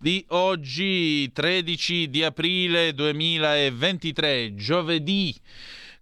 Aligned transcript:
di 0.00 0.24
oggi 0.28 1.30
13 1.32 2.08
di 2.08 2.22
aprile 2.22 2.94
2023, 2.94 4.54
giovedì. 4.54 5.34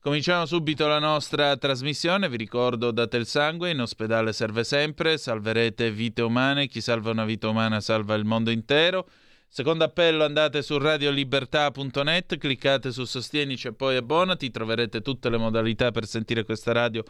Cominciamo 0.01 0.45
subito 0.45 0.87
la 0.87 0.99
nostra 0.99 1.57
trasmissione, 1.57 2.29
vi 2.29 2.37
ricordo 2.37 2.91
date 2.91 3.17
il 3.17 3.25
sangue, 3.25 3.71
in 3.71 3.81
ospedale 3.81 4.35
serve 4.35 4.65
sempre, 4.65 5.17
salverete 5.17 5.91
vite 5.91 6.21
umane, 6.21 6.67
chi 6.67 6.83
salva 6.83 7.11
una 7.11 7.25
vita 7.25 7.49
umana 7.49 7.81
salva 7.81 8.15
il 8.15 8.27
mondo 8.27 8.51
intero. 8.51 9.09
Secondo 9.49 9.85
appello 9.85 10.25
andate 10.25 10.61
su 10.61 10.77
radiolibertà.net, 10.77 12.37
cliccate 12.37 12.93
su 12.93 13.05
Sostienici 13.05 13.69
e 13.69 13.73
poi 13.73 13.97
abbonati, 13.97 14.51
troverete 14.51 15.01
tutte 15.01 15.31
le 15.31 15.39
modalità 15.39 15.91
per 15.91 16.07
sentire 16.07 16.45
questa 16.45 16.73
radio 16.73 17.03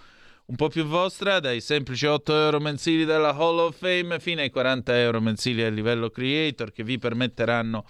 un 0.46 0.54
po' 0.54 0.68
più 0.68 0.84
vostra, 0.84 1.40
dai 1.40 1.60
semplici 1.60 2.06
8 2.06 2.32
euro 2.32 2.60
mensili 2.60 3.04
della 3.04 3.34
Hall 3.34 3.58
of 3.58 3.76
Fame 3.76 4.20
fino 4.20 4.40
ai 4.40 4.50
40 4.50 4.96
euro 5.00 5.20
mensili 5.20 5.64
a 5.64 5.70
livello 5.70 6.08
creator 6.08 6.70
che 6.70 6.84
vi 6.84 6.98
permetteranno 6.98 7.84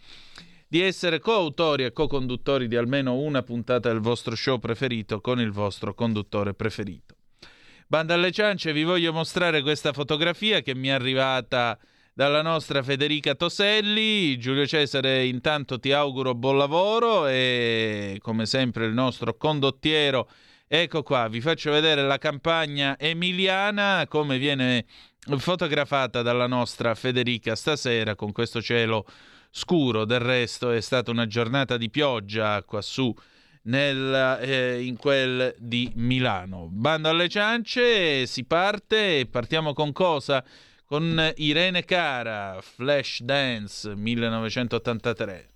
di 0.66 0.80
essere 0.80 1.18
coautori 1.18 1.84
e 1.84 1.92
co-conduttori 1.92 2.66
di 2.66 2.76
almeno 2.76 3.14
una 3.16 3.42
puntata 3.42 3.90
del 3.90 4.00
vostro 4.00 4.34
show 4.34 4.58
preferito 4.58 5.20
con 5.20 5.38
il 5.38 5.52
vostro 5.52 5.94
conduttore 5.94 6.54
preferito. 6.54 7.14
Banda 7.86 8.14
alle 8.14 8.32
ciance, 8.32 8.72
vi 8.72 8.84
voglio 8.84 9.12
mostrare 9.12 9.60
questa 9.60 9.92
fotografia 9.92 10.60
che 10.62 10.74
mi 10.74 10.88
è 10.88 10.92
arrivata 10.92 11.78
dalla 12.14 12.40
nostra 12.40 12.82
Federica 12.82 13.34
Toselli. 13.34 14.38
Giulio 14.38 14.66
Cesare, 14.66 15.26
intanto 15.26 15.78
ti 15.78 15.92
auguro 15.92 16.34
buon 16.34 16.56
lavoro 16.56 17.28
e 17.28 18.18
come 18.22 18.46
sempre 18.46 18.86
il 18.86 18.94
nostro 18.94 19.36
condottiero 19.36 20.28
Ecco 20.68 21.04
qua, 21.04 21.28
vi 21.28 21.40
faccio 21.40 21.70
vedere 21.70 22.02
la 22.02 22.18
campagna 22.18 22.98
emiliana, 22.98 24.04
come 24.08 24.36
viene 24.36 24.84
fotografata 25.36 26.22
dalla 26.22 26.48
nostra 26.48 26.96
Federica 26.96 27.54
stasera 27.54 28.16
con 28.16 28.32
questo 28.32 28.60
cielo 28.60 29.06
scuro. 29.48 30.04
Del 30.04 30.18
resto 30.18 30.72
è 30.72 30.80
stata 30.80 31.12
una 31.12 31.28
giornata 31.28 31.76
di 31.76 31.88
pioggia 31.88 32.60
qua 32.64 32.82
su 32.82 33.14
nel, 33.62 34.38
eh, 34.40 34.82
in 34.82 34.96
quel 34.96 35.54
di 35.56 35.92
Milano. 35.94 36.66
Bando 36.68 37.10
alle 37.10 37.28
ciance, 37.28 38.26
si 38.26 38.44
parte 38.44 39.28
partiamo 39.30 39.72
con 39.72 39.92
cosa? 39.92 40.44
Con 40.84 41.32
Irene 41.36 41.84
Cara, 41.84 42.58
Flash 42.60 43.20
Dance 43.20 43.94
1983. 43.94 45.55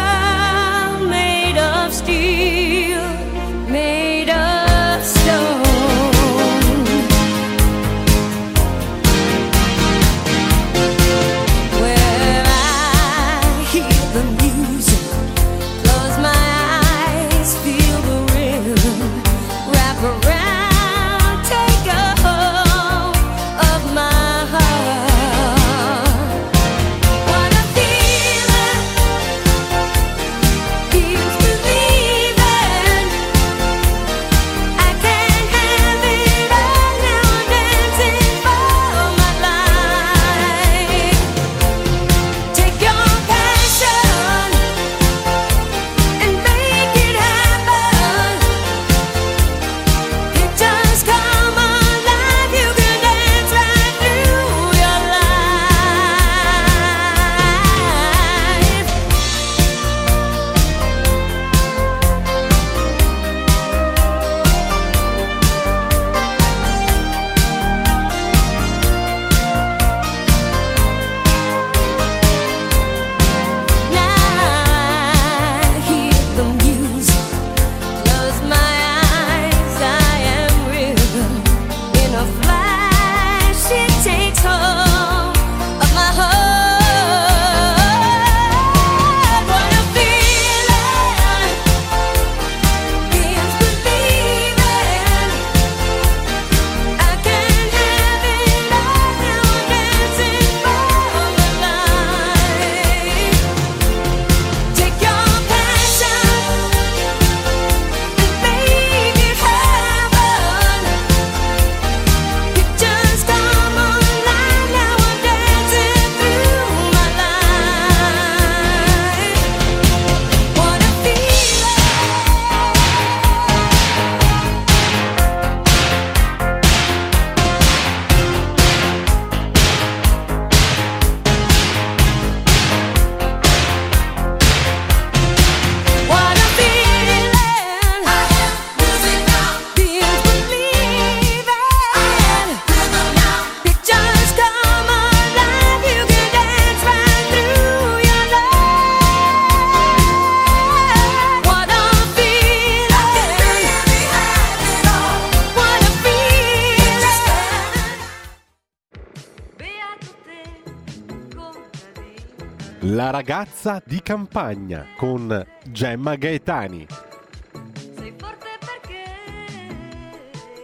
ragazza 163.71 163.81
di 163.85 164.01
campagna 164.01 164.85
con 164.97 165.45
Gemma 165.69 166.15
Gaetani. 166.15 167.00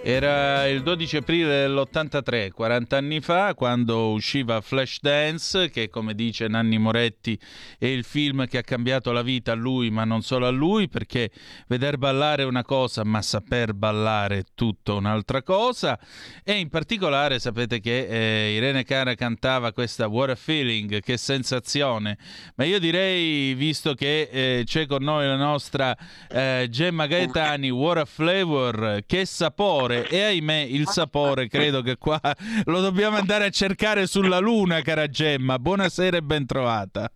Era 0.10 0.66
il 0.70 0.84
12 0.84 1.18
aprile 1.18 1.50
dell'83, 1.50 2.52
40 2.52 2.96
anni 2.96 3.20
fa, 3.20 3.54
quando 3.56 4.12
usciva 4.12 4.62
Flashdance, 4.62 5.70
che 5.70 5.90
come 5.90 6.16
dice 6.16 6.48
Nanni 6.48 6.78
Moretti 6.78 7.38
è 7.78 7.88
il 7.88 8.06
film 8.06 8.48
che 8.48 8.60
ha 8.60 8.62
cambiato 8.62 9.12
la 9.12 9.22
vita 9.22 9.52
a 9.52 9.56
lui, 9.56 9.90
ma 9.90 10.06
non 10.06 10.22
solo 10.22 10.48
a 10.48 10.50
lui, 10.50 10.88
perché 10.88 11.30
veder 11.68 11.98
ballare 11.98 12.44
è 12.44 12.46
una 12.46 12.64
cosa, 12.64 13.04
ma 13.04 13.22
saper 13.22 13.74
ballare 13.74 14.38
è 14.38 14.44
tutta 14.56 14.94
un'altra 14.94 15.44
cosa. 15.44 16.00
E 16.42 16.54
in 16.54 16.70
particolare 16.70 17.38
sapete 17.40 17.82
che 17.82 18.08
eh, 18.08 18.56
Irene 18.56 18.86
Cara 18.86 19.14
cantava 19.14 19.74
questa 19.74 20.08
What 20.08 20.30
a 20.30 20.36
Feeling, 20.36 21.02
che 21.02 21.18
sensazione. 21.18 22.18
Ma 22.56 22.64
io 22.64 22.80
direi, 22.80 23.54
visto 23.56 23.94
che 23.94 24.30
eh, 24.32 24.64
c'è 24.64 24.86
con 24.86 25.04
noi 25.04 25.28
la 25.28 25.36
nostra 25.36 25.94
eh, 26.30 26.68
Gemma 26.70 27.08
Gaetani, 27.08 27.70
What 27.70 27.98
a 27.98 28.06
Flavor, 28.06 29.04
che 29.06 29.26
sapore! 29.26 29.97
E 30.06 30.22
ahimè, 30.22 30.56
il 30.56 30.88
sapore 30.88 31.48
credo 31.48 31.82
che 31.82 31.98
qua 31.98 32.20
lo 32.66 32.82
dobbiamo 32.82 33.18
andare 33.18 33.46
a 33.46 33.50
cercare 33.50 34.08
sulla 34.08 34.40
luna, 34.40 34.82
cara 34.82 35.08
Gemma. 35.08 35.58
Buonasera 35.58 36.18
e 36.18 36.22
ben 36.22 36.46
trovata. 36.46 37.12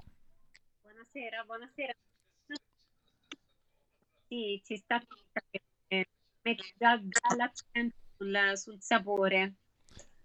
Buonasera, 0.82 1.44
buonasera. 1.46 1.94
Sì, 4.28 4.62
ci 4.66 4.78
sta 4.78 5.02
eh, 5.88 6.08
mette 6.42 6.74
già, 6.78 6.98
già 6.98 7.36
l'accento 7.36 7.96
sul, 8.18 8.52
sul 8.56 8.78
sapore. 8.80 9.54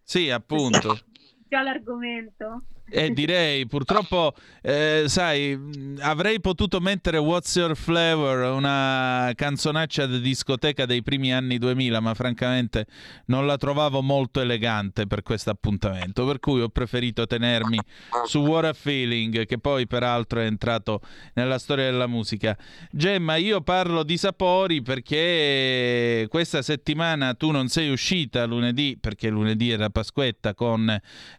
Sì, 0.02 0.31
appunto. 0.31 1.00
Già 1.49 1.62
l'argomento. 1.62 2.62
E 2.88 3.11
direi, 3.11 3.67
purtroppo, 3.67 4.33
eh, 4.62 5.06
sai, 5.09 5.59
avrei 5.99 6.41
potuto 6.41 6.79
mettere 6.79 7.19
What's 7.19 7.53
Your 7.56 7.75
Flavor, 7.75 8.55
una 8.55 9.33
canzonaccia 9.35 10.06
di 10.06 10.21
discoteca 10.21 10.87
dei 10.87 11.03
primi 11.03 11.35
anni 11.35 11.59
2000, 11.59 11.99
ma 11.99 12.15
francamente 12.15 12.87
non 13.27 13.44
la 13.44 13.56
trovavo 13.56 14.03
molto 14.03 14.41
elegante 14.41 15.09
per 15.09 15.23
questo 15.23 15.50
appuntamento, 15.50 16.25
per 16.27 16.38
cui 16.38 16.61
ho 16.61 16.69
preferito 16.69 17.27
tenermi 17.27 17.77
su 18.25 18.38
What 18.38 18.67
a 18.67 18.73
Feeling, 18.73 19.47
che 19.47 19.59
poi 19.59 19.88
peraltro 19.88 20.38
è 20.38 20.44
entrato 20.44 21.00
nella 21.35 21.59
storia 21.59 21.91
della 21.91 22.06
musica. 22.06 22.56
Gemma, 22.93 23.35
io 23.35 23.62
parlo 23.62 24.05
di 24.05 24.17
sapori 24.17 24.81
perché 24.81 26.29
questa 26.31 26.62
settimana 26.62 27.35
tu 27.35 27.50
non 27.50 27.67
sei 27.67 27.91
uscita 27.91 28.44
lunedì, 28.47 28.97
perché 29.00 29.29
lunedì 29.29 29.73
era 29.73 29.91
Pasquetta, 29.91 30.55
con 30.55 30.88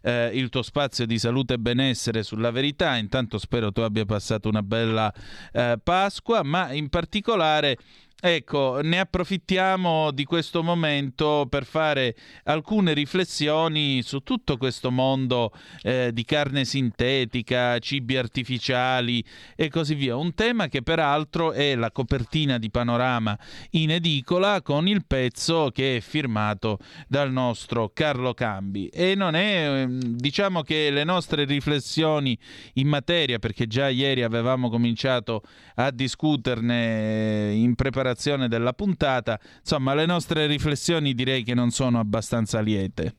eh, 0.02 0.30
il 0.34 0.50
tuo 0.50 0.60
spazio 0.60 1.06
di 1.06 1.18
salute 1.18 1.36
e 1.46 1.58
benessere 1.58 2.22
sulla 2.22 2.50
verità. 2.50 2.96
Intanto 2.96 3.38
spero 3.38 3.72
tu 3.72 3.80
abbia 3.80 4.04
passato 4.04 4.48
una 4.48 4.62
bella 4.62 5.12
eh, 5.52 5.78
Pasqua, 5.82 6.42
ma 6.42 6.72
in 6.72 6.88
particolare 6.88 7.76
Ecco, 8.20 8.80
ne 8.82 8.98
approfittiamo 8.98 10.10
di 10.10 10.24
questo 10.24 10.64
momento 10.64 11.46
per 11.48 11.64
fare 11.64 12.16
alcune 12.44 12.92
riflessioni 12.92 14.02
su 14.02 14.24
tutto 14.24 14.56
questo 14.56 14.90
mondo 14.90 15.52
eh, 15.82 16.10
di 16.12 16.24
carne 16.24 16.64
sintetica, 16.64 17.78
cibi 17.78 18.16
artificiali 18.16 19.24
e 19.54 19.68
così 19.68 19.94
via. 19.94 20.16
Un 20.16 20.34
tema 20.34 20.66
che 20.66 20.82
peraltro 20.82 21.52
è 21.52 21.76
la 21.76 21.92
copertina 21.92 22.58
di 22.58 22.70
Panorama 22.70 23.38
in 23.70 23.92
edicola 23.92 24.62
con 24.62 24.88
il 24.88 25.04
pezzo 25.06 25.70
che 25.72 25.98
è 25.98 26.00
firmato 26.00 26.78
dal 27.06 27.30
nostro 27.30 27.92
Carlo 27.94 28.34
Cambi. 28.34 28.88
E 28.88 29.14
non 29.14 29.36
è, 29.36 29.82
ehm, 29.82 30.00
diciamo 30.00 30.62
che 30.62 30.90
le 30.90 31.04
nostre 31.04 31.44
riflessioni 31.44 32.36
in 32.74 32.88
materia, 32.88 33.38
perché 33.38 33.68
già 33.68 33.86
ieri 33.86 34.24
avevamo 34.24 34.70
cominciato 34.70 35.42
a 35.76 35.92
discuterne 35.92 37.52
in 37.54 37.76
preparazione 37.76 38.06
della 38.48 38.72
puntata. 38.72 39.38
Insomma, 39.60 39.94
le 39.94 40.06
nostre 40.06 40.46
riflessioni 40.46 41.14
direi 41.14 41.42
che 41.42 41.54
non 41.54 41.70
sono 41.70 41.98
abbastanza 41.98 42.60
liete. 42.60 43.16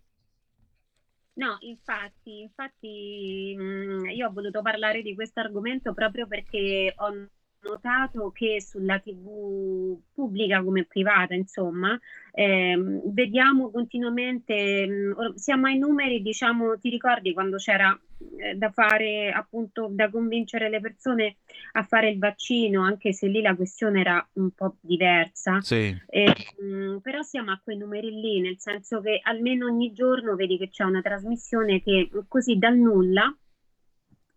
No, 1.34 1.56
infatti, 1.62 2.42
infatti 2.42 3.56
mh, 3.58 4.10
io 4.10 4.28
ho 4.28 4.32
voluto 4.32 4.62
parlare 4.62 5.02
di 5.02 5.16
questo 5.16 5.40
argomento 5.40 5.94
proprio 5.94 6.28
perché 6.28 6.94
ho 6.98 7.30
notato 7.62 8.32
che 8.32 8.62
sulla 8.62 9.00
TV 9.00 9.98
pubblica 10.14 10.64
come 10.64 10.86
privata, 10.86 11.34
insomma, 11.34 12.00
ehm, 12.32 13.02
vediamo 13.14 13.70
continuamente, 13.70 14.88
mh, 14.88 15.14
or- 15.18 15.38
siamo 15.38 15.68
ai 15.68 15.78
numeri, 15.78 16.22
diciamo, 16.22 16.78
ti 16.80 16.90
ricordi 16.90 17.34
quando 17.34 17.58
c'era 17.58 17.98
eh, 18.38 18.56
da 18.56 18.70
fare, 18.72 19.32
appunto, 19.32 19.88
da 19.92 20.10
convincere 20.10 20.70
le 20.70 20.80
persone 20.80 21.38
a 21.74 21.84
fare 21.84 22.10
il 22.10 22.18
vaccino, 22.18 22.84
anche 22.84 23.14
se 23.14 23.28
lì 23.28 23.42
la 23.42 23.56
questione 23.56 24.00
era 24.02 24.30
un 24.34 24.52
po' 24.52 24.76
diversa. 24.80 25.60
Sì, 25.62 25.96
Eh, 26.08 26.34
mh, 26.62 26.98
però 27.00 27.22
siamo 27.22 27.52
a 27.52 27.60
quei 27.64 27.78
numeri 27.78 28.10
lì, 28.12 28.40
nel 28.42 28.58
senso 28.60 29.02
che 29.02 29.20
almeno 29.22 29.66
ogni 29.68 29.92
giorno 29.94 30.36
vedi 30.36 30.58
che 30.58 30.70
c'è 30.70 30.84
una 30.84 31.02
trasmissione 31.02 31.82
che 31.82 32.10
così 32.28 32.58
dal 32.58 32.78
nulla, 32.78 33.34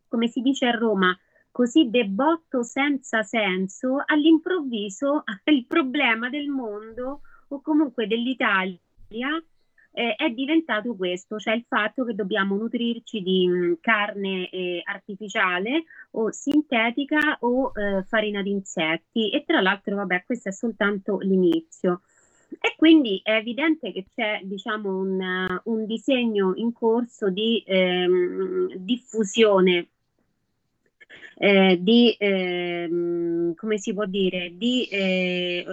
come 0.09 0.29
si 0.29 0.41
dice 0.41 0.67
a 0.67 0.73
Roma, 0.73 1.17
così 1.53 1.91
debotto 1.91 2.63
senza 2.65 3.23
senso, 3.23 4.03
all'improvviso 4.05 5.23
il 5.45 5.67
problema 5.67 6.29
del 6.29 6.49
mondo 6.49 7.21
o 7.49 7.61
comunque 7.61 8.07
dell'Italia 8.07 8.81
eh, 9.95 10.15
è 10.17 10.31
diventato 10.31 10.97
questo, 10.97 11.39
cioè 11.39 11.55
il 11.55 11.67
fatto 11.69 12.05
che 12.05 12.15
dobbiamo 12.15 12.57
nutrirci 12.57 13.23
di 13.23 13.47
mh, 13.47 13.79
carne 13.81 14.49
eh, 14.49 14.81
artificiale 14.85 15.85
o 16.13 16.33
sintetica 16.33 17.37
o 17.41 17.73
eh, 17.75 18.03
farina 18.05 18.43
di 18.43 18.51
insetti 18.51 19.31
e 19.31 19.45
tra 19.45 19.61
l'altro, 19.61 19.97
vabbè, 19.97 20.25
questo 20.25 20.49
è 20.49 20.53
soltanto 20.53 21.19
l'inizio. 21.19 22.01
E 22.61 22.75
quindi 22.77 23.21
è 23.23 23.33
evidente 23.33 23.93
che 23.93 24.05
c'è, 24.15 24.41
diciamo, 24.45 24.99
un, 24.99 25.61
un 25.65 25.87
disegno 25.87 26.53
in 26.57 26.73
corso 26.73 27.31
di 27.31 27.63
ehm, 27.67 28.75
diffusione 28.77 29.89
eh, 31.37 31.79
di, 31.81 32.15
ehm, 32.19 33.55
come 33.55 33.79
si 33.79 33.93
può 33.95 34.05
dire, 34.07 34.53
di 34.57 34.85
eh, 34.85 35.67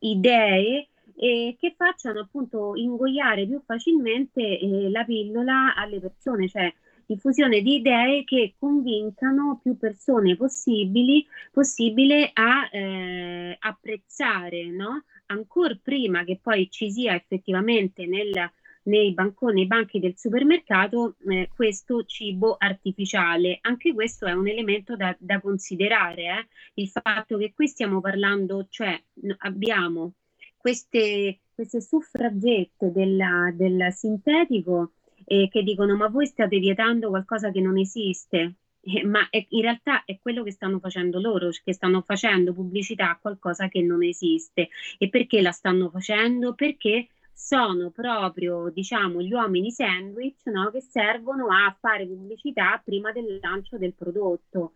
idee 0.00 0.88
eh, 1.16 1.56
che 1.58 1.74
facciano 1.76 2.20
appunto 2.20 2.74
ingoiare 2.76 3.46
più 3.46 3.60
facilmente 3.64 4.40
eh, 4.40 4.90
la 4.90 5.04
pillola 5.04 5.74
alle 5.74 6.00
persone, 6.00 6.48
cioè 6.48 6.72
diffusione 7.06 7.62
di 7.62 7.76
idee 7.76 8.22
che 8.24 8.54
convincano 8.58 9.58
più 9.62 9.76
persone 9.78 10.36
possibili, 10.36 11.26
possibile 11.50 12.30
a 12.34 12.68
eh, 12.70 13.56
apprezzare, 13.58 14.66
no? 14.66 15.04
Ancora 15.26 15.76
prima 15.82 16.24
che 16.24 16.38
poi 16.40 16.68
ci 16.70 16.90
sia 16.90 17.14
effettivamente 17.14 18.06
nel, 18.06 18.50
nei 18.88 19.12
banconi, 19.12 19.54
nei 19.54 19.66
banchi 19.66 20.00
del 20.00 20.14
supermercato 20.16 21.16
eh, 21.28 21.48
questo 21.54 22.04
cibo 22.04 22.56
artificiale. 22.58 23.58
Anche 23.60 23.92
questo 23.94 24.26
è 24.26 24.32
un 24.32 24.48
elemento 24.48 24.96
da, 24.96 25.14
da 25.18 25.40
considerare, 25.40 26.22
eh? 26.22 26.46
il 26.74 26.88
fatto 26.88 27.36
che 27.36 27.52
qui 27.54 27.68
stiamo 27.68 28.00
parlando, 28.00 28.66
cioè 28.68 29.00
abbiamo 29.38 30.14
queste, 30.56 31.40
queste 31.54 31.80
suffragette 31.80 32.90
della- 32.90 33.52
del 33.54 33.88
sintetico 33.92 34.92
eh, 35.24 35.48
che 35.50 35.62
dicono 35.62 35.94
ma 35.94 36.08
voi 36.08 36.26
state 36.26 36.58
vietando 36.58 37.08
qualcosa 37.08 37.50
che 37.50 37.60
non 37.60 37.78
esiste. 37.78 38.54
Eh, 38.80 39.04
ma 39.04 39.28
è- 39.28 39.44
in 39.50 39.60
realtà 39.62 40.04
è 40.04 40.18
quello 40.18 40.42
che 40.42 40.52
stanno 40.52 40.78
facendo 40.78 41.20
loro, 41.20 41.50
che 41.62 41.72
stanno 41.74 42.00
facendo 42.00 42.54
pubblicità 42.54 43.10
a 43.10 43.18
qualcosa 43.20 43.68
che 43.68 43.82
non 43.82 44.02
esiste. 44.02 44.70
E 44.96 45.08
perché 45.10 45.42
la 45.42 45.50
stanno 45.52 45.90
facendo? 45.90 46.54
Perché 46.54 47.08
sono 47.38 47.90
proprio, 47.90 48.68
diciamo, 48.68 49.22
gli 49.22 49.32
uomini 49.32 49.70
sandwich, 49.70 50.44
no, 50.46 50.70
che 50.70 50.80
servono 50.80 51.46
a 51.46 51.74
fare 51.78 52.04
pubblicità 52.04 52.82
prima 52.84 53.12
del 53.12 53.38
lancio 53.40 53.78
del 53.78 53.94
prodotto, 53.94 54.74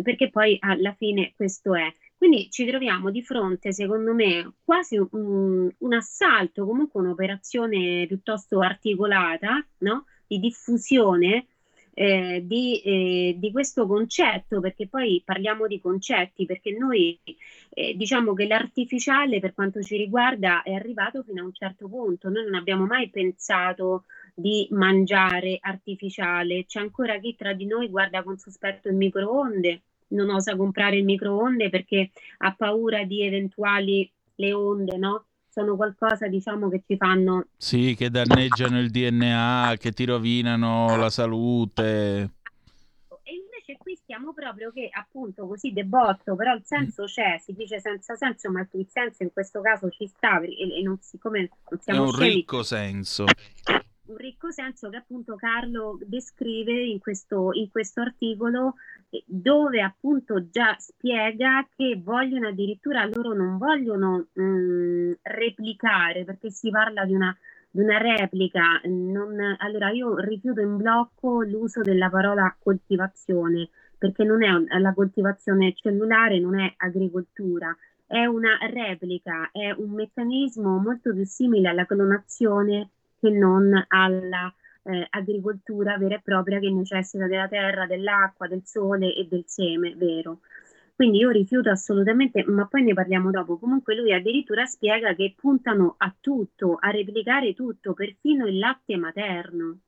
perché 0.00 0.30
poi 0.30 0.56
alla 0.60 0.94
fine 0.94 1.32
questo 1.34 1.74
è. 1.74 1.92
Quindi 2.16 2.48
ci 2.50 2.64
troviamo 2.66 3.10
di 3.10 3.20
fronte, 3.20 3.72
secondo 3.72 4.14
me, 4.14 4.54
quasi 4.64 4.96
un, 4.96 5.68
un 5.76 5.92
assalto, 5.92 6.64
comunque 6.64 7.00
un'operazione 7.00 8.06
piuttosto 8.06 8.60
articolata, 8.60 9.66
no? 9.78 10.06
Di 10.26 10.38
diffusione 10.38 11.48
eh, 11.94 12.42
di, 12.44 12.80
eh, 12.80 13.36
di 13.38 13.52
questo 13.52 13.86
concetto, 13.86 14.60
perché 14.60 14.88
poi 14.88 15.22
parliamo 15.24 15.66
di 15.66 15.80
concetti, 15.80 16.44
perché 16.44 16.72
noi 16.76 17.18
eh, 17.70 17.94
diciamo 17.96 18.34
che 18.34 18.46
l'artificiale 18.46 19.40
per 19.40 19.54
quanto 19.54 19.80
ci 19.80 19.96
riguarda 19.96 20.62
è 20.62 20.72
arrivato 20.72 21.22
fino 21.22 21.42
a 21.42 21.44
un 21.44 21.52
certo 21.52 21.88
punto, 21.88 22.28
noi 22.28 22.44
non 22.44 22.54
abbiamo 22.54 22.84
mai 22.84 23.08
pensato 23.10 24.04
di 24.34 24.66
mangiare 24.72 25.58
artificiale, 25.60 26.66
c'è 26.66 26.80
ancora 26.80 27.18
chi 27.20 27.36
tra 27.36 27.52
di 27.52 27.66
noi 27.66 27.88
guarda 27.88 28.22
con 28.24 28.36
sospetto 28.36 28.88
il 28.88 28.96
microonde, 28.96 29.82
non 30.08 30.30
osa 30.30 30.56
comprare 30.56 30.96
il 30.96 31.04
microonde 31.04 31.70
perché 31.70 32.10
ha 32.38 32.54
paura 32.54 33.04
di 33.04 33.22
eventuali 33.22 34.10
le 34.36 34.52
onde, 34.52 34.96
no? 34.96 35.26
Sono 35.54 35.76
qualcosa, 35.76 36.26
diciamo, 36.26 36.68
che 36.68 36.82
ci 36.84 36.96
fanno 36.96 37.46
sì, 37.56 37.94
che 37.96 38.10
danneggiano 38.10 38.80
il 38.80 38.90
DNA, 38.90 39.76
che 39.78 39.92
ti 39.92 40.04
rovinano 40.04 40.96
la 40.96 41.08
salute. 41.10 42.30
E 43.22 43.32
invece 43.32 43.78
qui 43.78 43.94
stiamo 43.94 44.34
proprio 44.34 44.72
che 44.72 44.88
appunto 44.90 45.46
così 45.46 45.72
debotto, 45.72 46.34
però 46.34 46.54
il 46.54 46.62
senso 46.64 47.04
c'è, 47.04 47.40
si 47.40 47.52
dice 47.52 47.78
senza 47.78 48.16
senso, 48.16 48.50
ma 48.50 48.66
il 48.72 48.86
senso 48.90 49.22
in 49.22 49.32
questo 49.32 49.60
caso 49.60 49.88
ci 49.90 50.08
sta 50.08 50.40
e, 50.40 50.78
e 50.80 50.82
non, 50.82 50.98
siccome 51.00 51.50
non 51.70 51.80
siamo 51.80 52.02
È 52.02 52.06
un 52.06 52.12
scemi, 52.12 52.34
ricco 52.34 52.62
senso. 52.64 53.24
un 54.06 54.16
ricco 54.16 54.50
senso 54.50 54.90
che 54.90 54.96
appunto 54.96 55.36
Carlo 55.36 56.00
descrive 56.04 56.72
in 56.82 56.98
questo, 56.98 57.50
in 57.52 57.70
questo 57.70 58.00
articolo 58.00 58.74
dove 59.24 59.80
appunto 59.80 60.50
già 60.50 60.74
spiega 60.78 61.66
che 61.76 62.00
vogliono 62.02 62.48
addirittura 62.48 63.04
loro 63.06 63.32
non 63.32 63.58
vogliono 63.58 64.26
mh, 64.32 64.42
replicare 65.22 66.24
perché 66.24 66.50
si 66.50 66.70
parla 66.70 67.04
di 67.04 67.14
una, 67.14 67.36
di 67.70 67.80
una 67.80 67.98
replica 67.98 68.80
non, 68.84 69.56
allora 69.58 69.90
io 69.90 70.16
rifiuto 70.16 70.60
in 70.60 70.76
blocco 70.76 71.42
l'uso 71.42 71.82
della 71.82 72.08
parola 72.10 72.54
coltivazione 72.58 73.68
perché 73.96 74.24
non 74.24 74.42
è 74.42 74.50
un- 74.50 74.66
la 74.80 74.92
coltivazione 74.92 75.74
cellulare 75.74 76.38
non 76.40 76.58
è 76.58 76.72
agricoltura 76.76 77.76
è 78.06 78.24
una 78.26 78.58
replica 78.70 79.50
è 79.52 79.70
un 79.70 79.90
meccanismo 79.90 80.78
molto 80.78 81.12
più 81.12 81.24
simile 81.24 81.68
alla 81.68 81.86
clonazione 81.86 82.90
che 83.18 83.30
non 83.30 83.72
alla 83.88 84.52
eh, 84.84 85.06
agricoltura 85.10 85.96
vera 85.96 86.16
e 86.16 86.20
propria 86.22 86.58
che 86.58 86.70
necessita 86.70 87.26
della 87.26 87.48
terra, 87.48 87.86
dell'acqua, 87.86 88.46
del 88.46 88.62
sole 88.64 89.14
e 89.14 89.26
del 89.26 89.44
seme, 89.46 89.94
vero? 89.96 90.40
Quindi 90.94 91.18
io 91.18 91.30
rifiuto 91.30 91.70
assolutamente, 91.70 92.44
ma 92.46 92.66
poi 92.66 92.82
ne 92.84 92.94
parliamo 92.94 93.30
dopo. 93.30 93.58
Comunque 93.58 93.96
lui 93.96 94.12
addirittura 94.12 94.64
spiega 94.66 95.14
che 95.14 95.34
puntano 95.36 95.94
a 95.98 96.14
tutto, 96.20 96.76
a 96.80 96.90
replicare 96.90 97.52
tutto, 97.54 97.94
perfino 97.94 98.46
il 98.46 98.58
latte 98.58 98.96
materno. 98.96 99.78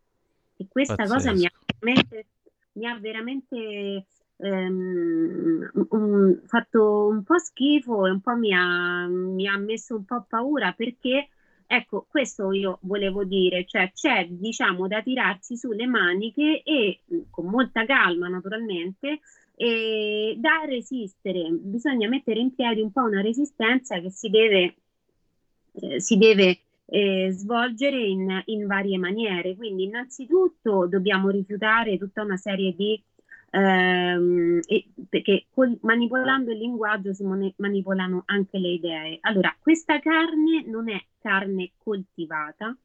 E 0.56 0.66
questa 0.68 1.06
cosa 1.06 1.32
mi 1.32 1.44
ha 1.46 1.50
Pazzesco. 1.50 1.66
veramente, 1.78 2.26
mi 2.72 2.86
ha 2.86 2.98
veramente 2.98 4.06
ehm, 4.38 5.70
un- 5.90 6.40
fatto 6.46 7.06
un 7.08 7.22
po' 7.22 7.38
schifo 7.38 8.06
e 8.06 8.10
un 8.10 8.20
po' 8.20 8.34
mi 8.36 8.52
ha, 8.54 9.06
mi 9.06 9.46
ha 9.46 9.56
messo 9.58 9.96
un 9.96 10.04
po' 10.04 10.24
paura 10.28 10.72
perché 10.72 11.28
Ecco, 11.68 12.06
questo 12.08 12.52
io 12.52 12.78
volevo 12.82 13.24
dire, 13.24 13.64
cioè 13.66 13.90
c'è 13.92 14.28
diciamo 14.30 14.86
da 14.86 15.02
tirarsi 15.02 15.56
sulle 15.56 15.86
maniche 15.88 16.62
e 16.62 17.00
con 17.28 17.46
molta 17.46 17.84
calma 17.84 18.28
naturalmente 18.28 19.18
e 19.56 20.36
da 20.38 20.64
resistere, 20.66 21.48
bisogna 21.50 22.08
mettere 22.08 22.40
in 22.40 22.54
piedi 22.54 22.82
un 22.82 22.92
po' 22.92 23.02
una 23.02 23.22
resistenza 23.22 23.98
che 24.00 24.10
si 24.10 24.28
deve, 24.28 24.76
eh, 25.80 26.00
si 26.00 26.16
deve 26.18 26.58
eh, 26.86 27.30
svolgere 27.32 27.98
in, 27.98 28.42
in 28.46 28.66
varie 28.66 28.98
maniere. 28.98 29.56
Quindi 29.56 29.84
innanzitutto 29.84 30.86
dobbiamo 30.86 31.30
rifiutare 31.30 31.98
tutta 31.98 32.22
una 32.22 32.36
serie 32.36 32.74
di 32.76 33.02
ehm, 33.50 34.60
e- 34.66 34.86
perché 35.08 35.46
col- 35.50 35.78
manipolando 35.82 36.52
il 36.52 36.58
linguaggio 36.58 37.12
si 37.14 37.24
mani- 37.24 37.54
manipolano 37.56 38.22
anche 38.26 38.58
le 38.58 38.68
idee. 38.68 39.18
Allora, 39.22 39.54
questa 39.60 39.98
carne 40.00 40.64
non 40.66 40.90
è 40.90 41.02
carne 41.18 41.72
coltivata, 41.78 42.76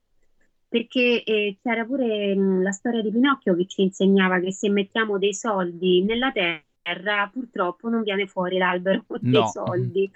perché 0.72 1.24
eh, 1.24 1.58
c'era 1.62 1.84
pure 1.86 2.34
mh, 2.36 2.62
la 2.64 2.72
storia 2.72 3.02
di 3.02 3.12
Pinocchio 3.12 3.56
che 3.56 3.68
ci 3.68 3.82
insegnava 3.82 4.40
che 4.40 4.54
se 4.54 4.70
mettiamo 4.70 5.18
dei 5.18 5.34
soldi 5.34 6.04
nella 6.04 6.32
terra, 6.32 7.30
purtroppo 7.32 7.90
non 7.90 8.04
viene 8.04 8.26
fuori 8.28 8.58
l'albero 8.58 9.04
dei 9.20 9.44
No. 9.44 9.48
soldi. 9.48 10.10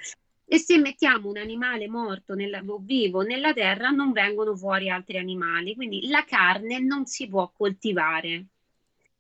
E 0.48 0.58
se 0.60 0.78
mettiamo 0.78 1.30
un 1.30 1.38
animale 1.38 1.88
morto 1.90 2.36
nella- 2.36 2.64
o 2.66 2.80
vivo 2.80 3.22
nella 3.22 3.54
terra, 3.54 3.90
non 3.90 4.12
vengono 4.14 4.56
fuori 4.56 4.90
altri 4.90 5.18
animali. 5.18 5.76
Quindi 5.76 6.08
la 6.08 6.24
carne 6.24 6.80
non 6.80 7.06
si 7.06 7.28
può 7.28 7.52
coltivare. 7.52 8.46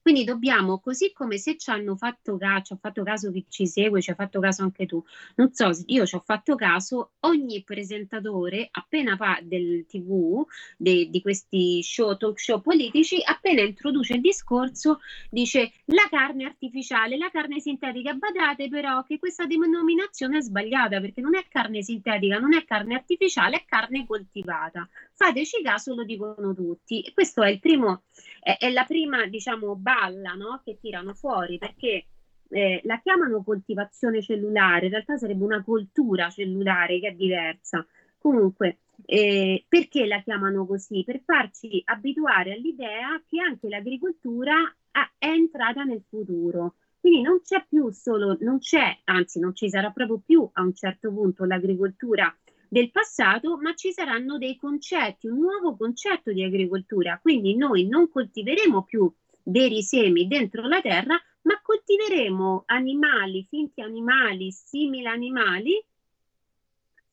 Quindi 0.05 0.24
dobbiamo, 0.24 0.79
così 0.79 1.12
come 1.13 1.39
se 1.39 1.57
ci 1.57 1.71
hanno 1.71 1.95
fatto 1.95 2.38
caso, 2.38 2.62
ci 2.65 2.74
ha 2.74 2.77
fatto 2.79 3.01
caso 3.01 3.31
chi 3.31 3.43
ci 3.50 3.65
segue, 3.65 4.03
ci 4.03 4.12
ha 4.12 4.13
fatto 4.13 4.39
caso 4.39 4.62
anche 4.62 4.85
tu. 4.85 5.03
Non 5.38 5.51
so, 5.51 5.71
io 5.88 6.05
ci 6.05 6.13
ho 6.13 6.21
fatto 6.24 6.53
caso, 6.53 7.13
ogni 7.21 7.63
presentatore 7.63 8.67
appena 8.69 9.15
fa 9.15 9.39
del 9.41 9.88
TV, 9.88 10.45
de- 10.77 11.09
di 11.09 11.21
questi 11.21 11.81
show, 11.81 12.15
talk 12.17 12.39
show 12.39 12.62
politici, 12.62 13.19
appena 13.24 13.62
introduce 13.62 14.13
il 14.13 14.21
discorso, 14.21 15.00
dice 15.31 15.71
la 15.85 16.07
carne 16.07 16.45
artificiale, 16.45 17.17
la 17.17 17.31
carne 17.31 17.59
sintetica. 17.59 18.13
Badate 18.13 18.69
però 18.69 19.01
che 19.03 19.17
questa 19.17 19.47
denominazione 19.47 20.38
è 20.38 20.41
sbagliata 20.41 21.01
perché 21.01 21.19
non 21.21 21.35
è 21.35 21.45
carne 21.50 21.81
sintetica, 21.81 22.38
non 22.38 22.53
è 22.53 22.63
carne 22.63 22.93
artificiale, 22.93 23.55
è 23.57 23.65
carne 23.65 24.05
coltivata. 24.05 24.88
Fateci 25.17 25.62
caso, 25.62 25.95
lo 25.95 26.03
dicono 26.03 26.53
tutti. 26.53 27.01
E 27.01 27.13
questo 27.13 27.41
è 27.41 27.50
il 27.50 27.60
primo, 27.60 28.03
è, 28.41 28.57
è 28.60 28.69
la 28.69 28.84
prima, 28.84 29.25
diciamo, 29.27 29.75
balla, 29.75 30.34
no? 30.34 30.62
che 30.63 30.77
tirano 30.79 31.13
fuori 31.13 31.57
perché 31.57 32.07
eh, 32.50 32.81
la 32.84 33.00
chiamano 33.00 33.41
coltivazione 33.41 34.22
cellulare, 34.22 34.86
in 34.86 34.91
realtà 34.91 35.17
sarebbe 35.17 35.43
una 35.43 35.63
coltura 35.63 36.29
cellulare 36.29 37.00
che 37.00 37.07
è 37.10 37.13
diversa. 37.13 37.86
Comunque, 38.17 38.79
eh, 39.05 39.65
perché 39.69 40.05
la 40.05 40.22
chiamano 40.22 40.65
così? 40.65 41.03
Per 41.05 41.22
farci 41.24 41.81
abituare 41.86 42.51
all'idea 42.51 43.22
che 43.25 43.39
anche 43.39 43.69
l'agricoltura 43.69 44.53
ha- 44.91 45.12
è 45.17 45.27
entrata 45.27 45.84
nel 45.84 46.03
futuro. 46.10 46.75
Quindi 47.00 47.22
non 47.22 47.39
c'è 47.41 47.63
più 47.69 47.89
solo, 47.91 48.36
non 48.41 48.57
c'è, 48.60 49.00
anzi 49.05 49.39
non 49.39 49.55
ci 49.55 49.69
sarà 49.69 49.91
proprio 49.91 50.22
più 50.25 50.50
a 50.53 50.62
un 50.62 50.74
certo 50.74 51.13
punto 51.13 51.45
l'agricoltura 51.45 52.36
del 52.75 52.91
passato, 52.91 53.55
ma 53.55 53.74
ci 53.74 53.94
saranno 53.94 54.38
dei 54.38 54.58
concetti, 54.58 55.27
un 55.27 55.39
nuovo 55.39 55.77
concetto 55.77 56.34
di 56.34 56.44
agricoltura. 56.44 57.17
Quindi 57.22 57.55
noi 57.55 57.88
non 57.88 58.10
coltiveremo 58.10 58.84
più 58.84 59.10
veri 59.44 59.82
semi 59.82 60.27
dentro 60.27 60.67
la 60.67 60.82
terra, 60.82 61.17
ma 61.44 61.62
coltiveremo 61.62 62.63
animali, 62.65 63.46
finti 63.48 63.79
animali, 63.79 64.51
simili 64.51 65.05
animali, 65.05 65.82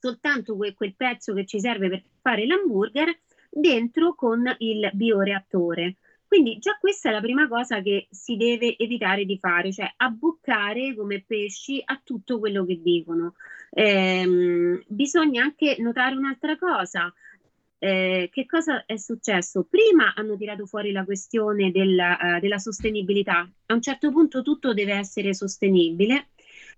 soltanto 0.00 0.56
que- 0.56 0.74
quel 0.74 0.96
pezzo 0.96 1.32
che 1.32 1.46
ci 1.46 1.60
serve 1.60 1.88
per 1.88 2.02
fare 2.20 2.44
l'hamburger 2.44 3.16
dentro 3.48 4.16
con 4.16 4.42
il 4.58 4.90
bioreattore. 4.92 5.98
Quindi 6.32 6.56
già 6.58 6.78
questa 6.80 7.10
è 7.10 7.12
la 7.12 7.20
prima 7.20 7.46
cosa 7.46 7.82
che 7.82 8.06
si 8.10 8.38
deve 8.38 8.78
evitare 8.78 9.26
di 9.26 9.36
fare, 9.36 9.70
cioè 9.70 9.92
abboccare 9.98 10.94
come 10.96 11.22
pesci 11.26 11.82
a 11.84 12.00
tutto 12.02 12.38
quello 12.38 12.64
che 12.64 12.80
dicono. 12.80 13.34
Ehm, 13.68 14.82
bisogna 14.86 15.42
anche 15.42 15.76
notare 15.80 16.16
un'altra 16.16 16.56
cosa. 16.56 17.12
Eh, 17.76 18.30
che 18.32 18.46
cosa 18.46 18.86
è 18.86 18.96
successo? 18.96 19.66
Prima 19.68 20.14
hanno 20.14 20.34
tirato 20.38 20.64
fuori 20.64 20.90
la 20.90 21.04
questione 21.04 21.70
della, 21.70 22.36
eh, 22.36 22.40
della 22.40 22.56
sostenibilità. 22.56 23.46
A 23.66 23.74
un 23.74 23.82
certo 23.82 24.10
punto 24.10 24.40
tutto 24.40 24.72
deve 24.72 24.94
essere 24.94 25.34
sostenibile. 25.34 26.28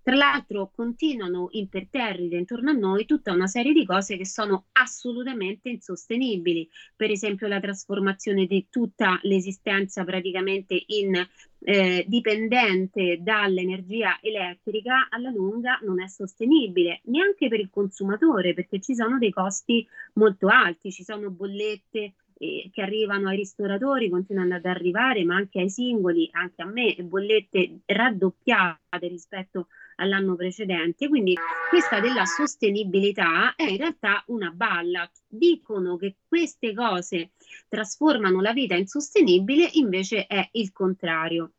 Tra 0.05 0.13
l'altro 0.13 0.69
continuano 0.71 1.47
imperterrite 1.49 2.35
intorno 2.35 2.69
a 2.69 2.73
noi 2.73 3.05
tutta 3.05 3.33
una 3.33 3.47
serie 3.47 3.73
di 3.73 3.87
cose 3.87 4.17
che 4.17 4.25
sono 4.27 4.65
assolutamente 4.73 5.69
insostenibili, 5.69 6.69
per 6.95 7.09
esempio 7.09 7.47
la 7.47 7.59
trasformazione 7.59 8.45
di 8.45 8.67
tutta 8.69 9.17
l'esistenza 9.23 10.03
praticamente 10.03 10.79
in 10.89 11.15
eh, 11.57 12.05
dipendente 12.07 13.17
dall'energia 13.19 14.19
elettrica 14.21 15.07
alla 15.09 15.31
lunga 15.31 15.79
non 15.81 15.99
è 15.99 16.07
sostenibile 16.07 17.01
neanche 17.05 17.47
per 17.47 17.59
il 17.59 17.71
consumatore 17.71 18.53
perché 18.53 18.79
ci 18.79 18.93
sono 18.93 19.17
dei 19.17 19.31
costi 19.31 19.87
molto 20.13 20.49
alti, 20.49 20.91
ci 20.91 21.03
sono 21.03 21.31
bollette 21.31 22.13
eh, 22.37 22.69
che 22.71 22.81
arrivano 22.83 23.29
ai 23.29 23.37
ristoratori, 23.37 24.11
continuano 24.11 24.53
ad 24.53 24.65
arrivare, 24.65 25.23
ma 25.23 25.35
anche 25.35 25.61
ai 25.61 25.69
singoli, 25.71 26.29
anche 26.33 26.61
a 26.61 26.65
me, 26.65 26.95
bollette 27.01 27.79
raddoppiate 27.87 29.07
rispetto 29.07 29.65
all'anno 29.95 30.35
precedente. 30.35 31.07
Quindi 31.07 31.35
questa 31.69 31.99
della 31.99 32.25
sostenibilità 32.25 33.55
è 33.55 33.63
in 33.63 33.77
realtà 33.77 34.23
una 34.27 34.51
balla. 34.51 35.09
Dicono 35.27 35.97
che 35.97 36.15
queste 36.27 36.73
cose 36.73 37.31
trasformano 37.67 38.41
la 38.41 38.53
vita 38.53 38.75
insostenibile, 38.75 39.69
invece 39.73 40.27
è 40.27 40.47
il 40.53 40.71
contrario. 40.71 41.51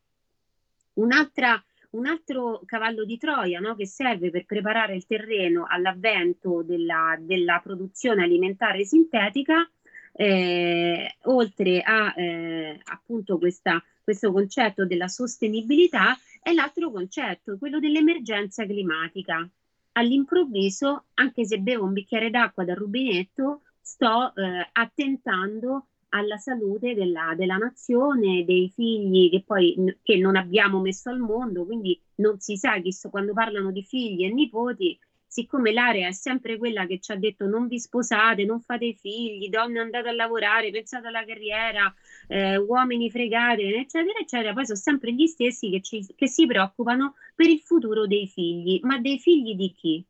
Un'altra 0.95 1.63
un 1.91 2.07
altro 2.07 2.61
cavallo 2.67 3.05
di 3.05 3.17
Troia 3.17 3.59
no, 3.59 3.75
che 3.75 3.87
serve 3.87 4.31
per 4.31 4.45
preparare 4.45 4.95
il 4.95 5.07
terreno 5.07 5.65
all'avvento 5.67 6.63
della, 6.63 7.17
della 7.19 7.61
produzione 7.63 8.23
alimentare 8.23 8.85
sintetica, 8.85 9.69
eh, 10.19 11.17
oltre 11.25 11.83
a 11.83 12.15
eh, 12.17 12.81
appunto 12.85 13.37
questa, 13.39 13.83
questo 14.03 14.33
concetto 14.33 14.87
della 14.87 15.09
sostenibilità, 15.09 16.17
è 16.41 16.53
l'altro 16.53 16.91
concetto, 16.91 17.59
quello 17.59 17.79
dell'emergenza 17.79 18.65
climatica. 18.65 19.49
All'improvviso, 19.93 21.05
anche 21.15 21.45
se 21.45 21.59
bevo 21.59 21.85
un 21.85 21.93
bicchiere 21.93 22.31
d'acqua 22.31 22.65
dal 22.65 22.77
rubinetto, 22.77 23.63
sto 23.81 24.35
eh, 24.35 24.69
attentando 24.73 25.87
alla 26.11 26.37
salute 26.37 26.95
della, 26.95 27.35
della 27.37 27.57
nazione, 27.57 28.45
dei 28.45 28.71
figli 28.75 29.29
che 29.29 29.43
poi 29.45 29.97
che 30.03 30.17
non 30.17 30.37
abbiamo 30.37 30.81
messo 30.81 31.11
al 31.11 31.19
mondo, 31.19 31.65
quindi 31.67 32.01
non 32.17 32.39
si 32.41 32.57
sa 32.57 32.81
chi 32.81 32.93
so- 32.93 33.11
quando 33.11 33.33
parlano 33.33 33.71
di 33.71 33.83
figli 33.83 34.25
e 34.25 34.33
nipoti 34.33 34.99
siccome 35.37 35.71
l'area 35.71 36.09
è 36.09 36.13
sempre 36.13 36.57
quella 36.57 36.87
che 36.87 36.99
ci 36.99 37.13
ha 37.13 37.17
detto 37.17 37.47
non 37.47 37.67
vi 37.67 37.79
sposate, 37.79 38.47
non 38.47 38.63
fate 38.63 38.95
figli, 38.95 39.51
donne 39.51 39.81
andate 39.81 40.09
a 40.09 40.13
lavorare, 40.13 40.71
pensate 40.71 41.09
alla 41.09 41.27
carriera, 41.27 41.95
eh, 42.27 42.57
uomini 42.57 43.11
fregate, 43.11 43.63
eccetera, 43.63 44.19
eccetera, 44.19 44.55
poi 44.55 44.65
sono 44.65 44.79
sempre 44.79 45.13
gli 45.13 45.27
stessi 45.27 45.69
che, 45.69 45.83
ci, 45.83 46.07
che 46.17 46.27
si 46.27 46.47
preoccupano 46.47 47.17
per 47.35 47.51
il 47.51 47.61
futuro 47.61 48.07
dei 48.07 48.27
figli, 48.27 48.81
ma 48.85 48.99
dei 48.99 49.19
figli 49.19 49.55
di 49.55 49.73
chi? 49.73 50.03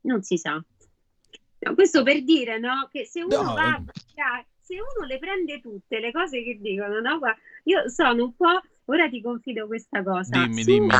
Non 0.00 0.22
si 0.22 0.36
sa. 0.36 0.54
No, 0.54 1.74
questo 1.74 2.02
per 2.02 2.24
dire 2.24 2.58
no, 2.58 2.88
che 2.90 3.04
se 3.04 3.22
uno 3.22 3.40
No. 3.40 3.54
va, 3.54 3.80
se 4.58 4.74
uno 4.74 5.06
le 5.06 5.18
prende 5.18 5.60
tutte 5.60 6.00
le 6.00 6.10
cose 6.10 6.42
che 6.42 6.58
dicono, 6.60 6.98
no? 6.98 7.20
Io 7.64 7.88
sono 7.88 8.24
un 8.24 8.34
po', 8.34 8.60
ora 8.86 9.08
ti 9.08 9.20
confido 9.22 9.68
questa 9.68 10.02
cosa. 10.02 10.44
Dimmi, 10.44 10.64
Su- 10.64 10.70
dimmi. 10.72 10.96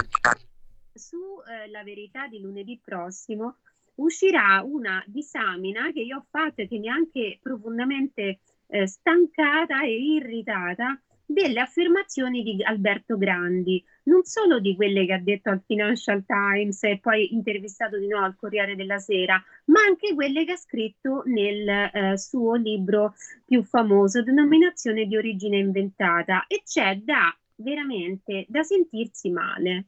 su 0.95 1.17
eh, 1.49 1.69
La 1.69 1.83
Verità 1.83 2.29
di 2.29 2.39
lunedì 2.39 2.79
prossimo 2.81 3.57
uscirà 3.96 4.62
una 4.64 5.02
disamina 5.06 5.90
che 5.92 6.00
io 6.00 6.18
ho 6.18 6.26
fatto 6.30 6.62
e 6.62 6.68
che 6.68 6.78
mi 6.78 6.88
ha 6.88 6.94
anche 6.94 7.38
profondamente 7.42 8.40
eh, 8.68 8.87
stancata 8.87 9.82
e 9.82 9.92
irritata 9.92 11.00
delle 11.32 11.61
affermazioni 11.61 12.42
di 12.42 12.62
Alberto 12.62 13.16
Grandi, 13.16 13.82
non 14.04 14.22
solo 14.25 14.58
di 14.58 14.76
quelle 14.76 15.06
che 15.06 15.12
ha 15.14 15.18
detto 15.18 15.50
al 15.50 15.62
Financial 15.64 16.25
Times 16.26 16.82
e 16.82 16.99
poi 17.00 17.32
intervistato 17.32 17.99
di 17.99 18.06
nuovo 18.06 18.26
al 18.26 18.37
Corriere 18.37 18.76
della 18.76 18.99
Sera, 18.99 19.42
ma 19.66 19.80
anche 19.80 20.14
quelle 20.14 20.44
che 20.44 20.52
ha 20.52 20.56
scritto 20.56 21.22
nel 21.26 21.68
eh, 21.68 22.18
suo 22.18 22.54
libro 22.54 23.14
più 23.44 23.62
famoso, 23.62 24.22
Denominazione 24.22 25.06
di 25.06 25.16
origine 25.16 25.58
inventata. 25.58 26.46
E 26.46 26.62
c'è 26.64 26.96
da 26.96 27.34
veramente 27.56 28.44
da 28.49 28.62
sentirsi 28.62 29.30
male. 29.30 29.87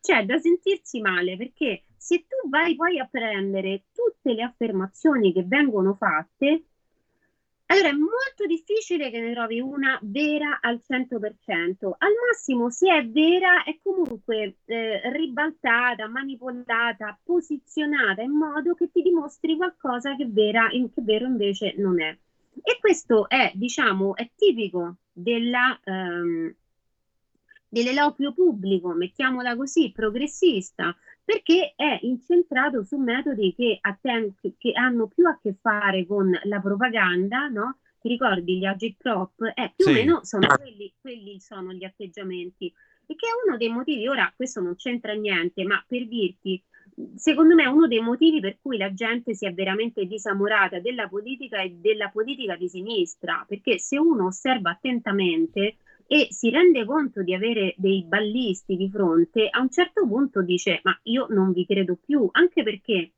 C'è 0.00 0.24
da 0.26 0.38
sentirsi 0.38 1.00
male 1.00 1.36
perché 1.36 1.84
se 2.04 2.26
tu 2.28 2.50
vai 2.50 2.76
poi 2.76 2.98
a 2.98 3.08
prendere 3.10 3.84
tutte 3.94 4.34
le 4.34 4.42
affermazioni 4.42 5.32
che 5.32 5.42
vengono 5.42 5.94
fatte, 5.94 6.64
allora 7.64 7.88
è 7.88 7.92
molto 7.92 8.44
difficile 8.46 9.10
che 9.10 9.20
ne 9.20 9.32
trovi 9.32 9.58
una 9.58 9.98
vera 10.02 10.58
al 10.60 10.82
100%. 10.86 11.94
Al 11.96 12.12
massimo, 12.28 12.68
se 12.68 12.94
è 12.94 13.08
vera, 13.08 13.64
è 13.64 13.78
comunque 13.82 14.58
eh, 14.66 15.00
ribaltata, 15.12 16.06
manipolata, 16.06 17.18
posizionata 17.24 18.20
in 18.20 18.32
modo 18.32 18.74
che 18.74 18.90
ti 18.92 19.00
dimostri 19.00 19.56
qualcosa 19.56 20.14
che, 20.14 20.26
vera, 20.28 20.68
in- 20.72 20.92
che 20.92 21.00
vero 21.00 21.24
invece 21.24 21.72
non 21.78 22.02
è. 22.02 22.14
E 22.62 22.78
questo 22.80 23.30
è, 23.30 23.50
diciamo, 23.54 24.14
è 24.14 24.30
tipico 24.36 24.96
della, 25.10 25.80
ehm, 25.82 26.54
dell'eloquio 27.66 28.34
pubblico, 28.34 28.92
mettiamola 28.92 29.56
così, 29.56 29.90
progressista, 29.90 30.94
perché 31.24 31.72
è 31.74 31.98
incentrato 32.02 32.84
su 32.84 32.96
metodi 32.98 33.54
che, 33.54 33.78
atten- 33.80 34.34
che- 34.58 34.72
hanno 34.74 35.06
più 35.06 35.26
a 35.26 35.38
che 35.40 35.54
fare 35.60 36.06
con 36.06 36.30
la 36.44 36.60
propaganda, 36.60 37.48
no? 37.48 37.78
Ti 38.00 38.08
ricordi 38.08 38.58
gli 38.58 38.66
agitprop? 38.66 39.52
Eh, 39.54 39.72
più 39.74 39.86
Sì. 39.86 39.90
o 39.90 39.94
meno 39.94 40.24
sono 40.24 40.46
quelli, 40.56 40.92
quelli 41.00 41.40
sono 41.40 41.72
gli 41.72 41.84
atteggiamenti. 41.84 42.66
E 43.06 43.14
che 43.16 43.26
è 43.26 43.46
uno 43.46 43.56
dei 43.56 43.70
motivi, 43.70 44.06
ora 44.06 44.30
questo 44.36 44.60
non 44.60 44.76
c'entra 44.76 45.12
niente, 45.14 45.64
ma 45.64 45.82
per 45.86 46.06
dirti, 46.06 46.62
secondo 47.16 47.54
me 47.54 47.64
è 47.64 47.66
uno 47.68 47.86
dei 47.86 48.00
motivi 48.00 48.40
per 48.40 48.58
cui 48.60 48.76
la 48.76 48.92
gente 48.92 49.34
si 49.34 49.46
è 49.46 49.52
veramente 49.54 50.04
disamorata 50.04 50.78
della 50.80 51.08
politica 51.08 51.60
e 51.62 51.70
della 51.70 52.08
politica 52.10 52.56
di 52.56 52.68
sinistra, 52.68 53.44
perché 53.48 53.78
se 53.78 53.98
uno 53.98 54.26
osserva 54.26 54.70
attentamente 54.70 55.76
e 56.06 56.28
si 56.30 56.50
rende 56.50 56.84
conto 56.84 57.22
di 57.22 57.34
avere 57.34 57.74
dei 57.76 58.04
ballisti 58.04 58.76
di 58.76 58.88
fronte, 58.90 59.48
a 59.50 59.60
un 59.60 59.70
certo 59.70 60.06
punto 60.06 60.42
dice: 60.42 60.80
Ma 60.82 60.98
io 61.04 61.26
non 61.30 61.52
vi 61.52 61.64
credo 61.66 61.96
più, 62.04 62.28
anche 62.32 62.62
perché 62.62 63.12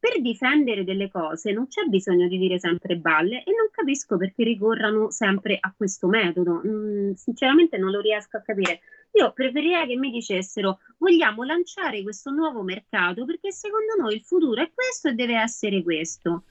per 0.00 0.22
difendere 0.22 0.82
delle 0.82 1.10
cose 1.10 1.52
non 1.52 1.68
c'è 1.68 1.84
bisogno 1.84 2.26
di 2.26 2.38
dire 2.38 2.58
sempre 2.58 2.96
balle 2.96 3.44
e 3.44 3.52
non 3.52 3.68
capisco 3.70 4.16
perché 4.16 4.44
ricorrano 4.44 5.10
sempre 5.10 5.58
a 5.60 5.72
questo 5.76 6.08
metodo. 6.08 6.62
Mm, 6.66 7.12
sinceramente 7.12 7.76
non 7.76 7.90
lo 7.90 8.00
riesco 8.00 8.38
a 8.38 8.40
capire. 8.40 8.80
Io 9.12 9.30
preferirei 9.32 9.86
che 9.86 9.96
mi 9.96 10.10
dicessero 10.10 10.78
vogliamo 10.96 11.42
lanciare 11.42 12.02
questo 12.02 12.30
nuovo 12.30 12.62
mercato 12.62 13.26
perché 13.26 13.52
secondo 13.52 13.94
noi 13.98 14.14
il 14.14 14.22
futuro 14.22 14.62
è 14.62 14.70
questo 14.72 15.08
e 15.08 15.12
deve 15.12 15.36
essere 15.38 15.82
questo. 15.82 16.44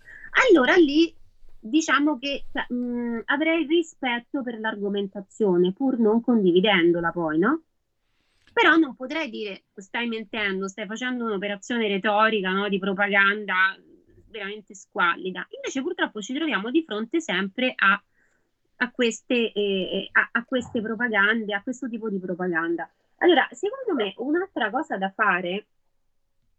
Allora 0.51 0.75
lì 0.75 1.11
diciamo 1.59 2.17
che 2.17 2.45
mh, 2.67 3.21
avrei 3.25 3.65
rispetto 3.65 4.41
per 4.41 4.59
l'argomentazione 4.59 5.73
pur 5.73 5.99
non 5.99 6.21
condividendola 6.21 7.11
poi, 7.11 7.37
no? 7.37 7.61
Però 8.51 8.75
non 8.75 8.95
potrei 8.95 9.29
dire 9.29 9.63
stai 9.75 10.07
mentendo, 10.07 10.67
stai 10.67 10.85
facendo 10.85 11.25
un'operazione 11.25 11.87
retorica, 11.87 12.51
no, 12.51 12.67
di 12.67 12.79
propaganda 12.79 13.77
veramente 14.27 14.73
squallida. 14.75 15.47
Invece 15.49 15.81
purtroppo 15.81 16.21
ci 16.21 16.33
troviamo 16.33 16.71
di 16.71 16.83
fronte 16.83 17.21
sempre 17.21 17.73
a, 17.75 18.01
a 18.77 18.91
queste, 18.91 19.51
eh, 19.51 20.09
a, 20.11 20.29
a 20.31 20.43
queste 20.45 20.81
propagande, 20.81 21.53
a 21.53 21.61
questo 21.61 21.87
tipo 21.87 22.09
di 22.09 22.19
propaganda. 22.19 22.89
Allora, 23.17 23.47
secondo 23.51 24.01
me 24.01 24.13
un'altra 24.17 24.69
cosa 24.69 24.97
da 24.97 25.09
fare, 25.09 25.65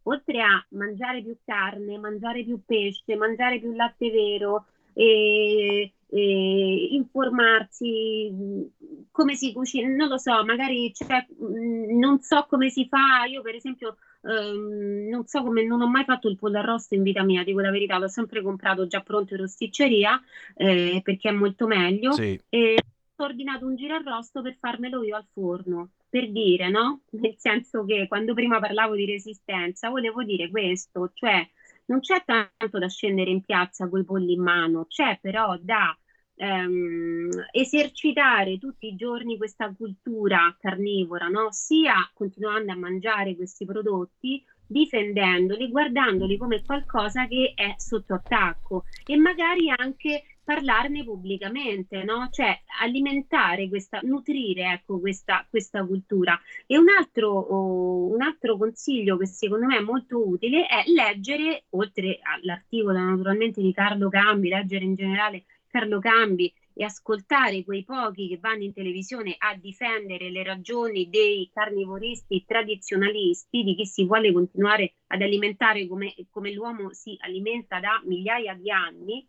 oltre 0.05 0.41
a 0.43 0.65
mangiare 0.71 1.23
più 1.23 1.37
carne, 1.45 1.99
mangiare 1.99 2.45
più 2.45 2.61
pesce, 2.65 3.17
mangiare 3.17 3.59
più 3.59 3.73
latte 3.73 4.11
vero, 4.11 4.67
e, 4.93 5.93
e 6.09 6.89
informarsi 6.93 8.31
mh, 8.31 8.63
come 9.11 9.35
si 9.35 9.53
cucina, 9.53 9.89
non 9.89 10.09
lo 10.09 10.19
so, 10.19 10.45
magari 10.45 10.93
mh, 11.39 11.99
non 11.99 12.21
so 12.21 12.47
come 12.49 12.71
si 12.71 12.87
fa, 12.89 13.25
io 13.27 13.43
per 13.43 13.55
esempio 13.55 13.97
ehm, 14.23 15.09
non 15.09 15.27
so 15.27 15.43
come, 15.43 15.65
non 15.65 15.81
ho 15.81 15.89
mai 15.89 16.05
fatto 16.05 16.29
il 16.29 16.37
pollo 16.37 16.59
arrosto 16.59 16.95
in 16.95 17.03
vita 17.03 17.23
mia, 17.23 17.45
dico 17.45 17.61
la 17.61 17.71
verità, 17.71 17.99
l'ho 17.99 18.09
sempre 18.09 18.43
comprato 18.43 18.87
già 18.87 19.01
pronto 19.01 19.35
in 19.35 19.41
rosticceria 19.41 20.21
eh, 20.57 21.01
perché 21.03 21.29
è 21.29 21.33
molto 21.33 21.67
meglio 21.67 22.13
Sì. 22.13 22.41
e 22.49 22.77
ho 23.17 23.25
ordinato 23.25 23.67
un 23.67 23.77
girarrosto 23.77 24.41
per 24.43 24.57
farmelo 24.59 25.03
io 25.03 25.15
al 25.17 25.27
forno, 25.33 25.91
per 26.09 26.31
dire, 26.31 26.71
no? 26.71 27.03
Nel 27.11 27.35
senso 27.39 27.85
che 27.85 28.07
quando 28.09 28.33
prima 28.35 28.59
parlavo 28.59 28.95
di 28.95 29.05
resistenza, 29.05 29.91
volevo 29.91 30.23
dire 30.25 30.49
questo, 30.51 31.11
cioè 31.15 31.47
non 31.91 32.01
c'è 32.01 32.23
tanto 32.25 32.79
da 32.79 32.89
scendere 32.89 33.31
in 33.31 33.43
piazza 33.43 33.89
coi 33.89 34.05
polli 34.05 34.35
in 34.35 34.43
mano, 34.43 34.87
c'è 34.87 35.19
però 35.21 35.57
da 35.61 35.97
ehm, 36.37 37.29
esercitare 37.51 38.59
tutti 38.59 38.87
i 38.87 38.95
giorni 38.95 39.37
questa 39.37 39.73
cultura 39.77 40.55
carnivora, 40.59 41.27
no? 41.27 41.49
Sia 41.51 42.09
continuando 42.15 42.73
a 42.73 42.77
mangiare 42.77 43.35
questi 43.35 43.65
prodotti, 43.67 44.43
difendendoli, 44.65 45.69
guardandoli 45.69 46.37
come 46.37 46.63
qualcosa 46.63 47.27
che 47.27 47.53
è 47.57 47.75
sotto 47.77 48.15
attacco 48.15 48.85
e 49.05 49.17
magari 49.17 49.69
anche 49.77 50.23
parlarne 50.51 51.05
pubblicamente, 51.05 52.03
no? 52.03 52.29
Cioè 52.29 52.61
alimentare 52.81 53.69
questa, 53.69 54.01
nutrire 54.03 54.73
ecco, 54.73 54.99
questa, 54.99 55.47
questa 55.49 55.85
cultura. 55.87 56.37
E 56.67 56.77
un 56.77 56.89
altro, 56.89 57.31
oh, 57.31 58.13
un 58.13 58.21
altro 58.21 58.57
consiglio 58.57 59.17
che 59.17 59.27
secondo 59.27 59.67
me 59.67 59.77
è 59.77 59.81
molto 59.81 60.27
utile 60.27 60.67
è 60.67 60.83
leggere, 60.91 61.67
oltre 61.71 62.19
all'articolo 62.21 62.99
naturalmente 62.99 63.63
di 63.63 63.73
Carlo 63.73 64.09
Cambi, 64.09 64.49
leggere 64.49 64.85
in 64.85 64.97
generale 64.97 65.45
Carlo 65.69 66.01
Cambi 66.01 66.53
e 66.75 66.85
ascoltare 66.85 67.63
quei 67.63 67.85
pochi 67.85 68.27
che 68.27 68.39
vanno 68.39 68.65
in 68.65 68.73
televisione 68.73 69.37
a 69.39 69.55
difendere 69.55 70.31
le 70.31 70.43
ragioni 70.43 71.09
dei 71.09 71.49
carnivoristi 71.53 72.45
tradizionalisti, 72.45 73.63
di 73.63 73.77
chi 73.77 73.87
si 73.87 74.05
vuole 74.05 74.33
continuare 74.33 74.95
ad 75.09 75.23
alimentare 75.23 75.87
come, 75.87 76.13
come 76.31 76.53
l'uomo 76.53 76.93
si 76.93 77.17
alimenta 77.21 77.79
da 77.79 78.03
migliaia 78.05 78.55
di 78.55 78.71
anni, 78.71 79.29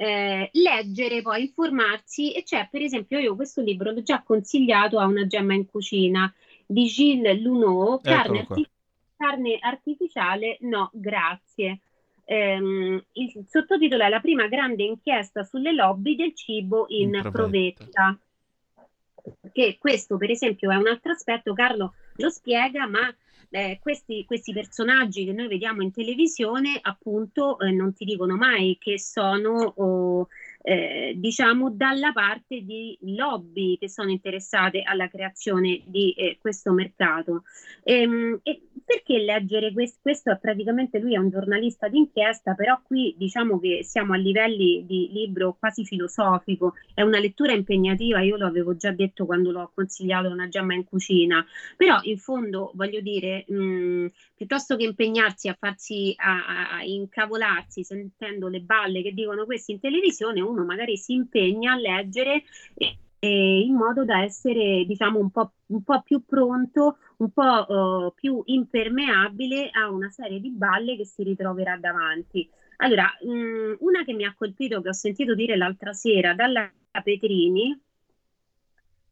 eh, 0.00 0.48
leggere, 0.52 1.22
poi 1.22 1.42
informarsi 1.42 2.32
e 2.32 2.44
c'è 2.44 2.68
per 2.70 2.82
esempio 2.82 3.18
io 3.18 3.34
questo 3.34 3.60
libro 3.62 3.90
l'ho 3.90 4.02
già 4.02 4.22
consigliato 4.22 5.00
a 5.00 5.06
una 5.06 5.26
gemma 5.26 5.54
in 5.54 5.66
cucina 5.66 6.32
di 6.64 6.86
Gilles 6.86 7.40
Luneau, 7.40 7.98
carne, 8.00 8.46
arti- 8.48 8.70
carne 9.16 9.58
artificiale, 9.60 10.58
no 10.60 10.90
grazie. 10.92 11.80
Ehm, 12.26 13.02
il 13.12 13.44
sottotitolo 13.48 14.04
è 14.04 14.08
La 14.08 14.20
prima 14.20 14.46
grande 14.46 14.84
inchiesta 14.84 15.42
sulle 15.42 15.72
lobby 15.72 16.14
del 16.14 16.32
cibo 16.32 16.84
in, 16.90 17.14
In 17.14 17.28
Provetta. 17.32 17.84
Provetta. 17.84 18.18
Che 19.52 19.76
questo, 19.78 20.16
per 20.16 20.30
esempio, 20.30 20.70
è 20.70 20.76
un 20.76 20.88
altro 20.88 21.12
aspetto, 21.12 21.52
Carlo 21.52 21.94
lo 22.16 22.30
spiega, 22.30 22.86
ma 22.86 23.14
eh, 23.50 23.78
questi, 23.80 24.24
questi 24.26 24.52
personaggi 24.52 25.24
che 25.24 25.32
noi 25.32 25.48
vediamo 25.48 25.82
in 25.82 25.92
televisione, 25.92 26.78
appunto, 26.80 27.58
eh, 27.60 27.70
non 27.70 27.94
ti 27.94 28.04
dicono 28.04 28.36
mai 28.36 28.76
che 28.78 28.98
sono, 28.98 29.72
oh, 29.76 30.28
eh, 30.60 31.14
diciamo, 31.16 31.70
dalla 31.70 32.12
parte 32.12 32.60
di 32.62 32.98
lobby 33.02 33.78
che 33.78 33.88
sono 33.88 34.10
interessate 34.10 34.82
alla 34.82 35.08
creazione 35.08 35.82
di 35.86 36.12
eh, 36.12 36.38
questo 36.40 36.72
mercato. 36.72 37.44
Ehm, 37.84 38.40
e 38.42 38.62
perché 38.84 39.18
leggere 39.18 39.72
questo? 39.72 39.98
Questo 40.02 40.30
è 40.30 40.38
praticamente 40.38 40.98
lui 40.98 41.14
è 41.14 41.18
un 41.18 41.30
giornalista 41.30 41.88
d'inchiesta, 41.88 42.54
però 42.54 42.80
qui 42.82 43.14
diciamo 43.18 43.58
che 43.58 43.80
siamo 43.84 44.14
a 44.14 44.16
livelli 44.16 44.84
di 44.86 45.10
libro 45.12 45.56
quasi 45.58 45.84
filosofico, 45.84 46.74
è 46.94 47.02
una 47.02 47.18
lettura 47.18 47.52
impegnativa, 47.52 48.20
io 48.20 48.36
lo 48.36 48.46
avevo 48.46 48.76
già 48.76 48.90
detto 48.90 49.26
quando 49.26 49.50
l'ho 49.50 49.70
consigliato 49.74 50.28
una 50.28 50.48
gemma 50.48 50.74
in 50.74 50.84
cucina, 50.84 51.44
però 51.76 51.98
in 52.02 52.18
fondo 52.18 52.72
voglio 52.74 53.00
dire, 53.00 53.44
mh, 53.46 54.06
piuttosto 54.34 54.76
che 54.76 54.84
impegnarsi 54.84 55.48
a 55.48 55.56
farsi 55.58 56.14
a, 56.16 56.76
a 56.76 56.82
incavolarsi 56.82 57.84
sentendo 57.84 58.48
le 58.48 58.60
balle 58.60 59.02
che 59.02 59.12
dicono 59.12 59.44
questi 59.44 59.72
in 59.72 59.80
televisione, 59.80 60.40
uno 60.48 60.64
magari 60.64 60.96
si 60.96 61.14
impegna 61.14 61.72
a 61.72 61.76
leggere 61.76 62.44
e, 62.74 62.98
e 63.18 63.60
in 63.60 63.74
modo 63.74 64.04
da 64.04 64.22
essere 64.22 64.84
diciamo 64.86 65.18
un 65.18 65.30
po', 65.30 65.52
un 65.66 65.82
po 65.82 66.02
più 66.02 66.24
pronto, 66.24 66.98
un 67.18 67.30
po' 67.30 67.66
uh, 67.68 68.12
più 68.14 68.42
impermeabile 68.44 69.70
a 69.70 69.90
una 69.90 70.10
serie 70.10 70.40
di 70.40 70.50
balle 70.50 70.96
che 70.96 71.04
si 71.04 71.22
ritroverà 71.22 71.76
davanti. 71.76 72.48
Allora, 72.76 73.06
mh, 73.22 73.76
una 73.80 74.04
che 74.04 74.12
mi 74.12 74.24
ha 74.24 74.34
colpito, 74.36 74.80
che 74.80 74.88
ho 74.90 74.92
sentito 74.92 75.34
dire 75.34 75.56
l'altra 75.56 75.92
sera 75.92 76.34
dalla 76.34 76.70
Petrini, 77.02 77.76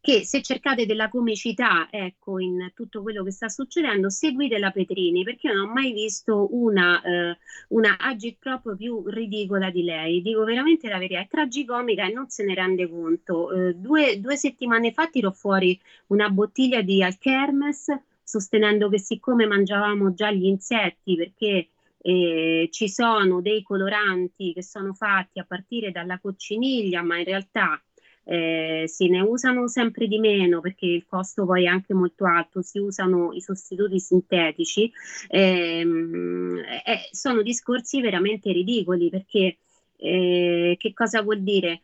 che 0.07 0.23
se 0.23 0.41
cercate 0.41 0.85
della 0.85 1.09
comicità, 1.09 1.89
ecco, 1.91 2.39
in 2.39 2.71
tutto 2.73 3.01
quello 3.01 3.25
che 3.25 3.31
sta 3.31 3.49
succedendo, 3.49 4.09
seguite 4.09 4.57
la 4.57 4.71
Petrini, 4.71 5.25
perché 5.25 5.47
io 5.47 5.55
non 5.55 5.67
ho 5.67 5.73
mai 5.73 5.91
visto 5.91 6.47
una, 6.55 7.01
eh, 7.01 7.37
una 7.69 7.97
agitprop 7.99 8.77
più 8.77 9.03
ridicola 9.07 9.69
di 9.69 9.83
lei. 9.83 10.21
Dico 10.21 10.45
veramente 10.45 10.87
la 10.87 10.97
verità, 10.97 11.19
è 11.19 11.27
tragicomica 11.27 12.05
e 12.05 12.13
non 12.13 12.29
se 12.29 12.45
ne 12.45 12.53
rende 12.53 12.89
conto. 12.89 13.51
Eh, 13.51 13.73
due, 13.73 14.21
due 14.21 14.37
settimane 14.37 14.93
fa 14.93 15.09
tirò 15.09 15.29
fuori 15.31 15.77
una 16.07 16.29
bottiglia 16.29 16.81
di 16.81 17.03
Alkermes, 17.03 17.93
sostenendo 18.23 18.87
che 18.87 18.99
siccome 18.99 19.45
mangiavamo 19.45 20.13
già 20.13 20.31
gli 20.31 20.45
insetti, 20.45 21.17
perché 21.17 21.67
eh, 22.01 22.69
ci 22.71 22.87
sono 22.87 23.41
dei 23.41 23.61
coloranti 23.61 24.53
che 24.53 24.63
sono 24.63 24.93
fatti 24.93 25.39
a 25.39 25.45
partire 25.45 25.91
dalla 25.91 26.17
cocciniglia, 26.17 27.01
ma 27.01 27.17
in 27.17 27.25
realtà 27.25 27.81
eh, 28.27 28.83
se 28.87 29.07
ne 29.07 29.21
usano 29.21 29.67
sempre 29.67 30.07
di 30.07 30.19
meno 30.19 30.59
perché 30.59 30.85
il 30.85 31.05
costo 31.07 31.45
poi 31.45 31.63
è 31.63 31.67
anche 31.67 31.93
molto 31.93 32.25
alto, 32.25 32.61
si 32.61 32.79
usano 32.79 33.31
i 33.33 33.41
sostituti 33.41 33.99
sintetici, 33.99 34.91
ehm, 35.29 36.57
eh, 36.85 37.07
sono 37.11 37.41
discorsi 37.41 38.01
veramente 38.01 38.51
ridicoli 38.51 39.09
perché 39.09 39.57
eh, 39.97 40.75
che 40.77 40.93
cosa 40.93 41.21
vuol 41.21 41.41
dire? 41.41 41.81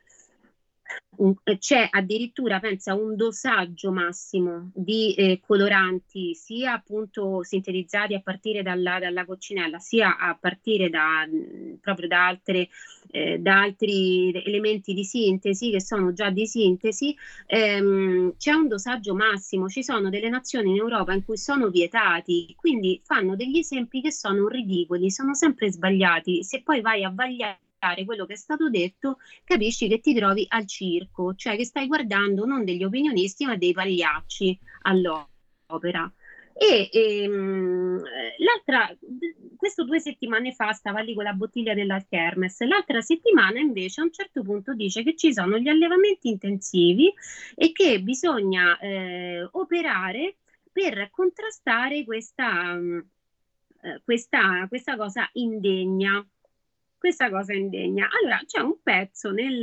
Eh, 1.43 1.57
c'è 1.57 1.87
addirittura, 1.89 2.59
pensa, 2.59 2.95
un 2.95 3.15
dosaggio 3.15 3.91
massimo 3.91 4.71
di 4.73 5.13
eh, 5.13 5.39
coloranti, 5.45 6.33
sia 6.35 6.73
appunto 6.73 7.43
sintetizzati 7.43 8.13
a 8.15 8.21
partire 8.21 8.63
dalla, 8.63 8.99
dalla 8.99 9.25
coccinella, 9.25 9.79
sia 9.79 10.17
a 10.17 10.35
partire 10.39 10.89
da, 10.89 11.27
proprio 11.79 12.07
da, 12.07 12.27
altre, 12.27 12.69
eh, 13.11 13.37
da 13.39 13.61
altri 13.61 14.31
elementi 14.43 14.93
di 14.93 15.03
sintesi 15.03 15.69
che 15.71 15.81
sono 15.81 16.13
già 16.13 16.29
di 16.29 16.47
sintesi, 16.47 17.15
ehm, 17.45 18.35
c'è 18.37 18.53
un 18.53 18.67
dosaggio 18.67 19.13
massimo. 19.15 19.67
Ci 19.67 19.83
sono 19.83 20.09
delle 20.09 20.29
nazioni 20.29 20.71
in 20.71 20.77
Europa 20.77 21.13
in 21.13 21.23
cui 21.23 21.37
sono 21.37 21.69
vietati, 21.69 22.53
quindi 22.57 23.01
fanno 23.03 23.35
degli 23.35 23.59
esempi 23.59 24.01
che 24.01 24.11
sono 24.11 24.47
ridicoli, 24.47 25.11
sono 25.11 25.33
sempre 25.33 25.71
sbagliati. 25.71 26.43
Se 26.43 26.61
poi 26.63 26.81
vai 26.81 27.03
a 27.03 27.11
vagliare 27.13 27.59
quello 28.05 28.25
che 28.25 28.33
è 28.33 28.37
stato 28.37 28.69
detto, 28.69 29.17
capisci 29.43 29.87
che 29.87 29.99
ti 29.99 30.13
trovi 30.13 30.45
al 30.47 30.65
circo, 30.65 31.35
cioè 31.35 31.55
che 31.55 31.65
stai 31.65 31.87
guardando 31.87 32.45
non 32.45 32.63
degli 32.63 32.83
opinionisti 32.83 33.45
ma 33.45 33.55
dei 33.57 33.73
pagliacci 33.73 34.57
all'opera. 34.83 36.11
E 36.55 36.89
ehm, 36.91 37.99
l'altra, 38.37 38.95
questo 39.57 39.83
due 39.83 39.99
settimane 39.99 40.53
fa 40.53 40.71
stava 40.71 40.99
lì 40.99 41.15
con 41.15 41.23
la 41.23 41.33
bottiglia 41.33 41.73
della 41.73 42.03
Kermes, 42.07 42.61
l'altra 42.61 43.01
settimana 43.01 43.59
invece 43.59 44.01
a 44.01 44.03
un 44.03 44.11
certo 44.11 44.43
punto 44.43 44.73
dice 44.73 45.03
che 45.03 45.15
ci 45.15 45.33
sono 45.33 45.57
gli 45.57 45.67
allevamenti 45.67 46.29
intensivi 46.29 47.11
e 47.55 47.71
che 47.71 48.01
bisogna 48.01 48.77
eh, 48.77 49.47
operare 49.51 50.35
per 50.71 51.09
contrastare 51.11 52.03
questa, 52.03 52.77
eh, 52.77 54.01
questa, 54.03 54.67
questa 54.67 54.95
cosa 54.95 55.27
indegna 55.33 56.25
questa 57.03 57.29
cosa 57.29 57.51
indegna. 57.51 58.07
Allora, 58.17 58.39
c'è 58.45 58.61
un 58.61 58.77
pezzo 58.81 59.31
nel, 59.33 59.61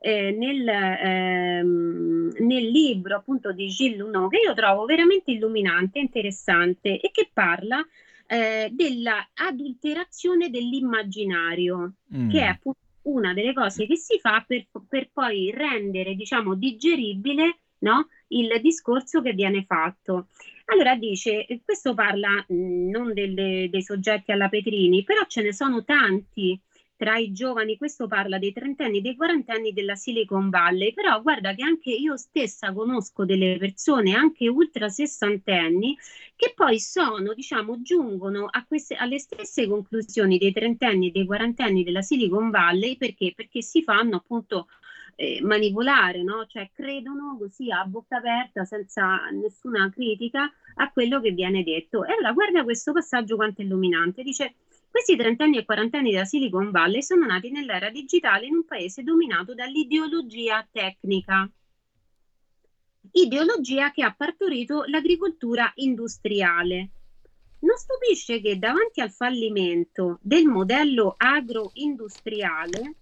eh, 0.00 0.32
nel, 0.32 0.66
ehm, 0.66 2.32
nel, 2.40 2.70
libro 2.70 3.14
appunto 3.14 3.52
di 3.52 3.68
Gilles 3.68 3.98
Luneau 3.98 4.26
che 4.26 4.38
io 4.38 4.52
trovo 4.52 4.84
veramente 4.84 5.30
illuminante, 5.30 6.00
interessante 6.00 6.98
e 6.98 7.12
che 7.12 7.30
parla 7.32 7.86
eh, 8.26 8.68
dell'adulterazione 8.72 10.50
dell'immaginario, 10.50 11.92
mm. 12.16 12.28
che 12.28 12.40
è 12.40 12.46
appunto 12.46 12.80
una 13.02 13.32
delle 13.32 13.54
cose 13.54 13.86
che 13.86 13.96
si 13.96 14.18
fa 14.18 14.44
per, 14.44 14.66
per 14.88 15.10
poi 15.12 15.52
rendere, 15.52 16.16
diciamo, 16.16 16.54
digeribile 16.54 17.58
no? 17.78 18.08
il 18.28 18.58
discorso 18.60 19.22
che 19.22 19.34
viene 19.34 19.64
fatto. 19.64 20.26
Allora 20.64 20.96
dice, 20.96 21.46
questo 21.64 21.94
parla 21.94 22.44
mh, 22.48 22.54
mm, 22.54 22.90
non 22.90 23.12
delle, 23.12 23.68
dei 23.70 23.82
soggetti 23.82 24.32
alla 24.32 24.48
Petrini, 24.48 25.04
però 25.04 25.20
ce 25.28 25.42
ne 25.42 25.52
sono 25.52 25.84
tanti 25.84 26.58
tra 26.96 27.16
i 27.16 27.32
giovani, 27.32 27.76
questo 27.76 28.06
parla 28.06 28.38
dei 28.38 28.52
trentenni, 28.52 29.00
dei 29.00 29.16
quarantenni 29.16 29.72
della 29.72 29.96
Silicon 29.96 30.50
Valley, 30.50 30.92
però 30.92 31.20
guarda 31.20 31.54
che 31.54 31.62
anche 31.62 31.90
io 31.90 32.16
stessa 32.16 32.72
conosco 32.72 33.24
delle 33.24 33.56
persone, 33.58 34.14
anche 34.14 34.48
ultra 34.48 34.88
sessantenni, 34.88 35.98
che 36.36 36.52
poi 36.54 36.78
sono, 36.78 37.34
diciamo, 37.34 37.82
giungono 37.82 38.48
queste, 38.68 38.94
alle 38.94 39.18
stesse 39.18 39.66
conclusioni 39.66 40.38
dei 40.38 40.52
trentenni 40.52 41.08
e 41.08 41.10
dei 41.10 41.26
quarantenni 41.26 41.82
della 41.82 42.02
Silicon 42.02 42.50
Valley, 42.50 42.96
perché? 42.96 43.32
Perché 43.34 43.62
si 43.62 43.82
fanno 43.82 44.16
appunto 44.16 44.68
eh, 45.16 45.40
manipolare, 45.42 46.22
no? 46.22 46.46
cioè 46.46 46.70
credono 46.72 47.36
così 47.38 47.70
a 47.70 47.84
bocca 47.84 48.16
aperta, 48.16 48.64
senza 48.64 49.28
nessuna 49.30 49.90
critica 49.90 50.50
a 50.76 50.90
quello 50.90 51.20
che 51.20 51.32
viene 51.32 51.62
detto. 51.62 52.04
E 52.04 52.12
allora 52.12 52.32
guarda 52.32 52.64
questo 52.64 52.92
passaggio 52.92 53.36
quanto 53.36 53.62
illuminante, 53.62 54.22
dice 54.22 54.54
questi 54.92 55.16
trentenni 55.16 55.56
e 55.56 55.64
quarantenni 55.64 56.10
della 56.10 56.26
Silicon 56.26 56.70
Valley 56.70 57.02
sono 57.02 57.24
nati 57.24 57.50
nell'era 57.50 57.88
digitale 57.88 58.44
in 58.44 58.56
un 58.56 58.66
paese 58.66 59.02
dominato 59.02 59.54
dall'ideologia 59.54 60.68
tecnica. 60.70 61.50
Ideologia 63.12 63.90
che 63.90 64.02
ha 64.02 64.14
partorito 64.14 64.84
l'agricoltura 64.84 65.72
industriale. 65.76 66.90
Non 67.60 67.78
stupisce 67.78 68.42
che 68.42 68.58
davanti 68.58 69.00
al 69.00 69.10
fallimento 69.10 70.18
del 70.20 70.44
modello 70.44 71.14
agroindustriale, 71.16 72.96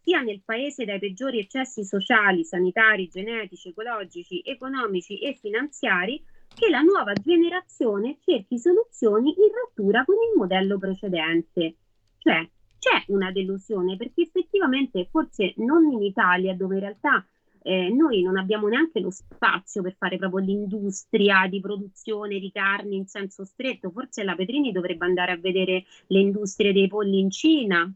sia 0.00 0.20
nel 0.22 0.42
paese 0.44 0.84
dai 0.84 0.98
peggiori 0.98 1.38
eccessi 1.38 1.84
sociali, 1.84 2.42
sanitari, 2.44 3.06
genetici, 3.06 3.68
ecologici, 3.68 4.42
economici 4.44 5.20
e 5.20 5.38
finanziari, 5.40 6.20
che 6.58 6.68
la 6.68 6.80
nuova 6.80 7.12
generazione 7.12 8.18
cerchi 8.24 8.58
soluzioni 8.58 9.28
in 9.28 9.52
rottura 9.54 10.04
con 10.04 10.16
il 10.16 10.36
modello 10.36 10.76
precedente. 10.76 11.76
Cioè 12.18 12.48
c'è 12.78 13.04
una 13.08 13.30
delusione 13.30 13.96
perché 13.96 14.22
effettivamente 14.22 15.06
forse 15.08 15.54
non 15.58 15.90
in 15.92 16.02
Italia 16.02 16.54
dove 16.54 16.74
in 16.74 16.80
realtà 16.80 17.24
eh, 17.62 17.90
noi 17.90 18.22
non 18.22 18.36
abbiamo 18.36 18.66
neanche 18.66 18.98
lo 18.98 19.10
spazio 19.10 19.82
per 19.82 19.94
fare 19.96 20.16
proprio 20.16 20.44
l'industria 20.44 21.46
di 21.48 21.60
produzione 21.60 22.40
di 22.40 22.50
carni 22.50 22.96
in 22.96 23.06
senso 23.06 23.44
stretto, 23.44 23.90
forse 23.90 24.24
la 24.24 24.34
Petrini 24.34 24.72
dovrebbe 24.72 25.04
andare 25.04 25.32
a 25.32 25.36
vedere 25.36 25.84
le 26.08 26.18
industrie 26.18 26.72
dei 26.72 26.88
polli 26.88 27.20
in 27.20 27.30
Cina, 27.30 27.92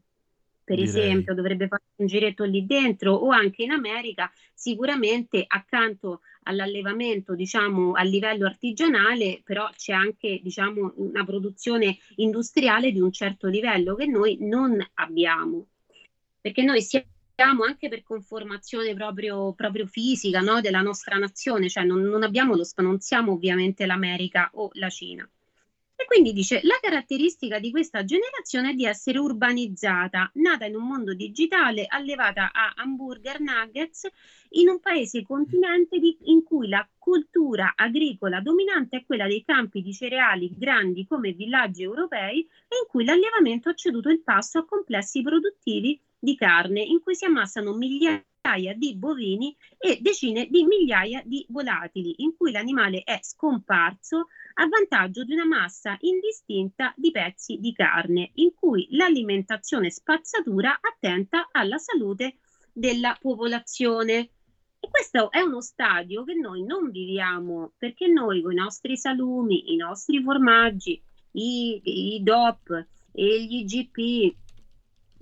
per 0.64 0.76
Direi. 0.76 0.90
esempio, 0.90 1.34
dovrebbe 1.34 1.68
fare 1.68 1.82
un 1.96 2.06
giretto 2.06 2.44
lì 2.44 2.64
dentro 2.66 3.12
o 3.12 3.30
anche 3.30 3.62
in 3.62 3.72
America, 3.72 4.30
sicuramente 4.54 5.44
accanto 5.46 6.20
all'allevamento, 6.44 7.34
diciamo, 7.34 7.92
a 7.92 8.02
livello 8.02 8.46
artigianale, 8.46 9.40
però 9.44 9.68
c'è 9.76 9.92
anche, 9.92 10.40
diciamo, 10.42 10.92
una 10.96 11.24
produzione 11.24 11.98
industriale 12.16 12.92
di 12.92 13.00
un 13.00 13.12
certo 13.12 13.48
livello 13.48 13.94
che 13.94 14.06
noi 14.06 14.38
non 14.40 14.78
abbiamo. 14.94 15.66
Perché 16.40 16.62
noi 16.62 16.82
siamo 16.82 17.64
anche 17.64 17.88
per 17.88 18.02
conformazione 18.02 18.94
proprio, 18.94 19.52
proprio 19.52 19.86
fisica 19.86 20.40
no, 20.40 20.60
della 20.60 20.80
nostra 20.80 21.16
nazione, 21.16 21.68
cioè 21.68 21.84
non, 21.84 22.02
non 22.02 22.22
abbiamo 22.22 22.54
lo, 22.54 22.64
non 22.76 23.00
siamo 23.00 23.32
ovviamente 23.32 23.86
l'America 23.86 24.50
o 24.54 24.70
la 24.74 24.88
Cina. 24.88 25.28
E 26.02 26.04
quindi 26.06 26.32
dice, 26.32 26.58
la 26.64 26.80
caratteristica 26.82 27.60
di 27.60 27.70
questa 27.70 28.02
generazione 28.02 28.70
è 28.70 28.74
di 28.74 28.84
essere 28.84 29.20
urbanizzata, 29.20 30.32
nata 30.34 30.64
in 30.64 30.74
un 30.74 30.84
mondo 30.84 31.14
digitale, 31.14 31.86
allevata 31.86 32.50
a 32.52 32.72
hamburger 32.74 33.38
nuggets 33.40 34.08
in 34.50 34.68
un 34.68 34.80
paese 34.80 35.22
continente 35.22 36.00
di, 36.00 36.18
in 36.24 36.42
cui 36.42 36.68
la 36.68 36.84
cultura 36.98 37.74
agricola 37.76 38.40
dominante 38.40 38.96
è 38.96 39.04
quella 39.04 39.28
dei 39.28 39.44
campi 39.44 39.80
di 39.80 39.94
cereali 39.94 40.50
grandi 40.56 41.06
come 41.06 41.30
villaggi 41.30 41.84
europei 41.84 42.40
e 42.40 42.78
in 42.82 42.88
cui 42.88 43.04
l'allevamento 43.04 43.68
ha 43.68 43.74
ceduto 43.74 44.08
il 44.08 44.22
passo 44.24 44.58
a 44.58 44.66
complessi 44.66 45.22
produttivi 45.22 46.00
di 46.18 46.34
carne 46.34 46.82
in 46.82 47.00
cui 47.00 47.14
si 47.14 47.26
ammassano 47.26 47.74
migliaia 47.74 48.20
migliaia 48.42 48.74
di 48.74 48.96
bovini 48.96 49.56
e 49.78 49.98
decine 50.00 50.48
di 50.48 50.64
migliaia 50.64 51.22
di 51.24 51.46
volatili, 51.48 52.14
in 52.18 52.36
cui 52.36 52.50
l'animale 52.50 53.02
è 53.04 53.20
scomparso 53.22 54.26
a 54.54 54.66
vantaggio 54.66 55.24
di 55.24 55.32
una 55.32 55.46
massa 55.46 55.96
indistinta 56.00 56.92
di 56.96 57.12
pezzi 57.12 57.58
di 57.58 57.72
carne, 57.72 58.32
in 58.34 58.52
cui 58.54 58.88
l'alimentazione 58.90 59.90
spazzatura 59.90 60.78
attenta 60.80 61.48
alla 61.52 61.78
salute 61.78 62.38
della 62.72 63.16
popolazione. 63.18 64.30
E 64.80 64.88
questo 64.90 65.30
è 65.30 65.40
uno 65.40 65.60
stadio 65.60 66.24
che 66.24 66.34
noi 66.34 66.64
non 66.64 66.90
viviamo 66.90 67.72
perché 67.78 68.08
noi 68.08 68.42
con 68.42 68.52
i 68.52 68.56
nostri 68.56 68.96
salumi, 68.96 69.72
i 69.72 69.76
nostri 69.76 70.20
formaggi, 70.20 71.00
i, 71.32 71.80
i 72.16 72.22
DOP 72.22 72.86
e 73.12 73.44
gli 73.44 73.64
IGP 73.64 74.36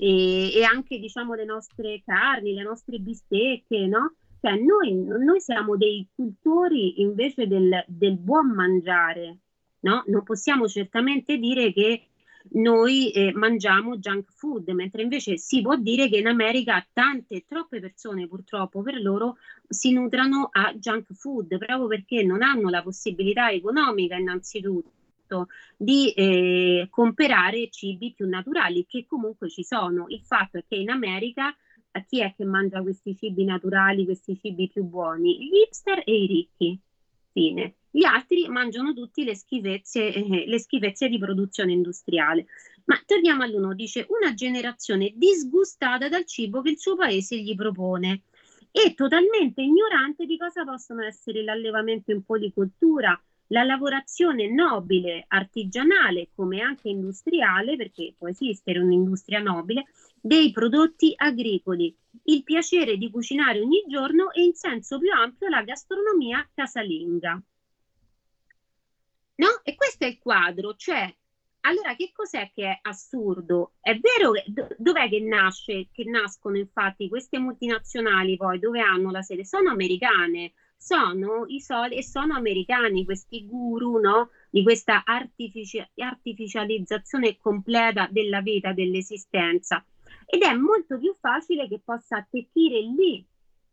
e, 0.00 0.54
e, 0.54 0.64
anche 0.64 0.98
diciamo 0.98 1.34
le 1.34 1.44
nostre 1.44 2.00
carni, 2.02 2.54
le 2.54 2.62
nostre 2.62 2.98
bistecche, 2.98 3.86
no? 3.86 4.14
Cioè 4.40 4.56
noi, 4.56 4.94
noi 4.94 5.40
siamo 5.42 5.76
dei 5.76 6.08
cultori 6.14 7.02
invece 7.02 7.46
del, 7.46 7.84
del 7.86 8.16
buon 8.16 8.50
mangiare, 8.54 9.40
no? 9.80 10.02
Non 10.06 10.22
possiamo 10.22 10.66
certamente 10.68 11.36
dire 11.36 11.74
che 11.74 12.06
noi 12.52 13.10
eh, 13.10 13.32
mangiamo 13.34 13.98
junk 13.98 14.32
food, 14.32 14.70
mentre 14.70 15.02
invece 15.02 15.36
si 15.36 15.60
può 15.60 15.76
dire 15.76 16.08
che 16.08 16.16
in 16.16 16.28
America 16.28 16.82
tante, 16.90 17.44
troppe 17.46 17.80
persone 17.80 18.26
purtroppo 18.26 18.80
per 18.80 18.98
loro 19.02 19.36
si 19.68 19.92
nutrano 19.92 20.48
a 20.50 20.72
junk 20.72 21.12
food 21.12 21.58
proprio 21.58 21.86
perché 21.86 22.22
non 22.22 22.40
hanno 22.40 22.70
la 22.70 22.82
possibilità 22.82 23.50
economica 23.50 24.16
innanzitutto 24.16 24.92
di 25.76 26.12
eh, 26.12 26.88
comprare 26.90 27.68
cibi 27.70 28.12
più 28.12 28.28
naturali 28.28 28.86
che 28.86 29.04
comunque 29.06 29.48
ci 29.48 29.64
sono. 29.64 30.06
Il 30.08 30.22
fatto 30.22 30.58
è 30.58 30.64
che 30.66 30.76
in 30.76 30.90
America 30.90 31.54
eh, 31.92 32.04
chi 32.08 32.20
è 32.20 32.34
che 32.36 32.44
mangia 32.44 32.82
questi 32.82 33.16
cibi 33.16 33.44
naturali, 33.44 34.04
questi 34.04 34.38
cibi 34.40 34.68
più 34.68 34.84
buoni? 34.84 35.38
Gli 35.38 35.56
hipster 35.66 36.02
e 36.04 36.22
i 36.22 36.26
ricchi. 36.26 36.80
Fine. 37.32 37.74
Gli 37.90 38.04
altri 38.04 38.48
mangiano 38.48 38.92
tutti 38.92 39.24
le 39.24 39.34
schifezze, 39.34 40.12
eh, 40.12 40.44
le 40.46 40.58
schifezze 40.58 41.08
di 41.08 41.18
produzione 41.18 41.72
industriale. 41.72 42.46
Ma 42.84 43.00
torniamo 43.04 43.42
all'uno, 43.42 43.74
dice 43.74 44.06
una 44.08 44.34
generazione 44.34 45.12
disgustata 45.14 46.08
dal 46.08 46.24
cibo 46.24 46.62
che 46.62 46.70
il 46.70 46.78
suo 46.78 46.96
paese 46.96 47.40
gli 47.40 47.54
propone 47.54 48.22
e 48.72 48.94
totalmente 48.94 49.62
ignorante 49.62 50.26
di 50.26 50.36
cosa 50.36 50.64
possono 50.64 51.02
essere 51.02 51.42
l'allevamento 51.42 52.12
in 52.12 52.24
policoltura, 52.24 53.20
la 53.52 53.64
lavorazione 53.64 54.48
nobile, 54.48 55.24
artigianale 55.28 56.28
come 56.34 56.60
anche 56.60 56.88
industriale, 56.88 57.76
perché 57.76 58.14
può 58.16 58.28
esistere 58.28 58.78
un'industria 58.78 59.40
nobile, 59.40 59.86
dei 60.20 60.52
prodotti 60.52 61.12
agricoli, 61.16 61.94
il 62.24 62.42
piacere 62.44 62.96
di 62.96 63.10
cucinare 63.10 63.60
ogni 63.60 63.84
giorno 63.88 64.32
e 64.32 64.42
in 64.42 64.54
senso 64.54 64.98
più 64.98 65.10
ampio 65.10 65.48
la 65.48 65.62
gastronomia 65.62 66.48
casalinga. 66.54 67.42
No? 69.36 69.60
E 69.64 69.74
questo 69.74 70.04
è 70.04 70.08
il 70.08 70.18
quadro, 70.18 70.76
cioè, 70.76 71.12
allora 71.62 71.94
che 71.96 72.10
cos'è 72.12 72.50
che 72.54 72.68
è 72.68 72.78
assurdo? 72.82 73.72
È 73.80 73.98
vero 73.98 74.32
che 74.32 74.44
dov'è 74.76 75.08
che 75.08 75.20
nasce, 75.20 75.88
che 75.90 76.04
nascono 76.04 76.56
infatti 76.56 77.08
queste 77.08 77.38
multinazionali 77.38 78.36
poi, 78.36 78.58
dove 78.58 78.80
hanno 78.80 79.10
la 79.10 79.22
sede? 79.22 79.44
Sono 79.44 79.70
americane, 79.70 80.52
sono 80.82 81.44
i 81.46 81.60
soli 81.60 81.96
e 81.96 82.02
sono 82.02 82.34
americani 82.34 83.04
questi 83.04 83.44
guru, 83.46 84.00
no? 84.00 84.30
Di 84.48 84.62
questa 84.62 85.02
artifici- 85.04 85.86
artificializzazione 85.96 87.36
completa 87.36 88.08
della 88.10 88.40
vita, 88.40 88.72
dell'esistenza. 88.72 89.84
Ed 90.24 90.40
è 90.40 90.54
molto 90.54 90.98
più 90.98 91.14
facile 91.20 91.68
che 91.68 91.80
possa 91.84 92.16
attecchire 92.16 92.80
lì 92.80 93.22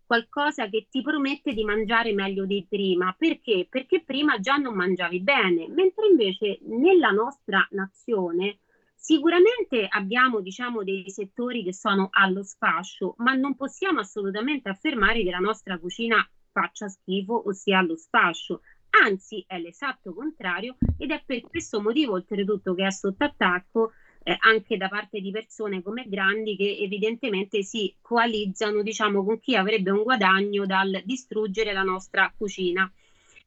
qualcosa 0.05 0.67
che 0.67 0.87
ti 0.89 1.01
promette 1.01 1.53
di 1.53 1.63
mangiare 1.63 2.11
meglio 2.13 2.45
di 2.45 2.65
prima. 2.67 3.15
Perché? 3.17 3.67
Perché 3.69 4.03
prima 4.03 4.39
già 4.39 4.57
non 4.57 4.75
mangiavi 4.75 5.21
bene, 5.21 5.67
mentre 5.69 6.07
invece 6.07 6.59
nella 6.63 7.11
nostra 7.11 7.65
nazione 7.71 8.59
sicuramente 8.93 9.87
abbiamo 9.87 10.41
diciamo 10.41 10.83
dei 10.83 11.09
settori 11.09 11.63
che 11.63 11.73
sono 11.73 12.09
allo 12.11 12.43
sfascio, 12.43 13.15
ma 13.19 13.33
non 13.33 13.55
possiamo 13.55 14.01
assolutamente 14.01 14.67
affermare 14.67 15.23
che 15.23 15.29
la 15.29 15.37
nostra 15.37 15.77
cucina 15.77 16.27
faccia 16.57 16.87
schifo 16.87 17.33
o 17.33 17.53
sia 17.53 17.77
allo 17.77 17.95
sfascio. 17.95 18.61
Anzi, 18.89 19.43
è 19.45 19.59
l'esatto 19.59 20.11
contrario 20.11 20.77
ed 20.97 21.11
è 21.11 21.21
per 21.23 21.41
questo 21.41 21.79
motivo, 21.79 22.13
oltretutto, 22.13 22.73
che 22.73 22.87
è 22.87 22.91
sotto 22.91 23.23
attacco 23.23 23.91
eh, 24.23 24.35
anche 24.39 24.75
da 24.75 24.89
parte 24.89 25.19
di 25.21 25.29
persone 25.29 25.83
come 25.83 26.05
Grandi 26.07 26.55
che 26.55 26.77
evidentemente 26.79 27.61
si 27.61 27.95
coalizzano 28.01 28.81
diciamo, 28.81 29.23
con 29.23 29.39
chi 29.39 29.55
avrebbe 29.55 29.91
un 29.91 30.01
guadagno 30.01 30.65
dal 30.65 31.01
distruggere 31.05 31.73
la 31.73 31.83
nostra 31.83 32.33
cucina. 32.35 32.91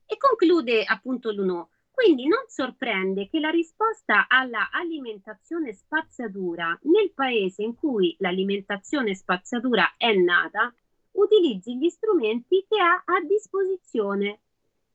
E 0.07 0.16
conclude 0.16 0.85
appunto 0.85 1.33
l'UNO. 1.33 1.70
Quindi 1.90 2.27
non 2.29 2.44
sorprende 2.46 3.29
che 3.29 3.40
la 3.40 3.51
risposta 3.51 4.27
alla 4.29 4.70
alimentazione 4.70 5.75
spazzatura 5.75 6.79
nel 6.85 7.12
paese 7.12 7.62
in 7.62 7.75
cui 7.75 8.14
l'alimentazione 8.20 9.14
spazzatura 9.14 9.94
è 9.99 10.14
nata 10.14 10.73
utilizzi 11.12 11.77
gli 11.77 11.88
strumenti 11.88 12.64
che 12.68 12.81
ha 12.81 13.03
a 13.05 13.20
disposizione 13.27 14.40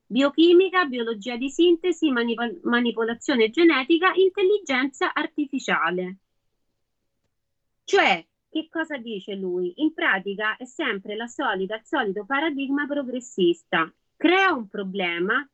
biochimica, 0.05 0.85
biologia 0.85 1.35
di 1.35 1.49
sintesi, 1.49 2.11
manip- 2.11 2.61
manipolazione 2.63 3.49
genetica, 3.49 4.13
intelligenza 4.13 5.13
artificiale. 5.13 6.17
Cioè, 7.83 8.25
che 8.49 8.67
cosa 8.69 8.97
dice 8.97 9.35
lui? 9.35 9.73
In 9.77 9.93
pratica 9.93 10.55
è 10.57 10.65
sempre 10.65 11.15
la 11.15 11.27
solita, 11.27 11.75
il 11.75 11.85
solito 11.85 12.25
paradigma 12.25 12.85
progressista. 12.85 13.91
Crea 14.15 14.53
un 14.53 14.67
problema, 14.67 15.47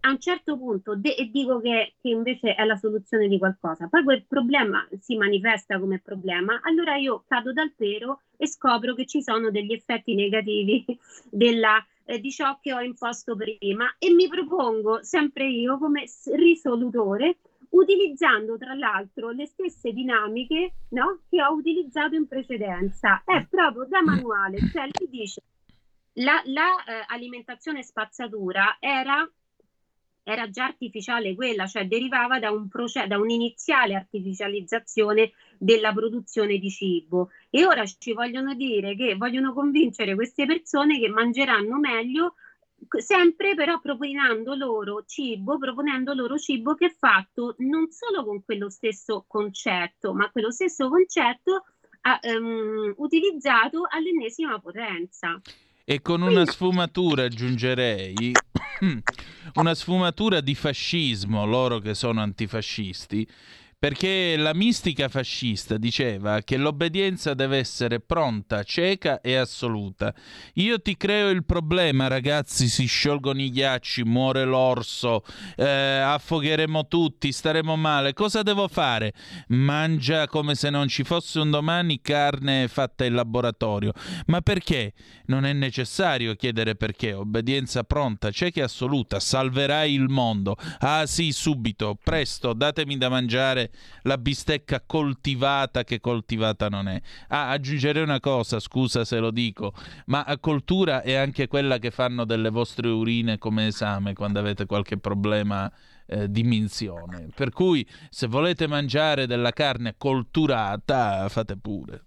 a 0.00 0.10
un 0.10 0.18
certo 0.18 0.56
punto 0.58 0.96
de- 0.96 1.14
e 1.14 1.30
dico 1.30 1.60
che, 1.60 1.94
che, 2.00 2.08
invece 2.08 2.54
è 2.54 2.64
la 2.64 2.76
soluzione 2.76 3.28
di 3.28 3.38
qualcosa, 3.38 3.88
poi 3.88 4.02
quel 4.02 4.24
problema 4.26 4.86
si 4.98 5.16
manifesta 5.16 5.78
come 5.78 6.00
problema, 6.00 6.60
allora 6.62 6.96
io 6.96 7.24
cado 7.26 7.52
dal 7.52 7.72
pero 7.76 8.22
e 8.36 8.48
scopro 8.48 8.94
che 8.94 9.06
ci 9.06 9.22
sono 9.22 9.50
degli 9.50 9.72
effetti 9.72 10.14
negativi 10.14 10.84
della 11.30 11.84
eh, 12.04 12.18
di 12.20 12.30
ciò 12.30 12.58
che 12.60 12.72
ho 12.72 12.80
imposto 12.80 13.36
prima 13.36 13.94
e 13.98 14.10
mi 14.10 14.28
propongo 14.28 15.02
sempre 15.02 15.46
io 15.48 15.78
come 15.78 16.06
risolutore 16.34 17.38
utilizzando 17.70 18.56
tra 18.56 18.74
l'altro 18.74 19.30
le 19.30 19.46
stesse 19.46 19.92
dinamiche 19.92 20.72
no, 20.90 21.20
che 21.28 21.42
ho 21.42 21.52
utilizzato 21.52 22.14
in 22.14 22.26
precedenza. 22.26 23.22
È 23.24 23.46
proprio 23.46 23.84
da 23.84 24.02
manuale, 24.02 24.58
cioè 24.72 24.88
lui 24.98 25.08
dice 25.10 25.42
la, 26.14 26.40
la 26.46 26.82
eh, 26.84 27.82
spazzatura 27.82 28.76
era 28.80 29.28
era 30.28 30.50
già 30.50 30.66
artificiale 30.66 31.34
quella, 31.34 31.66
cioè 31.66 31.86
derivava 31.86 32.38
da, 32.38 32.50
un 32.50 32.68
proce- 32.68 33.06
da 33.06 33.18
un'iniziale 33.18 33.94
artificializzazione 33.94 35.32
della 35.56 35.90
produzione 35.94 36.58
di 36.58 36.68
cibo. 36.68 37.30
E 37.48 37.64
ora 37.64 37.86
ci 37.86 38.12
vogliono 38.12 38.54
dire 38.54 38.94
che 38.94 39.16
vogliono 39.16 39.54
convincere 39.54 40.14
queste 40.14 40.44
persone 40.44 40.98
che 41.00 41.08
mangeranno 41.08 41.78
meglio 41.78 42.34
sempre 42.98 43.54
però 43.54 43.80
proponendo 43.80 44.54
loro 44.54 45.02
cibo, 45.06 45.56
proponendo 45.56 46.12
loro 46.12 46.36
cibo 46.36 46.74
che 46.74 46.86
è 46.86 46.94
fatto 46.96 47.54
non 47.58 47.90
solo 47.90 48.22
con 48.22 48.44
quello 48.44 48.68
stesso 48.68 49.24
concetto, 49.26 50.12
ma 50.12 50.30
quello 50.30 50.50
stesso 50.50 50.90
concetto 50.90 51.64
ha, 52.02 52.20
um, 52.22 52.92
utilizzato 52.98 53.86
all'ennesima 53.88 54.60
potenza. 54.60 55.40
E 55.84 56.02
con 56.02 56.20
una 56.20 56.44
sfumatura 56.44 57.24
aggiungerei 57.24 58.32
una 59.54 59.74
sfumatura 59.74 60.40
di 60.40 60.54
fascismo, 60.54 61.44
loro 61.46 61.78
che 61.78 61.94
sono 61.94 62.20
antifascisti, 62.20 63.26
perché 63.78 64.34
la 64.36 64.54
mistica 64.54 65.08
fascista 65.08 65.76
diceva 65.76 66.40
che 66.40 66.56
l'obbedienza 66.56 67.34
deve 67.34 67.58
essere 67.58 68.00
pronta, 68.00 68.64
cieca 68.64 69.20
e 69.20 69.36
assoluta. 69.36 70.12
Io 70.54 70.80
ti 70.80 70.96
creo 70.96 71.28
il 71.28 71.44
problema, 71.44 72.08
ragazzi, 72.08 72.66
si 72.66 72.86
sciolgono 72.86 73.40
i 73.40 73.50
ghiacci, 73.50 74.02
muore 74.02 74.44
l'orso, 74.44 75.22
eh, 75.54 75.64
affogheremo 75.64 76.88
tutti, 76.88 77.30
staremo 77.30 77.76
male. 77.76 78.14
Cosa 78.14 78.42
devo 78.42 78.66
fare? 78.66 79.12
Mangia 79.48 80.26
come 80.26 80.56
se 80.56 80.70
non 80.70 80.88
ci 80.88 81.04
fosse 81.04 81.38
un 81.38 81.50
domani 81.50 82.00
carne 82.00 82.66
fatta 82.66 83.04
in 83.04 83.14
laboratorio. 83.14 83.92
Ma 84.26 84.40
perché? 84.40 84.92
Non 85.26 85.44
è 85.44 85.52
necessario 85.52 86.34
chiedere 86.34 86.74
perché. 86.74 87.12
Obbedienza 87.12 87.84
pronta, 87.84 88.32
cieca 88.32 88.60
e 88.60 88.64
assoluta, 88.64 89.20
salverai 89.20 89.92
il 89.94 90.08
mondo. 90.08 90.56
Ah 90.80 91.06
sì, 91.06 91.30
subito, 91.30 91.96
presto, 92.02 92.54
datemi 92.54 92.98
da 92.98 93.08
mangiare 93.08 93.67
la 94.02 94.18
bistecca 94.18 94.82
coltivata 94.84 95.84
che 95.84 96.00
coltivata 96.00 96.68
non 96.68 96.88
è. 96.88 97.00
Ah, 97.28 97.50
aggiungerei 97.50 98.02
una 98.02 98.20
cosa, 98.20 98.60
scusa 98.60 99.04
se 99.04 99.18
lo 99.18 99.30
dico, 99.30 99.72
ma 100.06 100.22
a 100.22 100.38
coltura 100.38 101.02
è 101.02 101.14
anche 101.14 101.48
quella 101.48 101.78
che 101.78 101.90
fanno 101.90 102.24
delle 102.24 102.50
vostre 102.50 102.88
urine 102.88 103.38
come 103.38 103.66
esame 103.66 104.12
quando 104.14 104.38
avete 104.38 104.66
qualche 104.66 104.98
problema 104.98 105.70
eh, 106.06 106.30
di 106.30 106.42
minzione. 106.42 107.28
Per 107.34 107.50
cui 107.50 107.86
se 108.10 108.26
volete 108.26 108.66
mangiare 108.66 109.26
della 109.26 109.52
carne 109.52 109.94
colturata, 109.96 111.28
fate 111.28 111.56
pure. 111.56 112.04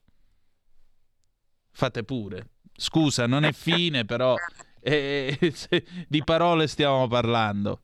Fate 1.74 2.04
pure 2.04 2.50
Scusa, 2.82 3.28
non 3.28 3.44
è 3.44 3.52
fine, 3.52 4.06
però 4.06 4.36
eh, 4.82 5.38
di 6.10 6.24
parole 6.24 6.66
stiamo 6.66 7.08
parlando. 7.08 7.82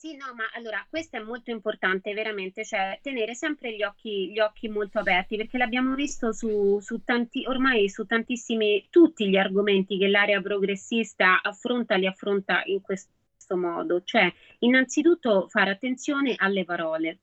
Sì, 0.00 0.14
no, 0.14 0.32
ma 0.32 0.44
allora 0.54 0.86
questo 0.88 1.16
è 1.16 1.20
molto 1.20 1.50
importante, 1.50 2.14
veramente, 2.14 2.64
cioè 2.64 3.00
tenere 3.02 3.34
sempre 3.34 3.74
gli 3.74 3.82
occhi, 3.82 4.30
gli 4.30 4.38
occhi 4.38 4.68
molto 4.68 5.00
aperti, 5.00 5.36
perché 5.36 5.58
l'abbiamo 5.58 5.96
visto 5.96 6.32
su, 6.32 6.78
su 6.78 7.02
tanti, 7.02 7.44
ormai 7.48 7.88
su 7.88 8.06
tantissimi, 8.06 8.86
tutti 8.90 9.28
gli 9.28 9.36
argomenti 9.36 9.98
che 9.98 10.06
l'area 10.06 10.40
progressista 10.40 11.42
affronta, 11.42 11.96
li 11.96 12.06
affronta 12.06 12.62
in 12.66 12.80
questo 12.80 13.10
modo, 13.56 14.04
cioè 14.04 14.32
innanzitutto 14.60 15.48
fare 15.48 15.70
attenzione 15.70 16.34
alle 16.36 16.64
parole. 16.64 17.18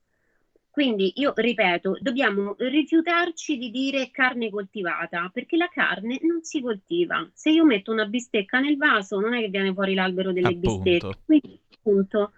Quindi 0.69 1.13
io 1.15 1.31
ripeto, 1.33 1.99
dobbiamo 2.01 2.55
rifiutarci 2.57 3.57
di 3.57 3.71
dire 3.71 4.11
carne 4.11 4.49
coltivata, 4.49 5.29
perché 5.31 5.55
la 5.55 5.69
carne 5.69 6.19
non 6.23 6.43
si 6.43 6.59
coltiva. 6.59 7.25
Se 7.33 7.51
io 7.51 7.63
metto 7.63 7.93
una 7.93 8.05
bistecca 8.05 8.59
nel 8.59 8.75
vaso, 8.75 9.21
non 9.21 9.33
è 9.33 9.39
che 9.39 9.47
viene 9.47 9.71
fuori 9.71 9.93
l'albero 9.93 10.33
delle 10.33 10.49
Appunto. 10.49 10.83
bistecche. 10.83 11.19
Quindi, 11.23 11.59
appunto, 11.73 12.33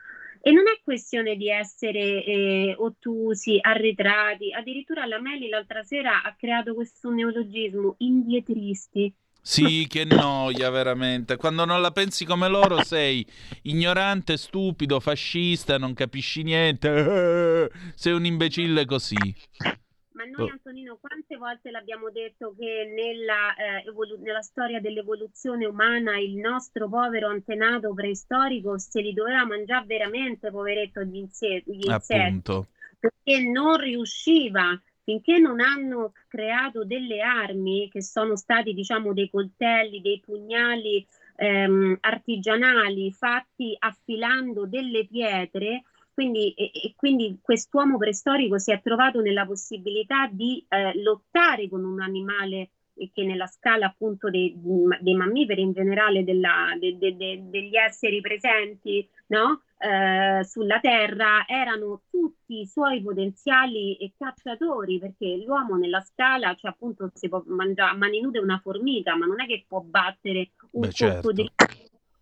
e 0.48 0.52
non 0.54 0.70
è 0.70 0.80
questione 0.82 1.36
di 1.36 1.50
essere 1.50 2.24
eh, 2.24 2.74
ottusi, 2.78 3.58
arretrati, 3.60 4.54
addirittura 4.54 5.06
la 5.06 5.20
Meli 5.20 5.50
l'altra 5.50 5.84
sera 5.84 6.24
ha 6.24 6.34
creato 6.38 6.74
questo 6.74 7.10
neologismo, 7.10 7.96
indietristi. 7.98 9.14
Sì, 9.42 9.86
che 9.90 10.06
noia 10.06 10.70
veramente. 10.70 11.36
Quando 11.36 11.66
non 11.66 11.82
la 11.82 11.92
pensi 11.92 12.24
come 12.24 12.48
loro 12.48 12.82
sei 12.82 13.26
ignorante, 13.64 14.38
stupido, 14.38 15.02
fascista, 15.02 15.78
non 15.78 15.94
capisci 15.94 16.44
niente. 16.44 17.70
Sei 17.96 18.14
un 18.14 18.26
imbecille 18.26 18.86
così. 18.86 19.18
Ma 20.18 20.24
noi, 20.26 20.50
Oh. 20.50 20.52
Antonino, 20.52 20.98
quante 21.00 21.38
volte 21.38 21.70
l'abbiamo 21.70 22.10
detto 22.10 22.56
che 22.58 22.92
nella, 22.92 23.54
eh, 23.56 23.88
evolu- 23.88 24.20
nella 24.20 24.42
storia 24.42 24.82
dell'evoluzione 24.82 25.68
umana 25.68 26.18
il 26.18 26.36
nostro 26.38 26.90
povero 26.90 27.28
antenato 27.28 27.94
preistorico 27.94 28.80
se 28.80 29.02
li 29.02 29.14
doveva 29.14 29.46
mangiare 29.46 29.86
veramente, 29.86 30.50
poveretto, 30.50 31.04
gli, 31.04 31.18
inse- 31.18 31.62
gli 31.68 31.86
insetti, 31.86 32.32
perché 33.00 33.48
non 33.48 33.78
riusciva, 33.78 34.82
finché 35.04 35.38
non 35.38 35.60
hanno 35.60 36.14
creato 36.28 36.84
delle 36.84 37.22
armi 37.22 37.88
che 37.88 38.02
sono 38.02 38.36
stati, 38.36 38.74
diciamo, 38.74 39.14
dei 39.14 39.30
coltelli, 39.30 40.02
dei 40.02 40.20
pugnali 40.20 41.06
ehm, 41.36 41.98
artigianali 42.00 43.12
fatti 43.12 43.76
affilando 43.78 44.66
delle 44.66 45.06
pietre. 45.06 45.84
Quindi, 46.18 46.52
e, 46.54 46.72
e 46.74 46.94
quindi 46.96 47.38
quest'uomo 47.40 48.00
preistorico 48.00 48.58
si 48.58 48.72
è 48.72 48.82
trovato 48.82 49.22
nella 49.22 49.46
possibilità 49.46 50.28
di 50.32 50.66
eh, 50.68 51.00
lottare 51.04 51.70
con 51.70 51.84
un 51.86 52.02
animale 52.02 52.72
eh, 52.96 53.12
che 53.14 53.24
nella 53.24 53.46
scala 53.46 53.86
appunto 53.86 54.28
dei, 54.32 54.60
dei 55.00 55.14
mammiferi 55.14 55.62
in 55.62 55.74
generale 55.74 56.24
della- 56.24 56.76
de- 56.80 56.98
de- 56.98 57.16
de- 57.16 57.44
degli 57.52 57.76
esseri 57.76 58.20
presenti 58.20 59.08
no? 59.28 59.62
eh, 59.78 60.44
sulla 60.44 60.80
Terra 60.80 61.46
erano 61.46 62.02
tutti 62.10 62.62
i 62.62 62.66
suoi 62.66 63.00
potenziali 63.04 64.12
cacciatori 64.18 64.98
perché 64.98 65.44
l'uomo 65.46 65.76
nella 65.76 66.02
scala 66.02 66.56
cioè 66.56 66.72
appunto 66.72 67.12
si 67.14 67.30
può 67.30 67.44
mangiare 67.46 67.92
a 67.92 67.96
mani 67.96 68.22
nude 68.22 68.40
una 68.40 68.58
formica 68.58 69.16
ma 69.16 69.28
non 69.28 69.40
è 69.40 69.46
che 69.46 69.66
può 69.68 69.82
battere 69.82 70.50
un 70.72 70.82
Beh, 70.82 70.92
certo. 70.92 71.20
coccodrillo 71.20 71.52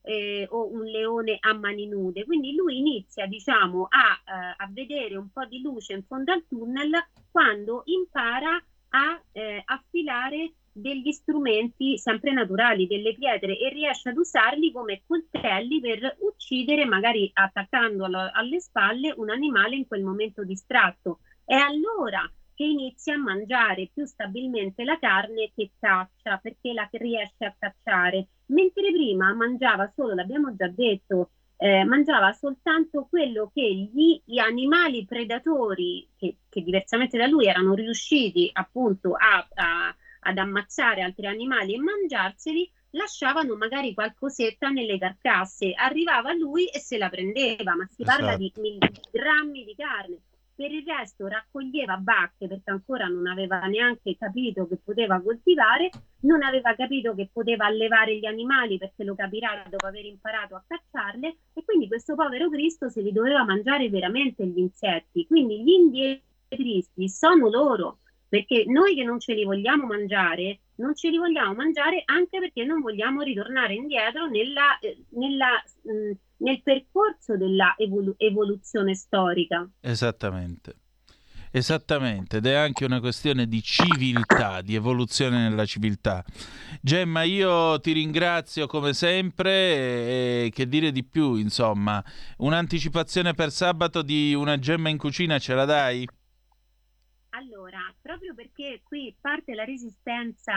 eh, 0.05 0.47
o 0.49 0.71
un 0.71 0.83
leone 0.83 1.37
a 1.39 1.53
mani 1.53 1.87
nude. 1.87 2.25
Quindi 2.25 2.55
lui 2.55 2.77
inizia, 2.77 3.25
diciamo, 3.25 3.87
a, 3.89 4.21
eh, 4.23 4.55
a 4.57 4.69
vedere 4.71 5.17
un 5.17 5.29
po' 5.31 5.45
di 5.45 5.61
luce 5.61 5.93
in 5.93 6.03
fondo 6.03 6.31
al 6.31 6.45
tunnel 6.47 6.91
quando 7.31 7.81
impara 7.85 8.63
a 8.89 9.21
eh, 9.31 9.61
affilare 9.65 10.53
degli 10.71 11.11
strumenti 11.11 11.97
sempre 11.97 12.33
naturali, 12.33 12.85
delle 12.85 13.13
pietre 13.13 13.57
e 13.57 13.69
riesce 13.69 14.09
ad 14.09 14.17
usarli 14.17 14.71
come 14.71 15.03
coltelli 15.07 15.79
per 15.79 16.17
uccidere, 16.19 16.85
magari 16.85 17.29
attaccando 17.33 18.05
alle 18.05 18.59
spalle 18.59 19.13
un 19.15 19.29
animale 19.29 19.77
in 19.77 19.87
quel 19.87 20.03
momento 20.03 20.43
distratto. 20.43 21.19
È 21.45 21.55
allora 21.55 22.29
che 22.55 22.63
inizia 22.63 23.15
a 23.15 23.17
mangiare 23.17 23.89
più 23.93 24.05
stabilmente 24.05 24.83
la 24.83 24.97
carne 24.97 25.51
che 25.53 25.71
caccia, 25.79 26.37
perché 26.37 26.73
la 26.73 26.87
riesce 26.91 27.45
a 27.45 27.55
cacciare, 27.57 28.27
mentre 28.47 28.91
prima 28.91 29.33
mangiava 29.33 29.91
solo, 29.95 30.13
l'abbiamo 30.13 30.55
già 30.55 30.67
detto, 30.67 31.31
eh, 31.57 31.83
mangiava 31.85 32.31
soltanto 32.33 33.07
quello 33.09 33.51
che 33.53 33.61
gli, 33.73 34.21
gli 34.25 34.39
animali 34.39 35.05
predatori, 35.05 36.07
che, 36.17 36.37
che 36.49 36.61
diversamente 36.61 37.17
da 37.17 37.27
lui 37.27 37.45
erano 37.45 37.73
riusciti 37.73 38.49
appunto 38.53 39.13
a- 39.13 39.47
a- 39.53 39.95
ad 40.27 40.37
ammazzare 40.37 41.01
altri 41.01 41.27
animali 41.27 41.75
e 41.75 41.79
mangiarseli, 41.79 42.71
lasciavano 42.91 43.55
magari 43.55 43.93
qualcosetta 43.93 44.69
nelle 44.69 44.97
carcasse. 44.97 45.73
Arrivava 45.73 46.33
lui 46.33 46.65
e 46.67 46.79
se 46.79 46.97
la 46.97 47.09
prendeva, 47.09 47.75
ma 47.75 47.85
si 47.87 48.03
parla 48.03 48.35
di 48.37 48.51
milligrammi 48.55 49.63
di 49.65 49.75
carne. 49.75 50.21
Per 50.55 50.71
il 50.71 50.85
resto 50.85 51.27
raccoglieva 51.27 51.97
bacche 51.97 52.47
perché 52.47 52.71
ancora 52.71 53.07
non 53.07 53.27
aveva 53.27 53.59
neanche 53.65 54.15
capito 54.17 54.65
che 54.67 54.77
poteva 54.77 55.19
coltivare, 55.19 55.89
non 56.21 56.43
aveva 56.43 56.73
capito 56.75 57.13
che 57.13 57.29
poteva 57.31 57.65
allevare 57.65 58.17
gli 58.17 58.25
animali 58.25 58.77
perché 58.77 59.03
lo 59.03 59.15
capirà 59.15 59.65
dopo 59.69 59.85
aver 59.85 60.05
imparato 60.05 60.55
a 60.55 60.63
cacciarle 60.65 61.35
e 61.53 61.63
quindi 61.65 61.89
questo 61.89 62.15
povero 62.15 62.49
Cristo 62.49 62.87
se 62.87 63.01
li 63.01 63.11
doveva 63.11 63.43
mangiare 63.43 63.89
veramente 63.89 64.45
gli 64.45 64.59
insetti. 64.59 65.27
Quindi 65.27 65.61
gli 65.61 65.71
indietristi 65.71 67.09
sono 67.09 67.49
loro, 67.49 67.99
perché 68.29 68.63
noi 68.65 68.95
che 68.95 69.03
non 69.03 69.19
ce 69.19 69.33
li 69.33 69.43
vogliamo 69.43 69.85
mangiare, 69.85 70.59
non 70.75 70.95
ce 70.95 71.09
li 71.09 71.17
vogliamo 71.17 71.53
mangiare 71.53 72.03
anche 72.05 72.39
perché 72.39 72.63
non 72.63 72.79
vogliamo 72.79 73.21
ritornare 73.21 73.73
indietro 73.73 74.27
nella, 74.27 74.79
eh, 74.79 75.03
nella, 75.09 75.61
mh, 75.81 76.11
nel 76.37 76.61
percorso 76.61 77.37
della 77.37 77.75
evolu- 77.77 78.15
evoluzione 78.17 78.95
storica. 78.95 79.69
Esattamente. 79.79 80.75
Esattamente, 81.51 82.37
ed 82.37 82.47
è 82.47 82.53
anche 82.53 82.83
una 82.83 82.99
questione 82.99 83.47
di 83.47 83.61
civiltà, 83.61 84.59
di 84.59 84.75
evoluzione 84.75 85.47
nella 85.47 85.63
civiltà. 85.63 86.21
Gemma, 86.81 87.23
io 87.23 87.79
ti 87.79 87.93
ringrazio 87.93 88.67
come 88.67 88.91
sempre 88.91 89.51
e 90.45 90.51
che 90.53 90.67
dire 90.67 90.91
di 90.91 91.05
più, 91.05 91.35
insomma, 91.35 92.03
un'anticipazione 92.39 93.33
per 93.35 93.51
sabato 93.51 94.01
di 94.01 94.33
una 94.33 94.59
gemma 94.59 94.89
in 94.89 94.97
cucina 94.97 95.39
ce 95.39 95.53
la 95.53 95.63
dai? 95.63 96.05
Allora, 97.29 97.79
proprio 98.01 98.33
perché 98.33 98.81
qui 98.83 99.15
parte 99.21 99.53
la 99.53 99.63
resistenza 99.63 100.53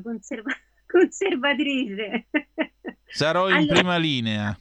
conserva- 0.00 0.54
conservatrice. 0.90 2.26
Sarò 3.06 3.48
in 3.48 3.56
Allora- 3.56 3.74
prima 3.74 3.96
linea. 3.96 4.58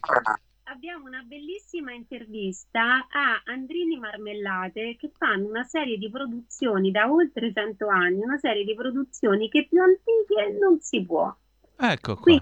abbiamo 0.64 1.06
una 1.08 1.24
bellissima 1.24 1.92
intervista 1.94 3.08
a 3.10 3.42
Andrini 3.46 3.98
Marmellate 3.98 4.96
che 4.98 5.12
fanno 5.18 5.48
una 5.48 5.64
serie 5.64 5.98
di 5.98 6.10
produzioni 6.10 6.92
da 6.92 7.12
oltre 7.12 7.52
100 7.52 7.88
anni, 7.88 8.22
una 8.24 8.38
serie 8.38 8.64
di 8.64 8.76
produzioni 8.76 9.50
che 9.50 9.68
più 9.68 9.82
antiche 9.82 10.58
non 10.60 10.80
si 10.80 11.04
può. 11.04 11.36
Ecco 11.76 12.14
qua. 12.16 12.22
Qui 12.24 12.42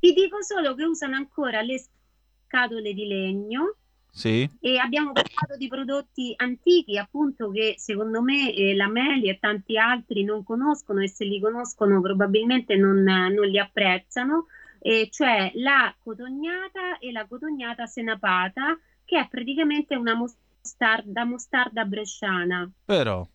ti 0.00 0.12
dico 0.12 0.42
solo 0.42 0.74
che 0.74 0.84
usano 0.84 1.16
ancora 1.16 1.62
le 1.62 1.82
scatole 2.46 2.92
di 2.92 3.06
legno 3.06 3.76
Sì? 4.14 4.48
e 4.60 4.78
abbiamo 4.78 5.10
parlato 5.10 5.56
di 5.58 5.66
prodotti 5.66 6.32
antichi 6.36 6.96
appunto 6.96 7.50
che 7.50 7.74
secondo 7.78 8.22
me 8.22 8.54
eh, 8.54 8.74
la 8.76 8.86
Meli 8.86 9.28
e 9.28 9.38
tanti 9.40 9.76
altri 9.76 10.22
non 10.22 10.44
conoscono 10.44 11.00
e 11.00 11.08
se 11.08 11.24
li 11.24 11.40
conoscono 11.40 12.00
probabilmente 12.00 12.76
non, 12.76 13.02
non 13.02 13.46
li 13.46 13.58
apprezzano, 13.58 14.46
e 14.78 15.08
cioè 15.10 15.50
la 15.54 15.92
cotognata 15.98 16.98
e 16.98 17.10
la 17.10 17.26
cotognata 17.26 17.86
senapata 17.86 18.78
che 19.04 19.18
è 19.18 19.28
praticamente 19.28 19.96
una 19.96 20.14
mostarda, 20.14 21.24
mostarda 21.24 21.84
bresciana. 21.84 22.70
Però, 22.84 23.26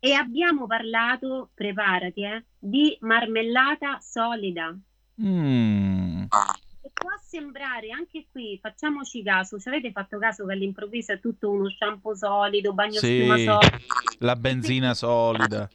E 0.00 0.12
abbiamo 0.14 0.66
parlato, 0.66 1.50
preparati, 1.54 2.22
eh, 2.22 2.44
di 2.58 2.96
marmellata 3.02 3.98
solida. 4.00 4.74
mm, 5.22 6.22
E 6.22 6.71
può 6.92 7.10
sembrare 7.20 7.90
anche 7.90 8.26
qui, 8.30 8.58
facciamoci 8.60 9.22
caso, 9.22 9.58
ci 9.58 9.68
avete 9.68 9.90
fatto 9.92 10.18
caso 10.18 10.46
che 10.46 10.52
all'improvviso 10.52 11.12
è 11.12 11.20
tutto 11.20 11.50
uno 11.50 11.68
shampoo 11.68 12.14
solido, 12.14 12.72
bagno 12.72 12.98
Sì. 13.00 13.24
solido, 13.26 13.58
la 14.18 14.36
benzina 14.36 14.94
solida. 14.94 15.68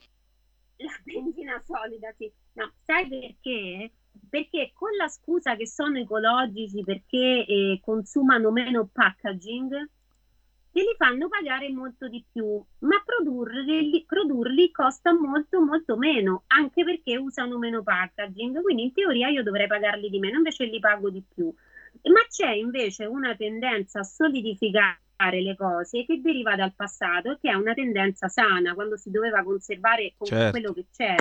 la 0.78 0.99
benzina 1.03 1.61
solida, 1.65 2.13
sì. 2.18 2.32
No, 2.53 2.72
sai 2.84 3.07
perché? 3.07 3.91
Perché 4.30 4.72
con 4.74 4.89
la 4.95 5.07
scusa 5.07 5.55
che 5.55 5.68
sono 5.68 5.99
ecologici 5.99 6.84
perché 6.84 7.45
eh, 7.45 7.80
consumano 7.84 8.49
meno 8.51 8.89
packaging, 8.91 9.89
te 10.78 10.84
li 10.84 10.93
fanno 10.95 11.28
pagare 11.28 11.71
molto 11.71 12.07
di 12.07 12.23
più, 12.32 12.63
ma 12.80 13.01
produrli, 13.03 14.03
produrli 14.05 14.69
costa 14.69 15.11
molto 15.11 15.59
molto 15.59 15.97
meno, 15.97 16.43
anche 16.47 16.84
perché 16.84 17.17
usano 17.17 17.57
meno 17.57 17.82
packaging, 17.82 18.61
quindi 18.61 18.84
in 18.84 18.93
teoria 18.93 19.28
io 19.30 19.41
dovrei 19.41 19.65
pagarli 19.65 20.07
di 20.07 20.19
meno, 20.19 20.38
invece 20.38 20.65
li 20.65 20.78
pago 20.80 21.09
di 21.09 21.23
più. 21.34 21.51
Ma 22.03 22.21
c'è 22.30 22.51
invece 22.51 23.05
una 23.05 23.36
tendenza 23.36 24.01
a 24.01 24.03
solidificare 24.03 24.99
le 25.41 25.55
cose 25.55 26.05
che 26.05 26.21
deriva 26.21 26.55
dal 26.55 26.75
passato 26.75 27.32
e 27.32 27.38
che 27.41 27.49
è 27.49 27.55
una 27.55 27.73
tendenza 27.73 28.28
sana, 28.28 28.75
quando 28.75 28.97
si 28.97 29.09
doveva 29.09 29.41
conservare 29.41 30.13
con 30.15 30.28
Certo. 30.28 30.51
quello 30.51 30.73
che 30.73 30.86
c'era. 30.95 31.15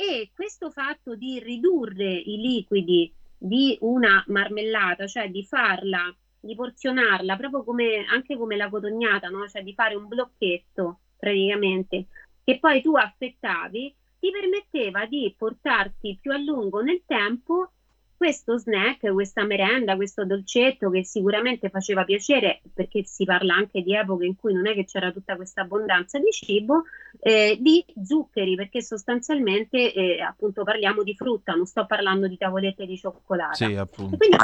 e 0.00 0.30
questo 0.34 0.70
fatto 0.70 1.16
di 1.16 1.40
ridurre 1.40 2.12
i 2.12 2.36
liquidi 2.36 3.10
di 3.36 3.76
una 3.80 4.22
marmellata, 4.28 5.06
cioè 5.06 5.28
di 5.30 5.42
farla, 5.42 6.14
di 6.40 6.54
porzionarla 6.54 7.36
proprio 7.36 7.64
come 7.64 8.04
anche 8.08 8.36
come 8.36 8.56
la 8.56 8.68
cotognata, 8.68 9.28
no? 9.28 9.46
cioè 9.48 9.62
di 9.62 9.74
fare 9.74 9.94
un 9.94 10.06
blocchetto 10.06 11.00
praticamente 11.18 12.06
che 12.44 12.58
poi 12.58 12.80
tu 12.80 12.94
affettavi, 12.96 13.94
ti 14.18 14.30
permetteva 14.30 15.06
di 15.06 15.34
portarti 15.36 16.18
più 16.20 16.32
a 16.32 16.38
lungo 16.38 16.80
nel 16.80 17.02
tempo 17.06 17.72
questo 18.18 18.58
snack, 18.58 19.12
questa 19.12 19.44
merenda, 19.44 19.94
questo 19.94 20.24
dolcetto 20.24 20.90
che 20.90 21.04
sicuramente 21.04 21.70
faceva 21.70 22.02
piacere 22.02 22.60
perché 22.74 23.04
si 23.04 23.24
parla 23.24 23.54
anche 23.54 23.80
di 23.80 23.94
epoche 23.94 24.26
in 24.26 24.34
cui 24.34 24.52
non 24.52 24.66
è 24.66 24.74
che 24.74 24.84
c'era 24.84 25.12
tutta 25.12 25.36
questa 25.36 25.60
abbondanza 25.60 26.18
di 26.18 26.32
cibo, 26.32 26.82
eh, 27.20 27.56
di 27.60 27.84
zuccheri 28.02 28.56
perché 28.56 28.82
sostanzialmente 28.82 29.92
eh, 29.92 30.20
appunto 30.20 30.64
parliamo 30.64 31.04
di 31.04 31.14
frutta, 31.14 31.54
non 31.54 31.66
sto 31.66 31.86
parlando 31.86 32.26
di 32.26 32.36
tavolette 32.36 32.86
di 32.86 32.96
cioccolata. 32.96 33.54
Sì, 33.54 33.76
appunto. 33.76 34.16
Quindi 34.16 34.36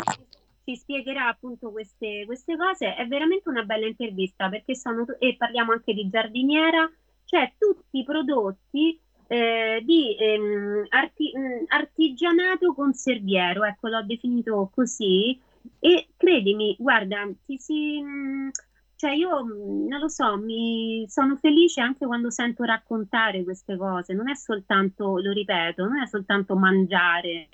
ci 0.65 0.77
spiegherà 0.77 1.29
appunto 1.29 1.71
queste, 1.71 2.25
queste 2.27 2.57
cose, 2.57 2.95
è 2.95 3.07
veramente 3.07 3.49
una 3.49 3.65
bella 3.65 3.87
intervista 3.87 4.49
perché 4.49 4.75
sono, 4.75 5.05
e 5.19 5.37
parliamo 5.37 5.73
anche 5.73 5.93
di 5.93 6.09
giardiniera, 6.09 6.91
cioè 7.25 7.53
tutti 7.59 7.99
i 7.99 8.05
prodotti 8.05 8.99
eh, 9.27 9.83
di 9.85 10.17
ehm, 10.19 10.87
arti- 10.89 11.33
mm, 11.37 11.65
artigianato 11.69 12.75
conserviero, 12.75 13.65
ecco 13.65 13.89
l'ho 13.89 14.03
definito 14.05 14.71
così. 14.75 15.39
E 15.79 16.09
credimi, 16.17 16.77
guarda, 16.79 17.27
ti 17.45 17.59
si, 17.59 18.03
mm, 18.03 18.49
cioè 18.97 19.13
io 19.13 19.45
mm, 19.45 19.87
non 19.87 20.01
lo 20.01 20.09
so, 20.09 20.37
mi 20.39 21.05
sono 21.09 21.37
felice 21.37 21.81
anche 21.81 22.07
quando 22.07 22.31
sento 22.31 22.65
raccontare 22.65 23.45
queste 23.45 23.77
cose, 23.77 24.15
non 24.15 24.29
è 24.31 24.35
soltanto, 24.35 25.19
lo 25.19 25.33
ripeto, 25.33 25.85
non 25.85 26.01
è 26.01 26.07
soltanto 26.07 26.57
mangiare 26.57 27.49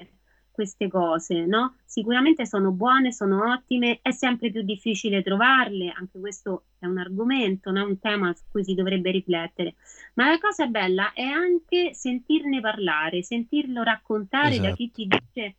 queste 0.60 0.88
cose, 0.88 1.46
no? 1.46 1.76
Sicuramente 1.86 2.44
sono 2.44 2.70
buone, 2.70 3.12
sono 3.12 3.50
ottime, 3.50 4.00
è 4.02 4.10
sempre 4.10 4.50
più 4.50 4.62
difficile 4.62 5.22
trovarle, 5.22 5.90
anche 5.96 6.20
questo 6.20 6.64
è 6.78 6.84
un 6.84 6.98
argomento, 6.98 7.70
no? 7.70 7.86
un 7.86 7.98
tema 7.98 8.34
su 8.34 8.44
cui 8.50 8.62
si 8.62 8.74
dovrebbe 8.74 9.10
riflettere, 9.10 9.76
ma 10.14 10.28
la 10.28 10.38
cosa 10.38 10.66
bella 10.66 11.12
è 11.14 11.24
anche 11.24 11.94
sentirne 11.94 12.60
parlare, 12.60 13.22
sentirlo 13.22 13.82
raccontare 13.82 14.50
Esatto. 14.50 14.68
da 14.68 14.74
chi 14.74 14.90
ti 14.90 15.08
dice 15.08 15.54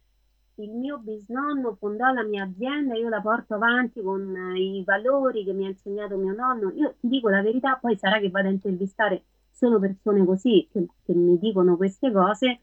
il 0.56 0.70
mio 0.70 0.99
bisnonno 0.99 1.76
fondò 1.80 2.12
la 2.12 2.24
mia 2.24 2.43
azienda, 2.43 2.95
io 2.95 3.10
la 3.10 3.22
porto 3.22 3.56
avanti 3.56 4.02
con 4.02 4.36
eh, 4.36 4.60
i 4.60 4.84
valori 4.84 5.43
che 5.43 5.54
mi 5.54 5.66
ha 5.66 5.70
insegnato 5.70 6.18
mio 6.18 6.34
nonno. 6.34 6.72
Io 6.76 6.93
ti 6.99 7.08
dico 7.08 7.30
la 7.30 7.41
verità, 7.41 7.80
poi 7.82 7.97
sarà 7.97 8.20
che 8.20 8.30
vado 8.30 8.49
a 8.49 8.52
intervistare 8.52 9.24
solo 9.49 9.80
persone 9.80 10.24
così 10.24 10.68
che, 10.72 10.86
che 11.04 11.14
mi 11.14 11.39
dicono 11.39 11.78
queste 11.78 12.12
cose, 12.12 12.60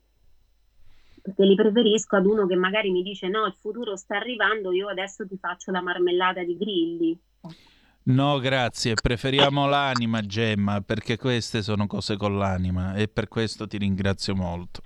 perché 1.28 1.44
li 1.44 1.54
preferisco 1.54 2.16
ad 2.16 2.24
uno 2.24 2.46
che 2.46 2.56
magari 2.56 2.90
mi 2.90 3.02
dice 3.02 3.28
no, 3.28 3.44
il 3.44 3.54
futuro 3.60 3.96
sta 3.96 4.16
arrivando, 4.16 4.72
io 4.72 4.88
adesso 4.88 5.26
ti 5.26 5.36
faccio 5.36 5.70
la 5.70 5.82
marmellata 5.82 6.42
di 6.42 6.56
grilli. 6.56 7.18
No, 8.04 8.38
grazie, 8.38 8.94
preferiamo 8.94 9.68
l'anima, 9.68 10.22
Gemma, 10.22 10.80
perché 10.80 11.18
queste 11.18 11.60
sono 11.60 11.86
cose 11.86 12.16
con 12.16 12.38
l'anima 12.38 12.94
e 12.94 13.08
per 13.08 13.28
questo 13.28 13.66
ti 13.66 13.76
ringrazio 13.76 14.34
molto. 14.34 14.80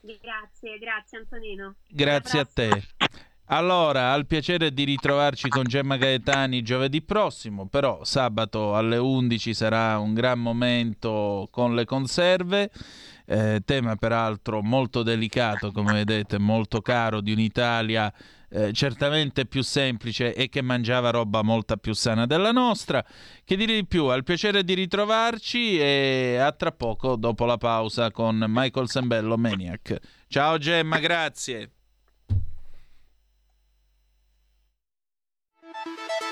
Grazie, 0.00 0.78
grazie 0.78 1.18
Antonino. 1.18 1.76
Grazie 1.86 2.40
a 2.40 2.44
te. 2.44 2.82
Allora, 3.50 4.12
al 4.12 4.26
piacere 4.26 4.72
di 4.72 4.84
ritrovarci 4.84 5.48
con 5.48 5.64
Gemma 5.64 5.96
Gaetani 5.96 6.62
giovedì 6.62 7.00
prossimo, 7.00 7.66
però 7.66 8.04
sabato 8.04 8.74
alle 8.74 8.96
11 8.96 9.54
sarà 9.54 9.98
un 9.98 10.12
gran 10.12 10.38
momento 10.38 11.48
con 11.50 11.74
le 11.74 11.84
conserve, 11.84 12.70
eh, 13.28 13.60
tema 13.64 13.96
peraltro 13.96 14.62
molto 14.62 15.02
delicato, 15.02 15.70
come 15.70 15.92
vedete, 15.92 16.38
molto 16.38 16.80
caro 16.80 17.20
di 17.20 17.32
un'Italia 17.32 18.12
eh, 18.50 18.72
certamente 18.72 19.44
più 19.44 19.62
semplice 19.62 20.34
e 20.34 20.48
che 20.48 20.62
mangiava 20.62 21.10
roba 21.10 21.42
molto 21.42 21.76
più 21.76 21.92
sana 21.92 22.26
della 22.26 22.50
nostra. 22.50 23.04
Che 23.44 23.56
dire 23.56 23.74
di 23.74 23.86
più? 23.86 24.06
Al 24.06 24.24
piacere 24.24 24.64
di 24.64 24.74
ritrovarci 24.74 25.78
e 25.78 26.38
a 26.40 26.50
tra 26.52 26.72
poco 26.72 27.16
dopo 27.16 27.44
la 27.44 27.58
pausa 27.58 28.10
con 28.10 28.44
Michael 28.48 28.88
Sembello 28.88 29.36
Maniac. 29.36 29.98
Ciao 30.28 30.58
Gemma, 30.58 30.98
grazie. 30.98 31.72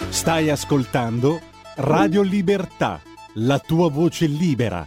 Stai 0.08 0.50
ascoltando 0.50 1.40
Radio 1.76 2.22
Libertà, 2.22 3.00
la 3.34 3.58
tua 3.58 3.90
voce 3.90 4.26
libera, 4.26 4.86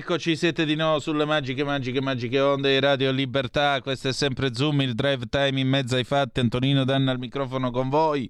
E 0.00 0.02
rieccoci, 0.02 0.34
siete 0.34 0.64
di 0.64 0.76
nuovo 0.76 0.98
sulle 0.98 1.26
magiche, 1.26 1.62
magiche, 1.62 2.00
magiche 2.00 2.40
onde 2.40 2.72
di 2.72 2.80
Radio 2.80 3.10
Libertà. 3.12 3.82
Questo 3.82 4.08
è 4.08 4.12
sempre 4.14 4.54
Zoom, 4.54 4.80
il 4.80 4.94
drive 4.94 5.26
time 5.28 5.60
in 5.60 5.68
mezzo 5.68 5.94
ai 5.94 6.04
fatti. 6.04 6.40
Antonino 6.40 6.84
Danna 6.84 7.10
al 7.10 7.18
microfono 7.18 7.70
con 7.70 7.90
voi. 7.90 8.26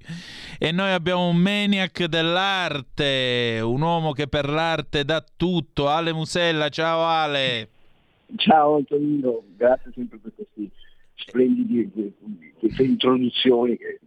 E 0.58 0.72
noi 0.72 0.90
abbiamo 0.90 1.28
un 1.28 1.36
maniac 1.36 2.06
dell'arte, 2.06 3.60
un 3.62 3.80
uomo 3.80 4.10
che 4.10 4.26
per 4.26 4.48
l'arte 4.48 5.04
dà 5.04 5.24
tutto. 5.36 5.88
Ale 5.88 6.12
Musella, 6.12 6.70
ciao 6.70 7.04
Ale. 7.04 7.68
Ciao 8.34 8.74
Antonino, 8.78 9.44
grazie 9.56 9.92
sempre 9.94 10.18
per 10.18 10.32
questi 10.34 10.68
splendidi 11.14 11.88
queste 12.58 12.82
introduzioni 12.82 13.76
che 13.76 14.00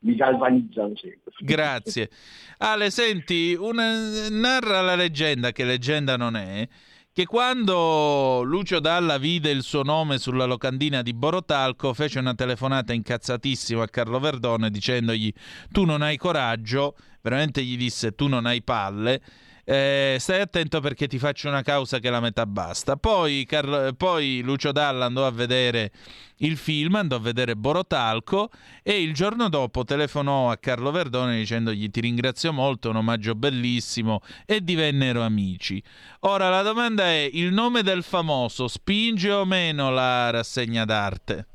mi 0.00 0.16
galvanizzano 0.16 0.92
sempre. 0.96 1.32
Grazie. 1.38 2.10
Ale, 2.58 2.90
senti, 2.90 3.54
una- 3.58 4.28
narra 4.28 4.82
la 4.82 4.94
leggenda, 4.94 5.50
che 5.52 5.64
leggenda 5.64 6.16
non 6.16 6.36
è, 6.36 6.68
che 7.12 7.26
quando 7.26 8.42
Lucio 8.44 8.78
Dalla 8.78 9.18
vide 9.18 9.50
il 9.50 9.62
suo 9.62 9.82
nome 9.82 10.18
sulla 10.18 10.44
locandina 10.44 11.02
di 11.02 11.12
Borotalco 11.12 11.92
fece 11.92 12.20
una 12.20 12.34
telefonata 12.34 12.92
incazzatissimo 12.92 13.82
a 13.82 13.88
Carlo 13.88 14.20
Verdone 14.20 14.70
dicendogli 14.70 15.32
tu 15.70 15.84
non 15.84 16.02
hai 16.02 16.16
coraggio, 16.16 16.96
veramente 17.20 17.64
gli 17.64 17.76
disse 17.76 18.14
tu 18.14 18.28
non 18.28 18.46
hai 18.46 18.62
palle, 18.62 19.20
eh, 19.64 20.16
stai 20.18 20.40
attento 20.40 20.80
perché 20.80 21.06
ti 21.06 21.18
faccio 21.18 21.48
una 21.48 21.62
causa 21.62 21.98
che 21.98 22.10
la 22.10 22.20
metà 22.20 22.46
basta. 22.46 22.96
Poi, 22.96 23.44
Carlo- 23.46 23.92
poi 23.94 24.40
Lucio 24.42 24.72
Dalla 24.72 25.06
andò 25.06 25.26
a 25.26 25.30
vedere 25.30 25.92
il 26.38 26.56
film, 26.56 26.94
andò 26.94 27.16
a 27.16 27.20
vedere 27.20 27.56
Borotalco 27.56 28.50
e 28.82 29.02
il 29.02 29.12
giorno 29.12 29.48
dopo 29.48 29.84
telefonò 29.84 30.50
a 30.50 30.56
Carlo 30.56 30.90
Verdone 30.90 31.36
dicendogli 31.36 31.90
ti 31.90 32.00
ringrazio 32.00 32.52
molto, 32.52 32.90
un 32.90 32.96
omaggio 32.96 33.34
bellissimo 33.34 34.20
e 34.46 34.62
divennero 34.62 35.22
amici. 35.22 35.82
Ora 36.20 36.48
la 36.48 36.62
domanda 36.62 37.04
è, 37.04 37.28
il 37.32 37.52
nome 37.52 37.82
del 37.82 38.02
famoso 38.02 38.68
spinge 38.68 39.30
o 39.30 39.44
meno 39.44 39.90
la 39.90 40.30
rassegna 40.30 40.84
d'arte? 40.84 41.46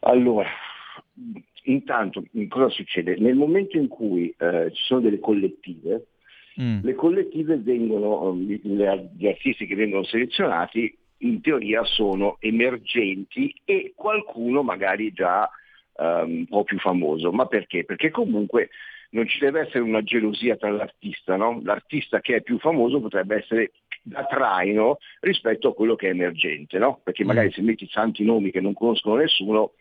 Allora, 0.00 0.48
intanto 1.64 2.24
cosa 2.48 2.68
succede? 2.70 3.16
Nel 3.18 3.34
momento 3.36 3.76
in 3.76 3.88
cui 3.88 4.34
eh, 4.36 4.70
ci 4.72 4.82
sono 4.84 5.00
delle 5.00 5.20
collettive, 5.20 6.06
Mm. 6.60 6.80
le 6.82 6.94
collettive 6.94 7.56
vengono, 7.56 8.34
le- 8.34 9.10
gli 9.16 9.26
artisti 9.26 9.66
che 9.66 9.74
vengono 9.74 10.04
selezionati 10.04 10.94
in 11.18 11.40
teoria 11.40 11.82
sono 11.84 12.36
emergenti 12.40 13.54
e 13.64 13.92
qualcuno 13.94 14.62
magari 14.62 15.12
già 15.12 15.48
ehm, 15.96 16.30
un 16.30 16.46
po' 16.46 16.64
più 16.64 16.78
famoso. 16.78 17.32
Ma 17.32 17.46
perché? 17.46 17.84
Perché 17.84 18.10
comunque 18.10 18.70
non 19.10 19.26
ci 19.28 19.38
deve 19.38 19.60
essere 19.60 19.80
una 19.80 20.02
gelosia 20.02 20.56
tra 20.56 20.70
l'artista, 20.70 21.36
no? 21.36 21.60
L'artista 21.64 22.20
che 22.20 22.36
è 22.36 22.42
più 22.42 22.58
famoso 22.58 23.00
potrebbe 23.00 23.36
essere 23.36 23.72
da 24.02 24.24
traino 24.24 24.98
rispetto 25.20 25.68
a 25.68 25.74
quello 25.74 25.94
che 25.96 26.08
è 26.08 26.10
emergente, 26.10 26.78
no? 26.78 27.00
Perché 27.02 27.24
magari 27.24 27.48
Mm. 27.48 27.50
se 27.50 27.62
metti 27.62 27.88
tanti 27.88 28.24
nomi 28.24 28.50
che 28.50 28.60
non 28.60 28.72
conoscono 28.72 29.16
nessuno, 29.16 29.72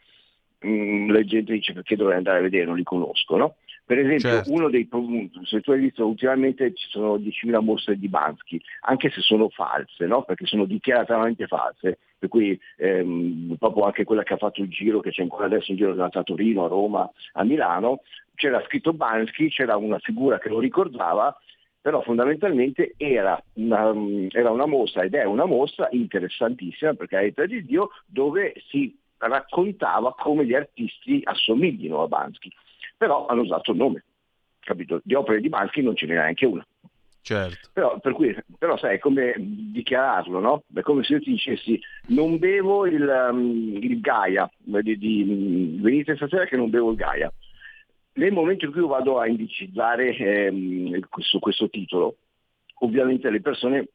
mm, 0.66 1.10
la 1.12 1.24
gente 1.24 1.54
dice 1.54 1.74
perché 1.74 1.96
dovrei 1.96 2.18
andare 2.18 2.40
a 2.40 2.42
vedere, 2.42 2.66
non 2.66 2.76
li 2.78 2.84
conosco, 2.84 3.36
no? 3.38 3.56
Per 3.92 4.00
esempio, 4.00 4.30
Certo. 4.30 4.54
uno 4.54 4.70
dei 4.70 4.86
pro- 4.86 5.06
se 5.44 5.60
tu 5.60 5.72
hai 5.72 5.80
visto 5.82 6.08
ultimamente 6.08 6.74
ci 6.74 6.88
sono 6.88 7.18
10.000 7.18 7.60
mostre 7.60 8.00
di 8.00 8.08
Bansky, 8.08 8.58
anche 8.84 9.10
se 9.10 9.20
sono 9.20 9.50
false, 9.50 10.06
no? 10.06 10.24
perché 10.24 10.46
sono 10.46 10.64
dichiaratamente 10.64 11.46
false, 11.46 12.00
per 12.18 12.30
cui 12.30 12.58
ehm, 12.78 13.58
proprio 13.60 13.84
anche 13.84 14.06
quella 14.06 14.24
che 14.24 14.36
ha 14.36 14.38
fatto 14.38 14.62
il 14.62 14.70
giro, 14.70 15.02
che 15.02 15.10
c'è 15.10 15.24
ancora 15.24 15.48
adesso 15.48 15.72
in 15.72 15.78
giro 15.78 15.94
da 15.94 16.08
a 16.10 16.24
Torino, 16.24 16.64
a 16.64 16.68
Roma, 16.70 17.12
a 17.34 17.44
Milano, 17.44 18.04
c'era 18.36 18.64
scritto 18.64 18.94
Bansky, 18.94 19.50
c'era 19.50 19.76
una 19.76 20.00
figura 20.00 20.40
che 20.40 20.48
lo 20.48 20.60
ricordava, 20.60 21.38
però 21.82 22.02
fondamentalmente 22.02 22.94
era 22.96 23.44
una, 23.56 23.94
era 24.30 24.52
una 24.52 24.68
mostra 24.68 25.04
ed 25.04 25.16
è 25.16 25.26
una 25.26 25.44
mostra 25.44 25.90
interessantissima 25.92 26.94
per 26.94 27.08
carità 27.08 27.46
di 27.46 27.62
Dio, 27.66 27.90
dove 28.06 28.54
si 28.70 28.98
raccontava 29.18 30.16
come 30.18 30.46
gli 30.46 30.54
artisti 30.54 31.20
assomiglino 31.26 32.02
a 32.04 32.08
Bansky 32.08 32.50
però 33.02 33.26
hanno 33.26 33.42
usato 33.42 33.72
il 33.72 33.78
nome, 33.78 34.04
capito? 34.60 35.02
Di 35.04 35.16
opere 35.16 35.42
di 35.42 35.50
Bansky 35.50 35.82
non 35.82 35.96
ce 35.96 36.06
n'è 36.06 36.14
neanche 36.14 36.46
una. 36.46 36.64
Certo. 37.24 37.70
Però, 37.74 38.00
per 38.00 38.14
cui, 38.14 38.36
però 38.60 38.78
sai, 38.78 38.98
è 38.98 39.00
come 39.00 39.34
dichiararlo, 39.40 40.40
no? 40.40 40.64
È 40.72 40.82
come 40.82 41.04
se 41.04 41.14
io 41.14 41.20
ti 41.20 41.32
dicessi 41.32 41.82
non 42.10 42.38
bevo 42.38 42.86
il, 42.86 43.02
um, 43.32 43.76
il 43.82 44.00
Gaia, 44.02 44.48
di, 44.56 44.98
di- 45.00 45.78
venite 45.82 46.16
stasera 46.16 46.46
che 46.46 46.56
non 46.58 46.70
bevo 46.70 46.92
il 46.92 46.98
Gaia. 46.98 47.34
Nel 48.14 48.34
momento 48.34 48.66
in 48.66 48.72
cui 48.72 48.82
io 48.82 48.88
vado 48.88 49.18
a 49.18 49.26
indicizzare 49.26 50.16
ehm, 50.16 51.00
questo, 51.10 51.40
questo 51.40 51.72
titolo, 51.72 52.18
ovviamente 52.82 53.32
le 53.32 53.42
persone 53.42 53.88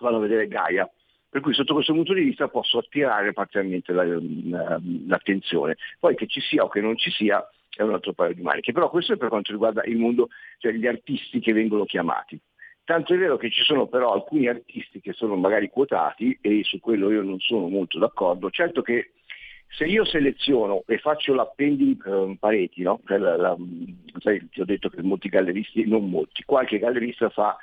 vanno 0.00 0.18
a 0.18 0.20
vedere 0.20 0.48
Gaia. 0.48 0.86
Per 1.30 1.40
cui 1.40 1.54
sotto 1.54 1.72
questo 1.72 1.94
punto 1.94 2.12
di 2.12 2.24
vista 2.24 2.48
posso 2.48 2.76
attirare 2.76 3.32
parzialmente 3.32 3.94
la- 3.94 4.04
la- 4.04 4.80
l'attenzione. 5.06 5.78
Poi 5.98 6.14
che 6.14 6.26
ci 6.26 6.40
sia 6.42 6.64
o 6.64 6.68
che 6.68 6.82
non 6.82 6.98
ci 6.98 7.10
sia 7.10 7.42
è 7.80 7.84
un 7.84 7.94
altro 7.94 8.12
paio 8.12 8.34
di 8.34 8.42
maniche. 8.42 8.72
Però 8.72 8.88
questo 8.90 9.14
è 9.14 9.16
per 9.16 9.28
quanto 9.28 9.52
riguarda 9.52 9.82
il 9.84 9.96
mondo, 9.96 10.28
cioè 10.58 10.72
gli 10.72 10.86
artisti 10.86 11.40
che 11.40 11.52
vengono 11.52 11.84
chiamati. 11.84 12.38
Tanto 12.84 13.14
è 13.14 13.18
vero 13.18 13.36
che 13.36 13.50
ci 13.50 13.62
sono 13.62 13.86
però 13.86 14.12
alcuni 14.12 14.48
artisti 14.48 15.00
che 15.00 15.12
sono 15.12 15.36
magari 15.36 15.68
quotati 15.68 16.36
e 16.40 16.62
su 16.64 16.80
quello 16.80 17.10
io 17.10 17.22
non 17.22 17.38
sono 17.38 17.68
molto 17.68 17.98
d'accordo. 17.98 18.50
Certo 18.50 18.82
che 18.82 19.12
se 19.68 19.84
io 19.84 20.04
seleziono 20.04 20.82
e 20.86 20.98
faccio 20.98 21.32
l'appendi 21.32 21.96
eh, 22.04 22.36
pareti, 22.38 22.82
no? 22.82 23.00
Cioè 23.06 23.18
la- 23.18 23.36
la- 23.36 23.56
sai, 24.18 24.48
ti 24.50 24.60
ho 24.60 24.64
detto 24.64 24.88
che 24.88 25.02
molti 25.02 25.28
galleristi, 25.28 25.86
non 25.86 26.10
molti, 26.10 26.42
qualche 26.44 26.78
gallerista 26.78 27.28
fa 27.30 27.56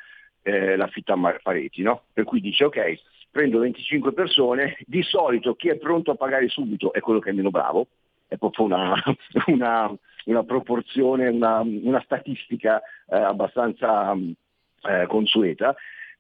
eh, 0.44 0.78
l'affitta 0.78 1.14
a 1.14 1.40
pareti, 1.44 1.82
no? 1.82 2.04
per 2.14 2.24
cui 2.24 2.40
dice 2.40 2.64
ok, 2.64 3.00
prendo 3.30 3.60
25 3.60 4.14
persone, 4.14 4.78
di 4.86 5.04
solito 5.04 5.56
chi 5.56 5.68
è 5.68 5.76
pronto 5.76 6.12
a 6.12 6.16
pagare 6.16 6.48
subito 6.48 6.94
è 6.94 7.02
quello 7.02 7.20
che 7.20 7.32
è 7.32 7.34
meno 7.34 7.50
bravo, 7.50 7.88
è 8.28 8.38
proprio 8.38 8.66
una, 8.66 8.94
una- 9.48 9.92
una 10.26 10.44
proporzione, 10.44 11.30
una, 11.30 11.60
una 11.62 12.02
statistica 12.04 12.82
eh, 13.10 13.18
abbastanza 13.18 14.14
eh, 14.14 15.06
consueta. 15.08 15.74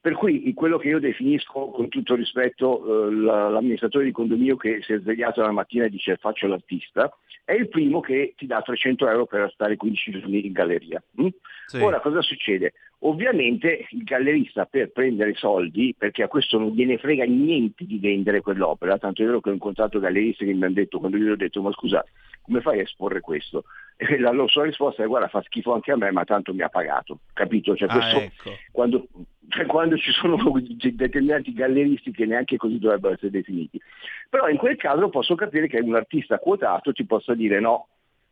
Per 0.07 0.15
cui 0.15 0.53
quello 0.53 0.77
che 0.77 0.87
io 0.87 1.01
definisco 1.01 1.67
con 1.67 1.89
tutto 1.89 2.15
rispetto 2.15 3.09
eh, 3.09 3.13
la- 3.13 3.49
l'amministratore 3.49 4.05
di 4.05 4.13
condominio 4.13 4.55
che 4.55 4.79
si 4.81 4.93
è 4.93 4.99
svegliato 4.99 5.41
la 5.41 5.51
mattina 5.51 5.83
e 5.83 5.89
dice 5.89 6.15
faccio 6.15 6.47
l'artista, 6.47 7.13
è 7.43 7.51
il 7.51 7.67
primo 7.67 7.99
che 7.99 8.33
ti 8.37 8.45
dà 8.45 8.61
300 8.61 9.05
euro 9.09 9.25
per 9.25 9.51
stare 9.51 9.75
15 9.75 10.11
giorni 10.11 10.45
in 10.45 10.53
galleria. 10.53 11.03
mm? 11.21 11.27
Sì. 11.65 11.77
Ora 11.79 11.99
cosa 11.99 12.21
succede? 12.21 12.71
Ovviamente 12.99 13.85
il 13.89 14.03
gallerista 14.03 14.63
per 14.63 14.93
prendere 14.93 15.33
soldi, 15.33 15.93
perché 15.97 16.23
a 16.23 16.29
questo 16.29 16.57
non 16.57 16.69
gliene 16.69 16.97
frega 16.97 17.25
niente 17.25 17.83
di 17.85 17.99
vendere 17.99 18.39
quell'opera, 18.39 18.97
tanto 18.97 19.23
è 19.23 19.25
vero 19.25 19.41
che 19.41 19.49
ho 19.49 19.53
incontrato 19.53 19.99
galleristi 19.99 20.45
che 20.45 20.53
mi 20.53 20.63
hanno 20.63 20.73
detto, 20.73 20.99
quando 20.99 21.17
gli 21.17 21.27
ho 21.27 21.35
detto 21.35 21.61
ma 21.61 21.73
scusa, 21.73 22.01
come 22.43 22.61
fai 22.61 22.79
a 22.79 22.83
esporre 22.83 23.19
questo? 23.19 23.65
E 23.99 24.19
la 24.19 24.29
loro 24.29 24.47
sua 24.47 24.63
risposta 24.63 25.03
è 25.03 25.07
guarda 25.07 25.27
fa 25.27 25.41
schifo 25.41 25.73
anche 25.73 25.91
a 25.91 25.97
me, 25.97 26.11
ma 26.11 26.23
tanto 26.23 26.53
mi 26.53 26.61
ha 26.61 26.69
pagato, 26.69 27.19
capito? 27.33 27.75
Cioè, 27.75 27.87
Ah, 27.89 27.93
questo, 27.93 28.19
ecco. 28.19 28.57
quando, 28.71 29.07
cioè, 29.49 29.65
quando 29.65 29.97
ci 29.97 30.11
sono 30.11 30.37
determinati 30.93 31.51
galleristi 31.51 32.11
che 32.11 32.27
neanche 32.27 32.57
così 32.57 32.77
dovrebbero 32.77 33.15
essere 33.15 33.31
definiti. 33.31 33.81
Però 34.29 34.47
in 34.49 34.57
quel 34.57 34.75
caso 34.75 35.09
posso 35.09 35.33
capire 35.33 35.67
che 35.67 35.79
un 35.79 35.95
artista 35.95 36.37
quotato 36.37 36.91
ti 36.91 37.05
possa 37.05 37.33
dire 37.33 37.59
no, 37.59 37.87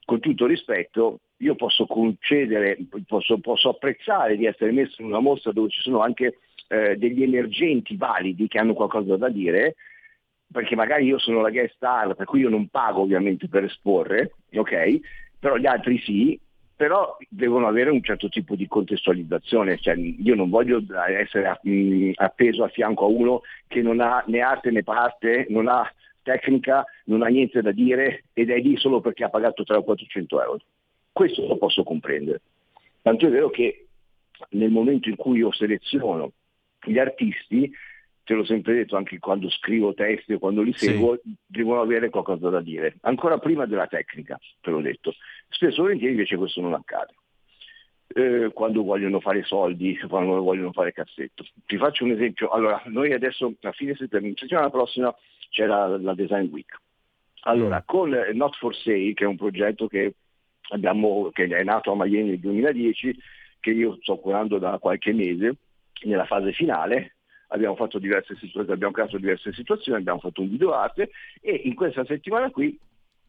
con 0.06 0.20
tutto 0.20 0.46
rispetto, 0.46 1.22
io 1.38 1.56
posso 1.56 1.88
concedere, 1.88 2.78
posso, 3.08 3.40
posso 3.40 3.70
apprezzare 3.70 4.38
di 4.38 4.46
essere 4.46 4.72
messo 4.72 5.02
in 5.02 5.08
una 5.08 5.20
mostra 5.20 5.52
dove 5.52 5.70
ci 5.70 5.82
sono 5.82 6.02
anche 6.02 6.38
eh, 6.68 6.96
degli 6.96 7.24
emergenti 7.24 7.96
validi 7.98 8.48
che 8.48 8.60
hanno 8.60 8.74
qualcosa 8.74 9.18
da 9.18 9.30
dire, 9.30 9.76
perché 10.52 10.76
magari 10.76 11.06
io 11.06 11.18
sono 11.18 11.42
la 11.42 11.50
guest 11.50 11.74
star, 11.76 12.14
per 12.14 12.26
cui 12.28 12.42
io 12.42 12.50
non 12.50 12.68
pago 12.68 13.02
ovviamente 13.02 13.48
per 13.48 13.64
esporre, 13.64 14.36
ok? 14.54 15.00
Però 15.40 15.58
gli 15.58 15.66
altri 15.66 16.00
sì, 16.00 16.40
però 16.76 17.18
devono 17.30 17.68
avere 17.68 17.90
un 17.90 18.04
certo 18.04 18.28
tipo 18.28 18.56
di 18.56 18.68
contestualizzazione, 18.68 19.78
cioè, 19.78 19.96
io 19.96 20.36
non 20.36 20.50
voglio 20.50 20.84
essere 21.08 21.60
mh, 21.62 22.12
appeso 22.16 22.64
a 22.64 22.68
fianco 22.68 23.06
a 23.06 23.10
uno 23.10 23.42
che 23.68 23.82
non 23.82 24.02
ha 24.02 24.24
né 24.28 24.42
arte 24.42 24.72
né 24.72 24.84
parte, 24.84 25.46
non 25.50 25.68
ha 25.68 25.90
tecnica, 26.22 26.84
non 27.06 27.22
ha 27.22 27.28
niente 27.28 27.62
da 27.62 27.72
dire 27.72 28.26
ed 28.34 28.50
è 28.50 28.58
lì 28.58 28.76
solo 28.78 29.00
perché 29.00 29.24
ha 29.24 29.30
pagato 29.30 29.64
300 29.64 29.80
o 29.80 29.84
400 29.84 30.44
euro. 30.44 30.62
Questo 31.12 31.48
lo 31.48 31.58
posso 31.58 31.84
comprendere. 31.84 32.42
Tanto 33.02 33.28
è 33.28 33.30
vero 33.30 33.50
che 33.50 33.86
nel 34.50 34.72
momento 34.72 35.08
in 35.08 35.16
cui 35.16 35.38
io 35.38 35.54
seleziono 35.54 36.32
gli 36.84 36.98
artisti, 36.98 37.72
te 38.26 38.34
l'ho 38.34 38.44
sempre 38.44 38.74
detto 38.74 38.98
anche 38.98 39.20
quando 39.20 39.50
scrivo 39.50 39.94
testi 39.94 40.34
o 40.34 40.40
quando 40.40 40.64
li 40.64 40.74
Sì. 40.74 40.88
seguo, 40.88 41.20
devono 41.46 41.80
avere 41.80 42.10
qualcosa 42.10 42.50
da 42.50 42.60
dire, 42.60 42.98
ancora 43.02 43.38
prima 43.38 43.66
della 43.66 43.88
tecnica, 43.88 44.38
te 44.62 44.72
l'ho 44.72 44.82
detto. 44.82 45.14
Spesso 45.48 45.80
e 45.80 45.84
volentieri 45.84 46.14
invece 46.14 46.36
questo 46.36 46.60
non 46.60 46.74
accade. 46.74 47.14
Eh, 48.08 48.52
quando 48.54 48.84
vogliono 48.84 49.20
fare 49.20 49.44
soldi, 49.44 49.98
quando 50.10 50.42
vogliono 50.42 50.72
fare 50.72 50.92
cassetto. 50.92 51.46
Ti 51.66 51.78
faccio 51.78 52.04
un 52.04 52.12
esempio. 52.12 52.50
Allora, 52.50 52.82
noi 52.86 53.14
adesso 53.14 53.54
a 53.62 53.72
fine 53.72 53.96
settimana, 53.96 54.34
settimana 54.36 54.70
prossima 54.70 55.16
c'era 55.50 55.88
la 55.98 56.14
Design 56.14 56.50
Week. 56.52 56.80
Allora, 57.42 57.84
con 57.86 58.14
eh, 58.14 58.34
Not 58.34 58.56
for 58.56 58.76
Sale, 58.76 59.14
che 59.14 59.24
è 59.24 59.28
un 59.28 59.38
progetto 59.38 59.88
che, 59.88 60.16
abbiamo, 60.70 61.30
che 61.32 61.46
è 61.46 61.64
nato 61.64 61.92
a 61.92 61.96
Miami 61.96 62.30
nel 62.30 62.40
2010, 62.40 63.16
che 63.60 63.70
io 63.70 63.98
sto 64.02 64.18
curando 64.18 64.58
da 64.58 64.80
qualche 64.80 65.14
mese, 65.14 65.58
nella 66.04 66.26
fase 66.26 66.54
finale, 66.54 67.15
abbiamo 67.50 67.76
fatto 67.76 68.00
diverse 68.00 68.34
situazioni, 68.36 68.72
abbiamo 68.72 68.94
creato 68.94 69.18
diverse 69.18 69.54
situazioni, 69.54 70.00
abbiamo 70.00 70.20
fatto 70.20 70.42
un 70.42 70.50
video 70.50 70.74
arte 70.74 71.12
e 71.42 71.54
in 71.66 71.76
questa 71.76 72.06
settimana 72.06 72.50
qui 72.50 72.78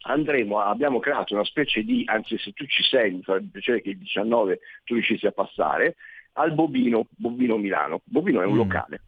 andremo, 0.03 0.61
abbiamo 0.61 0.99
creato 1.01 1.35
una 1.35 1.45
specie 1.45 1.83
di, 1.83 2.03
anzi 2.07 2.39
se 2.39 2.53
tu 2.53 2.65
ci 2.67 2.83
sei, 2.83 3.13
mi 3.13 3.23
farebbe 3.23 3.49
piacere 3.53 3.83
che 3.83 3.91
il 3.91 3.99
19 3.99 4.61
tu 4.85 4.95
riuscissi 4.95 5.27
a 5.27 5.33
passare, 5.33 5.97
al 6.35 6.53
Bobino, 6.53 7.07
Bobino 7.17 7.57
Milano. 7.57 8.01
Bobino 8.05 8.41
è 8.43 8.45
un 8.47 8.53
Mm. 8.55 8.57
locale, 8.59 9.01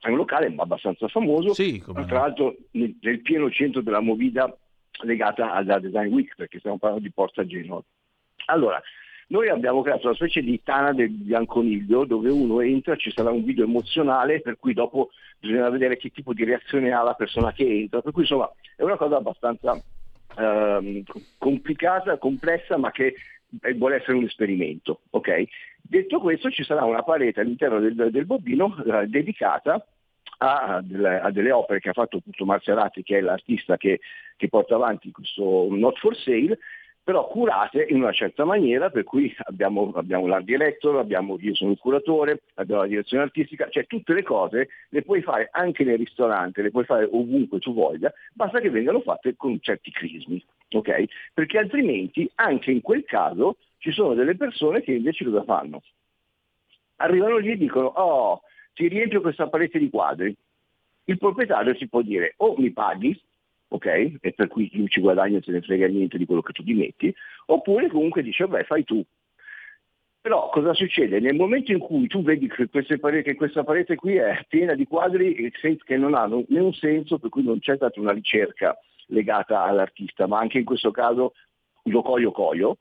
è 0.00 0.08
un 0.08 0.16
locale 0.16 0.52
abbastanza 0.56 1.08
famoso, 1.08 1.54
Sì, 1.54 1.80
tra 1.82 1.92
no. 2.02 2.06
l'altro 2.06 2.54
nel, 2.72 2.94
nel 3.00 3.20
pieno 3.22 3.50
centro 3.50 3.80
della 3.80 4.00
movida 4.00 4.54
legata 5.02 5.52
alla 5.52 5.78
Design 5.78 6.12
Week, 6.12 6.34
perché 6.36 6.58
stiamo 6.58 6.78
parlando 6.78 7.04
di 7.04 7.12
Porta 7.12 7.44
Genova. 7.46 7.82
Allora, 8.46 8.80
Noi 9.28 9.48
abbiamo 9.48 9.82
creato 9.82 10.06
una 10.06 10.14
specie 10.14 10.40
di 10.40 10.62
tana 10.62 10.92
del 10.92 11.10
bianconiglio 11.10 12.04
dove 12.04 12.30
uno 12.30 12.60
entra, 12.60 12.94
ci 12.94 13.10
sarà 13.10 13.30
un 13.30 13.42
video 13.42 13.64
emozionale 13.64 14.40
per 14.40 14.56
cui 14.56 14.72
dopo 14.72 15.10
bisogna 15.40 15.68
vedere 15.68 15.96
che 15.96 16.10
tipo 16.10 16.32
di 16.32 16.44
reazione 16.44 16.92
ha 16.92 17.02
la 17.02 17.14
persona 17.14 17.52
che 17.52 17.64
entra, 17.64 18.02
per 18.02 18.12
cui 18.12 18.22
insomma 18.22 18.48
è 18.76 18.82
una 18.82 18.96
cosa 18.96 19.16
abbastanza 19.16 19.82
ehm, 20.38 21.02
complicata, 21.38 22.18
complessa, 22.18 22.76
ma 22.76 22.92
che 22.92 23.14
eh, 23.62 23.74
vuole 23.74 23.96
essere 23.96 24.16
un 24.16 24.24
esperimento. 24.24 25.00
ok? 25.10 25.44
Detto 25.82 26.20
questo 26.20 26.50
ci 26.50 26.62
sarà 26.62 26.84
una 26.84 27.02
parete 27.02 27.40
all'interno 27.40 27.80
del, 27.80 28.10
del 28.10 28.26
bobino 28.26 28.76
eh, 28.84 29.06
dedicata 29.06 29.84
a 30.38 30.80
delle, 30.84 31.20
a 31.20 31.30
delle 31.30 31.50
opere 31.50 31.80
che 31.80 31.88
ha 31.88 31.94
fatto 31.94 32.18
appunto 32.18 32.44
Marzerati, 32.44 33.02
che 33.02 33.18
è 33.18 33.20
l'artista 33.20 33.76
che, 33.76 34.00
che 34.36 34.48
porta 34.48 34.74
avanti 34.74 35.10
questo 35.10 35.66
Not 35.70 35.98
for 35.98 36.16
Sale, 36.16 36.58
però 37.06 37.28
curate 37.28 37.86
in 37.88 37.98
una 37.98 38.10
certa 38.10 38.44
maniera, 38.44 38.90
per 38.90 39.04
cui 39.04 39.32
abbiamo, 39.44 39.92
abbiamo 39.94 40.26
l'art 40.26 40.42
director, 40.42 40.96
abbiamo, 40.96 41.36
io 41.38 41.54
sono 41.54 41.70
il 41.70 41.78
curatore, 41.78 42.42
abbiamo 42.54 42.80
la 42.80 42.88
direzione 42.88 43.22
artistica, 43.22 43.68
cioè 43.70 43.86
tutte 43.86 44.12
le 44.12 44.24
cose 44.24 44.70
le 44.88 45.02
puoi 45.02 45.22
fare 45.22 45.48
anche 45.52 45.84
nel 45.84 45.98
ristorante, 45.98 46.62
le 46.62 46.72
puoi 46.72 46.84
fare 46.84 47.08
ovunque 47.08 47.60
tu 47.60 47.72
voglia, 47.72 48.12
basta 48.32 48.58
che 48.58 48.70
vengano 48.70 49.02
fatte 49.02 49.36
con 49.36 49.56
certi 49.60 49.92
crismi, 49.92 50.44
ok? 50.72 51.04
Perché 51.32 51.58
altrimenti 51.58 52.28
anche 52.34 52.72
in 52.72 52.80
quel 52.80 53.04
caso 53.04 53.58
ci 53.78 53.92
sono 53.92 54.14
delle 54.14 54.34
persone 54.34 54.82
che 54.82 54.90
invece 54.90 55.24
cosa 55.26 55.44
fanno? 55.44 55.84
Arrivano 56.96 57.36
lì 57.36 57.52
e 57.52 57.56
dicono, 57.56 57.86
oh, 57.86 58.40
ti 58.74 58.88
riempio 58.88 59.20
questa 59.20 59.46
parete 59.46 59.78
di 59.78 59.90
quadri. 59.90 60.34
Il 61.04 61.18
proprietario 61.18 61.72
si 61.76 61.86
può 61.86 62.02
dire 62.02 62.34
o 62.38 62.56
mi 62.58 62.72
paghi, 62.72 63.16
ok? 63.68 64.16
E 64.20 64.32
per 64.32 64.48
cui 64.48 64.70
lui 64.72 64.88
ci 64.88 65.00
guadagna 65.00 65.38
e 65.38 65.42
se 65.42 65.52
ne 65.52 65.60
frega 65.60 65.86
niente 65.86 66.18
di 66.18 66.26
quello 66.26 66.42
che 66.42 66.52
tu 66.52 66.62
gli 66.62 66.74
metti, 66.74 67.14
oppure 67.46 67.88
comunque 67.88 68.22
dice, 68.22 68.46
beh, 68.46 68.64
fai 68.64 68.84
tu. 68.84 69.04
Però 70.20 70.48
cosa 70.50 70.74
succede? 70.74 71.20
Nel 71.20 71.36
momento 71.36 71.70
in 71.70 71.78
cui 71.78 72.08
tu 72.08 72.22
vedi 72.22 72.48
che, 72.48 72.66
pareti, 72.98 73.30
che 73.30 73.36
questa 73.36 73.62
parete 73.62 73.94
qui 73.94 74.16
è 74.16 74.44
piena 74.48 74.74
di 74.74 74.84
quadri 74.84 75.52
che 75.52 75.96
non 75.96 76.14
hanno 76.14 76.44
né 76.48 76.58
un 76.58 76.72
senso, 76.72 77.18
per 77.18 77.30
cui 77.30 77.44
non 77.44 77.60
c'è 77.60 77.76
stata 77.76 78.00
una 78.00 78.12
ricerca 78.12 78.76
legata 79.06 79.62
all'artista, 79.62 80.26
ma 80.26 80.40
anche 80.40 80.58
in 80.58 80.64
questo 80.64 80.90
caso 80.90 81.34
lo 81.84 82.02
coio 82.02 82.32
coio, 82.32 82.76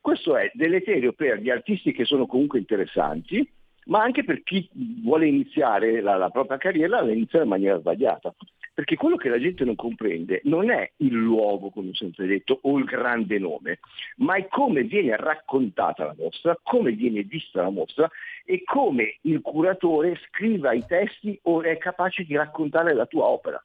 questo 0.00 0.36
è 0.36 0.50
deleterio 0.54 1.12
per 1.12 1.40
gli 1.40 1.50
artisti 1.50 1.92
che 1.92 2.06
sono 2.06 2.26
comunque 2.26 2.58
interessanti, 2.58 3.46
ma 3.86 4.02
anche 4.02 4.24
per 4.24 4.42
chi 4.42 4.66
vuole 5.02 5.26
iniziare 5.26 6.00
la, 6.00 6.16
la 6.16 6.30
propria 6.30 6.56
carriera 6.56 7.02
la 7.02 7.12
inizia 7.12 7.42
in 7.42 7.48
maniera 7.48 7.78
sbagliata. 7.78 8.34
Perché 8.78 8.94
quello 8.94 9.16
che 9.16 9.28
la 9.28 9.40
gente 9.40 9.64
non 9.64 9.74
comprende 9.74 10.40
non 10.44 10.70
è 10.70 10.88
il 10.98 11.12
luogo, 11.12 11.70
come 11.70 11.88
ho 11.88 11.94
sempre 11.94 12.26
detto, 12.28 12.60
o 12.62 12.78
il 12.78 12.84
grande 12.84 13.36
nome, 13.40 13.80
ma 14.18 14.36
è 14.36 14.46
come 14.46 14.84
viene 14.84 15.16
raccontata 15.16 16.04
la 16.04 16.14
mostra, 16.16 16.56
come 16.62 16.92
viene 16.92 17.24
vista 17.24 17.62
la 17.62 17.70
mostra 17.70 18.08
e 18.44 18.62
come 18.62 19.16
il 19.22 19.40
curatore 19.40 20.16
scriva 20.28 20.74
i 20.74 20.86
testi 20.86 21.36
o 21.42 21.62
è 21.62 21.76
capace 21.76 22.22
di 22.22 22.36
raccontare 22.36 22.94
la 22.94 23.06
tua 23.06 23.24
opera. 23.24 23.60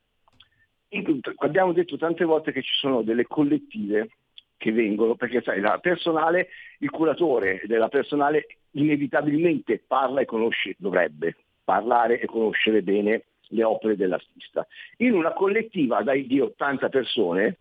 Abbiamo 1.36 1.74
detto 1.74 1.95
tante 1.95 2.26
volte 2.26 2.51
che 2.51 2.64
ci 2.64 2.74
sono 2.74 3.03
delle 3.03 3.28
collettive 3.28 4.09
che 4.57 4.72
vengono, 4.72 5.14
perché 5.14 5.43
sai, 5.43 5.61
la 5.61 5.78
personale, 5.78 6.47
il 6.80 6.89
curatore 6.89 7.61
della 7.66 7.88
personale 7.88 8.47
inevitabilmente 8.72 9.78
parla 9.78 10.22
e 10.22 10.26
conosce, 10.26 10.74
dovrebbe 10.80 11.36
parlare 11.64 12.20
e 12.20 12.26
conoscere 12.26 12.82
bene 12.82 13.26
le 13.49 13.63
opere 13.63 13.95
dell'artista. 13.95 14.65
In 14.97 15.13
una 15.13 15.33
collettiva 15.33 16.01
dai 16.01 16.25
di 16.27 16.39
80 16.39 16.89
persone 16.89 17.57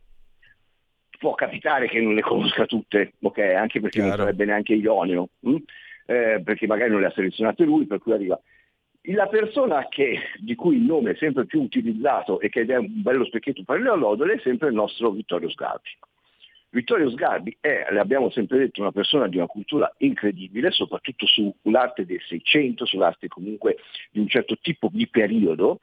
può 1.18 1.34
capitare 1.34 1.88
che 1.88 2.00
non 2.00 2.14
le 2.14 2.20
conosca 2.20 2.66
tutte, 2.66 3.12
ok? 3.20 3.38
Anche 3.38 3.80
perché 3.80 4.00
Chiaro. 4.00 4.16
non 4.16 4.26
sarebbe 4.26 4.44
neanche 4.44 4.74
idoneo, 4.74 5.28
hm? 5.40 5.56
Eh, 6.06 6.42
perché 6.44 6.66
magari 6.66 6.90
non 6.90 7.00
le 7.00 7.06
ha 7.06 7.12
selezionate 7.12 7.64
lui, 7.64 7.86
per 7.86 8.00
cui 8.00 8.12
arriva. 8.12 8.40
La 9.06 9.26
persona 9.26 9.86
che, 9.88 10.18
di 10.38 10.54
cui 10.54 10.76
il 10.76 10.82
nome 10.82 11.12
è 11.12 11.16
sempre 11.16 11.46
più 11.46 11.60
utilizzato 11.60 12.40
e 12.40 12.48
che 12.48 12.64
è 12.64 12.76
un 12.76 13.02
bello 13.02 13.24
specchietto 13.24 13.62
per 13.64 13.80
le 13.80 13.88
allodole 13.88 14.34
è 14.34 14.40
sempre 14.40 14.68
il 14.68 14.74
nostro 14.74 15.10
Vittorio 15.10 15.48
Sgarbi. 15.48 15.90
Vittorio 16.72 17.10
Sgarbi 17.10 17.54
è, 17.60 17.88
l'abbiamo 17.90 18.30
sempre 18.30 18.56
detto, 18.56 18.80
una 18.80 18.92
persona 18.92 19.28
di 19.28 19.36
una 19.36 19.46
cultura 19.46 19.92
incredibile, 19.98 20.70
soprattutto 20.70 21.26
sull'arte 21.26 22.06
del 22.06 22.20
Seicento, 22.26 22.86
sull'arte 22.86 23.28
comunque 23.28 23.76
di 24.10 24.20
un 24.20 24.26
certo 24.26 24.56
tipo 24.58 24.88
di 24.90 25.06
periodo. 25.06 25.80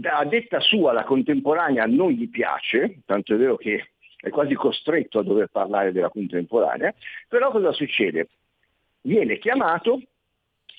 A 0.00 0.24
detta 0.24 0.60
sua 0.60 0.92
la 0.92 1.02
contemporanea 1.02 1.86
non 1.86 2.12
gli 2.12 2.30
piace, 2.30 3.00
tanto 3.04 3.34
è 3.34 3.36
vero 3.36 3.56
che 3.56 3.88
è 4.16 4.28
quasi 4.28 4.54
costretto 4.54 5.18
a 5.18 5.24
dover 5.24 5.48
parlare 5.48 5.90
della 5.90 6.08
contemporanea, 6.08 6.94
però 7.26 7.50
cosa 7.50 7.72
succede? 7.72 8.28
Viene 9.00 9.38
chiamato, 9.38 10.00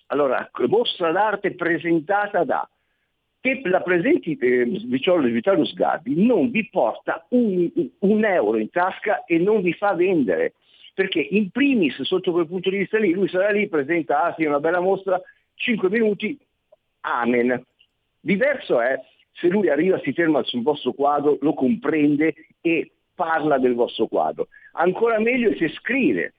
allora, 0.07 0.49
mostra 0.67 1.11
d'arte 1.11 1.53
presentata 1.53 2.45
da 2.45 2.65
che 3.43 3.59
la 3.65 3.81
presenti 3.81 4.37
eh, 4.37 4.63
Vittorio, 4.63 5.65
Sgarbi 5.65 6.25
non 6.25 6.49
vi 6.49 6.69
porta 6.69 7.25
un, 7.31 7.69
un 7.99 8.23
euro 8.23 8.57
in 8.57 8.69
tasca 8.69 9.25
e 9.25 9.37
non 9.37 9.61
vi 9.61 9.73
fa 9.73 9.93
vendere, 9.95 10.53
perché 10.93 11.19
in 11.19 11.49
primis 11.49 12.01
sotto 12.03 12.31
quel 12.31 12.47
punto 12.47 12.69
di 12.69 12.77
vista 12.77 12.97
lì 12.97 13.11
lui 13.11 13.27
sarà 13.27 13.49
lì, 13.51 13.67
presenta 13.67 14.23
ah, 14.23 14.33
sì, 14.37 14.45
una 14.45 14.61
bella 14.61 14.79
mostra, 14.79 15.21
5 15.55 15.89
minuti, 15.89 16.39
amen. 17.01 17.61
Diverso 18.21 18.79
è 18.79 18.97
se 19.33 19.49
lui 19.49 19.67
arriva, 19.67 19.99
si 19.99 20.13
ferma 20.13 20.41
sul 20.43 20.61
vostro 20.61 20.93
quadro, 20.93 21.37
lo 21.41 21.53
comprende 21.53 22.33
e 22.61 22.91
parla 23.13 23.57
del 23.57 23.73
vostro 23.73 24.07
quadro. 24.07 24.47
Ancora 24.75 25.19
meglio 25.19 25.53
se 25.57 25.67
scrive, 25.67 26.35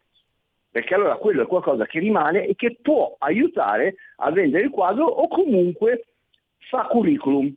perché 0.70 0.94
allora 0.94 1.16
quello 1.16 1.42
è 1.42 1.46
qualcosa 1.46 1.84
che 1.84 1.98
rimane 1.98 2.46
e 2.46 2.54
che 2.54 2.78
può 2.80 3.14
aiutare 3.18 3.96
a 4.16 4.30
vendere 4.30 4.64
il 4.64 4.70
quadro 4.70 5.04
o 5.04 5.28
comunque 5.28 6.06
fa 6.68 6.86
curriculum, 6.86 7.52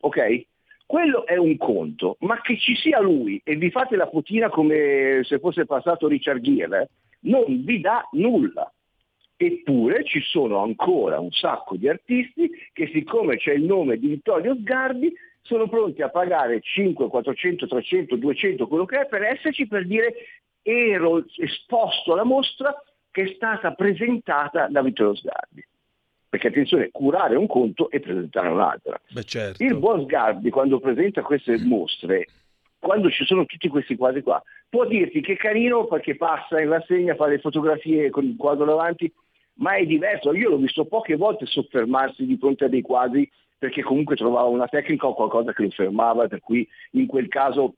ok? 0.00 0.46
Quello 0.86 1.24
è 1.24 1.36
un 1.36 1.56
conto, 1.56 2.16
ma 2.20 2.40
che 2.40 2.58
ci 2.58 2.74
sia 2.74 3.00
lui 3.00 3.40
e 3.44 3.54
vi 3.56 3.70
fate 3.70 3.94
la 3.94 4.08
fotina 4.08 4.48
come 4.48 5.20
se 5.22 5.38
fosse 5.38 5.64
passato 5.64 6.08
Richard 6.08 6.40
Gere, 6.40 6.90
non 7.20 7.64
vi 7.64 7.80
dà 7.80 8.08
nulla. 8.12 8.72
Eppure 9.36 10.04
ci 10.04 10.20
sono 10.20 10.58
ancora 10.58 11.18
un 11.18 11.30
sacco 11.30 11.76
di 11.76 11.88
artisti 11.88 12.50
che 12.72 12.90
siccome 12.92 13.36
c'è 13.36 13.52
il 13.52 13.62
nome 13.62 13.98
di 13.98 14.08
Vittorio 14.08 14.54
Sgarbi 14.54 15.14
sono 15.42 15.68
pronti 15.68 16.02
a 16.02 16.10
pagare 16.10 16.60
5, 16.60 17.08
400, 17.08 17.66
300, 17.66 18.16
200, 18.16 18.66
quello 18.66 18.84
che 18.84 19.00
è, 19.00 19.06
per 19.06 19.22
esserci, 19.22 19.66
per 19.66 19.86
dire 19.86 20.14
ero 20.62 21.24
esposto 21.36 22.12
alla 22.12 22.24
mostra 22.24 22.74
che 23.10 23.22
è 23.22 23.34
stata 23.34 23.72
presentata 23.72 24.68
da 24.68 24.82
Vittorio 24.82 25.14
Sgarbi. 25.14 25.64
Perché 26.30 26.46
attenzione, 26.46 26.90
curare 26.92 27.34
un 27.34 27.48
conto 27.48 27.90
e 27.90 27.98
presentare 27.98 28.48
un'altra. 28.48 29.00
Beh, 29.10 29.24
certo. 29.24 29.64
Il 29.64 29.76
buon 29.76 30.04
Sgarbi 30.04 30.48
quando 30.50 30.78
presenta 30.78 31.22
queste 31.22 31.58
mostre, 31.58 32.26
quando 32.78 33.10
ci 33.10 33.24
sono 33.24 33.44
tutti 33.46 33.68
questi 33.68 33.96
quadri 33.96 34.22
qua, 34.22 34.40
può 34.68 34.86
dirti 34.86 35.20
che 35.22 35.32
è 35.32 35.36
carino 35.36 35.86
perché 35.86 36.16
passa 36.16 36.60
in 36.60 36.68
rassegna, 36.68 37.16
fa 37.16 37.26
le 37.26 37.40
fotografie 37.40 38.10
con 38.10 38.24
il 38.24 38.36
quadro 38.36 38.64
davanti, 38.64 39.12
ma 39.54 39.74
è 39.74 39.84
diverso. 39.84 40.32
Io 40.32 40.50
l'ho 40.50 40.58
visto 40.58 40.84
poche 40.84 41.16
volte 41.16 41.46
soffermarsi 41.46 42.24
di 42.24 42.36
fronte 42.38 42.66
a 42.66 42.68
dei 42.68 42.80
quadri 42.82 43.28
perché 43.58 43.82
comunque 43.82 44.14
trovava 44.14 44.46
una 44.46 44.68
tecnica 44.68 45.08
o 45.08 45.14
qualcosa 45.14 45.52
che 45.52 45.64
lo 45.64 45.70
fermava, 45.70 46.28
per 46.28 46.40
cui 46.40 46.66
in 46.92 47.06
quel 47.06 47.26
caso 47.26 47.74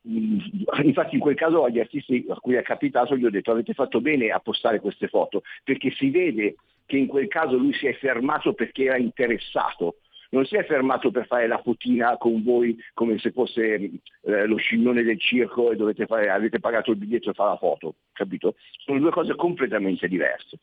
mh, 0.00 0.38
Infatti 0.82 1.14
in 1.14 1.20
quel 1.20 1.36
caso 1.36 1.64
agli 1.64 1.78
artisti 1.78 2.24
a 2.28 2.34
cui 2.36 2.54
è 2.54 2.62
capitato 2.62 3.16
gli 3.16 3.24
ho 3.24 3.30
detto 3.30 3.52
avete 3.52 3.74
fatto 3.74 4.00
bene 4.00 4.30
a 4.30 4.40
postare 4.40 4.80
queste 4.80 5.08
foto 5.08 5.42
perché 5.62 5.90
si 5.92 6.10
vede 6.10 6.56
che 6.86 6.96
in 6.96 7.06
quel 7.06 7.28
caso 7.28 7.56
lui 7.56 7.72
si 7.74 7.86
è 7.86 7.94
fermato 7.94 8.52
perché 8.54 8.84
era 8.84 8.96
interessato, 8.96 9.96
non 10.30 10.46
si 10.46 10.56
è 10.56 10.64
fermato 10.64 11.10
per 11.10 11.26
fare 11.26 11.46
la 11.46 11.60
fotina 11.60 12.16
con 12.16 12.42
voi 12.42 12.76
come 12.94 13.18
se 13.18 13.32
fosse 13.32 13.90
eh, 14.22 14.46
lo 14.46 14.56
scimmione 14.56 15.02
del 15.02 15.20
circo 15.20 15.70
e 15.70 15.76
dovete 15.76 16.06
fare, 16.06 16.30
avete 16.30 16.58
pagato 16.58 16.90
il 16.90 16.96
biglietto 16.96 17.30
e 17.30 17.34
fare 17.34 17.50
la 17.50 17.56
foto, 17.56 17.96
capito? 18.12 18.54
Sono 18.84 18.98
due 18.98 19.10
cose 19.10 19.34
completamente 19.34 20.08
diverse. 20.08 20.58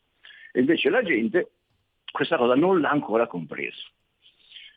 E 0.51 0.61
invece 0.61 0.89
la 0.89 1.03
gente 1.03 1.51
questa 2.11 2.37
cosa 2.37 2.55
non 2.55 2.79
l'ha 2.79 2.89
ancora 2.89 3.27
compreso. 3.27 3.91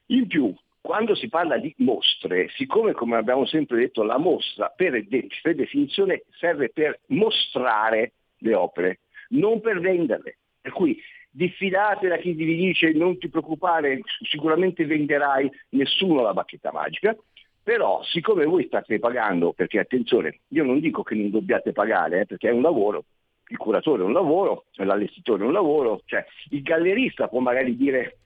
In 0.06 0.26
più, 0.26 0.54
quando 0.80 1.14
si 1.14 1.28
parla 1.28 1.56
di 1.56 1.72
mostre, 1.78 2.48
siccome 2.56 2.92
come 2.92 3.16
abbiamo 3.16 3.46
sempre 3.46 3.78
detto 3.78 4.02
la 4.02 4.18
mostra 4.18 4.68
per, 4.68 5.06
de- 5.06 5.28
per 5.40 5.54
definizione 5.54 6.24
serve 6.38 6.68
per 6.68 7.00
mostrare 7.06 8.12
le 8.38 8.54
opere, 8.54 9.00
non 9.28 9.60
per 9.60 9.80
venderle. 9.80 10.38
Per 10.60 10.72
cui 10.72 11.00
diffidate 11.32 12.08
da 12.08 12.18
chi 12.18 12.32
vi 12.32 12.44
dice 12.44 12.92
non 12.92 13.18
ti 13.18 13.28
preoccupare, 13.28 14.00
sicuramente 14.28 14.84
venderai, 14.84 15.50
nessuno 15.70 16.22
la 16.22 16.34
bacchetta 16.34 16.70
magica, 16.72 17.16
però 17.62 18.02
siccome 18.04 18.44
voi 18.44 18.66
state 18.66 18.98
pagando, 18.98 19.52
perché 19.52 19.78
attenzione, 19.78 20.40
io 20.48 20.64
non 20.64 20.80
dico 20.80 21.02
che 21.02 21.14
non 21.14 21.30
dobbiate 21.30 21.72
pagare, 21.72 22.20
eh, 22.20 22.26
perché 22.26 22.48
è 22.48 22.52
un 22.52 22.62
lavoro, 22.62 23.04
il 23.48 23.56
curatore 23.56 24.02
è 24.02 24.04
un 24.04 24.12
lavoro, 24.12 24.66
l'allestitore 24.74 25.42
è 25.42 25.46
un 25.46 25.52
lavoro, 25.52 26.02
cioè 26.04 26.24
il 26.50 26.62
gallerista 26.62 27.28
può 27.28 27.40
magari 27.40 27.76
dire 27.76 28.18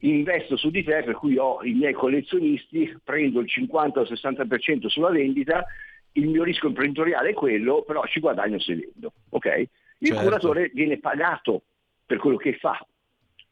investo 0.00 0.56
su 0.56 0.70
di 0.70 0.82
te 0.82 1.02
per 1.02 1.14
cui 1.14 1.36
ho 1.36 1.62
i 1.62 1.72
miei 1.72 1.92
collezionisti, 1.92 2.98
prendo 3.04 3.40
il 3.40 3.48
50 3.48 4.00
o 4.00 4.04
60% 4.04 4.86
sulla 4.86 5.10
vendita, 5.10 5.64
il 6.12 6.28
mio 6.28 6.42
rischio 6.42 6.68
imprenditoriale 6.68 7.30
è 7.30 7.34
quello, 7.34 7.82
però 7.82 8.04
ci 8.06 8.18
guadagno 8.18 8.58
se 8.58 8.74
vendo, 8.74 9.12
ok? 9.28 9.68
Il 9.98 10.08
Certo. 10.08 10.22
curatore 10.22 10.70
viene 10.72 10.98
pagato 10.98 11.62
per 12.10 12.18
quello 12.18 12.38
che 12.38 12.54
fa, 12.54 12.84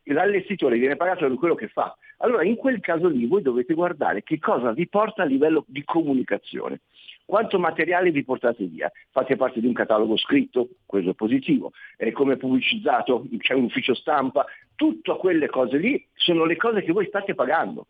l'allestitore 0.02 0.78
viene 0.78 0.96
pagato 0.96 1.28
per 1.28 1.36
quello 1.36 1.54
che 1.54 1.68
fa. 1.68 1.96
Allora 2.16 2.42
in 2.42 2.56
quel 2.56 2.80
caso 2.80 3.06
lì 3.06 3.24
voi 3.24 3.40
dovete 3.40 3.72
guardare 3.72 4.24
che 4.24 4.40
cosa 4.40 4.72
vi 4.72 4.88
porta 4.88 5.22
a 5.22 5.26
livello 5.26 5.64
di 5.68 5.84
comunicazione. 5.84 6.80
Quanto 7.24 7.60
materiale 7.60 8.10
vi 8.10 8.24
portate 8.24 8.64
via? 8.64 8.90
Fate 9.10 9.36
parte 9.36 9.60
di 9.60 9.68
un 9.68 9.74
catalogo 9.74 10.16
scritto, 10.16 10.70
quello 10.86 11.12
è 11.12 11.14
positivo, 11.14 11.70
è 11.96 12.10
come 12.10 12.36
pubblicizzato, 12.36 13.26
c'è 13.38 13.54
un 13.54 13.64
ufficio 13.64 13.94
stampa, 13.94 14.44
tutte 14.74 15.16
quelle 15.16 15.46
cose 15.46 15.76
lì 15.76 16.04
sono 16.14 16.44
le 16.44 16.56
cose 16.56 16.82
che 16.82 16.90
voi 16.90 17.06
state 17.06 17.36
pagando 17.36 17.86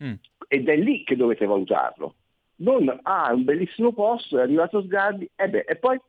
Mm. 0.00 0.14
ed 0.46 0.68
è 0.68 0.76
lì 0.76 1.02
che 1.02 1.16
dovete 1.16 1.44
valutarlo. 1.44 2.14
Non, 2.56 3.00
ah, 3.02 3.30
è 3.30 3.32
un 3.32 3.42
bellissimo 3.42 3.92
posto, 3.92 4.38
è 4.38 4.42
arrivato 4.42 4.80
Sgarbi, 4.80 5.28
e 5.34 5.48
beh, 5.48 5.64
e 5.66 5.74
poi? 5.74 6.00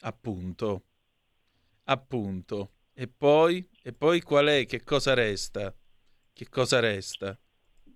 Appunto. 0.00 0.82
Appunto. 1.90 2.70
E 2.94 3.08
poi? 3.08 3.66
E 3.82 3.92
poi 3.92 4.20
qual 4.20 4.46
è? 4.46 4.64
Che 4.64 4.82
cosa 4.84 5.14
resta? 5.14 5.74
Che 6.32 6.46
cosa 6.48 6.78
resta? 6.80 7.36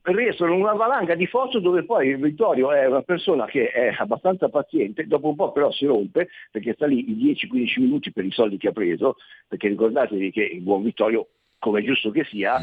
restano 0.07 0.55
una 0.55 0.75
valanga 0.75 1.15
di 1.15 1.27
foto 1.27 1.61
dove 1.61 1.85
poi 1.85 2.15
Vittorio 2.17 2.73
è 2.73 2.87
una 2.87 3.01
persona 3.01 3.47
che 3.47 3.71
è 3.71 3.95
abbastanza 3.97 4.51
paziente, 4.51 5.07
dopo 5.07 5.29
un 5.29 5.35
po' 5.35 5.51
però 5.51 5.73
si 5.73 5.87
rompe 5.87 6.29
perché 6.51 6.75
sta 6.75 6.87
lì 6.87 7.11
i 7.11 7.35
10-15 7.35 7.81
minuti 7.81 8.13
per 8.13 8.27
i 8.27 8.31
soldi 8.31 8.59
che 8.59 8.69
ha 8.69 8.73
preso, 8.73 9.17
perché 9.49 9.69
ricordatevi 9.69 10.31
che 10.31 10.43
il 10.43 10.61
buon 10.61 10.83
Vittorio, 10.83 11.29
come 11.59 11.81
è 11.81 11.85
giusto 11.85 12.11
che 12.11 12.25
sia, 12.25 12.59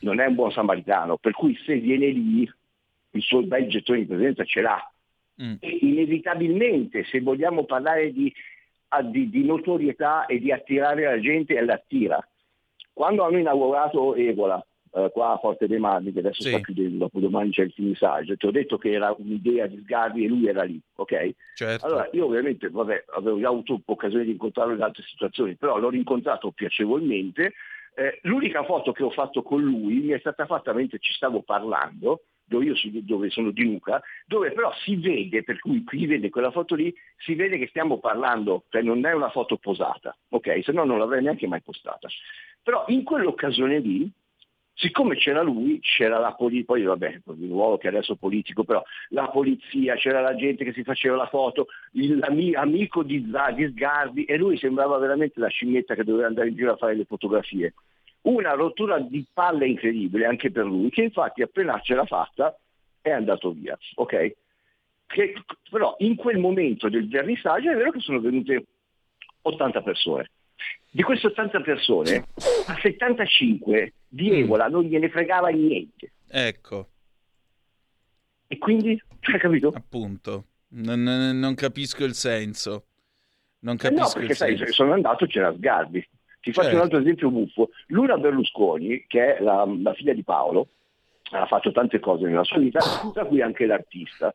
non 0.00 0.20
è 0.20 0.26
un 0.26 0.34
buon 0.34 0.52
samaritano, 0.52 1.16
per 1.16 1.32
cui 1.32 1.56
se 1.64 1.78
viene 1.78 2.08
lì 2.08 2.50
il 3.12 3.22
suo 3.22 3.42
bel 3.42 3.66
gettone 3.68 4.00
di 4.00 4.06
presenza 4.06 4.44
ce 4.44 4.60
l'ha. 4.60 4.92
Mm. 5.42 5.54
E 5.60 5.78
inevitabilmente 5.80 7.04
se 7.04 7.20
vogliamo 7.20 7.64
parlare 7.64 8.12
di, 8.12 8.30
di- 9.02 9.28
di 9.28 9.44
notorietà 9.44 10.26
e 10.26 10.38
di 10.38 10.50
attirare 10.52 11.04
la 11.04 11.20
gente, 11.20 11.60
la 11.60 11.74
attira. 11.74 12.18
Quando 12.92 13.22
hanno 13.24 13.38
inaugurato 13.38 14.14
Evola, 14.14 14.64
eh, 14.94 15.10
qua 15.12 15.32
a 15.32 15.38
Forte 15.38 15.68
dei 15.68 15.78
Marmi, 15.78 16.12
che 16.12 16.20
adesso 16.20 16.42
Sì. 16.42 16.48
sta 16.48 16.60
chiudendo, 16.60 16.96
dopo 16.98 17.20
domani 17.20 17.50
c'è 17.50 17.62
il 17.62 17.72
finissage, 17.72 18.36
ti 18.36 18.46
ho 18.46 18.50
detto 18.50 18.78
che 18.78 18.90
era 18.92 19.14
un'idea 19.16 19.66
di 19.66 19.80
Sgarbi 19.84 20.24
e 20.24 20.28
lui 20.28 20.46
era 20.48 20.62
lì, 20.64 20.80
ok? 20.96 21.30
Certo. 21.54 21.84
Allora 21.86 22.08
io 22.12 22.24
ovviamente 22.24 22.68
vabbè, 22.70 23.04
avevo 23.14 23.38
già 23.38 23.48
avuto 23.48 23.80
occasione 23.84 24.24
di 24.24 24.32
incontrarlo 24.32 24.74
in 24.74 24.82
altre 24.82 25.02
situazioni, 25.04 25.54
però 25.54 25.78
l'ho 25.78 25.90
rincontrato 25.90 26.50
piacevolmente. 26.50 27.52
Eh, 27.94 28.18
l'unica 28.22 28.64
foto 28.64 28.92
che 28.92 29.02
ho 29.02 29.10
fatto 29.10 29.42
con 29.42 29.60
lui 29.60 29.94
mi 30.00 30.12
è 30.12 30.18
stata 30.20 30.46
fatta 30.46 30.72
mentre 30.72 30.98
ci 31.00 31.12
stavo 31.12 31.42
parlando, 31.42 32.22
dove 32.48 32.64
io 32.64 32.74
si- 32.74 33.04
dove 33.04 33.30
sono 33.30 33.50
di 33.50 33.62
Luca, 33.62 34.02
dove 34.26 34.52
però 34.52 34.72
si 34.82 34.96
vede, 34.96 35.42
per 35.44 35.58
cui 35.60 35.84
chi 35.84 36.06
vede 36.06 36.30
quella 36.30 36.50
foto 36.50 36.74
lì, 36.74 36.92
si 37.18 37.34
vede 37.34 37.58
che 37.58 37.68
stiamo 37.68 37.98
parlando, 37.98 38.64
cioè 38.70 38.82
non 38.82 39.04
è 39.04 39.12
una 39.12 39.30
foto 39.30 39.56
posata, 39.56 40.16
ok? 40.30 40.60
Se 40.64 40.72
no 40.72 40.84
non 40.84 40.98
l'avrei 40.98 41.22
neanche 41.22 41.46
mai 41.46 41.60
postata. 41.60 42.08
Però 42.62 42.84
in 42.88 43.04
quell'occasione 43.04 43.78
lì, 43.78 44.10
siccome 44.74 45.16
c'era 45.16 45.42
lui, 45.42 45.80
c'era 45.80 46.18
la 46.18 46.32
polizia, 46.34 46.64
poi 46.64 46.82
vabbè, 46.82 47.20
il 47.38 47.48
ruolo 47.48 47.78
che 47.78 47.88
adesso 47.88 48.14
politico, 48.14 48.64
però 48.64 48.82
la 49.08 49.28
polizia, 49.28 49.96
c'era 49.96 50.20
la 50.20 50.36
gente 50.36 50.64
che 50.64 50.72
si 50.72 50.84
faceva 50.84 51.16
la 51.16 51.26
foto, 51.26 51.66
il- 51.92 52.18
l'ami- 52.18 52.54
amico 52.54 53.02
di, 53.02 53.28
Za- 53.30 53.50
di 53.50 53.66
Sgarbi 53.68 54.24
e 54.24 54.36
lui 54.36 54.56
sembrava 54.56 54.96
veramente 54.98 55.40
la 55.40 55.48
scimmietta 55.48 55.94
che 55.94 56.04
doveva 56.04 56.28
andare 56.28 56.48
in 56.48 56.54
giro 56.54 56.72
a 56.72 56.76
fare 56.76 56.94
le 56.94 57.04
fotografie. 57.04 57.74
Una 58.22 58.52
rottura 58.52 58.98
di 58.98 59.24
palle 59.32 59.66
incredibile 59.68 60.26
anche 60.26 60.50
per 60.50 60.64
lui, 60.64 60.90
che 60.90 61.02
infatti 61.02 61.42
appena 61.42 61.80
ce 61.80 61.94
l'ha 61.94 62.04
fatta 62.04 62.56
è 63.00 63.10
andato 63.10 63.52
via, 63.52 63.78
ok? 63.94 64.36
Che, 65.06 65.32
però 65.70 65.94
in 66.00 66.16
quel 66.16 66.38
momento 66.38 66.88
del 66.90 67.08
vernissaggio 67.08 67.70
è 67.70 67.76
vero 67.76 67.90
che 67.92 68.00
sono 68.00 68.20
venute 68.20 68.64
80 69.42 69.82
persone. 69.82 70.30
Di 70.90 71.02
queste 71.02 71.28
80 71.28 71.60
persone, 71.62 72.26
a 72.66 72.78
75 72.80 73.92
di 74.08 74.30
Evola 74.40 74.68
non 74.68 74.82
gliene 74.84 75.08
fregava 75.08 75.48
niente. 75.48 76.12
Ecco, 76.28 76.88
E 78.48 78.58
quindi, 78.58 79.00
hai 79.32 79.38
capito? 79.38 79.68
appunto. 79.74 80.44
Non, 80.70 81.02
non- 81.02 81.38
non 81.38 81.54
capisco 81.54 82.04
il 82.04 82.14
senso. 82.14 82.84
Non 83.60 83.76
Eh 83.80 83.90
no, 83.90 83.96
capisco 83.96 84.12
perché 84.18 84.32
il 84.32 84.36
sai, 84.36 84.56
senso. 84.56 84.72
sono 84.72 84.92
andato 84.92 85.26
c'era 85.26 85.52
Sgarbi. 85.54 86.06
Ti 86.40 86.52
faccio 86.52 86.68
Certo. 86.68 86.76
un 86.76 86.82
altro 86.82 86.98
esempio 87.00 87.30
buffo. 87.30 87.70
Luna 87.88 88.16
Berlusconi, 88.16 89.04
che 89.06 89.36
è 89.36 89.42
la, 89.42 89.66
la 89.82 89.92
figlia 89.94 90.12
di 90.12 90.22
Paolo, 90.22 90.68
ha 91.30 91.46
fatto 91.46 91.72
tante 91.72 91.98
cose 92.00 92.26
nella 92.26 92.44
sua 92.44 92.58
vita, 92.58 92.80
tra 93.12 93.24
cui 93.24 93.42
anche 93.42 93.66
l'artista. 93.66 94.34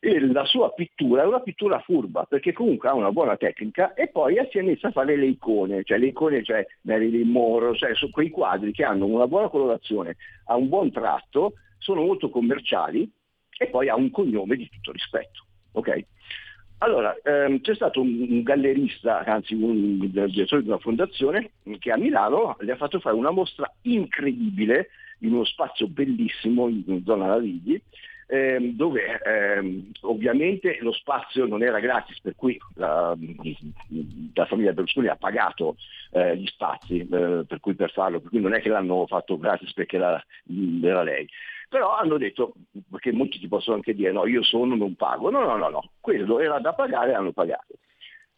E 0.00 0.20
la 0.20 0.44
sua 0.44 0.72
pittura 0.74 1.22
è 1.22 1.26
una 1.26 1.40
pittura 1.40 1.80
furba, 1.80 2.24
perché 2.24 2.52
comunque 2.52 2.88
ha 2.88 2.94
una 2.94 3.10
buona 3.10 3.36
tecnica 3.36 3.94
e 3.94 4.08
poi 4.08 4.36
si 4.50 4.58
è 4.58 4.62
messa 4.62 4.88
a 4.88 4.92
fare 4.92 5.16
le 5.16 5.26
icone, 5.26 5.82
cioè 5.82 5.98
le 5.98 6.06
icone, 6.08 6.44
cioè 6.44 6.64
Marilyn 6.82 7.28
Monroe, 7.28 7.76
cioè 7.76 7.94
su 7.96 8.08
quei 8.10 8.30
quadri 8.30 8.70
che 8.70 8.84
hanno 8.84 9.06
una 9.06 9.26
buona 9.26 9.48
colorazione, 9.48 10.16
ha 10.46 10.54
un 10.54 10.68
buon 10.68 10.92
tratto, 10.92 11.54
sono 11.78 12.02
molto 12.02 12.30
commerciali 12.30 13.10
e 13.58 13.66
poi 13.66 13.88
ha 13.88 13.96
un 13.96 14.10
cognome 14.12 14.54
di 14.54 14.68
tutto 14.68 14.92
rispetto. 14.92 15.46
ok? 15.72 16.04
Allora, 16.78 17.16
ehm, 17.24 17.60
c'è 17.60 17.74
stato 17.74 18.00
un, 18.00 18.26
un 18.28 18.42
gallerista, 18.42 19.24
anzi 19.24 19.54
un, 19.54 19.62
un 20.00 20.10
direttore 20.10 20.62
di 20.62 20.68
una 20.68 20.78
fondazione 20.78 21.50
che 21.80 21.90
a 21.90 21.96
Milano 21.96 22.56
le 22.60 22.72
ha 22.72 22.76
fatto 22.76 23.00
fare 23.00 23.16
una 23.16 23.30
mostra 23.30 23.70
incredibile 23.82 24.90
in 25.20 25.32
uno 25.32 25.44
spazio 25.44 25.88
bellissimo 25.88 26.68
in 26.68 27.02
zona 27.04 27.26
Lavigli, 27.26 27.80
ehm, 28.28 28.76
dove 28.76 29.20
ehm, 29.20 29.90
ovviamente 30.02 30.78
lo 30.80 30.92
spazio 30.92 31.46
non 31.46 31.64
era 31.64 31.80
gratis, 31.80 32.20
per 32.20 32.36
cui 32.36 32.56
la, 32.74 33.16
la 34.34 34.46
famiglia 34.46 34.72
Berlusconi 34.72 35.08
ha 35.08 35.16
pagato 35.16 35.76
eh, 36.12 36.36
gli 36.36 36.46
spazi 36.46 37.00
eh, 37.00 37.44
per 37.46 37.58
cui 37.60 37.74
per 37.74 37.90
farlo, 37.90 38.20
per 38.20 38.30
cui 38.30 38.40
non 38.40 38.54
è 38.54 38.60
che 38.60 38.68
l'hanno 38.68 39.04
fatto 39.08 39.36
gratis 39.36 39.72
perché 39.72 39.96
era 39.96 41.02
lei. 41.02 41.28
Però 41.68 41.94
hanno 41.94 42.16
detto, 42.16 42.54
perché 42.90 43.12
molti 43.12 43.38
ti 43.38 43.46
possono 43.46 43.76
anche 43.76 43.94
dire 43.94 44.10
no, 44.10 44.26
io 44.26 44.42
sono, 44.42 44.74
non 44.74 44.94
pago. 44.94 45.30
No, 45.30 45.44
no, 45.44 45.56
no, 45.56 45.68
no, 45.68 45.90
quello 46.00 46.40
era 46.40 46.58
da 46.58 46.72
pagare 46.72 47.10
e 47.10 47.14
hanno 47.14 47.32
pagato. 47.32 47.74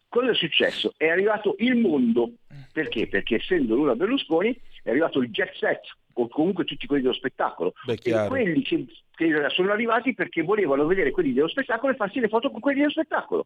Cosa 0.09 0.31
è 0.31 0.35
successo? 0.35 0.93
È 0.97 1.07
arrivato 1.07 1.55
il 1.59 1.77
mondo, 1.77 2.31
perché? 2.73 3.07
Perché 3.07 3.35
essendo 3.35 3.75
Luna 3.75 3.95
Berlusconi 3.95 4.53
è 4.83 4.89
arrivato 4.89 5.19
il 5.19 5.29
jet 5.29 5.53
set, 5.53 5.83
o 6.13 6.27
comunque 6.27 6.65
tutti 6.65 6.85
quelli 6.85 7.03
dello 7.03 7.13
spettacolo. 7.13 7.73
Beh, 7.85 7.99
e 8.03 8.27
quelli 8.27 8.61
che, 8.61 8.85
che 9.15 9.49
sono 9.49 9.71
arrivati 9.71 10.13
perché 10.13 10.41
volevano 10.41 10.85
vedere 10.85 11.11
quelli 11.11 11.31
dello 11.31 11.47
spettacolo 11.47 11.93
e 11.93 11.95
farsi 11.95 12.19
le 12.19 12.27
foto 12.27 12.51
con 12.51 12.59
quelli 12.59 12.79
dello 12.79 12.91
spettacolo. 12.91 13.45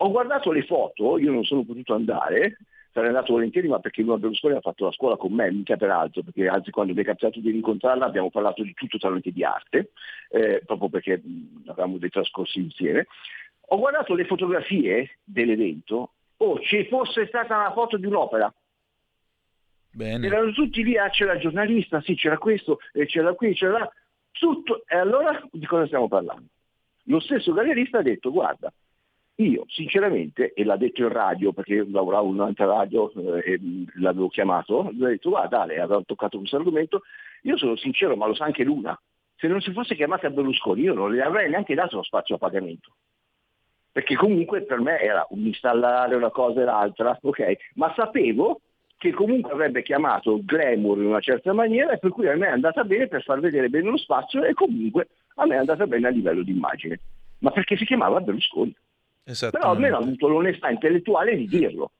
Ho 0.00 0.10
guardato 0.10 0.52
le 0.52 0.64
foto, 0.64 1.16
io 1.18 1.32
non 1.32 1.44
sono 1.44 1.64
potuto 1.64 1.94
andare, 1.94 2.58
sarei 2.98 3.08
andato 3.14 3.32
volentieri, 3.32 3.68
ma 3.68 3.78
perché 3.78 4.02
Luna 4.02 4.18
Berlusconi 4.18 4.56
ha 4.56 4.60
fatto 4.60 4.84
la 4.84 4.92
scuola 4.92 5.16
con 5.16 5.32
me, 5.32 5.50
mica 5.52 5.76
per 5.76 5.90
altro, 5.90 6.22
perché 6.22 6.48
anzi 6.48 6.70
quando 6.72 6.94
mi 6.94 7.02
è 7.02 7.04
capitato 7.04 7.38
di 7.38 7.54
incontrarla 7.54 8.04
abbiamo 8.04 8.30
parlato 8.30 8.62
di 8.62 8.74
tutto 8.74 8.98
tranne 8.98 9.20
di 9.22 9.44
arte, 9.44 9.90
eh, 10.30 10.62
proprio 10.66 10.88
perché 10.88 11.20
mh, 11.22 11.68
avevamo 11.68 11.98
dei 11.98 12.10
trascorsi 12.10 12.58
insieme. 12.58 13.06
Ho 13.70 13.78
guardato 13.78 14.14
le 14.14 14.24
fotografie 14.24 15.18
dell'evento, 15.22 16.12
oh, 16.38 16.58
ci 16.60 16.86
fosse 16.86 17.26
stata 17.26 17.56
una 17.56 17.72
foto 17.72 17.96
di 17.96 18.06
un'opera, 18.06 18.52
Bene. 19.92 20.26
erano 20.26 20.52
tutti 20.52 20.82
lì, 20.82 20.96
ah, 20.98 21.08
c'era 21.10 21.34
il 21.34 21.40
giornalista, 21.40 22.00
sì, 22.00 22.14
c'era 22.14 22.38
questo, 22.38 22.78
c'era 23.06 23.32
qui, 23.34 23.54
c'era 23.54 23.78
là, 23.78 23.92
tutto. 24.32 24.82
E 24.86 24.96
allora 24.96 25.40
di 25.52 25.66
cosa 25.66 25.86
stiamo 25.86 26.08
parlando? 26.08 26.48
Lo 27.04 27.20
stesso 27.20 27.52
gallerista 27.52 27.98
ha 27.98 28.02
detto, 28.02 28.30
guarda, 28.30 28.72
io 29.40 29.64
sinceramente, 29.68 30.52
e 30.52 30.64
l'ha 30.64 30.76
detto 30.76 31.02
in 31.02 31.10
radio, 31.10 31.52
perché 31.52 31.86
lavoravo 31.88 32.28
in 32.28 32.34
un'altra 32.34 32.66
radio 32.66 33.12
eh, 33.12 33.52
e 33.52 33.60
l'avevo 33.94 34.28
chiamato, 34.28 34.90
gli 34.92 35.02
ho 35.02 35.08
detto, 35.08 35.30
guarda 35.30 35.62
Ale, 35.62 35.80
aveva 35.80 36.02
toccato 36.04 36.38
questo 36.38 36.56
argomento, 36.56 37.02
io 37.42 37.56
sono 37.56 37.76
sincero, 37.76 38.16
ma 38.16 38.26
lo 38.26 38.34
sa 38.34 38.46
anche 38.46 38.64
Luna, 38.64 38.98
se 39.36 39.46
non 39.46 39.60
si 39.60 39.72
fosse 39.72 39.94
chiamata 39.94 40.30
Berlusconi 40.30 40.82
io 40.82 40.94
non 40.94 41.12
le 41.12 41.22
avrei 41.22 41.48
neanche 41.48 41.74
dato 41.74 41.96
lo 41.96 42.02
spazio 42.02 42.34
a 42.34 42.38
pagamento. 42.38 42.90
Perché 43.92 44.16
comunque 44.16 44.62
per 44.62 44.80
me 44.80 45.00
era 45.00 45.24
un 45.30 45.46
installare 45.46 46.16
una 46.16 46.30
cosa 46.30 46.60
e 46.60 46.64
l'altra, 46.64 47.16
ok? 47.20 47.56
Ma 47.74 47.92
sapevo 47.94 48.60
che 48.96 49.12
comunque 49.12 49.52
avrebbe 49.52 49.82
chiamato 49.82 50.40
glamour 50.42 50.98
in 50.98 51.06
una 51.06 51.20
certa 51.20 51.52
maniera 51.52 51.92
e 51.92 51.98
per 51.98 52.10
cui 52.10 52.28
a 52.28 52.36
me 52.36 52.48
è 52.48 52.50
andata 52.50 52.82
bene 52.82 53.06
per 53.06 53.22
far 53.22 53.38
vedere 53.38 53.68
bene 53.68 53.90
lo 53.90 53.96
spazio 53.96 54.42
e 54.42 54.54
comunque 54.54 55.08
a 55.36 55.46
me 55.46 55.54
è 55.54 55.58
andata 55.58 55.86
bene 55.86 56.08
a 56.08 56.10
livello 56.10 56.42
di 56.42 56.50
immagine. 56.50 56.98
Ma 57.38 57.52
perché 57.52 57.76
si 57.76 57.84
chiamava 57.84 58.20
Berlusconi. 58.20 58.74
Però 59.50 59.70
almeno 59.70 59.96
ha 59.96 60.00
avuto 60.00 60.28
l'onestà 60.28 60.70
intellettuale 60.70 61.36
di 61.36 61.46
dirlo. 61.46 61.92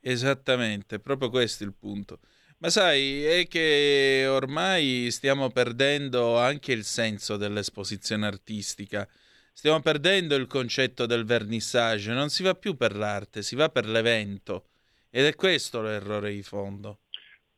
Esattamente, 0.00 1.00
proprio 1.00 1.28
questo 1.28 1.64
è 1.64 1.66
il 1.66 1.74
punto. 1.74 2.20
Ma 2.58 2.70
sai, 2.70 3.24
è 3.24 3.46
che 3.46 4.26
ormai 4.28 5.10
stiamo 5.10 5.50
perdendo 5.50 6.38
anche 6.38 6.72
il 6.72 6.84
senso 6.84 7.36
dell'esposizione 7.36 8.26
artistica. 8.26 9.08
Stiamo 9.52 9.80
perdendo 9.80 10.36
il 10.36 10.46
concetto 10.46 11.06
del 11.06 11.24
vernissage, 11.24 12.12
non 12.12 12.30
si 12.30 12.42
va 12.42 12.54
più 12.54 12.76
per 12.76 12.96
l'arte, 12.96 13.42
si 13.42 13.56
va 13.56 13.68
per 13.68 13.86
l'evento. 13.86 14.68
Ed 15.10 15.26
è 15.26 15.34
questo 15.34 15.82
l'errore 15.82 16.32
di 16.32 16.42
fondo. 16.42 17.00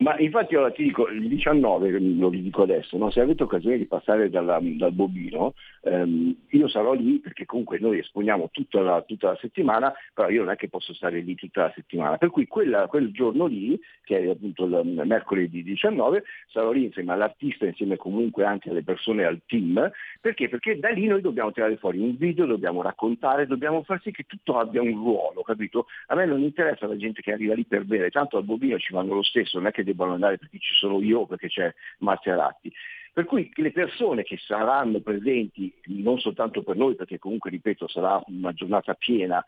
Ma 0.01 0.19
infatti 0.19 0.57
ora 0.57 0.71
ti 0.71 0.83
dico, 0.83 1.09
il 1.09 1.29
19, 1.29 1.91
lo 2.17 2.31
vi 2.31 2.41
dico 2.41 2.63
adesso, 2.63 2.97
no? 2.97 3.11
se 3.11 3.21
avete 3.21 3.43
occasione 3.43 3.77
di 3.77 3.85
passare 3.85 4.31
dalla- 4.31 4.59
dal 4.59 4.93
bobino, 4.93 5.53
ehm, 5.83 6.35
io 6.49 6.69
sarò 6.69 6.95
lì 6.95 7.19
perché 7.19 7.45
comunque 7.45 7.79
noi 7.79 7.99
esponiamo 7.99 8.49
tutta 8.51 8.81
la, 8.81 9.03
tutta 9.03 9.29
la 9.29 9.37
settimana, 9.39 9.93
però 10.15 10.31
io 10.31 10.41
non 10.41 10.53
è 10.53 10.57
che 10.57 10.71
posso 10.71 10.95
stare 10.95 11.21
lì 11.21 11.35
tutta 11.35 11.65
la 11.65 11.73
settimana. 11.75 12.17
Per 12.17 12.31
cui 12.31 12.47
quella- 12.47 12.87
quel 12.87 13.11
giorno 13.13 13.45
lì, 13.45 13.79
che 14.03 14.21
è 14.21 14.29
appunto 14.31 14.65
il 14.65 15.03
mercoledì 15.05 15.63
19, 15.63 16.25
sarò 16.49 16.73
lì 16.73 16.85
insieme 16.85 17.13
all'artista, 17.13 17.67
insieme 17.67 17.97
comunque 17.97 18.45
anche 18.47 18.71
alle 18.71 18.83
persone, 18.83 19.27
al 19.27 19.43
team, 19.45 19.91
perché? 20.19 20.49
Perché 20.49 20.79
da 20.79 20.89
lì 20.89 21.09
noi 21.09 21.21
dobbiamo 21.21 21.53
tirare 21.53 21.77
fuori 21.77 21.99
un 21.99 22.17
video, 22.17 22.47
dobbiamo 22.47 22.81
raccontare, 22.81 23.47
dobbiamo 23.47 23.83
far 23.83 24.01
sì 24.01 24.13
che 24.13 24.25
tutto 24.27 24.59
abbia 24.59 24.81
un 24.81 24.95
ruolo, 24.95 25.43
capito? 25.43 25.89
A 26.07 26.15
me 26.15 26.25
non 26.25 26.41
interessa 26.41 26.87
la 26.87 26.97
gente 26.97 27.21
che 27.21 27.35
arriva 27.35 27.53
lì 27.53 27.67
per 27.67 27.85
bere, 27.85 28.09
tanto 28.09 28.39
al 28.39 28.45
bobino 28.45 28.79
ci 28.79 28.95
vanno 28.95 29.13
lo 29.13 29.23
stesso, 29.23 29.59
non 29.59 29.67
è 29.67 29.71
che 29.71 29.89
debbano 29.91 30.15
andare 30.15 30.39
perché 30.39 30.59
ci 30.59 30.75
sono 30.75 31.01
io 31.01 31.27
perché 31.27 31.49
c'è 31.49 31.73
Marzia 31.99 32.37
Ratti. 32.37 32.73
Per 33.13 33.25
cui 33.25 33.51
le 33.57 33.73
persone 33.73 34.23
che 34.23 34.39
saranno 34.39 35.01
presenti, 35.01 35.73
non 35.87 36.21
soltanto 36.21 36.63
per 36.63 36.77
noi, 36.77 36.95
perché 36.95 37.19
comunque, 37.19 37.51
ripeto, 37.51 37.89
sarà 37.89 38.23
una 38.29 38.53
giornata 38.53 38.95
piena, 38.95 39.45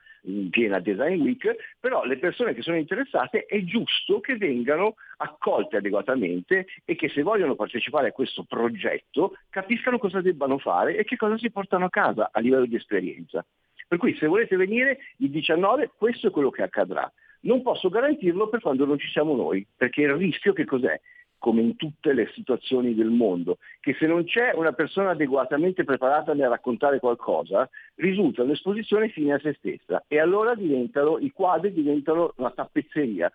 piena 0.50 0.80
Design 0.80 1.20
Week, 1.20 1.74
però 1.78 2.04
le 2.04 2.18
persone 2.18 2.54
che 2.54 2.62
sono 2.62 2.76
interessate 2.76 3.46
è 3.46 3.62
giusto 3.62 4.18
che 4.18 4.36
vengano 4.36 4.96
accolte 5.18 5.76
adeguatamente 5.76 6.66
e 6.84 6.96
che 6.96 7.08
se 7.08 7.22
vogliono 7.22 7.54
partecipare 7.54 8.08
a 8.08 8.12
questo 8.12 8.42
progetto 8.42 9.36
capiscano 9.48 9.98
cosa 9.98 10.20
debbano 10.20 10.58
fare 10.58 10.96
e 10.96 11.04
che 11.04 11.16
cosa 11.16 11.38
si 11.38 11.50
portano 11.52 11.84
a 11.84 11.90
casa 11.90 12.30
a 12.32 12.40
livello 12.40 12.66
di 12.66 12.74
esperienza. 12.74 13.46
Per 13.86 13.96
cui 13.98 14.16
se 14.16 14.26
volete 14.26 14.56
venire 14.56 14.98
il 15.18 15.30
19 15.30 15.92
questo 15.96 16.26
è 16.26 16.30
quello 16.30 16.50
che 16.50 16.62
accadrà. 16.62 17.10
Non 17.42 17.62
posso 17.62 17.88
garantirlo 17.88 18.48
per 18.48 18.60
quando 18.60 18.84
non 18.84 18.98
ci 18.98 19.08
siamo 19.08 19.34
noi, 19.34 19.66
perché 19.76 20.02
il 20.02 20.14
rischio 20.14 20.52
che 20.52 20.64
cos'è? 20.64 21.00
come 21.42 21.60
in 21.60 21.74
tutte 21.74 22.12
le 22.12 22.30
situazioni 22.34 22.94
del 22.94 23.10
mondo, 23.10 23.58
che 23.80 23.96
se 23.98 24.06
non 24.06 24.22
c'è 24.22 24.52
una 24.54 24.70
persona 24.70 25.10
adeguatamente 25.10 25.82
preparata 25.82 26.34
nel 26.34 26.48
raccontare 26.48 27.00
qualcosa, 27.00 27.68
risulta 27.96 28.44
un'esposizione 28.44 29.08
fine 29.08 29.32
a 29.32 29.40
se 29.40 29.54
stessa 29.54 30.04
e 30.06 30.20
allora 30.20 30.54
diventano, 30.54 31.18
i 31.18 31.32
quadri 31.32 31.72
diventano 31.72 32.32
una 32.36 32.52
tappezzeria. 32.52 33.28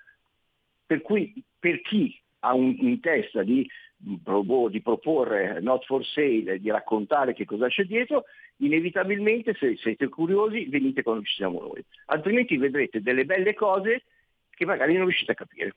Per 0.86 1.01
cui 1.01 1.34
per 1.60 1.82
chi 1.82 2.18
ha 2.39 2.53
un- 2.53 2.78
in 2.80 3.01
testa 3.01 3.43
di, 3.43 3.70
di 3.98 4.82
proporre 4.82 5.60
not 5.60 5.84
for 5.86 6.06
sale, 6.06 6.60
di 6.60 6.70
raccontare 6.70 7.34
che 7.34 7.45
cosa 7.45 7.68
c'è 7.68 7.84
dietro, 7.84 8.26
inevitabilmente 8.58 9.56
se 9.56 9.76
siete 9.78 10.08
curiosi 10.08 10.66
venite 10.66 11.02
quando 11.02 11.24
ci 11.24 11.36
siamo 11.36 11.60
noi, 11.60 11.84
altrimenti 12.06 12.58
vedrete 12.58 13.02
delle 13.02 13.26
belle 13.26 13.54
cose 13.54 14.04
che 14.50 14.66
magari 14.66 14.93
non 14.93 15.06
riuscite 15.06 15.32
a 15.32 15.36
capire. 15.36 15.76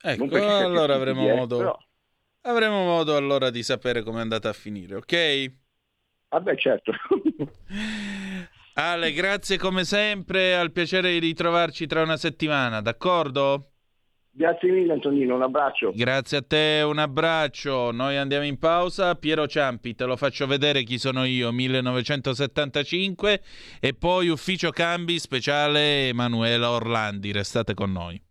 Ecco, 0.00 0.24
allora 0.24 0.94
avremo 0.94 1.28
eh, 1.28 1.34
modo, 1.34 1.56
però- 1.56 1.78
avremo 2.42 2.84
modo 2.84 3.16
allora 3.16 3.50
di 3.50 3.62
sapere 3.62 4.02
com'è 4.02 4.20
andata 4.20 4.48
a 4.48 4.54
finire, 4.54 4.96
ok? 4.96 5.52
Vabbè 6.30 6.56
certo. 6.56 6.92
Ale, 8.74 9.12
grazie 9.12 9.58
come 9.58 9.84
sempre, 9.84 10.54
al 10.54 10.70
piacere 10.70 11.10
di 11.10 11.18
ritrovarci 11.18 11.86
tra 11.86 12.02
una 12.02 12.16
settimana, 12.16 12.80
d'accordo? 12.80 13.72
Grazie 14.38 14.70
mille 14.70 14.92
Antonino, 14.92 15.34
un 15.34 15.42
abbraccio. 15.42 15.90
Grazie 15.92 16.36
a 16.36 16.42
te, 16.46 16.82
un 16.86 16.98
abbraccio. 16.98 17.90
Noi 17.90 18.16
andiamo 18.16 18.44
in 18.44 18.56
pausa. 18.56 19.16
Piero 19.16 19.48
Ciampi, 19.48 19.96
te 19.96 20.04
lo 20.04 20.14
faccio 20.14 20.46
vedere 20.46 20.84
chi 20.84 20.96
sono 20.96 21.24
io, 21.24 21.50
1975 21.50 23.42
e 23.80 23.94
poi 23.94 24.28
ufficio 24.28 24.70
cambi 24.70 25.18
speciale 25.18 26.06
Emanuela 26.06 26.70
Orlandi. 26.70 27.32
Restate 27.32 27.74
con 27.74 27.90
noi. 27.90 28.22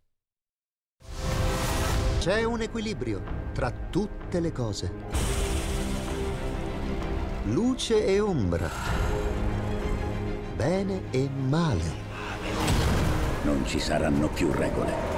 C'è 2.20 2.42
un 2.42 2.62
equilibrio 2.62 3.22
tra 3.52 3.70
tutte 3.70 4.40
le 4.40 4.50
cose. 4.50 4.90
Luce 7.52 8.06
e 8.06 8.18
ombra. 8.18 8.70
Bene 10.56 11.02
e 11.10 11.28
male. 11.28 12.06
Non 13.42 13.66
ci 13.66 13.78
saranno 13.78 14.28
più 14.28 14.50
regole. 14.50 15.17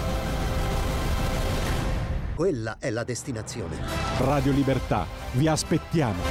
Quella 2.41 2.77
è 2.79 2.89
la 2.89 3.03
destinazione. 3.03 3.77
Radio 4.17 4.51
Libertà. 4.51 5.05
Vi 5.33 5.47
aspettiamo. 5.47 6.23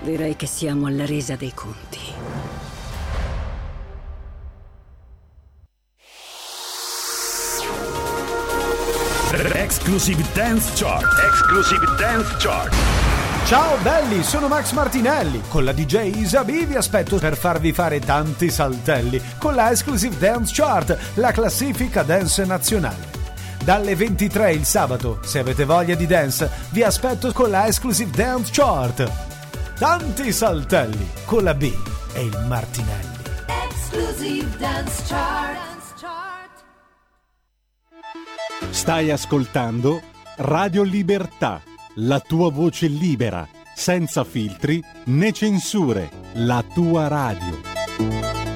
Direi 0.00 0.36
che 0.36 0.46
siamo 0.46 0.86
alla 0.86 1.04
resa 1.04 1.34
dei 1.34 1.52
conti. 1.52 1.98
Exclusive 9.54 10.22
Dance 10.32 10.70
Chart. 10.76 11.04
Exclusive 11.32 11.84
Dance 11.98 12.36
Chart. 12.38 12.72
Ciao 13.46 13.76
belli, 13.82 14.22
sono 14.22 14.46
Max 14.46 14.70
Martinelli. 14.70 15.42
Con 15.48 15.64
la 15.64 15.72
DJ 15.72 16.14
Isabi 16.14 16.64
vi 16.64 16.76
aspetto 16.76 17.18
per 17.18 17.36
farvi 17.36 17.72
fare 17.72 17.98
tanti 17.98 18.50
saltelli 18.50 19.20
con 19.38 19.56
la 19.56 19.72
Exclusive 19.72 20.16
Dance 20.16 20.52
Chart, 20.54 20.96
la 21.14 21.32
classifica 21.32 22.04
dance 22.04 22.44
nazionale. 22.44 23.15
Dalle 23.66 23.96
23 23.96 24.52
il 24.52 24.64
sabato, 24.64 25.18
se 25.24 25.40
avete 25.40 25.64
voglia 25.64 25.96
di 25.96 26.06
dance, 26.06 26.48
vi 26.70 26.84
aspetto 26.84 27.32
con 27.32 27.50
la 27.50 27.66
Exclusive 27.66 28.12
Dance 28.12 28.52
Chart. 28.52 29.10
Tanti 29.76 30.30
saltelli 30.30 31.10
con 31.24 31.42
la 31.42 31.52
B 31.52 31.74
e 32.14 32.22
il 32.22 32.44
Martinelli. 32.46 33.16
Exclusive 33.68 34.56
Dance 34.56 35.02
Chart. 35.08 35.94
Stai 38.70 39.10
ascoltando 39.10 40.00
Radio 40.36 40.84
Libertà. 40.84 41.60
La 41.96 42.20
tua 42.20 42.52
voce 42.52 42.86
libera, 42.86 43.48
senza 43.74 44.22
filtri 44.22 44.80
né 45.06 45.32
censure. 45.32 46.08
La 46.34 46.62
tua 46.72 47.08
radio. 47.08 48.55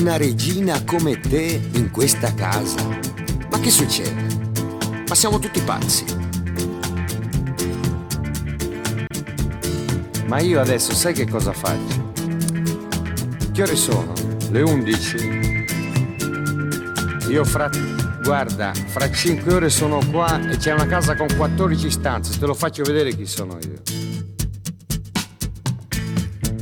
Una 0.00 0.16
regina 0.16 0.84
come 0.84 1.18
te 1.18 1.60
in 1.72 1.90
questa 1.90 2.32
casa? 2.32 2.86
Ma 3.50 3.58
che 3.58 3.68
succede? 3.68 4.26
Ma 5.08 5.14
siamo 5.16 5.40
tutti 5.40 5.60
pazzi. 5.60 6.04
Ma 10.26 10.38
io 10.38 10.60
adesso 10.60 10.94
sai 10.94 11.12
che 11.14 11.26
cosa 11.26 11.52
faccio? 11.52 12.12
Che 13.52 13.60
ore 13.60 13.74
sono? 13.74 14.12
Le 14.50 14.62
11? 14.62 15.66
Io 17.30 17.44
fra... 17.44 17.68
Guarda, 18.22 18.72
fra 18.74 19.10
5 19.10 19.52
ore 19.52 19.68
sono 19.68 19.98
qua 20.12 20.40
e 20.48 20.58
c'è 20.58 20.74
una 20.74 20.86
casa 20.86 21.16
con 21.16 21.26
14 21.36 21.90
stanze, 21.90 22.38
te 22.38 22.46
lo 22.46 22.54
faccio 22.54 22.84
vedere 22.84 23.16
chi 23.16 23.26
sono 23.26 23.58
io. 23.62 23.82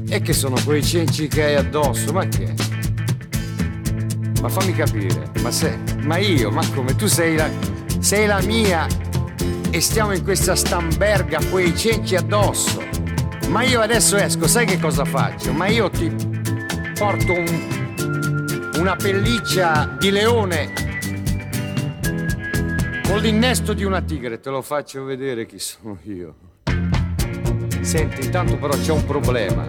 E 0.09 0.23
che 0.23 0.33
sono 0.33 0.57
quei 0.65 0.83
cenci 0.83 1.29
che 1.29 1.45
hai 1.45 1.55
addosso, 1.57 2.13
ma 2.13 2.27
che? 2.27 2.66
Ma 4.47 4.53
fammi 4.53 4.75
capire, 4.75 5.33
ma 5.43 5.51
sei, 5.51 5.77
ma 6.05 6.19
io, 6.19 6.53
ma 6.53 6.63
come? 6.73 6.95
Tu 6.95 7.09
sei 7.09 7.35
la, 7.35 7.51
sei 7.99 8.27
la 8.27 8.41
mia 8.43 8.87
e 9.71 9.81
stiamo 9.81 10.13
in 10.13 10.23
questa 10.23 10.55
stamberga, 10.55 11.41
quei 11.51 11.77
cenci 11.77 12.15
addosso. 12.15 12.81
Ma 13.49 13.65
io 13.65 13.81
adesso 13.81 14.17
esco, 14.17 14.47
sai 14.47 14.65
che 14.65 14.79
cosa 14.79 15.05
faccio? 15.05 15.53
Ma 15.53 15.67
io 15.67 15.91
ti 15.91 16.15
porto 16.97 17.33
un, 17.33 18.73
una 18.79 18.95
pelliccia 18.95 19.97
di 19.99 20.11
leone 20.11 20.73
con 23.05 23.19
l'innesto 23.19 23.73
di 23.73 23.83
una 23.83 24.01
tigre, 24.01 24.39
te 24.39 24.51
lo 24.51 24.63
faccio 24.63 25.03
vedere 25.03 25.45
chi 25.45 25.59
sono 25.59 25.99
io. 26.05 26.35
Senti, 27.81 28.27
intanto 28.27 28.57
però 28.59 28.75
c'è 28.79 28.93
un 28.93 29.05
problema. 29.07 29.69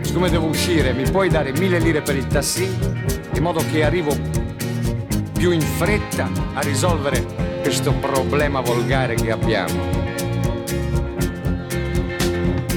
Siccome 0.00 0.30
devo 0.30 0.46
uscire, 0.46 0.94
mi 0.94 1.04
puoi 1.10 1.28
dare 1.28 1.52
mille 1.52 1.78
lire 1.78 2.00
per 2.00 2.16
il 2.16 2.26
taxi? 2.26 3.13
In 3.34 3.42
modo 3.42 3.62
che 3.70 3.84
arrivo 3.84 4.16
più 5.32 5.50
in 5.50 5.60
fretta 5.60 6.30
a 6.54 6.60
risolvere 6.60 7.24
questo 7.62 7.92
problema 7.92 8.60
volgare 8.60 9.14
che 9.14 9.30
abbiamo. 9.30 10.04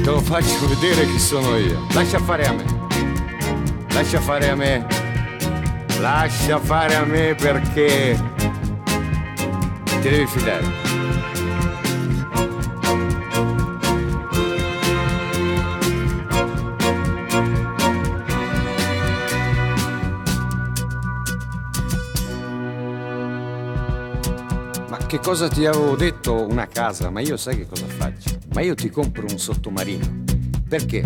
te 0.08 0.14
lo 0.14 0.22
faccio 0.22 0.70
vedere 0.70 1.06
chi 1.06 1.20
sono 1.20 1.58
io. 1.58 1.86
Lascia 1.94 2.18
fare 2.20 2.46
a 2.46 2.54
me. 2.54 2.64
Lascia 3.90 4.22
fare 4.22 4.50
a 4.50 4.56
me. 4.56 4.88
Lascia 6.00 6.60
fare 6.60 6.96
a 6.96 7.04
me 7.04 7.36
perché 7.36 8.18
ti 9.84 10.10
devi 10.10 10.26
fidare. 10.28 10.87
Che 25.08 25.20
cosa 25.20 25.48
ti 25.48 25.66
avevo 25.66 25.96
detto? 25.96 26.46
Una 26.46 26.68
casa, 26.68 27.10
ma 27.10 27.22
io 27.22 27.38
sai 27.38 27.56
che 27.56 27.66
cosa 27.66 27.86
faccio? 27.88 28.38
Ma 28.54 28.60
io 28.62 28.76
ti 28.76 28.90
compro 28.90 29.26
un 29.30 29.40
sottomarino. 29.40 30.24
Perché? 30.68 31.04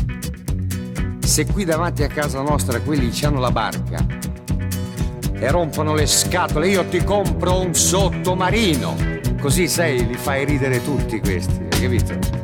Se 1.19 1.45
qui 1.45 1.65
davanti 1.65 2.01
a 2.01 2.07
casa 2.07 2.41
nostra 2.41 2.81
quelli 2.81 3.11
hanno 3.23 3.39
la 3.39 3.51
barca 3.51 4.03
e 5.33 5.51
rompono 5.51 5.93
le 5.93 6.07
scatole, 6.07 6.67
io 6.67 6.83
ti 6.85 7.03
compro 7.03 7.59
un 7.59 7.75
sottomarino. 7.75 8.95
Così 9.39 9.67
sai, 9.67 10.05
li 10.05 10.15
fai 10.15 10.45
ridere 10.45 10.83
tutti 10.83 11.19
questi, 11.19 11.67
hai 11.71 11.81
capito? 11.81 12.40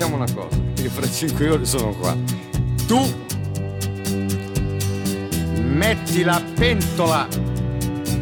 Facciamo 0.00 0.16
una 0.16 0.32
cosa, 0.32 0.56
io 0.82 0.88
fra 0.88 1.06
5 1.06 1.50
ore 1.50 1.64
sono 1.66 1.92
qua. 1.92 2.16
Tu 2.86 2.98
metti 5.60 6.22
la 6.22 6.42
pentola 6.54 7.28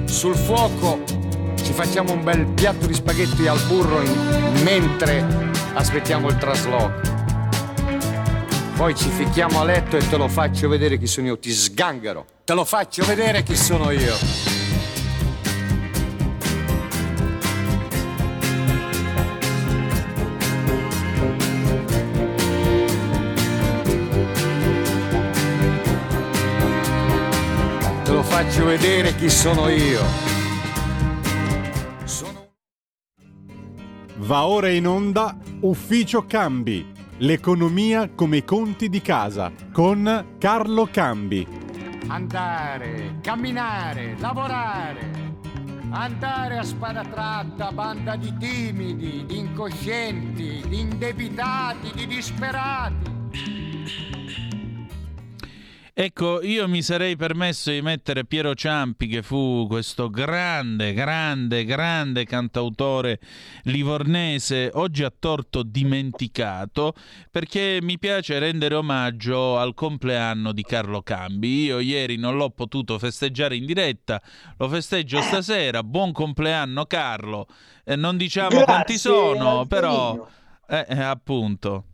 sul 0.07 0.35
fuoco, 0.35 1.05
ci 1.63 1.73
facciamo 1.73 2.15
un 2.15 2.25
bel 2.25 2.47
piatto 2.47 2.87
di 2.87 2.95
spaghetti 2.95 3.47
al 3.47 3.61
burro 3.69 4.03
in- 4.03 4.61
mentre 4.65 5.25
aspettiamo 5.75 6.29
il 6.29 6.37
trasloco. 6.37 7.01
Poi 8.75 8.97
ci 8.97 9.09
ficchiamo 9.11 9.61
a 9.61 9.65
letto 9.65 9.97
e 9.97 10.09
te 10.09 10.17
lo 10.17 10.27
faccio 10.27 10.69
vedere 10.69 10.99
chi 10.99 11.07
sono 11.07 11.29
io, 11.29 11.39
ti 11.39 11.53
sganghero. 11.53 12.27
Te 12.45 12.55
lo 12.55 12.65
faccio 12.65 13.05
vedere 13.05 13.45
chi 13.45 13.55
sono 13.55 13.93
io. 13.93 14.58
Vedere 28.69 29.15
chi 29.17 29.31
sono 29.31 29.71
io. 29.71 30.03
Va 34.17 34.45
ora 34.45 34.69
in 34.69 34.87
onda 34.87 35.39
Ufficio 35.61 36.27
Cambi, 36.27 36.93
l'economia 37.17 38.11
come 38.15 38.39
i 38.39 38.45
conti 38.45 38.91
di 38.91 39.01
casa, 39.01 39.51
con 39.73 40.35
Carlo 40.37 40.87
Cambi. 40.91 41.47
Andare, 42.09 43.21
camminare, 43.23 44.17
lavorare. 44.19 45.17
Andare 45.89 46.59
a 46.59 46.63
spada 46.63 47.05
tratta, 47.05 47.73
banda 47.73 48.17
di 48.17 48.37
timidi, 48.37 49.25
di 49.25 49.39
incoscienti, 49.39 50.63
di 50.69 50.81
indebitati, 50.81 51.91
di 51.95 52.07
disperati. 52.07 53.18
Ecco, 56.01 56.41
io 56.43 56.69
mi 56.69 56.81
sarei 56.81 57.17
permesso 57.17 57.73
di 57.73 57.83
mettere 57.83 58.25
Piero 58.25 58.55
Ciampi, 58.55 59.09
che 59.09 59.21
fu 59.25 59.67
questo 59.69 60.09
grande, 60.09 60.93
grande, 60.93 61.65
grande 61.65 62.25
cantautore 62.25 63.19
livornese, 63.65 64.71
oggi 64.75 65.03
a 65.03 65.11
torto 65.11 65.65
dimenticato, 65.65 66.95
perché 67.33 67.81
mi 67.83 67.99
piace 67.99 68.39
rendere 68.39 68.77
omaggio 68.77 69.59
al 69.59 69.75
compleanno 69.75 70.53
di 70.53 70.63
Carlo 70.63 71.03
Cambi. 71.03 71.65
Io 71.65 71.81
ieri 71.81 72.15
non 72.15 72.37
l'ho 72.37 72.51
potuto 72.51 72.97
festeggiare 73.01 73.57
in 73.57 73.67
diretta, 73.67 74.23
lo 74.57 74.69
festeggio 74.69 75.21
stasera. 75.21 75.83
Buon 75.83 76.13
compleanno 76.13 76.85
Carlo. 76.87 77.49
Eh, 77.83 77.97
non 77.97 78.17
diciamo 78.17 78.51
Grazie, 78.51 78.65
quanti 78.67 78.99
sono, 78.99 79.63
Antonino. 79.63 79.67
però... 79.67 80.29
Eh, 80.71 80.87
eh, 80.91 81.03
appunto. 81.03 81.87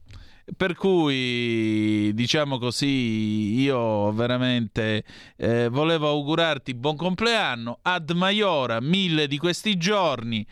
Per 0.56 0.74
cui, 0.74 2.12
diciamo 2.12 2.58
così, 2.58 3.60
io 3.60 4.12
veramente 4.12 5.04
eh, 5.36 5.68
volevo 5.68 6.08
augurarti 6.08 6.74
buon 6.74 6.96
compleanno, 6.96 7.78
ad 7.80 8.10
Maiora, 8.10 8.78
mille 8.80 9.26
di 9.26 9.38
questi 9.38 9.76
giorni. 9.78 10.46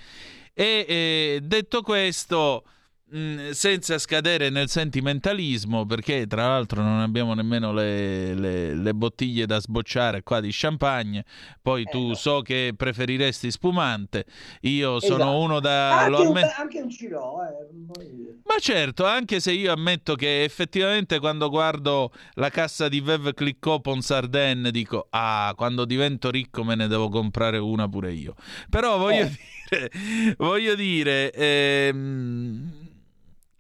E 0.55 0.87
eh, 0.89 1.41
detto 1.43 1.83
questo, 1.83 2.65
mh, 3.13 3.51
senza 3.51 3.99
scadere 3.99 4.49
nel 4.51 4.69
sentimentalismo, 4.69 5.85
perché 5.87 6.27
tra 6.27 6.49
l'altro 6.49 6.83
non 6.83 7.01
abbiamo 7.01 7.35
nemmeno 7.35 7.73
le, 7.73 8.35
le- 8.35 8.75
le 8.75 8.95
bottiglie 8.95 9.47
da 9.47 9.61
sbocciare 9.61 10.23
qua 10.23 10.41
di 10.41 10.49
champagne, 10.53 11.25
poi 11.61 11.85
tu 11.85 12.15
so 12.15 12.41
che 12.43 12.73
preferiresti 12.77 13.51
spumante, 13.51 14.25
io 14.63 14.99
sono 15.01 15.15
Esatto. 15.25 15.39
uno 15.39 15.61
da... 15.61 16.01
Anche, 16.01 16.21
un, 16.21 16.27
amme- 16.29 16.53
anche 16.59 16.81
un 16.81 16.91
Ciro, 16.91 17.37
eh, 17.45 18.41
ma 18.45 18.59
certo, 18.59 19.05
anche 19.05 19.41
se 19.41 19.53
io 19.53 19.73
ammetto 19.73 20.15
che 20.15 20.43
effettivamente 20.45 21.19
quando 21.19 21.49
guardo 21.49 22.13
la 22.35 22.51
cassa 22.51 22.89
di 22.89 23.01
Veuve 23.01 23.35
Clicquot 23.35 23.81
Ponsardin 23.81 24.69
dico 24.73 25.07
ah, 25.11 25.53
quando 25.57 25.85
divento 25.85 26.31
ricco 26.31 26.65
me 26.65 26.75
ne 26.75 26.87
devo 26.89 27.09
comprare 27.09 27.59
una 27.59 27.89
pure 27.89 28.13
io. 28.13 28.35
Però 28.69 28.99
voglio 28.99 29.25
Eh. 29.25 29.31
dire, 29.71 30.35
voglio 30.37 30.75
dire, 30.75 31.33
ehm, 31.33 32.82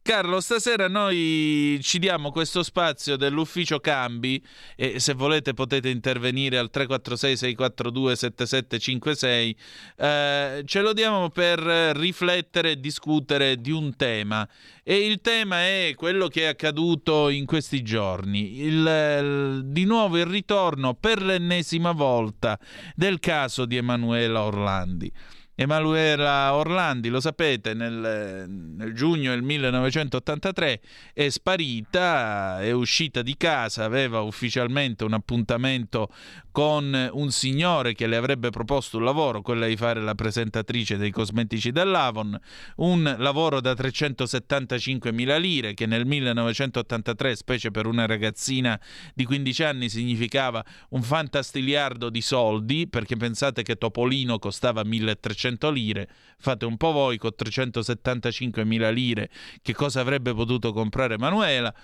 Carlo, 0.04 0.40
stasera 0.40 0.88
noi 0.88 1.78
ci 1.80 2.00
diamo 2.00 2.32
questo 2.32 2.64
spazio 2.64 3.16
dell'ufficio 3.16 3.78
cambi 3.78 4.42
e 4.74 4.98
se 4.98 5.14
volete 5.14 5.54
potete 5.54 5.90
intervenire 5.90 6.58
al 6.58 6.70
346 6.70 7.36
642 7.36 8.16
7756. 8.16 9.56
Eh, 9.96 10.62
ce 10.64 10.80
lo 10.80 10.92
diamo 10.92 11.30
per 11.30 11.60
riflettere 11.60 12.72
e 12.72 12.80
discutere 12.80 13.60
di 13.60 13.70
un 13.70 13.94
tema 13.94 14.46
e 14.82 15.06
il 15.06 15.20
tema 15.20 15.60
è 15.60 15.92
quello 15.94 16.26
che 16.26 16.42
è 16.42 16.46
accaduto 16.46 17.28
in 17.28 17.46
questi 17.46 17.80
giorni, 17.82 18.60
il, 18.60 18.72
il- 18.84 19.62
di 19.66 19.84
nuovo 19.84 20.18
il 20.18 20.26
ritorno 20.26 20.94
per 20.94 21.22
l'ennesima 21.22 21.92
volta 21.92 22.58
del 22.96 23.20
caso 23.20 23.66
di 23.66 23.76
Emanuela 23.76 24.42
Orlandi. 24.42 25.12
Emanuela 25.62 26.54
Orlandi, 26.54 27.08
lo 27.08 27.20
sapete, 27.20 27.72
nel, 27.72 28.46
nel 28.48 28.92
giugno 28.94 29.30
del 29.30 29.42
1983 29.42 30.80
è 31.12 31.28
sparita, 31.28 32.60
è 32.60 32.72
uscita 32.72 33.22
di 33.22 33.36
casa, 33.36 33.84
aveva 33.84 34.20
ufficialmente 34.20 35.04
un 35.04 35.12
appuntamento 35.12 36.08
con 36.52 37.10
un 37.12 37.30
signore 37.30 37.94
che 37.94 38.06
le 38.06 38.16
avrebbe 38.16 38.50
proposto 38.50 38.98
un 38.98 39.04
lavoro, 39.04 39.40
quello 39.40 39.66
di 39.66 39.76
fare 39.76 40.00
la 40.00 40.14
presentatrice 40.14 40.98
dei 40.98 41.10
cosmetici 41.10 41.72
dell'Avon, 41.72 42.38
un 42.76 43.16
lavoro 43.18 43.60
da 43.60 43.74
375 43.74 45.12
mila 45.12 45.38
lire 45.38 45.72
che 45.72 45.86
nel 45.86 46.06
1983, 46.06 47.34
specie 47.34 47.70
per 47.70 47.86
una 47.86 48.04
ragazzina 48.06 48.78
di 49.14 49.24
15 49.24 49.62
anni, 49.64 49.88
significava 49.88 50.62
un 50.90 51.02
fantastiliardo 51.02 52.10
di 52.10 52.20
soldi, 52.20 52.86
perché 52.86 53.16
pensate 53.16 53.62
che 53.62 53.76
Topolino 53.76 54.38
costava 54.38 54.84
1300 54.84 55.70
lire, 55.70 56.08
fate 56.36 56.66
un 56.66 56.76
po' 56.76 56.92
voi 56.92 57.16
con 57.16 57.34
375 57.34 58.64
mila 58.64 58.90
lire 58.90 59.30
che 59.62 59.72
cosa 59.72 60.00
avrebbe 60.00 60.34
potuto 60.34 60.72
comprare 60.72 61.14
Emanuela. 61.14 61.74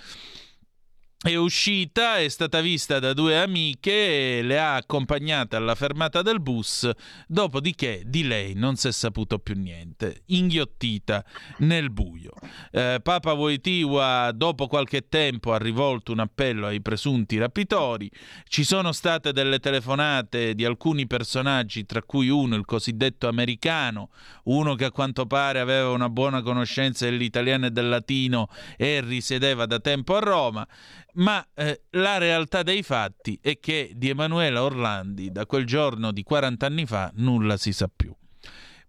È 1.21 1.35
uscita, 1.35 2.19
è 2.19 2.29
stata 2.29 2.61
vista 2.61 3.01
da 3.01 3.13
due 3.13 3.41
amiche, 3.41 4.41
le 4.41 4.57
ha 4.57 4.77
accompagnate 4.77 5.57
alla 5.57 5.75
fermata 5.75 6.23
del 6.23 6.41
bus, 6.41 6.89
dopodiché 7.27 8.03
di 8.07 8.25
lei 8.25 8.55
non 8.55 8.77
si 8.77 8.87
è 8.87 8.93
saputo 8.93 9.41
più 9.41 9.57
niente, 9.57 10.23
inghiottita 10.27 11.25
nel 11.59 11.91
buio. 11.91 12.35
Eh, 12.71 13.01
Papa 13.03 13.33
Wojtyła 13.33 14.31
dopo 14.33 14.69
qualche 14.69 15.09
tempo 15.09 15.53
ha 15.53 15.59
rivolto 15.59 16.13
un 16.13 16.21
appello 16.21 16.69
ai 16.69 16.81
presunti 16.81 17.37
rapitori, 17.37 18.09
ci 18.47 18.63
sono 18.63 18.93
state 18.93 19.33
delle 19.33 19.59
telefonate 19.59 20.55
di 20.55 20.65
alcuni 20.65 21.09
personaggi, 21.09 21.85
tra 21.85 22.01
cui 22.01 22.29
uno, 22.29 22.55
il 22.55 22.65
cosiddetto 22.65 23.27
americano, 23.27 24.11
uno 24.45 24.77
che 24.77 24.85
a 24.85 24.93
quanto 24.93 25.27
pare 25.27 25.59
aveva 25.59 25.91
una 25.91 26.09
buona 26.09 26.43
conoscenza 26.43 27.07
dell'italiano 27.07 27.67
e 27.67 27.71
del 27.73 27.89
latino 27.89 28.49
e 28.77 29.01
risiedeva 29.01 29.67
da 29.67 29.81
tempo 29.81 30.15
a 30.15 30.21
Roma, 30.21 30.69
ma 31.15 31.47
eh, 31.55 31.83
la 31.91 32.19
realtà 32.19 32.63
dei 32.63 32.83
fatti 32.83 33.39
è 33.43 33.59
che 33.59 33.93
di 33.95 34.09
Emanuela 34.09 34.63
Orlandi 34.63 35.31
da 35.31 35.47
quel 35.47 35.65
giorno 35.65 36.13
di 36.13 36.23
40 36.23 36.67
anni 36.67 36.87
fa 36.87 37.11
nulla 37.15 37.57
si 37.57 37.73
sa 37.73 37.91
più. 37.95 38.15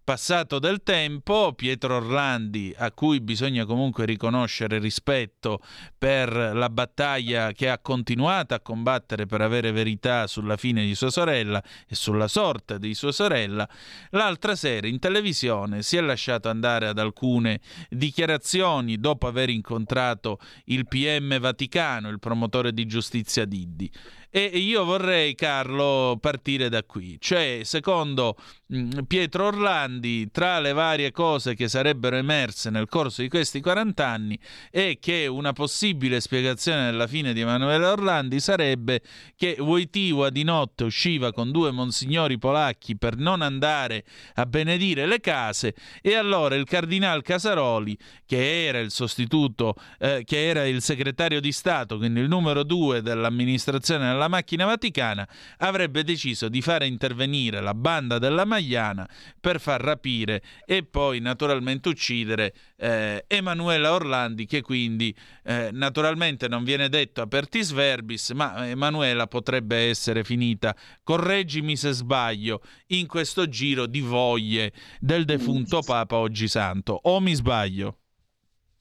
Passato 0.02 0.58
del 0.58 0.82
tempo, 0.82 1.52
Pietro 1.54 1.96
Orlandi, 1.96 2.74
a 2.76 2.90
cui 2.90 3.20
bisogna 3.20 3.64
comunque 3.64 4.04
riconoscere 4.04 4.78
rispetto 4.78 5.60
per 5.96 6.32
la 6.32 6.68
battaglia 6.68 7.52
che 7.52 7.68
ha 7.68 7.78
continuato 7.78 8.54
a 8.54 8.60
combattere 8.60 9.26
per 9.26 9.40
avere 9.40 9.72
verità 9.72 10.26
sulla 10.26 10.56
fine 10.56 10.84
di 10.84 10.94
sua 10.94 11.10
sorella 11.10 11.62
e 11.86 11.94
sulla 11.94 12.28
sorte 12.28 12.78
di 12.78 12.94
sua 12.94 13.12
sorella, 13.12 13.68
l'altra 14.10 14.56
sera 14.56 14.86
in 14.86 14.98
televisione 14.98 15.82
si 15.82 15.96
è 15.96 16.00
lasciato 16.00 16.48
andare 16.48 16.88
ad 16.88 16.98
alcune 16.98 17.60
dichiarazioni 17.88 18.98
dopo 18.98 19.26
aver 19.26 19.50
incontrato 19.50 20.38
il 20.66 20.86
PM 20.88 21.38
Vaticano, 21.38 22.08
il 22.08 22.18
promotore 22.18 22.72
di 22.72 22.86
giustizia 22.86 23.44
Diddi. 23.44 23.90
E 24.32 24.44
io 24.44 24.84
vorrei, 24.84 25.34
Carlo, 25.34 26.16
partire 26.20 26.68
da 26.68 26.84
qui. 26.84 27.16
Cioè, 27.18 27.62
secondo 27.64 28.36
mh, 28.66 29.02
Pietro 29.08 29.46
Orlandi, 29.46 30.30
tra 30.30 30.60
le 30.60 30.72
varie 30.72 31.10
cose 31.10 31.56
che 31.56 31.66
sarebbero 31.66 32.14
emerse 32.14 32.70
nel 32.70 32.86
corso 32.86 33.22
di 33.22 33.28
questi 33.28 33.60
40 33.60 34.06
anni, 34.06 34.38
è 34.70 34.98
che 35.00 35.26
una 35.26 35.52
possibile 35.52 36.20
spiegazione 36.20 36.84
della 36.84 37.08
fine 37.08 37.32
di 37.32 37.40
Emanuele 37.40 37.84
Orlandi 37.86 38.38
sarebbe 38.38 39.02
che 39.34 39.56
Wojtyła 39.58 40.30
di 40.30 40.44
notte 40.44 40.84
usciva 40.84 41.32
con 41.32 41.50
due 41.50 41.72
monsignori 41.72 42.38
polacchi 42.38 42.96
per 42.96 43.16
non 43.16 43.42
andare 43.42 44.04
a 44.34 44.46
benedire 44.46 45.06
le 45.06 45.18
case 45.18 45.74
e 46.00 46.14
allora 46.14 46.54
il 46.54 46.66
cardinal 46.66 47.22
Casaroli, 47.22 47.98
che 48.26 48.66
era 48.66 48.78
il 48.78 48.92
sostituto, 48.92 49.74
eh, 49.98 50.22
che 50.24 50.46
era 50.46 50.68
il 50.68 50.80
segretario 50.82 51.40
di 51.40 51.50
Stato, 51.50 51.96
quindi 51.96 52.20
il 52.20 52.28
numero 52.28 52.62
due 52.62 53.02
dell'amministrazione 53.02 54.06
della 54.06 54.19
macchina 54.28 54.64
vaticana, 54.64 55.28
avrebbe 55.58 56.04
deciso 56.04 56.48
di 56.48 56.60
fare 56.62 56.86
intervenire 56.86 57.60
la 57.60 57.74
banda 57.74 58.18
della 58.18 58.44
Magliana 58.44 59.08
per 59.40 59.60
far 59.60 59.80
rapire 59.80 60.42
e 60.64 60.84
poi 60.84 61.20
naturalmente 61.20 61.88
uccidere 61.88 62.54
eh, 62.76 63.24
Emanuela 63.26 63.92
Orlandi, 63.92 64.46
che 64.46 64.62
quindi 64.62 65.14
eh, 65.44 65.70
naturalmente 65.72 66.48
non 66.48 66.64
viene 66.64 66.88
detto 66.88 67.20
apertis 67.20 67.72
verbis, 67.72 68.30
ma 68.30 68.68
Emanuela 68.68 69.26
potrebbe 69.26 69.88
essere 69.88 70.24
finita, 70.24 70.74
correggimi 71.02 71.76
se 71.76 71.92
sbaglio, 71.92 72.62
in 72.88 73.06
questo 73.06 73.48
giro 73.48 73.86
di 73.86 74.00
voglie 74.00 74.72
del 74.98 75.24
defunto 75.24 75.80
Papa 75.80 76.16
oggi 76.16 76.48
santo. 76.48 76.98
O 77.02 77.20
mi 77.20 77.34
sbaglio? 77.34 77.98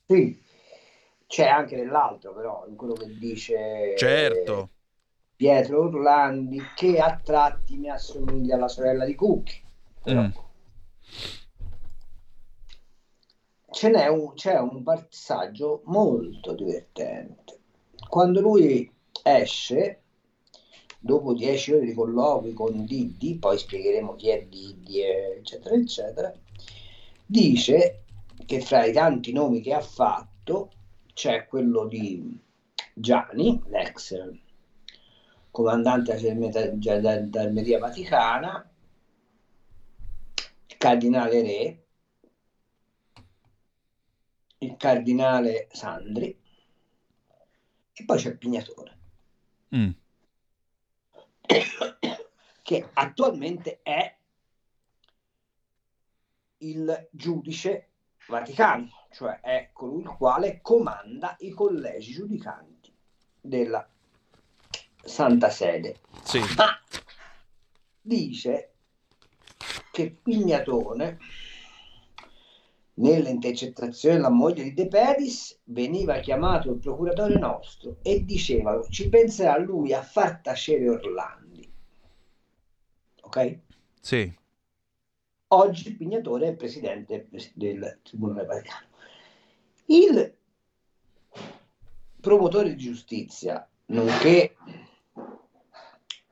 Sì, 0.05 0.41
c'è 1.27 1.47
anche 1.47 1.75
nell'altro 1.75 2.33
però, 2.33 2.65
in 2.67 2.75
quello 2.75 2.93
che 2.93 3.15
dice 3.17 3.93
Certo. 3.95 4.71
Pietro 5.39 5.85
Orlandi, 5.85 6.61
che 6.75 6.99
a 6.99 7.17
tratti 7.17 7.77
mi 7.77 7.89
assomiglia 7.89 8.55
alla 8.55 8.67
sorella 8.67 9.05
di 9.05 9.15
Cucchi. 9.15 9.63
Però 10.03 10.23
Mm. 10.23 10.29
ce 13.71 13.89
n'è 13.89 14.07
un, 14.07 14.33
c'è 14.33 14.59
un 14.59 14.83
passaggio 14.83 15.81
molto 15.85 16.53
divertente. 16.55 17.57
Quando 18.09 18.41
lui 18.41 18.91
esce, 19.23 20.01
dopo 20.99 21.33
dieci 21.33 21.71
ore 21.71 21.85
di 21.85 21.93
colloqui 21.93 22.51
con 22.51 22.83
Diddi, 22.83 23.37
poi 23.37 23.57
spiegheremo 23.57 24.17
chi 24.17 24.27
è 24.31 24.43
Diddi, 24.43 25.01
eccetera, 25.01 25.73
eccetera, 25.73 26.33
dice 27.25 28.03
che 28.45 28.59
fra 28.59 28.83
i 28.83 28.91
tanti 28.91 29.31
nomi 29.31 29.61
che 29.61 29.73
ha 29.73 29.79
fatto 29.79 30.71
c'è 31.13 31.47
quello 31.47 31.85
di 31.85 32.37
Gianni, 32.93 33.61
l'ex 33.67 34.13
comandante 35.59 36.13
della 36.15 36.21
Germania- 36.49 36.95
della 36.95 37.29
Gerarmeria 37.29 37.79
Vaticana, 37.79 38.69
il 40.67 40.77
cardinale 40.77 41.41
Re, 41.41 41.83
il 44.59 44.75
cardinale 44.77 45.67
Sandri 45.69 46.37
e 47.93 48.05
poi 48.05 48.17
c'è 48.17 48.35
Pignatone 48.35 48.97
Mm. 49.75 49.89
che 52.63 52.89
attualmente 52.93 53.81
è 53.83 54.17
il 56.57 57.07
giudice 57.11 57.89
vaticano, 58.27 58.89
cioè 59.11 59.39
è 59.41 59.69
colui 59.73 60.01
il 60.01 60.07
quale 60.07 60.59
comanda 60.61 61.35
i 61.39 61.51
collegi 61.51 62.13
giudicanti 62.13 62.91
della 63.39 63.87
Santa 65.09 65.49
Sede. 65.49 65.99
Sì. 66.23 66.39
Ma 66.55 66.79
dice 67.99 68.73
che 69.91 70.15
Pignatone 70.21 71.17
nelle 72.99 73.29
intercettazioni 73.29 74.15
della 74.15 74.29
moglie 74.29 74.63
di 74.63 74.73
De 74.73 74.87
Pedis 74.87 75.59
veniva 75.65 76.19
chiamato 76.19 76.71
il 76.71 76.79
procuratore 76.79 77.37
nostro 77.37 77.97
e 78.01 78.23
diceva 78.23 78.81
ci 78.89 79.09
penserà 79.09 79.57
lui 79.57 79.93
a 79.93 80.01
far 80.01 80.41
tacere 80.41 80.87
Orlandi. 80.89 81.71
Ok? 83.21 83.59
Sì. 83.99 84.37
Oggi 85.47 85.95
Pignatore 85.95 86.49
è 86.49 86.55
presidente 86.55 87.27
del 87.53 87.99
Tribunale 88.03 88.45
Vaticano. 88.45 88.87
Il 89.85 90.37
promotore 92.19 92.75
di 92.75 92.77
giustizia, 92.77 93.67
nonché 93.87 94.55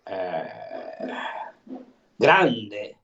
eh, 0.08 0.46
grande 2.16 2.98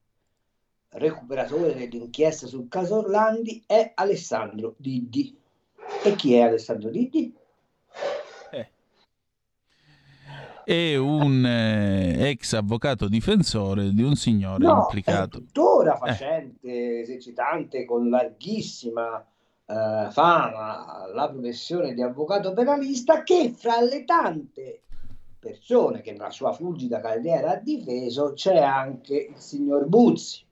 recuperatore 0.89 1.76
dell'inchiesta 1.76 2.47
sul 2.47 2.68
caso 2.68 2.97
Orlandi, 2.97 3.64
è 3.66 3.91
Alessandro 3.95 4.76
Diddi. 4.78 5.36
E 6.04 6.16
chi 6.16 6.34
è 6.36 6.41
Alessandro 6.41 6.89
Diddi? 6.89 7.36
È 10.66 10.95
un 10.95 11.45
eh, 11.45 12.30
ex 12.30 12.54
avvocato 12.54 13.10
difensore 13.10 13.91
di 13.91 14.01
un 14.01 14.16
signore 14.16 14.64
No, 14.64 14.84
implicato. 14.84 15.38
è 15.38 15.41
tuttora 15.41 15.97
facente, 15.97 17.01
esercitante 17.01 17.84
con 17.84 18.10
larghissima 18.10 19.20
eh, 19.66 20.08
fama 20.10 21.06
la 21.14 21.30
professione 21.30 21.93
di 21.93 22.01
avvocato 22.01 22.54
penalista 22.54 23.24
che 23.24 23.54
fra 23.54 23.82
le 23.82 24.06
tante 24.06 24.84
persone 25.44 26.02
che 26.02 26.14
nella 26.14 26.32
sua 26.32 26.54
fulgida 26.54 27.02
carriera 27.02 27.52
ha 27.52 27.56
difeso 27.58 28.32
c'è 28.32 28.58
anche 28.58 29.32
il 29.32 29.38
signor 29.38 29.86
Buzzi, 29.88 30.46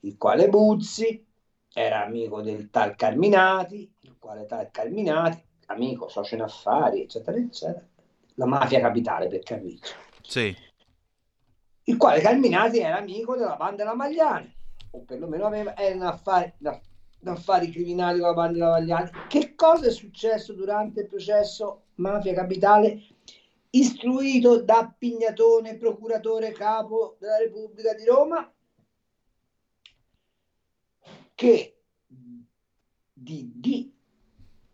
il 0.00 0.16
quale 0.18 0.48
Buzzi 0.50 1.24
era 1.72 2.04
amico 2.04 2.42
del 2.42 2.68
tal 2.68 2.94
Carminati, 2.96 3.90
il 4.00 4.16
quale 4.18 4.44
tal 4.44 4.70
Carminati, 4.70 5.42
amico, 5.66 6.08
socio 6.08 6.34
in 6.34 6.42
affari, 6.42 7.02
eccetera, 7.02 7.38
eccetera, 7.38 7.86
la 8.34 8.46
mafia 8.46 8.80
capitale 8.80 9.28
per 9.28 9.40
capirci 9.42 9.94
Sì. 10.22 10.54
il 11.84 11.96
quale 11.96 12.20
Carminati 12.20 12.78
era 12.78 12.98
amico 12.98 13.36
della 13.36 13.56
banda 13.56 13.84
della 13.84 13.94
Magliani, 13.94 14.54
o 14.90 15.00
perlomeno 15.00 15.46
aveva, 15.46 15.74
era 15.76 15.94
in 15.94 16.02
affari, 16.02 16.52
in 16.58 16.66
aff- 16.66 16.88
in 17.22 17.28
affari 17.28 17.70
criminali 17.70 18.18
con 18.18 18.28
la 18.28 18.34
banda 18.34 18.52
della 18.52 18.70
Magliani. 18.70 19.10
Che 19.28 19.54
cosa 19.54 19.86
è 19.86 19.90
successo 19.90 20.52
durante 20.54 21.02
il 21.02 21.06
processo 21.06 21.82
Mafia 21.96 22.32
Capitale 22.32 22.98
istruito 23.70 24.62
da 24.62 24.92
Pignatone, 24.96 25.76
procuratore 25.76 26.52
capo 26.52 27.16
della 27.18 27.38
Repubblica 27.38 27.94
di 27.94 28.04
Roma? 28.04 28.52
Che 31.34 31.80
Diddi 33.12 33.94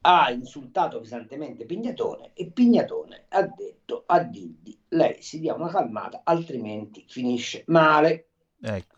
ha 0.02 0.30
insultato 0.30 1.00
pesantemente 1.00 1.64
Pignatone 1.64 2.30
e 2.32 2.50
Pignatone 2.50 3.26
ha 3.28 3.42
detto 3.42 4.04
a 4.06 4.22
Diddi 4.22 4.80
lei 4.88 5.20
si 5.20 5.40
dia 5.40 5.54
una 5.54 5.68
calmata 5.68 6.20
altrimenti 6.24 7.04
finisce 7.08 7.64
male 7.66 8.28
Ecco. 8.60 8.96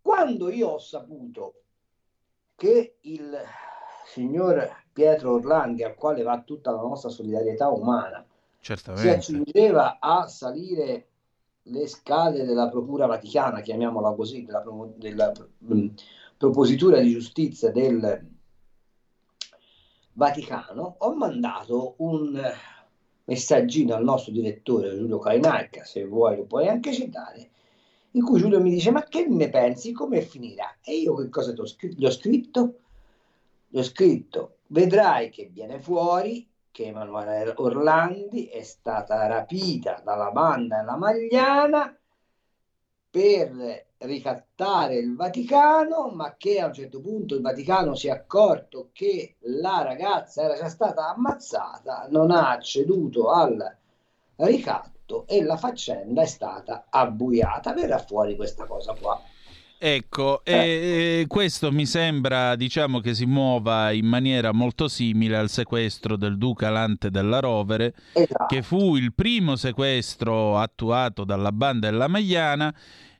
quando 0.00 0.48
io 0.48 0.68
ho 0.68 0.78
saputo 0.78 1.62
che 2.54 2.98
il 3.00 3.36
signor 4.06 4.84
Pietro 4.92 5.34
Orlandi 5.34 5.82
al 5.82 5.94
quale 5.94 6.22
va 6.22 6.40
tutta 6.40 6.70
la 6.70 6.80
nostra 6.80 7.10
solidarietà 7.10 7.68
umana 7.68 8.25
si 8.66 8.72
Certamente. 8.72 9.10
accingeva 9.10 9.98
a 10.00 10.26
salire 10.26 11.08
le 11.62 11.86
scale 11.86 12.44
della 12.44 12.68
Procura 12.68 13.06
Vaticana, 13.06 13.60
chiamiamola 13.60 14.12
così, 14.12 14.44
della, 14.44 14.60
promo- 14.60 14.92
della, 14.96 15.32
mm, 15.72 15.88
propositura 16.36 17.00
di 17.00 17.12
giustizia 17.12 17.70
del 17.70 18.34
Vaticano, 20.12 20.96
ho 20.98 21.14
mandato 21.14 21.94
un 21.98 22.40
messaggino 23.24 23.94
al 23.94 24.04
nostro 24.04 24.32
direttore 24.32 24.96
Giulio 24.96 25.18
Cainarca, 25.18 25.84
se 25.84 26.04
vuoi 26.04 26.36
lo 26.36 26.44
puoi 26.44 26.68
anche 26.68 26.92
citare, 26.92 27.50
in 28.12 28.22
cui 28.22 28.40
Giulio 28.40 28.60
mi 28.60 28.70
dice: 28.70 28.90
Ma 28.90 29.02
che 29.04 29.26
ne 29.26 29.50
pensi? 29.50 29.92
Come 29.92 30.22
finirà? 30.22 30.78
E 30.82 30.96
io 30.96 31.14
che 31.14 31.28
cosa? 31.28 31.52
Gli 31.52 31.60
ho 32.04 32.10
scritto, 32.10 32.78
gli 33.68 33.78
ho 33.78 33.82
scritto: 33.82 34.56
Vedrai 34.68 35.30
che 35.30 35.50
viene 35.52 35.78
fuori 35.80 36.48
che 36.76 36.88
Emanuele 36.88 37.54
Orlandi 37.56 38.48
è 38.48 38.62
stata 38.62 39.26
rapita 39.26 40.02
dalla 40.04 40.30
banda 40.30 40.76
della 40.76 40.98
Magliana 40.98 41.98
per 43.08 43.86
ricattare 43.96 44.96
il 44.96 45.16
Vaticano, 45.16 46.10
ma 46.10 46.34
che 46.36 46.60
a 46.60 46.66
un 46.66 46.74
certo 46.74 47.00
punto 47.00 47.34
il 47.34 47.40
Vaticano 47.40 47.94
si 47.94 48.08
è 48.08 48.10
accorto 48.10 48.90
che 48.92 49.36
la 49.44 49.80
ragazza 49.84 50.42
era 50.42 50.54
già 50.54 50.68
stata 50.68 51.14
ammazzata, 51.14 52.08
non 52.10 52.30
ha 52.30 52.50
acceduto 52.50 53.30
al 53.30 53.74
ricatto 54.36 55.24
e 55.26 55.42
la 55.42 55.56
faccenda 55.56 56.20
è 56.20 56.26
stata 56.26 56.88
abbuiata. 56.90 57.72
Verrà 57.72 57.96
fuori 57.96 58.36
questa 58.36 58.66
cosa 58.66 58.92
qua. 58.92 59.18
Ecco, 59.78 60.42
e 60.42 61.26
questo 61.28 61.70
mi 61.70 61.84
sembra, 61.84 62.56
diciamo, 62.56 63.00
che 63.00 63.14
si 63.14 63.26
muova 63.26 63.90
in 63.92 64.06
maniera 64.06 64.52
molto 64.52 64.88
simile 64.88 65.36
al 65.36 65.50
sequestro 65.50 66.16
del 66.16 66.38
Duca 66.38 66.70
Lante 66.70 67.10
della 67.10 67.40
Rovere, 67.40 67.94
Esatto. 68.12 68.46
che 68.46 68.62
fu 68.62 68.96
il 68.96 69.12
primo 69.12 69.54
sequestro 69.54 70.58
attuato 70.58 71.24
dalla 71.24 71.52
banda 71.52 71.90
della 71.90 72.08
Magliana. 72.08 72.74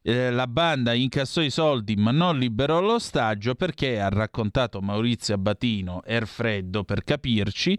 Eh, 0.08 0.30
la 0.30 0.46
banda 0.46 0.92
incassò 0.92 1.40
i 1.40 1.50
soldi 1.50 1.96
ma 1.96 2.12
non 2.12 2.38
liberò 2.38 2.80
l'ostaggio 2.80 3.56
perché 3.56 4.00
ha 4.00 4.08
raccontato 4.08 4.80
Maurizio 4.80 5.34
Abatino, 5.34 6.04
Erfreddo 6.04 6.84
per 6.84 7.02
capirci, 7.02 7.76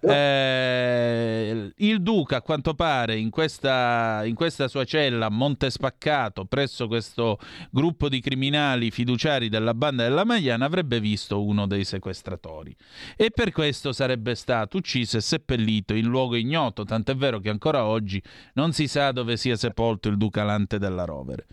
eh, 0.00 1.72
il 1.76 2.00
Duca 2.00 2.36
a 2.36 2.40
quanto 2.40 2.72
pare 2.72 3.18
in 3.18 3.28
questa, 3.28 4.22
in 4.24 4.34
questa 4.34 4.68
sua 4.68 4.84
cella 4.84 5.26
a 5.26 5.30
Montespaccato 5.30 6.46
presso 6.46 6.86
questo 6.86 7.38
gruppo 7.70 8.08
di 8.08 8.20
criminali 8.20 8.90
fiduciari 8.90 9.50
della 9.50 9.74
banda 9.74 10.04
della 10.04 10.24
Magliana 10.24 10.64
avrebbe 10.64 10.98
visto 10.98 11.44
uno 11.44 11.66
dei 11.66 11.84
sequestratori 11.84 12.74
e 13.18 13.30
per 13.30 13.52
questo 13.52 13.92
sarebbe 13.92 14.34
stato 14.34 14.78
ucciso 14.78 15.18
e 15.18 15.20
seppellito 15.20 15.92
in 15.92 16.06
luogo 16.06 16.36
ignoto, 16.36 16.84
tant'è 16.84 17.14
vero 17.14 17.38
che 17.38 17.50
ancora 17.50 17.84
oggi 17.84 18.22
non 18.54 18.72
si 18.72 18.88
sa 18.88 19.12
dove 19.12 19.36
sia 19.36 19.56
sepolto 19.56 20.08
il 20.08 20.16
Duca 20.16 20.42
Lante 20.42 20.78
della 20.78 21.04
Rovere. 21.04 21.44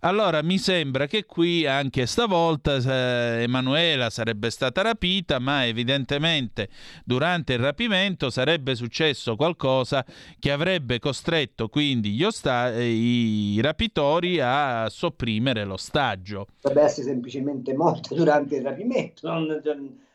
Allora 0.00 0.42
mi 0.42 0.58
sembra 0.58 1.06
che 1.06 1.24
qui 1.24 1.66
anche 1.66 2.06
stavolta 2.06 2.76
eh, 2.76 3.42
Emanuela 3.42 4.10
sarebbe 4.10 4.50
stata 4.50 4.82
rapita, 4.82 5.38
ma 5.38 5.66
evidentemente 5.66 6.68
durante 7.04 7.54
il 7.54 7.58
rapimento 7.58 8.30
sarebbe 8.30 8.74
successo 8.74 9.36
qualcosa 9.36 10.04
che 10.38 10.50
avrebbe 10.50 10.98
costretto 10.98 11.68
quindi 11.68 12.10
gli 12.10 12.24
osta- 12.24 12.72
eh, 12.72 12.88
i 12.88 13.60
rapitori 13.60 14.40
a 14.40 14.88
sopprimere 14.88 15.64
l'ostaggio. 15.64 16.46
Potrebbe 16.60 16.86
essere 16.86 17.06
semplicemente 17.06 17.74
morta 17.74 18.14
durante 18.14 18.56
il 18.56 18.62
rapimento, 18.62 19.28
non 19.28 19.62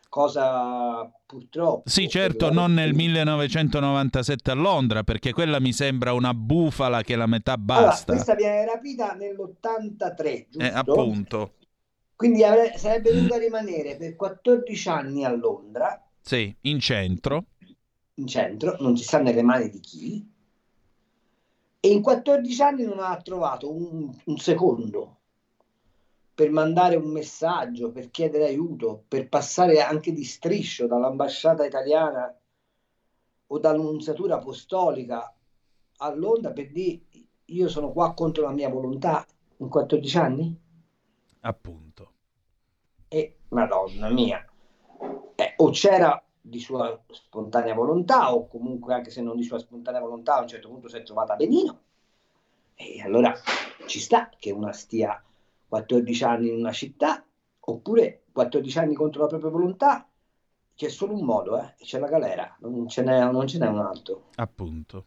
cosa 0.09 1.09
purtroppo. 1.25 1.89
Sì, 1.89 2.07
certo, 2.09 2.51
non 2.51 2.73
nel 2.73 2.93
1997 2.93 4.51
a 4.51 4.55
Londra, 4.55 5.03
perché 5.03 5.31
quella 5.33 5.59
mi 5.59 5.73
sembra 5.73 6.13
una 6.13 6.33
bufala 6.33 7.01
che 7.01 7.15
la 7.15 7.27
metà 7.27 7.53
Allora, 7.53 7.87
basta. 7.89 8.13
questa 8.13 8.35
viene 8.35 8.65
rapita 8.65 9.13
nell'83, 9.13 10.47
giusto? 10.49 10.59
Eh, 10.59 10.67
appunto. 10.77 11.53
Quindi 12.15 12.41
sarebbe 12.75 13.13
dovuta 13.13 13.37
rimanere 13.37 13.95
per 13.95 14.15
14 14.15 14.89
anni 14.89 15.23
a 15.23 15.29
Londra, 15.29 16.03
Sì, 16.21 16.55
in 16.61 16.79
centro. 16.79 17.45
in 18.15 18.27
centro, 18.27 18.75
non 18.81 18.97
si 18.97 19.03
sa 19.05 19.19
nelle 19.21 19.43
mani 19.43 19.69
di 19.69 19.79
chi, 19.79 20.29
e 21.79 21.89
in 21.91 22.01
14 22.01 22.61
anni 22.61 22.83
non 22.83 22.99
ha 22.99 23.15
trovato 23.21 23.71
un, 23.73 24.13
un 24.25 24.37
secondo 24.37 25.16
per 26.37 26.51
mandare 26.51 26.95
un 26.95 27.09
messaggio, 27.09 27.91
per 27.91 28.11
chiedere 28.11 28.45
aiuto, 28.45 29.05
per 29.07 29.27
passare 29.27 29.81
anche 29.81 30.11
di 30.11 30.23
striscio 30.23 30.85
dall'ambasciata 30.85 31.65
italiana 31.65 32.31
o 33.47 33.57
dall'annunziatura 33.57 34.35
apostolica 34.35 35.33
a 35.97 36.13
Londra 36.13 36.51
per 36.51 36.71
dire 36.71 37.01
io 37.45 37.67
sono 37.67 37.91
qua 37.91 38.13
contro 38.13 38.43
la 38.43 38.51
mia 38.51 38.69
volontà 38.69 39.25
in 39.57 39.67
14 39.67 40.17
anni? 40.19 40.61
Appunto. 41.39 42.11
E 43.07 43.37
madonna 43.47 44.11
mia, 44.11 44.47
Eh, 45.33 45.53
o 45.57 45.71
c'era 45.71 46.23
di 46.39 46.59
sua 46.59 47.03
spontanea 47.09 47.73
volontà 47.73 48.35
o 48.35 48.45
comunque 48.45 48.93
anche 48.93 49.09
se 49.09 49.23
non 49.23 49.37
di 49.37 49.43
sua 49.43 49.57
spontanea 49.57 50.01
volontà 50.01 50.35
a 50.35 50.41
un 50.41 50.47
certo 50.47 50.69
punto 50.69 50.87
si 50.87 50.97
è 50.97 51.01
trovata 51.01 51.35
benino 51.35 51.81
e 52.75 53.01
allora 53.01 53.33
ci 53.87 53.99
sta 53.99 54.29
che 54.37 54.51
una 54.51 54.71
stia 54.71 55.19
14 55.67 56.23
anni 56.23 56.49
in 56.49 56.55
una 56.59 56.71
città 56.71 57.25
oppure 57.59 58.23
14 58.31 58.77
anni 58.79 58.93
contro 58.93 59.21
la 59.21 59.27
propria 59.27 59.49
volontà 59.51 60.09
c'è 60.75 60.89
solo 60.89 61.13
un 61.13 61.25
modo 61.25 61.59
eh, 61.59 61.73
c'è 61.79 61.99
la 61.99 62.07
galera 62.07 62.55
non 62.61 62.87
ce 62.87 63.01
n'è, 63.03 63.29
non 63.31 63.47
ce 63.47 63.57
n'è 63.57 63.67
un 63.67 63.79
altro 63.79 64.29
Appunto. 64.35 65.05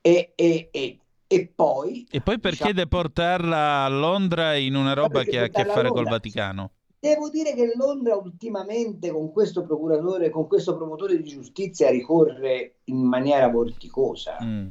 e, 0.00 0.32
e- 0.34 0.68
e- 0.70 1.00
e 1.28 1.52
poi 1.52 2.06
E 2.10 2.20
poi 2.20 2.38
perché 2.38 2.72
deportarla 2.72 3.84
a 3.84 3.88
Londra 3.88 4.54
in 4.54 4.76
una 4.76 4.92
roba 4.92 5.24
che 5.24 5.40
ha 5.40 5.44
a 5.44 5.48
che 5.48 5.64
fare 5.64 5.88
col? 5.88 6.04
Vaticano? 6.04 6.70
Devo 7.00 7.28
dire 7.30 7.52
che 7.54 7.72
Londra 7.76 8.14
ultimamente 8.16 9.10
con 9.10 9.32
questo 9.32 9.64
procuratore, 9.64 10.30
con 10.30 10.46
questo 10.46 10.76
promotore 10.76 11.16
di 11.20 11.28
giustizia 11.28 11.90
ricorre 11.90 12.76
in 12.84 12.98
maniera 12.98 13.48
vorticosa, 13.48 14.38
Mm. 14.42 14.68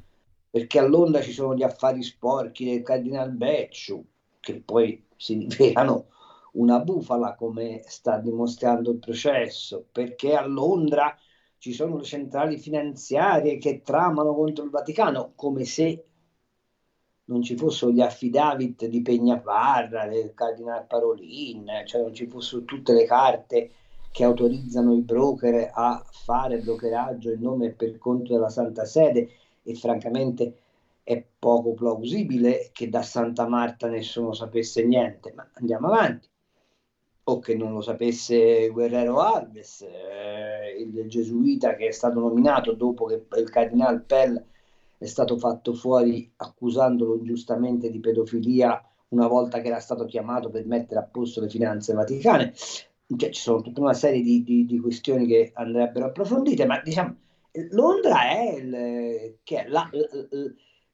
Perché 0.56 0.80
a 0.80 0.88
Londra 0.88 1.22
ci 1.22 1.34
sono 1.34 1.54
gli 1.54 1.64
affari 1.64 2.02
sporchi 2.02 2.64
del 2.64 2.82
Cardinal 2.82 3.30
Becciu, 3.30 4.02
che 4.40 4.62
poi 4.62 5.06
si 5.18 5.36
rivelano 5.50 6.06
una 6.54 6.80
bufala 6.80 7.36
come 7.36 7.84
sta 7.88 8.20
dimostrando 8.20 8.92
il 8.92 9.00
processo, 9.00 9.86
perché 9.92 10.34
a 10.34 10.46
Londra 10.46 11.14
ci 11.58 11.74
sono 11.74 11.98
le 11.98 12.06
centrali 12.06 12.58
finanziarie 12.58 13.58
che 13.58 13.82
tramano 13.82 14.34
contro 14.34 14.64
il 14.64 14.70
Vaticano, 14.70 15.34
come 15.36 15.66
se 15.66 16.06
non 17.26 17.42
ci 17.42 17.58
fossero 17.58 17.92
gli 17.92 18.00
affidavit 18.00 18.86
di 18.86 19.02
Pegnaparra, 19.02 20.08
del 20.08 20.34
Cardinal 20.34 20.88
Parolin, 20.88 21.70
cioè 21.84 22.00
non 22.00 22.14
ci 22.14 22.28
fossero 22.28 22.64
tutte 22.64 22.94
le 22.94 23.04
carte 23.04 23.72
che 24.10 24.24
autorizzano 24.24 24.96
i 24.96 25.02
broker 25.02 25.70
a 25.74 26.02
fare 26.10 26.60
brokeraggio 26.60 27.34
in 27.34 27.42
nome 27.42 27.66
e 27.66 27.72
per 27.72 27.98
conto 27.98 28.32
della 28.32 28.48
Santa 28.48 28.86
Sede 28.86 29.32
e 29.66 29.74
francamente 29.76 30.54
è 31.04 31.24
poco 31.40 31.74
plausibile 31.74 32.70
che 32.72 32.90
da 32.90 33.02
Santa 33.02 33.48
Marta 33.48 33.88
nessuno 33.88 34.34
sapesse 34.34 34.84
niente, 34.84 35.34
ma 35.34 35.48
andiamo 35.54 35.88
avanti. 35.88 36.30
O 37.28 37.40
che 37.40 37.56
non 37.56 37.74
lo 37.74 37.82
sapesse 37.82 38.68
Guerrero 38.70 39.20
Alves, 39.20 39.82
eh, 39.82 40.76
il 40.80 41.08
gesuita 41.08 41.76
che 41.76 41.88
è 41.88 41.92
stato 41.92 42.20
nominato 42.20 42.72
dopo 42.74 43.06
che 43.06 43.26
il 43.40 43.50
Cardinal 43.50 44.04
Pell 44.04 44.40
è 44.98 45.06
stato 45.06 45.36
fatto 45.38 45.74
fuori 45.74 46.32
accusandolo 46.38 47.16
ingiustamente 47.16 47.90
di 47.90 48.00
pedofilia 48.00 48.80
una 49.10 49.28
volta 49.28 49.60
che 49.60 49.68
era 49.68 49.80
stato 49.80 50.06
chiamato 50.06 50.50
per 50.50 50.66
mettere 50.66 51.00
a 51.00 51.04
posto 51.04 51.42
le 51.42 51.50
finanze 51.50 51.94
vaticane. 51.94 52.54
Cioè, 52.54 53.30
ci 53.30 53.42
sono 53.42 53.62
tutta 53.62 53.82
una 53.82 53.94
serie 53.94 54.22
di, 54.22 54.44
di- 54.44 54.66
di 54.66 54.80
questioni 54.80 55.26
che 55.26 55.52
andrebbero 55.54 56.06
approfondite, 56.08 56.66
ma 56.66 56.80
diciamo, 56.84 57.16
Londra 57.72 58.30
è, 58.30 58.54
il, 58.56 58.74
è 59.44 59.66
la, 59.68 59.90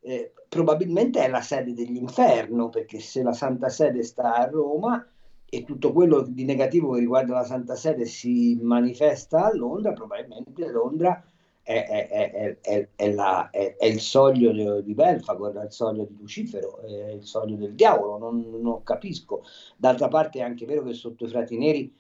eh, 0.02 0.34
probabilmente 0.48 1.24
è 1.24 1.28
la 1.30 1.42
sede 1.42 1.74
dell'inferno, 1.74 2.70
perché 2.70 3.00
se 3.00 3.22
la 3.24 3.34
Santa 3.34 3.70
Sede 3.70 4.04
sta 4.04 4.36
a 4.36 4.46
Roma 4.46 5.06
e 5.54 5.64
tutto 5.66 5.92
quello 5.92 6.22
di 6.22 6.46
negativo 6.46 6.92
che 6.94 7.00
riguarda 7.00 7.34
la 7.34 7.44
Santa 7.44 7.76
Sede 7.76 8.06
si 8.06 8.58
manifesta 8.62 9.46
a 9.46 9.56
Londra, 9.56 9.94
probabilmente 9.94 10.68
Londra 10.70 11.24
è, 11.64 12.08
è- 12.10 12.58
è- 12.62 12.88
è- 12.96 13.14
la- 13.14 13.50
il 13.82 14.00
soglio 14.00 14.52
di, 14.52 14.84
di 14.84 14.94
Belfagor, 14.94 15.54
è 15.58 15.66
il 15.66 15.72
soglio 15.72 16.06
di 16.06 16.18
Lucifero, 16.18 16.80
è 16.80 17.12
il 17.12 17.24
soglio 17.26 17.56
del 17.56 17.74
diavolo, 17.76 18.18
non, 18.18 18.50
non 18.62 18.84
capisco. 18.84 19.44
D'altra 19.78 20.08
parte 20.08 20.40
è 20.40 20.42
anche 20.42 20.66
vero 20.66 20.84
che 20.84 20.94
sotto 20.94 21.26
i 21.26 21.30
frati 21.30 21.58
neri 21.58 21.94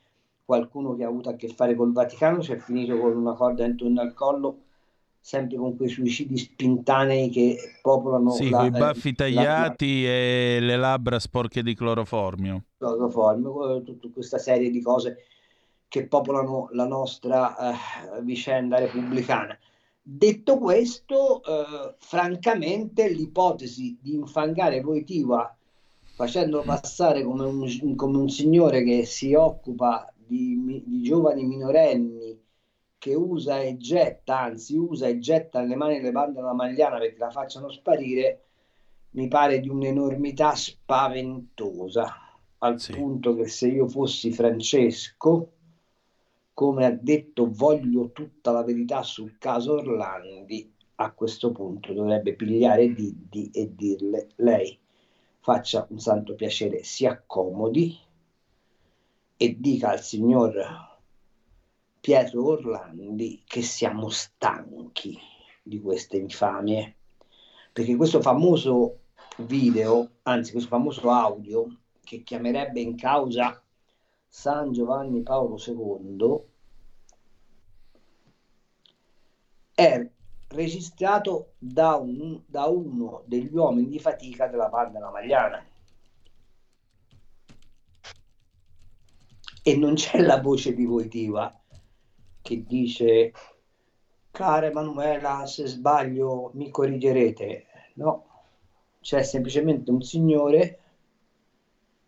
qualcuno 0.46 0.96
che 0.96 1.04
ha 1.04 1.08
avuto 1.08 1.30
a 1.30 1.36
che 1.36 1.48
fare 1.50 1.76
col 1.76 1.92
Vaticano 1.92 2.42
ci 2.42 2.52
è 2.54 2.58
finito 2.58 2.98
con 2.98 3.16
una 3.16 3.34
corda 3.34 3.66
intorno 3.66 4.02
al 4.02 4.14
collo, 4.14 4.58
sempre 5.20 5.58
con 5.58 5.76
quei 5.78 5.90
suicidi 5.90 6.38
spintanei 6.38 7.30
che 7.30 7.58
popolano 7.82 8.30
Sì, 8.30 8.50
la, 8.50 8.58
con 8.58 8.66
i 8.66 8.68
eh, 8.68 8.72
baffi 8.72 9.10
la- 9.10 9.16
tagliati 9.16 10.06
e 10.06 10.58
le 10.62 10.76
labbra 10.78 11.20
sporche 11.20 11.62
di 11.64 11.76
cloroformio. 11.76 12.64
cloroformio, 12.78 13.82
tutta 13.84 14.10
questa 14.10 14.38
serie 14.38 14.70
di 14.70 14.82
cose 14.82 15.18
che 15.88 16.08
popolano 16.08 16.70
la 16.72 16.86
nostra 16.88 18.18
eh, 18.18 18.22
vicenda 18.24 18.80
repubblicana. 18.80 19.58
Detto 20.02 20.58
questo, 20.58 21.44
eh, 21.44 21.96
francamente 22.00 23.10
l'ipotesi 23.10 23.98
di 24.02 24.14
infangare 24.16 24.82
Voitiva 24.82 25.56
facendolo 26.14 26.64
passare 26.64 27.24
come 27.24 27.46
un, 27.46 27.96
come 27.96 28.18
un 28.18 28.30
signore 28.30 28.84
che 28.84 29.06
si 29.06 29.34
occupa 29.34 30.11
di, 30.32 30.84
di 30.86 31.02
giovani 31.02 31.44
minorenni 31.44 32.40
che 32.98 33.16
usa 33.16 33.60
e 33.60 33.76
getta, 33.76 34.40
anzi 34.40 34.78
usa 34.78 35.08
e 35.08 35.20
getta 35.20 35.60
nelle 35.60 35.76
mani 35.76 36.00
le 36.00 36.12
bande 36.12 36.40
alla 36.40 36.54
magliana 36.54 37.00
perché 37.00 37.18
la 37.18 37.32
facciano 37.32 37.70
sparire, 37.70 38.44
mi 39.12 39.28
pare 39.28 39.60
di 39.60 39.68
un'enormità 39.68 40.56
spaventosa, 40.56 42.08
al 42.60 42.80
punto 42.92 43.36
che 43.36 43.48
se 43.48 43.68
io 43.68 43.88
fossi 43.88 44.32
Francesco, 44.32 45.50
come 46.54 46.86
ha 46.86 46.92
detto 46.92 47.50
voglio 47.52 48.12
tutta 48.12 48.52
la 48.52 48.64
verità 48.64 49.02
sul 49.02 49.38
caso 49.38 49.74
Orlandi, 49.74 50.72
a 50.96 51.12
questo 51.12 51.52
punto 51.52 51.92
dovrebbe 51.92 52.36
pigliare 52.36 52.94
Diddi 52.94 53.50
e 53.52 53.74
dirle 53.76 54.30
lei 54.36 54.80
faccia 55.40 55.86
un 55.90 56.00
santo 56.00 56.36
piacere, 56.36 56.84
si 56.84 57.06
accomodi 57.06 57.98
e 59.42 59.60
dica 59.60 59.90
al 59.90 60.04
signor 60.04 60.54
Pietro 62.00 62.46
Orlandi 62.46 63.42
che 63.44 63.64
siamo 63.64 64.10
stanchi 64.10 65.18
di 65.64 65.82
queste 65.82 66.18
infamie, 66.18 66.96
perché 67.74 67.96
questo 67.96 68.22
famoso 68.22 69.00
video, 69.38 70.18
anzi 70.22 70.52
questo 70.52 70.70
famoso 70.70 71.10
audio 71.10 71.76
che 72.04 72.22
chiamerebbe 72.22 72.82
in 72.82 72.96
causa 72.96 73.60
San 74.28 74.74
Giovanni 74.74 75.24
Paolo 75.24 75.58
II 75.58 76.44
è 79.74 80.08
registrato 80.50 81.54
da, 81.58 81.96
un- 81.96 82.44
da 82.46 82.66
uno 82.66 83.24
degli 83.26 83.50
uomini 83.52 83.88
di 83.88 83.98
fatica 83.98 84.46
della 84.46 84.70
banda 84.70 85.10
Magliana 85.10 85.66
e 89.64 89.78
non 89.78 89.94
c'è 89.94 90.20
la 90.20 90.40
voce 90.40 90.74
di 90.74 90.86
Voitiva 90.86 91.56
che 92.42 92.64
dice 92.66 93.32
cara 94.32 94.68
Emanuela 94.68 95.46
se 95.46 95.68
sbaglio 95.68 96.52
mi 96.54 96.70
corrigerete. 96.70 97.66
No 97.96 98.26
c'è 99.02 99.24
semplicemente 99.24 99.90
un 99.90 100.02
signore 100.04 100.80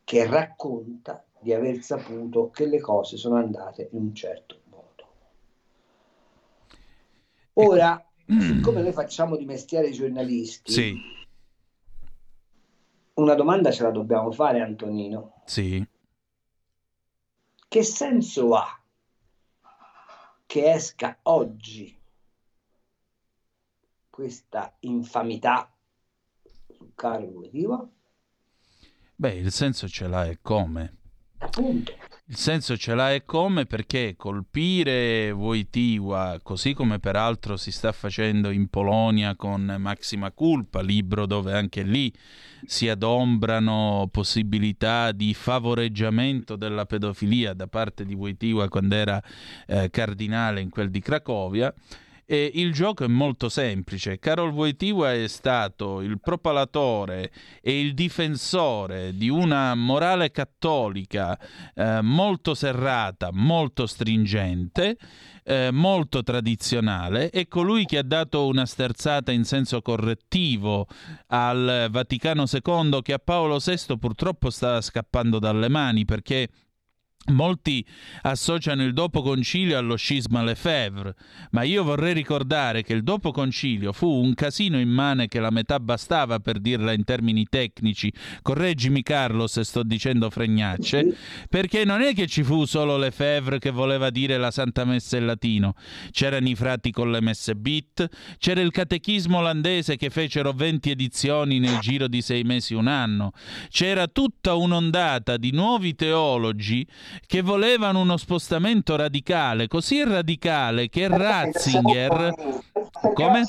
che 0.03 0.27
racconta 0.27 1.25
di 1.39 1.51
aver 1.51 1.81
saputo 1.81 2.51
che 2.51 2.67
le 2.67 2.79
cose 2.79 3.17
sono 3.17 3.35
andate 3.35 3.89
in 3.91 3.99
un 3.99 4.15
certo 4.15 4.59
modo. 4.69 5.07
Ora 7.53 8.03
siccome 8.25 8.81
noi 8.81 8.93
facciamo 8.93 9.35
di 9.35 9.45
mestiere 9.45 9.91
giornalisti 9.91 10.71
Sì, 10.71 10.95
una 13.15 13.35
domanda 13.35 13.71
ce 13.71 13.83
la 13.83 13.91
dobbiamo 13.91 14.31
fare 14.31 14.61
Antonino. 14.61 15.41
Sì. 15.45 15.85
Che 17.73 17.81
senso 17.81 18.53
ha 18.53 18.79
che 20.45 20.73
esca 20.73 21.17
oggi 21.23 21.99
questa 24.11 24.75
infamità 24.81 25.75
su 26.71 26.91
Carlo 26.93 27.31
Voitiva? 27.31 27.89
Beh, 29.15 29.33
il 29.37 29.51
senso 29.51 29.87
ce 29.87 30.05
l'ha 30.07 30.25
e 30.25 30.37
come. 30.39 30.97
Appunto. 31.39 31.93
Il 32.27 32.37
senso 32.37 32.77
ce 32.77 32.95
l'ha 32.95 33.11
e 33.11 33.25
come 33.25 33.65
perché 33.65 34.15
colpire 34.15 35.29
Wojtyła, 35.31 36.39
così 36.41 36.73
come 36.73 36.97
peraltro 36.97 37.57
si 37.57 37.69
sta 37.69 37.91
facendo 37.91 38.49
in 38.49 38.69
Polonia 38.69 39.35
con 39.35 39.75
Maxima 39.77 40.31
Culpa, 40.31 40.81
libro 40.81 41.25
dove 41.25 41.51
anche 41.51 41.83
lì 41.83 42.13
si 42.65 42.87
adombrano 42.87 44.07
possibilità 44.09 45.11
di 45.11 45.33
favoreggiamento 45.33 46.55
della 46.55 46.85
pedofilia 46.85 47.51
da 47.53 47.67
parte 47.67 48.05
di 48.05 48.13
Wojtyła 48.13 48.69
quando 48.69 48.95
era 48.95 49.21
eh, 49.67 49.89
cardinale 49.89 50.61
in 50.61 50.69
quel 50.69 50.89
di 50.89 51.01
Cracovia. 51.01 51.73
E 52.25 52.51
il 52.55 52.71
gioco 52.71 53.03
è 53.03 53.07
molto 53.07 53.49
semplice. 53.49 54.19
Karol 54.19 54.51
Wojtyła 54.51 55.13
è 55.13 55.27
stato 55.27 56.01
il 56.01 56.19
propalatore 56.19 57.31
e 57.61 57.79
il 57.79 57.93
difensore 57.93 59.15
di 59.15 59.29
una 59.29 59.75
morale 59.75 60.31
cattolica 60.31 61.37
eh, 61.75 62.01
molto 62.01 62.53
serrata, 62.53 63.29
molto 63.31 63.85
stringente, 63.85 64.97
eh, 65.43 65.69
molto 65.71 66.23
tradizionale. 66.23 67.29
È 67.29 67.47
colui 67.47 67.85
che 67.85 67.97
ha 67.97 68.03
dato 68.03 68.47
una 68.47 68.65
sterzata 68.65 69.31
in 69.31 69.43
senso 69.43 69.81
correttivo 69.81 70.87
al 71.27 71.87
Vaticano 71.91 72.45
II 72.49 73.01
che 73.01 73.13
a 73.13 73.19
Paolo 73.19 73.59
VI 73.63 73.97
purtroppo 73.97 74.49
sta 74.49 74.79
scappando 74.81 75.39
dalle 75.39 75.69
mani 75.69 76.05
perché 76.05 76.47
Molti 77.31 77.85
associano 78.23 78.83
il 78.83 78.91
dopo 78.91 79.21
concilio 79.21 79.77
allo 79.77 79.95
scisma 79.95 80.43
Lefebvre, 80.43 81.15
ma 81.51 81.63
io 81.63 81.81
vorrei 81.81 82.13
ricordare 82.13 82.83
che 82.83 82.91
il 82.91 83.01
dopo 83.01 83.31
concilio 83.31 83.93
fu 83.93 84.09
un 84.09 84.33
casino 84.33 84.77
immane 84.77 85.29
che 85.29 85.39
la 85.39 85.49
metà 85.49 85.79
bastava 85.79 86.39
per 86.39 86.59
dirla 86.59 86.91
in 86.91 87.05
termini 87.05 87.45
tecnici. 87.49 88.11
Correggimi 88.41 89.03
Carlo 89.03 89.47
se 89.47 89.63
sto 89.63 89.83
dicendo 89.83 90.29
fregnacce, 90.29 91.15
perché 91.47 91.85
non 91.85 92.01
è 92.01 92.13
che 92.13 92.27
ci 92.27 92.43
fu 92.43 92.65
solo 92.65 92.97
Lefebvre 92.97 93.57
che 93.57 93.71
voleva 93.71 94.09
dire 94.09 94.37
la 94.37 94.51
Santa 94.51 94.83
Messa 94.83 95.15
in 95.15 95.25
latino. 95.25 95.75
C'erano 96.11 96.49
i 96.49 96.55
frati 96.55 96.91
con 96.91 97.09
le 97.09 97.21
messe 97.21 97.55
bit, 97.55 98.05
c'era 98.37 98.59
il 98.59 98.71
catechismo 98.71 99.37
olandese 99.37 99.95
che 99.95 100.09
fecero 100.09 100.51
20 100.51 100.91
edizioni 100.91 101.59
nel 101.59 101.79
giro 101.79 102.09
di 102.09 102.21
sei 102.21 102.43
mesi 102.43 102.73
un 102.73 102.87
anno, 102.87 103.31
c'era 103.69 104.07
tutta 104.07 104.55
un'ondata 104.55 105.37
di 105.37 105.51
nuovi 105.51 105.95
teologi 105.95 106.85
che 107.25 107.41
volevano 107.41 107.99
uno 107.99 108.17
spostamento 108.17 108.95
radicale, 108.95 109.67
così 109.67 110.03
radicale 110.03 110.89
che 110.89 111.07
Ratzinger... 111.07 112.33
Come? 113.13 113.43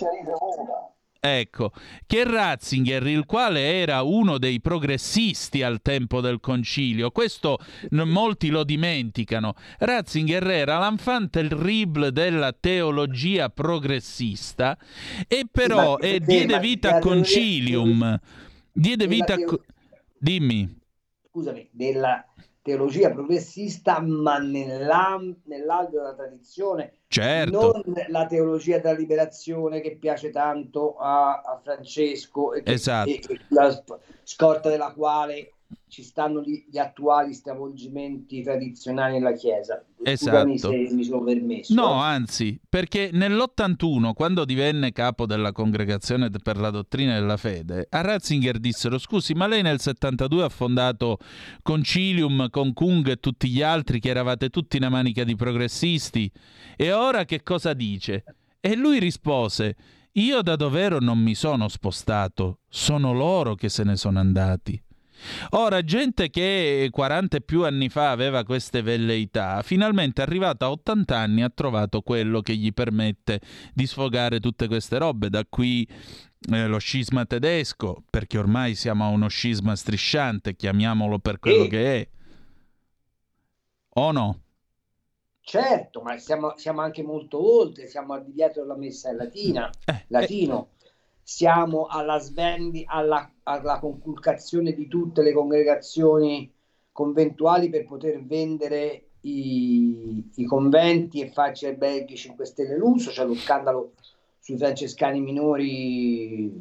Ecco, 1.27 1.73
che 2.05 2.25
Ratzinger, 2.25 3.07
il 3.07 3.25
quale 3.25 3.81
era 3.81 4.03
uno 4.03 4.37
dei 4.37 4.61
progressisti 4.61 5.63
al 5.63 5.81
tempo 5.81 6.21
del 6.21 6.39
concilio, 6.39 7.11
questo 7.13 7.57
n- 7.93 8.03
molti 8.03 8.49
lo 8.49 8.63
dimenticano, 8.63 9.55
Ratzinger 9.79 10.47
era 10.51 10.79
l'enfant 10.81 11.31
terrible 11.31 12.13
della 12.13 12.53
teologia 12.53 13.49
progressista 13.49 14.77
e 15.27 15.47
però 15.51 15.97
Sì, 15.99 16.07
ma- 16.07 16.13
eh, 16.13 16.19
sì, 16.21 16.27
diede 16.27 16.59
vita 16.59 16.97
a 16.97 16.99
concilium, 16.99 18.21
diede 18.71 19.07
vita 19.07 19.33
a... 19.33 19.45
co- 19.45 19.63
Dimmi. 20.19 20.79
scusami, 21.31 21.69
della 21.73 22.23
teologia 22.65 23.11
progressista, 23.11 24.01
ma 24.01 24.39
nell'am- 24.39 25.37
nell'alveo 25.45 26.01
della 26.01 26.15
tradizione, 26.15 26.93
Certo. 27.09 27.83
non 27.85 27.95
la 28.09 28.25
teologia 28.25 28.79
della 28.79 28.97
liberazione 28.97 29.83
che 29.83 29.97
piace 29.99 30.31
tanto 30.31 30.97
a, 30.97 31.43
a 31.43 31.61
Francesco 31.63 32.55
e, 32.55 32.63
che- 32.63 32.73
Esatto. 32.73 33.11
e- 33.11 33.21
e 33.29 33.41
la 33.51 33.85
scorta 34.23 34.71
della 34.71 34.95
quale 34.95 35.53
ci 35.89 36.03
stanno 36.03 36.43
gli, 36.43 36.65
gli 36.71 36.79
attuali 36.79 37.33
stravolgimenti 37.33 38.43
tradizionali 38.43 39.15
nella 39.15 39.33
Chiesa. 39.33 39.85
Scusami 40.03 40.55
Esatto. 40.55 40.73
se 40.73 40.95
mi 40.95 41.05
sono 41.05 41.23
permesso. 41.23 41.73
No, 41.75 41.93
anzi, 41.95 42.61
perché 42.69 43.11
nell'81, 43.13 44.13
quando 44.13 44.45
divenne 44.45 44.93
capo 44.93 45.25
della 45.25 45.53
congregazione 45.53 46.31
per 46.31 46.59
la 46.59 46.71
dottrina 46.71 47.15
della 47.15 47.37
fede, 47.37 47.87
a 47.89 48.01
Ratzinger 48.01 48.59
dissero: 48.59 48.99
Scusi, 48.99 49.35
ma 49.35 49.47
lei 49.47 49.63
nel 49.63 49.81
72 49.81 50.45
ha 50.45 50.49
fondato 50.49 51.19
Concilium 51.63 52.51
con 52.51 52.73
Kung 52.73 53.09
e 53.09 53.17
tutti 53.17 53.49
gli 53.49 53.63
altri, 53.63 54.01
che 54.01 54.11
eravate 54.11 54.51
tutti 54.51 54.77
una 54.77 54.91
manica 54.91 55.25
di 55.25 55.37
progressisti, 55.37 56.31
e 56.77 56.93
ora 56.93 57.25
che 57.25 57.43
cosa 57.43 57.73
dice? 57.73 58.25
E 58.61 58.77
lui 58.77 58.99
rispose: 58.99 59.77
Io 60.13 60.43
da 60.43 60.57
dovero 60.57 60.99
non 60.99 61.19
mi 61.19 61.35
sono 61.35 61.69
spostato, 61.69 62.61
sono 62.69 63.13
loro 63.13 63.55
che 63.55 63.69
se 63.69 63.85
ne 63.85 63.97
sono 63.97 64.19
andati. 64.19 64.84
Ora, 65.51 65.83
gente 65.83 66.31
che 66.31 66.89
40 66.91 67.37
e 67.39 67.41
più 67.41 67.65
anni 67.65 67.89
fa 67.89 68.11
aveva 68.11 68.45
queste 68.45 68.83
velleità, 68.83 69.63
finalmente 69.63 70.23
arrivata 70.23 70.67
a 70.67 70.71
80 70.71 71.17
anni 71.19 71.43
ha 71.43 71.51
trovato 71.51 72.03
quello 72.03 72.41
che 72.41 72.57
gli 72.57 72.73
permette 72.73 73.41
di 73.73 73.87
sfogare 73.87 74.41
tutte 74.41 74.67
queste 74.67 74.99
robe. 74.99 75.31
Da 75.31 75.45
qui 75.49 75.87
eh, 76.51 76.67
lo 76.67 76.79
scisma 76.79 77.25
tedesco, 77.25 78.03
perché 78.11 78.39
ormai 78.39 78.75
siamo 78.75 79.05
a 79.05 79.09
uno 79.09 79.29
scisma 79.29 79.75
strisciante, 79.77 80.57
chiamiamolo 80.57 81.19
per 81.19 81.39
quello 81.39 81.63
Sì. 81.65 81.69
che 81.69 82.01
è. 82.01 82.09
O 83.97 84.13
no? 84.13 84.41
Certo, 85.47 86.01
ma 86.01 86.17
siamo, 86.19 86.55
siamo 86.57 86.81
anche 86.81 87.03
molto 87.03 87.39
oltre, 87.61 87.87
siamo 87.87 88.15
al 88.15 88.25
divieto 88.25 88.61
della 88.63 88.77
messa 88.77 89.11
in 89.11 89.17
latina, 89.17 89.71
Eh, 89.87 90.07
latino, 90.09 90.71
siamo 91.25 91.87
alla 91.87 92.19
svendi, 92.19 92.85
alla, 92.87 93.29
alla 93.45 93.79
conculcazione 93.81 94.73
di 94.73 94.87
tutte 94.87 95.23
le 95.23 95.33
congregazioni 95.33 96.53
conventuali 96.93 97.71
per 97.71 97.87
poter 97.87 98.23
vendere 98.25 99.09
i, 99.23 100.31
i 100.35 100.45
conventi 100.45 101.21
e 101.21 101.31
farci 101.31 101.67
alberghi 101.67 102.15
5 102.15 102.45
Stelle 102.45 102.77
l'uso, 102.77 103.11
c'è 103.11 103.25
lo 103.25 103.35
scandalo 103.35 103.95
sui 104.39 104.59
francescani 104.59 105.21
minori 105.21 106.53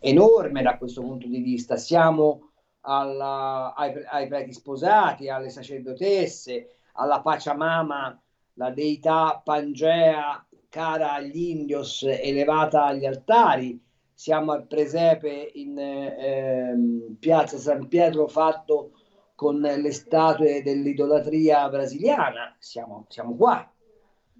enorme 0.00 0.62
da 0.62 0.76
questo 0.76 1.02
punto 1.02 1.28
di 1.28 1.40
vista, 1.40 1.76
siamo 1.76 2.50
alla- 2.80 3.72
ai, 3.76 3.92
ai 4.10 4.26
preti 4.26 4.52
sposati, 4.52 5.28
alle 5.28 5.50
sacerdotesse, 5.50 6.78
alla 6.94 7.20
Pachamama, 7.20 8.20
la 8.54 8.70
deità 8.70 9.40
Pangea 9.44 10.44
cara 10.70 11.12
agli 11.12 11.50
indios, 11.50 12.02
elevata 12.04 12.86
agli 12.86 13.04
altari. 13.04 13.78
Siamo 14.14 14.52
al 14.52 14.66
presepe 14.66 15.50
in 15.54 15.78
ehm, 15.78 17.16
piazza 17.18 17.58
San 17.58 17.88
Pietro 17.88 18.26
fatto 18.28 18.92
con 19.34 19.60
le 19.60 19.92
statue 19.92 20.62
dell'idolatria 20.62 21.68
brasiliana. 21.68 22.54
Siamo, 22.58 23.04
siamo 23.08 23.34
qua. 23.34 23.70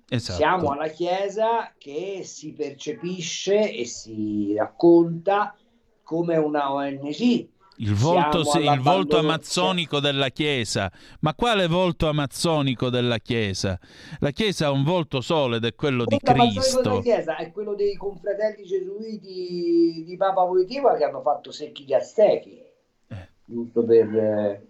Esatto. 0.09 0.37
Siamo 0.37 0.71
alla 0.71 0.89
Chiesa 0.89 1.73
che 1.79 2.23
si 2.25 2.53
percepisce 2.53 3.73
e 3.73 3.85
si 3.85 4.55
racconta 4.57 5.55
come 6.03 6.37
una 6.37 6.73
ONG, 6.73 7.49
Il 7.81 7.95
volto, 7.95 8.41
il 8.59 8.81
volto 8.81 9.17
amazzonico 9.19 10.01
della 10.01 10.29
Chiesa. 10.29 10.93
Ma 11.21 11.35
quale 11.35 11.67
volto 11.67 12.09
amazzonico 12.09 12.91
della 12.91 13.17
Chiesa? 13.19 13.79
La 14.19 14.31
Chiesa 14.33 14.67
ha 14.67 14.71
un 14.71 14.85
volto 14.85 15.23
solo 15.23 15.57
ed 15.57 15.65
è 15.65 15.75
quello 15.75 16.05
di 16.05 16.19
Cristo. 16.19 17.01
Chiesa 17.01 17.37
è 17.37 17.51
quello 17.51 17.75
dei 17.75 17.97
confratelli 17.97 18.65
gesuiti 18.65 20.05
di 20.07 20.17
Papa 20.19 20.45
Voitiva 20.45 20.95
che 20.97 21.05
hanno 21.05 21.23
fatto 21.23 21.51
secchi 21.53 21.85
gli 21.85 21.95
aztechi, 21.95 22.63
Eh. 23.09 23.29
giusto 23.47 23.83
per 23.83 24.15
eh, 24.15 24.67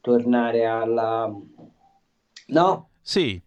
tornare 0.00 0.66
alla... 0.66 1.32
No? 2.46 2.88
Sì, 3.00 3.42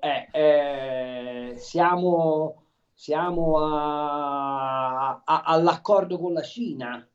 Eh, 0.00 0.28
eh, 0.32 1.54
siamo, 1.56 2.64
siamo 2.92 3.58
a- 3.58 5.22
a- 5.24 5.42
all'accordo 5.46 6.18
con 6.18 6.32
la 6.34 6.42
Cina. 6.42 7.06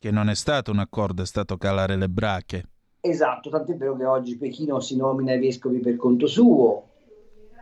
Che 0.00 0.10
non 0.10 0.30
è 0.30 0.34
stato 0.34 0.70
un 0.70 0.78
accordo, 0.78 1.20
è 1.20 1.26
stato 1.26 1.58
calare 1.58 1.94
le 1.94 2.08
brache. 2.08 2.64
Esatto, 3.00 3.50
tant'è 3.50 3.76
vero 3.76 3.96
che 3.96 4.06
oggi 4.06 4.38
Pechino 4.38 4.80
si 4.80 4.96
nomina 4.96 5.34
i 5.34 5.38
vescovi 5.38 5.78
per 5.78 5.96
conto 5.96 6.26
suo. 6.26 6.88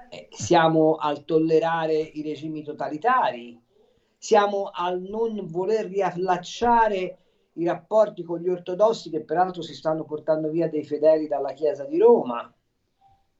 Eh, 0.08 0.28
siamo 0.30 0.94
al 0.94 1.24
tollerare 1.24 1.96
i 1.98 2.22
regimi 2.22 2.62
totalitari, 2.62 3.60
siamo 4.16 4.70
al 4.72 5.00
non 5.00 5.46
voler 5.48 5.86
riallacciare 5.86 7.18
i 7.54 7.64
rapporti 7.64 8.22
con 8.22 8.38
gli 8.38 8.48
ortodossi 8.48 9.10
che 9.10 9.24
peraltro 9.24 9.60
si 9.60 9.74
stanno 9.74 10.04
portando 10.04 10.48
via 10.48 10.68
dei 10.68 10.84
fedeli 10.84 11.26
dalla 11.26 11.52
Chiesa 11.52 11.84
di 11.84 11.98
Roma, 11.98 12.50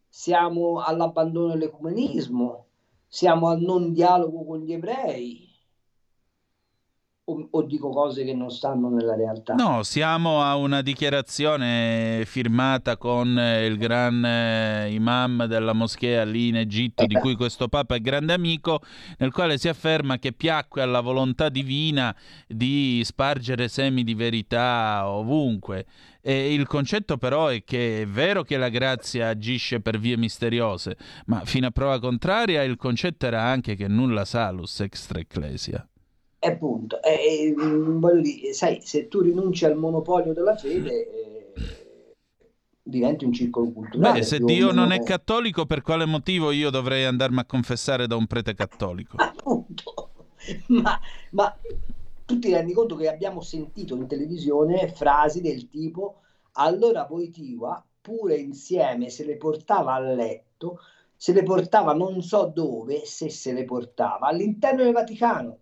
siamo 0.09 0.81
all'abbandono 0.81 1.53
dell'ecumenismo, 1.53 2.67
siamo 3.07 3.47
al 3.47 3.61
non 3.61 3.93
dialogo 3.93 4.45
con 4.45 4.59
gli 4.59 4.73
ebrei. 4.73 5.48
O, 7.31 7.47
o 7.51 7.63
dico 7.63 7.91
cose 7.91 8.25
che 8.25 8.33
non 8.33 8.51
stanno 8.51 8.89
nella 8.89 9.15
realtà. 9.15 9.53
No, 9.53 9.83
siamo 9.83 10.43
a 10.43 10.57
una 10.57 10.81
dichiarazione 10.81 12.23
firmata 12.25 12.97
con 12.97 13.39
eh, 13.39 13.67
il 13.67 13.77
gran 13.77 14.25
eh, 14.25 14.91
imam 14.91 15.45
della 15.45 15.75
moschea 15.75 16.25
lì 16.25 16.49
in 16.49 16.57
Egitto, 16.57 17.05
di 17.05 17.15
cui 17.17 17.37
questo 17.37 17.69
Papa 17.69 17.97
è 17.97 18.01
grande 18.01 18.33
amico, 18.33 18.81
nel 19.19 19.31
quale 19.31 19.59
si 19.59 19.69
afferma 19.69 20.19
che 20.19 20.33
piacque 20.33 20.81
alla 20.81 21.01
volontà 21.01 21.51
divina 21.51 22.17
di 22.47 23.03
spargere 23.05 23.69
semi 23.69 24.05
di 24.05 24.15
verità 24.15 25.07
ovunque. 25.07 25.85
E 26.23 26.55
il 26.55 26.67
concetto 26.67 27.19
però 27.19 27.49
è 27.49 27.63
che 27.63 28.03
è 28.03 28.07
vero 28.07 28.43
che 28.43 28.57
la 28.57 28.71
grazia 28.71 29.29
agisce 29.29 29.81
per 29.81 29.99
vie 29.99 30.17
misteriose, 30.17 30.97
ma 31.27 31.45
fino 31.45 31.67
a 31.67 31.71
prova 31.71 32.01
contraria 32.01 32.63
il 32.63 32.77
concetto 32.77 33.27
era 33.27 33.43
anche 33.43 33.77
che 33.77 33.87
nulla 33.87 34.25
salus 34.25 34.81
extra 34.81 35.19
ecclesia. 35.19 35.87
E 36.41 36.49
appunto, 36.49 37.03
eh, 37.03 37.53
mm, 37.57 37.99
voglio 37.99 38.21
dire, 38.21 38.53
sai, 38.53 38.81
se 38.83 39.09
tu 39.09 39.21
rinunci 39.21 39.65
al 39.65 39.77
monopolio 39.77 40.33
della 40.33 40.57
fede, 40.57 41.09
eh, 41.11 41.53
diventi 42.83 43.25
un 43.25 43.33
circolo 43.33 43.71
culturale. 43.73 44.21
Beh, 44.21 44.25
se 44.25 44.39
Dio 44.39 44.73
non 44.73 44.93
è 44.93 45.03
cattolico, 45.03 45.67
per 45.67 45.83
quale 45.83 46.07
motivo 46.07 46.51
io 46.51 46.71
dovrei 46.71 47.05
andarmi 47.05 47.41
a 47.41 47.45
confessare 47.45 48.07
da 48.07 48.17
un 48.17 48.27
prete 48.27 48.55
cattolico? 48.55 49.17
Appunto. 49.19 50.11
Ma, 50.69 50.99
ma 51.31 51.55
tu 52.25 52.39
ti 52.39 52.53
rendi 52.53 52.73
conto 52.73 52.95
che 52.95 53.09
abbiamo 53.09 53.41
sentito 53.41 53.97
in 53.97 54.07
televisione 54.07 54.89
frasi 54.89 55.41
del 55.41 55.69
tipo 55.69 56.21
allora 56.53 57.05
Voitiva 57.05 57.85
pure 58.01 58.37
insieme 58.37 59.11
se 59.11 59.25
le 59.25 59.37
portava 59.37 59.95
a 59.95 59.99
letto, 59.99 60.79
se 61.15 61.33
le 61.33 61.43
portava 61.43 61.93
non 61.93 62.23
so 62.23 62.51
dove, 62.55 63.05
se 63.05 63.29
se 63.29 63.53
le 63.53 63.65
portava 63.65 64.29
all'interno 64.29 64.85
del 64.85 64.93
Vaticano. 64.93 65.59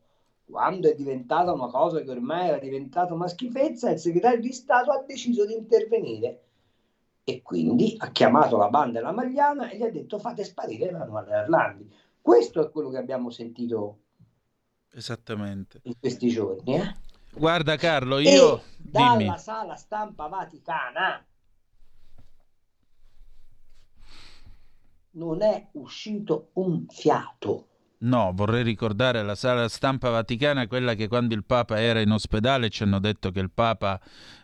Quando 0.48 0.88
è 0.88 0.94
diventata 0.94 1.52
una 1.52 1.66
cosa 1.68 2.00
che 2.02 2.10
ormai 2.10 2.48
era 2.48 2.58
diventata 2.58 3.12
una 3.12 3.26
schifezza, 3.28 3.90
il 3.90 3.98
segretario 3.98 4.40
di 4.40 4.52
Stato 4.52 4.92
ha 4.92 5.02
deciso 5.02 5.44
di 5.44 5.54
intervenire 5.54 6.42
e 7.24 7.42
quindi 7.42 7.94
ha 7.98 8.10
chiamato 8.12 8.56
la 8.56 8.68
banda 8.68 9.00
e 9.00 9.02
la 9.02 9.10
Magliana 9.10 9.68
e 9.68 9.76
gli 9.76 9.82
ha 9.82 9.90
detto 9.90 10.18
fate 10.20 10.44
sparire 10.44 10.88
Emanuele 10.90 11.36
Orlandi. 11.36 11.92
Questo 12.20 12.64
è 12.64 12.70
quello 12.70 12.90
che 12.90 12.98
abbiamo 12.98 13.30
sentito 13.30 13.98
Esattamente. 14.92 15.80
in 15.82 15.98
questi 15.98 16.28
giorni. 16.28 16.76
eh. 16.76 16.94
Guarda 17.32 17.76
Carlo, 17.76 18.18
E 18.18 18.30
io... 18.32 18.62
dalla 18.76 19.16
Dimmi. 19.18 19.38
sala 19.38 19.74
stampa 19.74 20.28
vaticana 20.28 21.26
non 25.12 25.42
è 25.42 25.68
uscito 25.72 26.50
un 26.54 26.86
fiato. 26.88 27.68
No, 27.98 28.32
vorrei 28.34 28.62
ricordare 28.62 29.22
la 29.22 29.34
sala 29.34 29.68
stampa 29.68 30.10
vaticana, 30.10 30.66
quella 30.66 30.92
che 30.92 31.08
quando 31.08 31.34
il 31.34 31.44
Papa 31.44 31.80
era 31.80 32.00
in 32.00 32.10
ospedale 32.10 32.68
ci 32.68 32.82
hanno 32.82 32.98
detto 32.98 33.30
che 33.30 33.40
il 33.40 33.50
Papa 33.50 33.98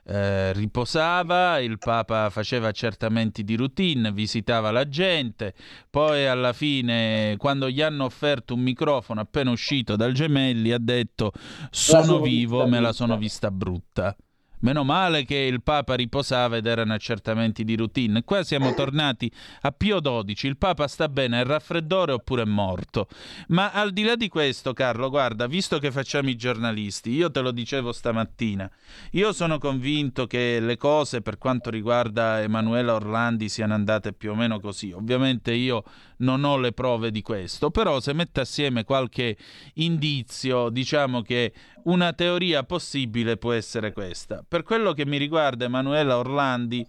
eh, 0.04 0.54
riposava, 0.54 1.58
il 1.58 1.78
Papa 1.78 2.30
faceva 2.30 2.68
accertamenti 2.68 3.44
di 3.44 3.54
routine, 3.54 4.10
visitava 4.10 4.70
la 4.70 4.88
gente, 4.88 5.52
poi 5.90 6.26
alla 6.26 6.54
fine 6.54 7.34
quando 7.36 7.68
gli 7.68 7.82
hanno 7.82 8.04
offerto 8.04 8.54
un 8.54 8.60
microfono 8.60 9.20
appena 9.20 9.50
uscito 9.50 9.96
dal 9.96 10.12
Gemelli 10.12 10.72
ha 10.72 10.78
detto 10.78 11.32
sono 11.70 12.20
vivo, 12.20 12.66
me 12.66 12.80
la 12.80 12.88
brutta." 12.88 12.92
sono 12.92 13.16
vista 13.18 13.50
brutta. 13.50 14.16
Meno 14.62 14.84
male 14.84 15.24
che 15.24 15.36
il 15.36 15.62
Papa 15.62 15.94
riposava 15.94 16.56
ed 16.56 16.66
erano 16.66 16.94
accertamenti 16.94 17.64
di 17.64 17.76
routine. 17.76 18.22
Qua 18.22 18.44
siamo 18.44 18.74
tornati 18.74 19.30
a 19.62 19.72
Pio 19.72 20.00
XII. 20.00 20.48
Il 20.48 20.56
Papa 20.56 20.86
sta 20.86 21.08
bene, 21.08 21.40
è 21.40 21.44
raffreddore 21.44 22.12
oppure 22.12 22.42
è 22.42 22.46
morto. 22.46 23.08
Ma 23.48 23.72
al 23.72 23.92
di 23.92 24.04
là 24.04 24.14
di 24.14 24.28
questo, 24.28 24.72
Carlo, 24.72 25.10
guarda, 25.10 25.48
visto 25.48 25.78
che 25.78 25.90
facciamo 25.90 26.28
i 26.28 26.36
giornalisti, 26.36 27.10
io 27.10 27.30
te 27.30 27.40
lo 27.40 27.50
dicevo 27.50 27.90
stamattina, 27.92 28.70
io 29.12 29.32
sono 29.32 29.58
convinto 29.58 30.26
che 30.26 30.60
le 30.60 30.76
cose 30.76 31.22
per 31.22 31.38
quanto 31.38 31.68
riguarda 31.68 32.40
Emanuela 32.40 32.94
Orlandi 32.94 33.48
siano 33.48 33.74
andate 33.74 34.12
più 34.12 34.30
o 34.30 34.34
meno 34.34 34.60
così. 34.60 34.92
Ovviamente 34.92 35.52
io 35.52 35.82
non 36.22 36.44
ho 36.44 36.56
le 36.56 36.72
prove 36.72 37.10
di 37.10 37.22
questo, 37.22 37.70
però 37.70 38.00
se 38.00 38.12
metto 38.12 38.40
assieme 38.40 38.84
qualche 38.84 39.36
indizio, 39.74 40.70
diciamo 40.70 41.22
che 41.22 41.52
una 41.84 42.12
teoria 42.12 42.64
possibile 42.64 43.36
può 43.36 43.52
essere 43.52 43.92
questa. 43.92 44.44
Per 44.46 44.62
quello 44.62 44.92
che 44.92 45.06
mi 45.06 45.18
riguarda 45.18 45.66
Emanuela 45.66 46.18
Orlandi 46.18 46.86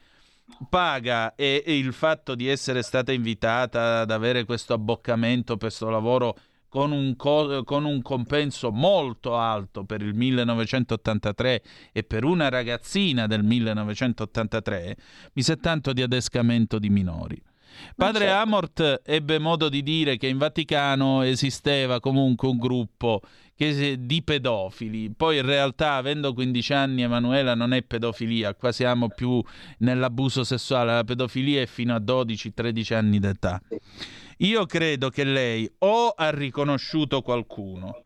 paga 0.69 1.35
e, 1.35 1.63
e 1.65 1.77
il 1.77 1.93
fatto 1.93 2.35
di 2.35 2.47
essere 2.47 2.81
stata 2.81 3.11
invitata 3.11 4.01
ad 4.01 4.11
avere 4.11 4.45
questo 4.45 4.73
abboccamento 4.73 5.57
per 5.57 5.69
questo 5.69 5.89
lavoro 5.89 6.37
con 6.73 6.91
un, 6.91 7.15
co- 7.15 7.63
con 7.63 7.85
un 7.85 8.01
compenso 8.01 8.71
molto 8.71 9.37
alto 9.37 9.83
per 9.83 10.01
il 10.01 10.15
1983 10.15 11.61
e 11.91 12.03
per 12.03 12.23
una 12.23 12.49
ragazzina 12.49 13.27
del 13.27 13.43
1983 13.43 14.97
mi 15.33 15.43
sa 15.43 15.55
tanto 15.55 15.93
di 15.93 16.01
adescamento 16.01 16.79
di 16.79 16.89
minori. 16.89 17.39
Padre 17.95 18.25
certo. 18.25 18.41
Amort 18.41 19.01
ebbe 19.05 19.39
modo 19.39 19.69
di 19.69 19.83
dire 19.83 20.17
che 20.17 20.27
in 20.27 20.37
Vaticano 20.37 21.21
esisteva 21.21 21.99
comunque 21.99 22.47
un 22.47 22.57
gruppo 22.57 23.21
che 23.55 23.97
di 23.99 24.23
pedofili. 24.23 25.11
Poi 25.11 25.37
in 25.37 25.45
realtà, 25.45 25.93
avendo 25.93 26.33
15 26.33 26.73
anni, 26.73 27.01
Emanuela 27.03 27.55
non 27.55 27.73
è 27.73 27.83
pedofilia, 27.83 28.55
qua 28.55 28.71
siamo 28.71 29.09
più 29.09 29.41
nell'abuso 29.79 30.43
sessuale. 30.43 30.93
La 30.93 31.03
pedofilia 31.03 31.61
è 31.61 31.65
fino 31.65 31.93
a 31.95 31.99
12-13 31.99 32.93
anni 32.93 33.19
d'età. 33.19 33.61
Io 34.37 34.65
credo 34.65 35.09
che 35.09 35.23
lei 35.23 35.71
o 35.79 36.09
ha 36.09 36.29
riconosciuto 36.31 37.21
qualcuno 37.21 38.05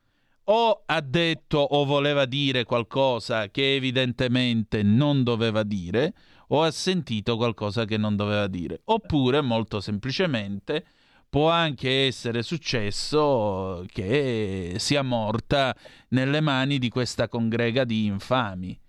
o 0.50 0.84
ha 0.86 1.02
detto 1.02 1.58
o 1.58 1.84
voleva 1.84 2.26
dire 2.26 2.64
qualcosa 2.64 3.50
che 3.50 3.76
evidentemente 3.76 4.82
non 4.82 5.24
doveva 5.24 5.64
dire, 5.64 6.14
o 6.48 6.64
ha 6.64 6.72
sentito 6.72 7.36
qualcosa 7.38 7.86
che 7.86 7.98
non 7.98 8.16
doveva 8.16 8.48
dire, 8.48 8.82
oppure 8.86 9.42
molto 9.42 9.80
semplicemente 9.82 10.86
può 11.30 11.50
anche 11.50 12.06
essere 12.06 12.42
successo 12.42 13.84
che 13.92 14.76
sia 14.78 15.02
morta 15.02 15.76
nelle 16.10 16.40
mani 16.40 16.78
di 16.80 16.90
questa 16.90 17.28
congrega 17.28 17.84
di 17.84 18.06
infami. 18.06 18.80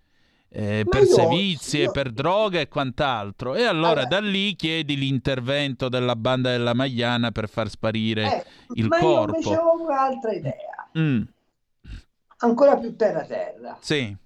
eh, 0.51 0.81
Ma 0.85 0.91
per 0.91 1.03
io- 1.03 1.13
sevizie, 1.15 1.83
io- 1.85 1.91
per 1.91 2.11
droga 2.11 2.59
e 2.59 2.69
quant'altro. 2.69 3.55
E 3.55 3.65
allora 3.65 4.01
Allora- 4.01 4.05
da 4.07 4.21
lì 4.21 4.57
chiedi 4.57 4.97
l'intervento 4.97 5.91
della 5.91 6.17
banda 6.17 6.49
della 6.51 6.73
Magliana 6.73 7.31
per 7.33 7.51
far 7.51 7.69
sparire 7.69 8.23
Eh, 8.37 8.45
il 8.77 8.87
ma 8.87 8.97
io 8.99 9.03
corpo. 9.05 9.37
invece 9.37 9.57
ho 9.59 9.83
un'altra 9.83 10.33
idea, 10.33 10.89
Mm, 10.99 11.21
ancora 12.39 12.77
più 12.79 12.97
terra 12.97 13.25
terra. 13.25 13.77
sì, 13.81 14.17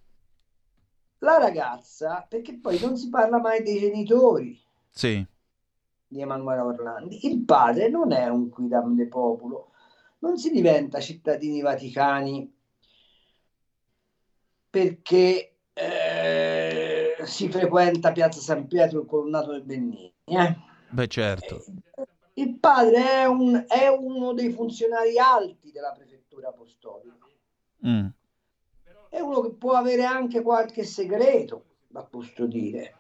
La 1.23 1.39
ragazza, 1.39 2.27
perché 2.29 2.59
poi 2.59 2.81
non 2.81 2.97
si 2.97 3.09
parla 3.09 3.39
mai 3.39 3.63
dei 3.63 3.79
genitori 3.79 4.61
sì. 4.91 5.25
di 6.09 6.21
Emanuela 6.21 6.65
Orlandi, 6.65 7.27
il 7.29 7.45
padre 7.45 7.89
non 7.89 8.11
è 8.11 8.27
un 8.27 8.49
quidam 8.49 8.97
de 8.97 9.07
popolo, 9.07 9.71
non 10.19 10.37
si 10.37 10.51
diventa 10.51 10.99
cittadini 10.99 11.61
vaticani 11.61 12.53
perché 14.69 15.55
eh, 15.75 17.17
si 17.25 17.49
frequenta 17.49 18.11
Piazza 18.11 18.41
San 18.41 18.67
Pietro 18.67 19.01
il 19.03 19.07
colonnato 19.07 19.53
del 19.53 19.63
Bennini. 19.63 20.13
eh. 20.25 20.57
Beh, 20.91 21.07
certo. 21.07 21.65
Il 22.35 22.59
padre 22.59 23.21
è, 23.21 23.25
un- 23.27 23.65
è 23.69 23.87
uno 23.89 24.33
dei 24.33 24.51
funzionari 24.51 25.19
alti 25.19 25.71
della 25.71 25.93
prefettura 25.93 26.49
apostolica. 26.49 27.17
Mm, 27.87 28.07
è 29.13 29.21
uno 29.21 29.43
che 29.43 29.51
può 29.51 29.73
avere 29.75 30.05
anche 30.05 30.41
qualche 30.41 30.85
segreto 30.85 31.65
da 31.89 32.03
custodire. 32.03 32.97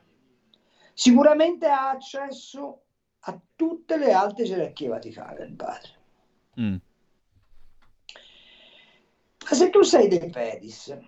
Sicuramente 0.93 1.67
ha 1.67 1.89
accesso 1.89 2.83
a 3.21 3.41
tutte 3.57 3.97
le 3.97 4.13
alte 4.13 4.45
gerarchie 4.45 4.89
vaticane, 4.89 5.45
il 5.45 5.55
padre. 5.55 5.91
Mm. 6.61 6.77
Ma 9.43 9.57
se 9.57 9.71
tu 9.71 9.81
sei 9.81 10.09
De 10.09 10.29
Pedis, 10.29 10.99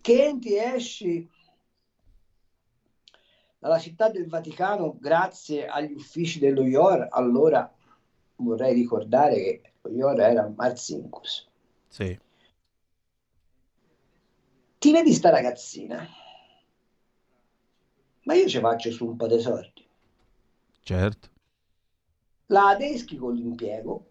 che 0.00 0.24
entri 0.24 0.54
e 0.54 0.62
esci 0.62 1.30
dalla 3.58 3.78
città 3.78 4.08
del 4.08 4.28
Vaticano 4.28 4.96
grazie 4.98 5.66
agli 5.66 5.92
uffici 5.92 6.38
dello 6.38 6.62
IOR, 6.62 7.08
allora 7.10 7.70
vorrei 8.36 8.72
ricordare 8.72 9.42
che 9.42 9.72
lo 9.82 9.90
IOR 9.90 10.20
era 10.20 10.50
Marcinkus. 10.56 11.46
Sì. 11.88 12.18
Ti 14.84 14.92
vedi 14.92 15.14
sta 15.14 15.30
ragazzina? 15.30 16.06
Ma 18.24 18.34
io 18.34 18.46
ci 18.46 18.60
faccio 18.60 18.90
su 18.90 19.06
un 19.06 19.16
po' 19.16 19.26
di 19.26 19.40
soldi. 19.40 19.88
Certo. 20.82 21.30
La 22.48 22.68
adeschi 22.68 23.16
con 23.16 23.32
l'impiego, 23.34 24.10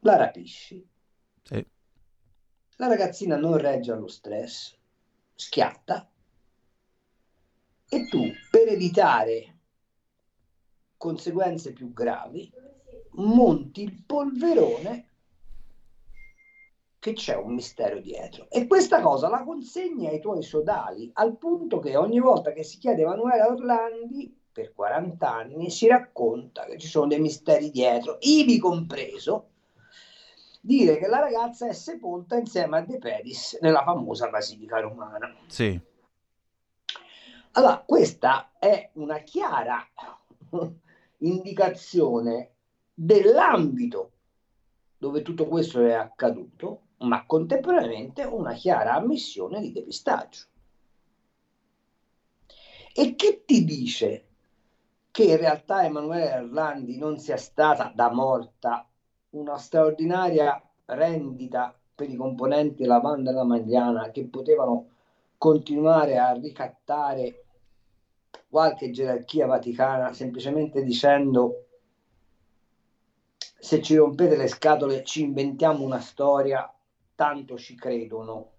la 0.00 0.16
rapisci, 0.16 0.82
Sì. 1.42 1.62
la 2.76 2.86
ragazzina 2.86 3.36
non 3.36 3.58
regge 3.58 3.92
allo 3.92 4.08
stress, 4.08 4.74
schiatta 5.34 6.10
e 7.90 8.08
tu 8.08 8.22
per 8.50 8.68
evitare 8.68 9.58
conseguenze 10.96 11.74
più 11.74 11.92
gravi 11.92 12.50
monti 13.16 13.82
il 13.82 14.02
polverone 14.06 15.10
che 17.02 17.14
c'è 17.14 17.34
un 17.34 17.54
mistero 17.54 17.98
dietro 17.98 18.46
e 18.48 18.68
questa 18.68 19.00
cosa 19.00 19.28
la 19.28 19.42
consegni 19.42 20.06
ai 20.06 20.20
tuoi 20.20 20.40
sodali 20.40 21.10
al 21.14 21.36
punto 21.36 21.80
che 21.80 21.96
ogni 21.96 22.20
volta 22.20 22.52
che 22.52 22.62
si 22.62 22.78
chiede 22.78 23.02
Emanuele 23.02 23.42
Orlandi 23.42 24.32
per 24.52 24.72
40 24.72 25.28
anni 25.28 25.68
si 25.68 25.88
racconta 25.88 26.64
che 26.64 26.78
ci 26.78 26.86
sono 26.86 27.08
dei 27.08 27.18
misteri 27.18 27.72
dietro, 27.72 28.18
ivi 28.20 28.56
compreso 28.60 29.48
dire 30.60 30.96
che 30.98 31.08
la 31.08 31.18
ragazza 31.18 31.66
è 31.66 31.72
sepolta 31.72 32.36
insieme 32.36 32.76
a 32.76 32.82
De 32.82 32.98
Pedis 32.98 33.58
nella 33.60 33.82
famosa 33.82 34.28
basilica 34.28 34.78
romana. 34.78 35.34
Sì. 35.48 35.76
Allora, 37.54 37.82
questa 37.84 38.52
è 38.60 38.90
una 38.92 39.18
chiara 39.18 39.84
indicazione 41.18 42.52
dell'ambito 42.94 44.12
dove 45.02 45.22
tutto 45.22 45.48
questo 45.48 45.84
è 45.84 45.94
accaduto, 45.94 46.82
ma 47.02 47.24
contemporaneamente 47.26 48.24
una 48.24 48.52
chiara 48.52 48.94
ammissione 48.94 49.60
di 49.60 49.72
depistaggio. 49.72 50.46
E 52.94 53.14
che 53.14 53.44
ti 53.44 53.64
dice 53.64 54.26
che 55.10 55.24
in 55.24 55.36
realtà 55.36 55.84
Emanuele 55.84 56.34
Orlandi 56.36 56.98
non 56.98 57.18
sia 57.18 57.36
stata 57.36 57.92
da 57.94 58.10
morta 58.10 58.86
una 59.30 59.56
straordinaria 59.56 60.62
rendita 60.86 61.74
per 61.94 62.08
i 62.10 62.16
componenti 62.16 62.82
della 62.82 63.00
banda 63.00 63.30
della 63.30 63.44
Magliana 63.44 64.10
che 64.10 64.26
potevano 64.26 64.88
continuare 65.38 66.18
a 66.18 66.32
ricattare 66.32 67.44
qualche 68.48 68.90
gerarchia 68.90 69.46
vaticana 69.46 70.12
semplicemente 70.12 70.82
dicendo 70.82 71.66
se 73.62 73.80
ci 73.80 73.94
rompete 73.94 74.36
le 74.36 74.48
scatole 74.48 75.04
ci 75.04 75.22
inventiamo 75.22 75.84
una 75.84 76.00
storia, 76.00 76.68
tanto 77.14 77.58
ci 77.58 77.74
credono, 77.76 78.52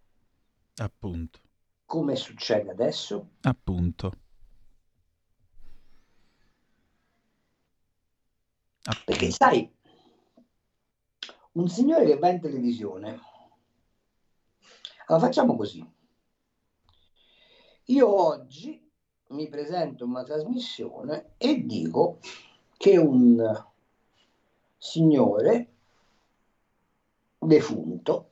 Appunto. 0.78 1.40
come 1.86 2.16
succede 2.16 2.72
adesso. 2.72 3.30
Appunto. 3.42 4.12
Perché 9.06 9.32
sai, 9.32 9.72
un 11.54 11.70
signore 11.70 12.06
che 12.06 12.18
va 12.18 12.30
in 12.30 12.42
televisione, 12.42 13.20
allora 15.08 15.26
facciamo 15.26 15.56
così. 15.56 15.86
Io 17.88 18.08
oggi 18.28 18.82
mi 19.28 19.48
presento 19.50 20.04
in 20.04 20.12
una 20.12 20.24
trasmissione 20.24 21.34
e 21.38 21.64
dico 21.66 22.20
che 22.78 22.98
un 22.98 23.66
signore 24.78 25.72
defunto 27.38 28.30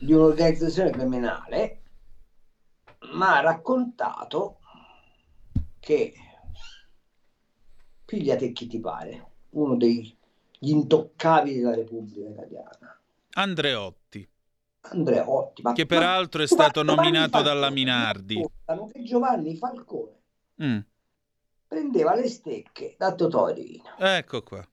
di 0.00 0.12
un'organizzazione 0.12 0.90
criminale 0.90 1.80
mi 3.12 3.22
ha 3.22 3.40
raccontato 3.40 4.58
che 5.80 6.12
pigliate 8.04 8.52
chi 8.52 8.66
ti 8.66 8.80
pare, 8.80 9.26
uno 9.50 9.76
degli 9.76 10.14
intoccabili 10.60 11.60
della 11.60 11.74
Repubblica 11.74 12.28
Italiana, 12.28 13.00
Andreotti, 13.32 14.28
Andreotti, 14.80 15.62
ma 15.62 15.72
che 15.72 15.86
peraltro 15.86 16.42
è 16.42 16.46
stato 16.46 16.82
nominato 16.82 17.42
dalla 17.42 17.70
Minardi. 17.70 18.44
che 18.92 19.02
Giovanni 19.02 19.56
Falcone 19.56 20.16
Mm, 20.60 20.78
prendeva 21.68 22.16
le 22.16 22.28
stecche 22.28 22.96
da 22.98 23.14
Totò 23.14 23.46
Riina. 23.46 23.94
Ecco 24.16 24.42
qua. 24.42 24.66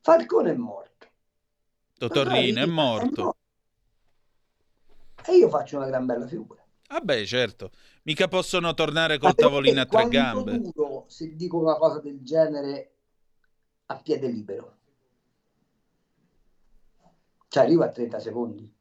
Falcone 0.00 0.50
è 0.50 0.54
morto. 0.56 0.91
Totorrino 2.08 2.60
è 2.60 2.66
morto. 2.66 3.36
E 5.24 5.36
io 5.36 5.48
faccio 5.48 5.76
una 5.76 5.86
gran 5.86 6.04
bella 6.04 6.26
figura. 6.26 6.60
Vabbè, 6.88 7.24
certo. 7.24 7.70
Mica 8.02 8.26
possono 8.26 8.74
tornare 8.74 9.18
col 9.18 9.36
tavolino 9.36 9.80
a 9.82 9.86
tre 9.86 10.08
gambe. 10.08 10.58
duro 10.58 11.04
se 11.06 11.36
dico 11.36 11.58
una 11.58 11.76
cosa 11.76 12.00
del 12.00 12.18
genere 12.22 12.94
a 13.86 13.96
piede 13.98 14.26
libero? 14.26 14.76
Cioè 17.46 17.62
arrivo 17.62 17.84
a 17.84 17.88
30 17.90 18.18
secondi. 18.18 18.74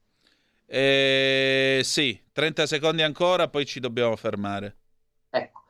Eh, 0.66 1.82
sì, 1.84 2.20
30 2.32 2.66
secondi 2.66 3.04
ancora, 3.04 3.50
poi 3.50 3.68
ci 3.68 3.80
dobbiamo 3.80 4.16
fermare. 4.16 4.78
Ecco, 5.30 5.62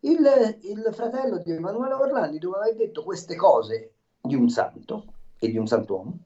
il, 0.00 0.58
il 0.64 0.90
fratello 0.92 1.38
di 1.38 1.52
Emanuele 1.52 1.94
Orlandi 1.94 2.38
doveva 2.38 2.64
aver 2.64 2.76
detto 2.76 3.02
queste 3.02 3.36
cose 3.36 3.92
di 4.20 4.34
un 4.34 4.50
santo 4.50 5.14
e 5.38 5.48
di 5.48 5.56
un 5.56 5.66
santuomo 5.66 6.24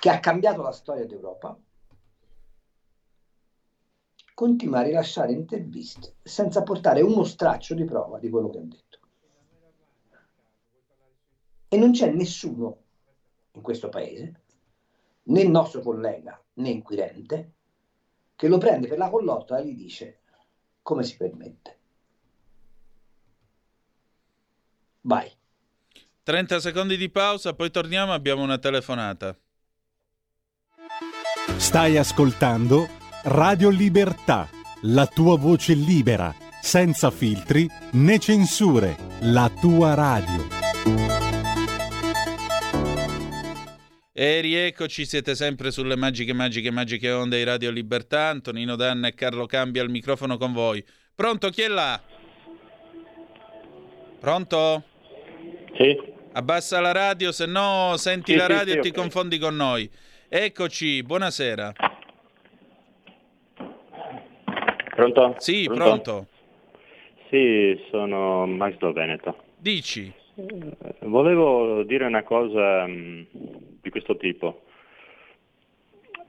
che 0.00 0.10
ha 0.10 0.20
cambiato 0.20 0.62
la 0.62 0.72
storia 0.72 1.06
d'Europa. 1.06 1.58
Continua 4.34 4.78
a 4.78 4.82
rilasciare 4.82 5.32
interviste 5.32 6.16
senza 6.22 6.62
portare 6.62 7.00
uno 7.00 7.24
straccio 7.24 7.74
di 7.74 7.84
prova 7.84 8.18
di 8.18 8.30
quello 8.30 8.50
che 8.50 8.58
ha 8.58 8.62
detto. 8.62 8.98
E 11.68 11.76
non 11.76 11.92
c'è 11.92 12.10
nessuno 12.10 12.82
in 13.52 13.62
questo 13.62 13.88
paese, 13.88 14.42
né 15.24 15.40
il 15.40 15.50
nostro 15.50 15.80
collega 15.80 16.40
né 16.54 16.68
inquirente, 16.70 17.52
che 18.36 18.48
lo 18.48 18.58
prende 18.58 18.86
per 18.86 18.98
la 18.98 19.10
collotta 19.10 19.58
e 19.58 19.66
gli 19.66 19.74
dice 19.74 20.20
come 20.82 21.02
si 21.02 21.16
permette. 21.16 21.78
Vai. 25.02 25.30
30 26.22 26.60
secondi 26.60 26.96
di 26.96 27.10
pausa, 27.10 27.54
poi 27.54 27.70
torniamo, 27.70 28.12
abbiamo 28.12 28.42
una 28.42 28.58
telefonata. 28.58 29.36
Stai 31.58 31.96
ascoltando 31.96 32.88
Radio 33.24 33.68
Libertà, 33.68 34.48
la 34.82 35.06
tua 35.06 35.36
voce 35.36 35.74
libera, 35.74 36.34
senza 36.62 37.10
filtri 37.10 37.68
né 37.92 38.18
censure, 38.18 38.96
la 39.22 39.50
tua 39.60 39.94
radio. 39.94 40.46
E 44.12 44.40
rieccoci, 44.40 45.04
siete 45.04 45.34
sempre 45.34 45.70
sulle 45.70 45.96
magiche, 45.96 46.32
magiche, 46.32 46.70
magiche 46.70 47.10
onde 47.10 47.36
di 47.38 47.44
Radio 47.44 47.70
Libertà. 47.70 48.28
Antonino 48.28 48.74
Danna 48.74 49.08
e 49.08 49.14
Carlo 49.14 49.46
Cambia 49.46 49.82
al 49.82 49.90
microfono 49.90 50.38
con 50.38 50.52
voi. 50.52 50.84
Pronto, 51.14 51.50
chi 51.50 51.62
è 51.62 51.68
là? 51.68 52.00
Pronto? 54.20 54.84
Sì. 55.76 56.16
Abbassa 56.32 56.80
la 56.80 56.92
radio, 56.92 57.32
se 57.32 57.46
no 57.46 57.94
senti 57.96 58.32
Sì, 58.32 58.38
la 58.38 58.46
sì, 58.46 58.52
radio 58.52 58.72
sì, 58.74 58.78
e 58.78 58.82
ti 58.82 58.88
ok. 58.88 58.94
confondi 58.94 59.38
con 59.38 59.56
noi. 59.56 59.90
Eccoci, 60.30 61.02
buonasera. 61.02 61.72
Pronto? 64.94 65.34
Sì, 65.38 65.64
pronto. 65.72 66.26
Sì, 67.30 67.80
sono 67.90 68.46
Max 68.46 68.76
Del 68.76 68.92
Veneto. 68.92 69.44
Dici? 69.56 70.12
Volevo 71.00 71.82
dire 71.84 72.04
una 72.04 72.24
cosa 72.24 72.86
mh, 72.86 73.26
di 73.80 73.88
questo 73.88 74.18
tipo. 74.18 74.64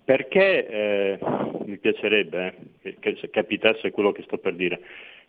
Perché 0.05 0.67
eh, 0.67 1.19
mi 1.65 1.77
piacerebbe 1.77 2.55
eh, 2.83 2.95
che 2.99 3.17
se 3.19 3.29
capitasse 3.29 3.91
quello 3.91 4.13
che 4.13 4.23
sto 4.23 4.37
per 4.37 4.55
dire, 4.55 4.79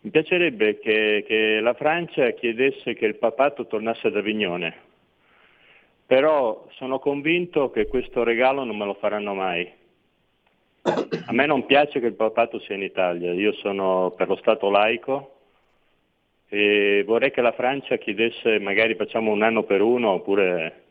mi 0.03 0.11
piacerebbe 0.11 0.79
che, 0.79 1.25
che 1.27 1.59
la 1.61 1.75
Francia 1.75 2.31
chiedesse 2.31 2.95
che 2.95 3.07
il 3.07 3.17
papato 3.17 3.67
tornasse 3.67 4.07
ad 4.07 4.17
Avignone, 4.17 4.90
Però 6.11 6.66
sono 6.70 6.99
convinto 6.99 7.70
che 7.70 7.87
questo 7.87 8.24
regalo 8.24 8.65
non 8.65 8.77
me 8.77 8.85
lo 8.85 8.95
faranno 8.95 9.32
mai. 9.32 9.70
A 10.82 11.32
me 11.32 11.47
non 11.47 11.66
piace 11.66 12.01
che 12.01 12.07
il 12.07 12.15
papato 12.15 12.59
sia 12.59 12.74
in 12.74 12.82
Italia, 12.82 13.32
io 13.32 13.53
sono 13.53 14.12
per 14.16 14.27
lo 14.27 14.35
Stato 14.35 14.70
laico 14.70 15.37
e 16.49 17.05
vorrei 17.07 17.31
che 17.31 17.41
la 17.41 17.53
Francia 17.53 17.97
chiedesse 17.97 18.59
magari 18.59 18.97
facciamo 18.97 19.31
un 19.31 19.43
anno 19.43 19.62
per 19.62 19.82
uno 19.82 20.11
oppure 20.11 20.82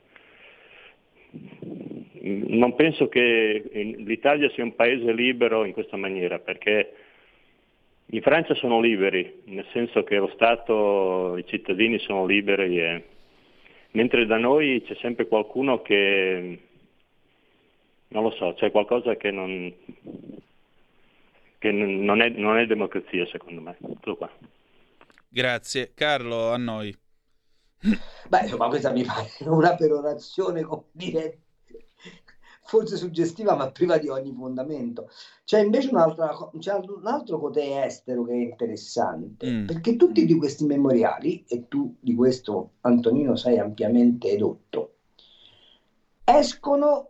non 2.21 2.73
penso 2.75 3.09
che 3.09 3.69
l'Italia 3.73 4.49
sia 4.51 4.63
un 4.63 4.73
paese 4.73 5.11
libero 5.11 5.65
in 5.65 5.73
questa 5.73 5.97
maniera 5.97 6.39
perché 6.39 6.93
in 8.05 8.21
Francia 8.21 8.53
sono 8.53 8.79
liberi, 8.79 9.41
nel 9.47 9.65
senso 9.73 10.03
che 10.03 10.15
lo 10.15 10.29
Stato, 10.29 11.35
i 11.35 11.45
cittadini 11.45 11.99
sono 11.99 12.25
liberi, 12.25 12.79
e- 12.79 13.03
mentre 13.91 14.25
da 14.25 14.37
noi 14.37 14.83
c'è 14.85 14.95
sempre 15.01 15.27
qualcuno 15.27 15.81
che, 15.81 16.59
non 18.09 18.23
lo 18.23 18.31
so, 18.31 18.53
c'è 18.53 18.71
qualcosa 18.71 19.15
che 19.15 19.31
non, 19.31 19.73
che 21.57 21.71
non, 21.71 22.21
è, 22.21 22.29
non 22.29 22.57
è 22.57 22.65
democrazia 22.65 23.25
secondo 23.27 23.61
me. 23.61 23.77
Tutto 23.79 24.15
qua. 24.15 24.29
Grazie. 25.27 25.91
Carlo, 25.93 26.51
a 26.51 26.57
noi. 26.57 26.95
Beh, 28.27 28.41
insomma, 28.41 28.67
questa 28.67 28.91
mi 28.91 29.03
pare 29.03 29.29
una 29.45 29.75
perorazione, 29.75 30.63
come 30.63 30.85
dire, 30.91 31.39
forse 32.69 32.97
suggestiva, 32.97 33.55
ma 33.55 33.71
priva 33.71 33.97
di 33.97 34.09
ogni 34.09 34.31
fondamento. 34.31 35.09
C'è 35.43 35.59
invece 35.61 35.89
c'è 35.89 36.73
un 36.75 37.07
altro 37.07 37.39
cotè 37.39 37.83
estero 37.83 38.23
che 38.25 38.33
è 38.33 38.35
interessante, 38.35 39.49
Mm. 39.49 39.65
perché 39.65 39.95
tutti 39.95 40.23
di 40.25 40.35
questi 40.35 40.65
memoriali, 40.65 41.43
e 41.47 41.67
tu 41.67 41.95
di 41.99 42.13
questo 42.13 42.73
Antonino 42.81 43.35
sei 43.35 43.57
ampiamente 43.57 44.29
edotto, 44.29 44.93
escono 46.23 47.09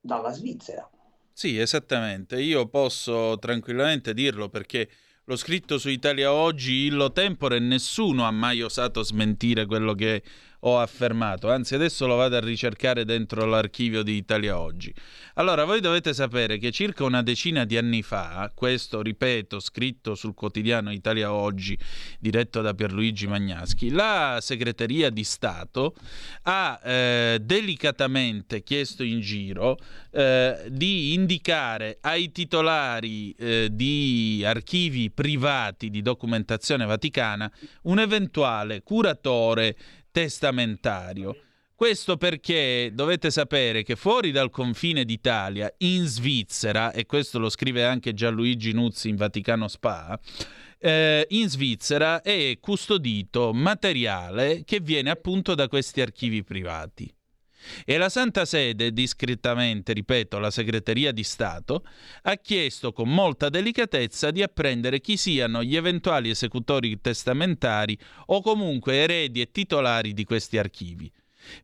dalla 0.00 0.32
Svizzera. 0.32 0.88
Sì, 1.32 1.58
esattamente. 1.58 2.40
Io 2.40 2.66
posso 2.68 3.38
tranquillamente 3.38 4.14
dirlo 4.14 4.48
perché 4.48 4.88
l'ho 5.24 5.36
scritto 5.36 5.78
su 5.78 5.88
Italia 5.90 6.32
Oggi, 6.32 6.86
illo 6.86 7.12
tempore, 7.12 7.56
e 7.56 7.60
nessuno 7.60 8.24
ha 8.24 8.30
mai 8.30 8.62
osato 8.62 9.02
smentire 9.02 9.66
quello 9.66 9.94
che 9.94 10.22
ho 10.66 10.80
affermato. 10.80 11.50
Anzi, 11.50 11.74
adesso 11.74 12.06
lo 12.06 12.16
vado 12.16 12.36
a 12.36 12.40
ricercare 12.40 13.04
dentro 13.04 13.44
l'archivio 13.44 14.02
di 14.02 14.16
Italia 14.16 14.58
Oggi. 14.58 14.92
Allora, 15.34 15.64
voi 15.64 15.80
dovete 15.80 16.14
sapere 16.14 16.58
che 16.58 16.70
circa 16.70 17.04
una 17.04 17.22
decina 17.22 17.64
di 17.64 17.76
anni 17.76 18.02
fa, 18.02 18.50
questo, 18.54 19.02
ripeto, 19.02 19.60
scritto 19.60 20.14
sul 20.14 20.34
quotidiano 20.34 20.92
Italia 20.92 21.32
Oggi, 21.32 21.76
diretto 22.18 22.60
da 22.60 22.72
Pierluigi 22.72 23.26
Magnaschi, 23.26 23.90
la 23.90 24.38
segreteria 24.40 25.10
di 25.10 25.24
Stato 25.24 25.94
ha 26.42 26.80
eh, 26.82 27.38
delicatamente 27.42 28.62
chiesto 28.62 29.02
in 29.02 29.20
giro 29.20 29.76
eh, 30.10 30.66
di 30.68 31.12
indicare 31.14 31.98
ai 32.00 32.32
titolari 32.32 33.32
eh, 33.32 33.68
di 33.70 34.42
archivi 34.46 35.10
privati 35.10 35.90
di 35.90 36.00
documentazione 36.00 36.86
vaticana 36.86 37.50
un 37.82 37.98
eventuale 37.98 38.82
curatore 38.82 39.76
testamentario. 40.14 41.36
Questo 41.74 42.16
perché 42.16 42.92
dovete 42.94 43.32
sapere 43.32 43.82
che 43.82 43.96
fuori 43.96 44.30
dal 44.30 44.48
confine 44.48 45.04
d'Italia, 45.04 45.74
in 45.78 46.06
Svizzera, 46.06 46.92
e 46.92 47.04
questo 47.04 47.40
lo 47.40 47.48
scrive 47.48 47.84
anche 47.84 48.14
Gianluigi 48.14 48.70
Nuzzi 48.70 49.08
in 49.08 49.16
Vaticano 49.16 49.66
Spa, 49.66 50.16
eh, 50.78 51.26
in 51.30 51.48
Svizzera 51.48 52.22
è 52.22 52.56
custodito 52.60 53.52
materiale 53.52 54.62
che 54.64 54.78
viene 54.78 55.10
appunto 55.10 55.56
da 55.56 55.66
questi 55.66 56.00
archivi 56.00 56.44
privati. 56.44 57.12
E 57.84 57.96
la 57.96 58.08
Santa 58.08 58.44
Sede, 58.44 58.92
discretamente, 58.92 59.92
ripeto, 59.92 60.38
la 60.38 60.50
Segreteria 60.50 61.12
di 61.12 61.24
Stato, 61.24 61.84
ha 62.22 62.36
chiesto 62.36 62.92
con 62.92 63.12
molta 63.12 63.48
delicatezza 63.48 64.30
di 64.30 64.42
apprendere 64.42 65.00
chi 65.00 65.16
siano 65.16 65.62
gli 65.62 65.76
eventuali 65.76 66.30
esecutori 66.30 67.00
testamentari 67.00 67.98
o 68.26 68.42
comunque 68.42 68.96
eredi 68.96 69.40
e 69.40 69.50
titolari 69.50 70.12
di 70.12 70.24
questi 70.24 70.58
archivi. 70.58 71.10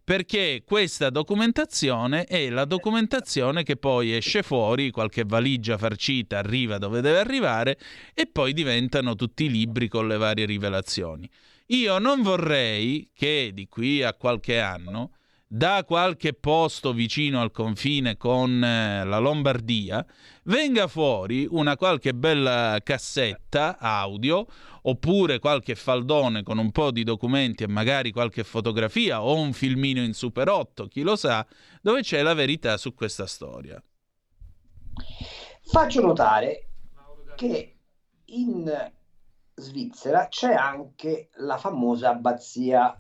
Perché 0.05 0.63
questa 0.65 1.11
documentazione 1.11 2.25
è 2.25 2.51
la 2.51 2.65
documentazione 2.65 3.63
che 3.63 3.77
poi 3.77 4.15
esce 4.15 4.43
fuori, 4.43 4.91
qualche 4.91 5.25
valigia 5.25 5.79
farcita 5.79 6.39
arriva 6.39 6.79
dove 6.79 7.01
deve 7.01 7.19
arrivare 7.19 7.79
e 8.15 8.27
poi 8.27 8.53
diventano 8.53 9.15
tutti 9.15 9.45
i 9.45 9.51
libri 9.51 9.89
con 9.89 10.07
le 10.07 10.19
varie 10.19 10.45
rivelazioni. 10.45 11.29
Io 11.67 11.99
non 11.99 12.23
vorrei 12.23 13.11
che 13.15 13.53
di 13.55 13.69
qui 13.69 14.03
a 14.03 14.15
qualche 14.15 14.61
anno 14.61 15.13
da 15.53 15.83
qualche 15.85 16.33
posto 16.33 16.93
vicino 16.93 17.41
al 17.41 17.51
confine 17.51 18.17
con 18.17 18.63
eh, 18.63 19.05
la 19.05 19.19
Lombardia 19.19 20.07
venga 20.45 20.87
fuori 20.87 21.45
una 21.51 21.75
qualche 21.75 22.15
bella 22.15 22.79
cassetta 22.85 23.77
audio 23.81 24.47
oppure 24.83 25.41
qualche 25.41 25.75
faldone 25.75 26.45
con 26.45 26.59
un 26.59 26.71
po' 26.71 26.93
di 26.93 27.03
documenti 27.03 27.65
e 27.65 27.67
magari 27.67 28.13
qualche 28.13 28.45
fotografia 28.45 29.25
o 29.25 29.35
un 29.35 29.53
filmino 29.53 30.01
in 30.01 30.15
Super 30.15 30.49
8, 30.49 30.87
chi 30.87 31.03
lo 31.03 31.17
sa, 31.17 31.45
dove 31.83 32.03
c'è 32.03 32.23
la 32.23 32.35
verità 32.35 32.77
su 32.77 32.95
questa 32.95 33.27
storia. 33.27 33.83
Faccio 35.63 36.01
notare 36.01 36.69
che 37.35 37.77
in 38.27 38.93
Svizzera 39.55 40.29
c'è 40.29 40.55
anche 40.55 41.31
la 41.39 41.59
famosa 41.59 42.11
abbazia 42.11 42.97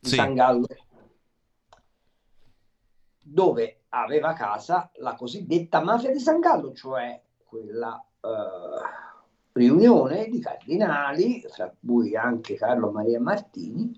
di 0.00 0.08
Sì. 0.08 0.14
San 0.16 0.34
Gallo, 0.34 0.66
dove 3.22 3.82
aveva 3.90 4.32
casa 4.32 4.90
la 4.96 5.14
cosiddetta 5.14 5.82
mafia 5.82 6.10
di 6.10 6.18
San 6.18 6.40
Gallo, 6.40 6.72
cioè 6.72 7.22
quella 7.44 8.02
eh, 8.20 8.28
riunione 9.52 10.28
di 10.28 10.40
cardinali, 10.40 11.44
fra 11.48 11.72
cui 11.84 12.16
anche 12.16 12.54
Carlo 12.54 12.90
Maria 12.90 13.20
Martini, 13.20 13.92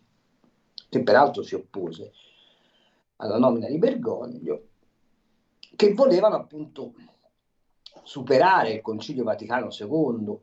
che 0.88 1.02
peraltro 1.02 1.42
si 1.42 1.54
oppose 1.54 2.12
alla 3.16 3.38
nomina 3.38 3.68
di 3.68 3.78
Bergoglio, 3.78 4.68
che 5.76 5.94
volevano 5.94 6.34
appunto 6.34 6.94
superare 8.02 8.72
il 8.72 8.80
Concilio 8.80 9.22
Vaticano 9.22 9.68
II 9.70 10.38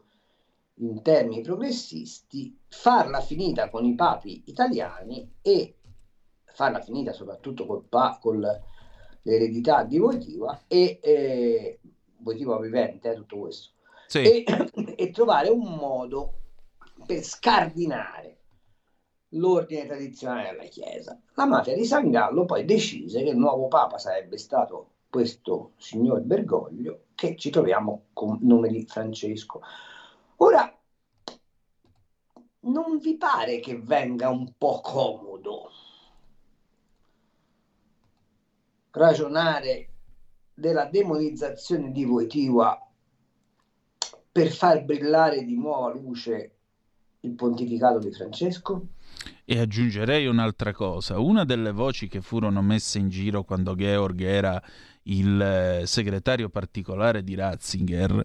in 0.82 1.02
termini 1.02 1.42
progressisti, 1.42 2.58
farla 2.68 3.22
finita 3.22 3.70
con 3.70 3.86
i 3.86 3.96
papi 3.96 4.44
italiani 4.46 5.36
e 5.42 5.76
farla 6.46 6.82
finita 6.82 7.14
soprattutto 7.14 7.66
col 7.66 7.84
pa- 7.84 8.18
con 8.22 8.40
l'eredità 9.22 9.84
di 9.84 10.00
Wojtyła 10.00 10.64
e 10.68 11.00
eh, 11.02 11.80
Wojtyła 12.24 12.60
vivente, 12.60 13.12
eh, 13.12 13.16
tutto 13.16 13.40
questo, 13.40 13.72
Sì. 14.08 14.20
e, 14.20 14.44
e 14.96 15.12
trovare 15.12 15.50
un 15.50 15.76
modo 15.76 16.34
per 17.06 17.24
scardinare 17.24 18.38
l'ordine 19.34 19.86
tradizionale 19.86 20.52
della 20.52 20.64
Chiesa. 20.64 21.20
La 21.36 21.46
mafia 21.46 21.76
di 21.76 21.86
San 21.86 22.10
Gallo 22.10 22.46
poi 22.46 22.66
decise 22.66 23.22
che 23.22 23.30
il 23.30 23.38
nuovo 23.38 23.68
Papa 23.68 23.98
sarebbe 23.98 24.38
stato 24.38 24.94
questo 25.10 25.74
signor 25.78 26.22
Bergoglio, 26.22 27.06
che 27.16 27.36
ci 27.36 27.50
troviamo 27.50 28.08
con 28.14 28.38
nome 28.42 28.70
di 28.70 28.86
Francesco. 28.88 29.62
Ora, 30.42 30.74
non 32.62 32.98
vi 33.00 33.18
pare 33.18 33.60
che 33.60 33.78
venga 33.78 34.30
un 34.30 34.54
po' 34.58 34.80
comodo 34.82 35.70
ragionare 38.92 39.90
della 40.54 40.86
demonizzazione 40.86 41.92
di 41.92 42.06
Wojtyła 42.06 42.90
per 44.32 44.52
far 44.52 44.84
brillare 44.86 45.44
di 45.44 45.58
nuova 45.58 45.92
luce 45.92 46.56
il 47.20 47.36
pontificato 47.36 48.00
di 48.00 48.12
Francesco? 48.12 48.88
E 49.52 49.58
aggiungerei 49.60 50.28
un'altra 50.28 50.72
cosa, 50.74 51.18
una 51.18 51.44
delle 51.44 51.72
voci 51.72 52.08
che 52.08 52.22
furono 52.22 52.62
messe 52.62 53.00
in 53.00 53.10
giro 53.10 53.44
quando 53.44 53.74
Georg 53.74 54.22
era 54.22 54.62
il 55.04 55.42
eh, 55.42 55.88
segretario 55.88 56.50
particolare 56.50 57.24
di 57.24 57.34
Ratzinger 57.34 58.24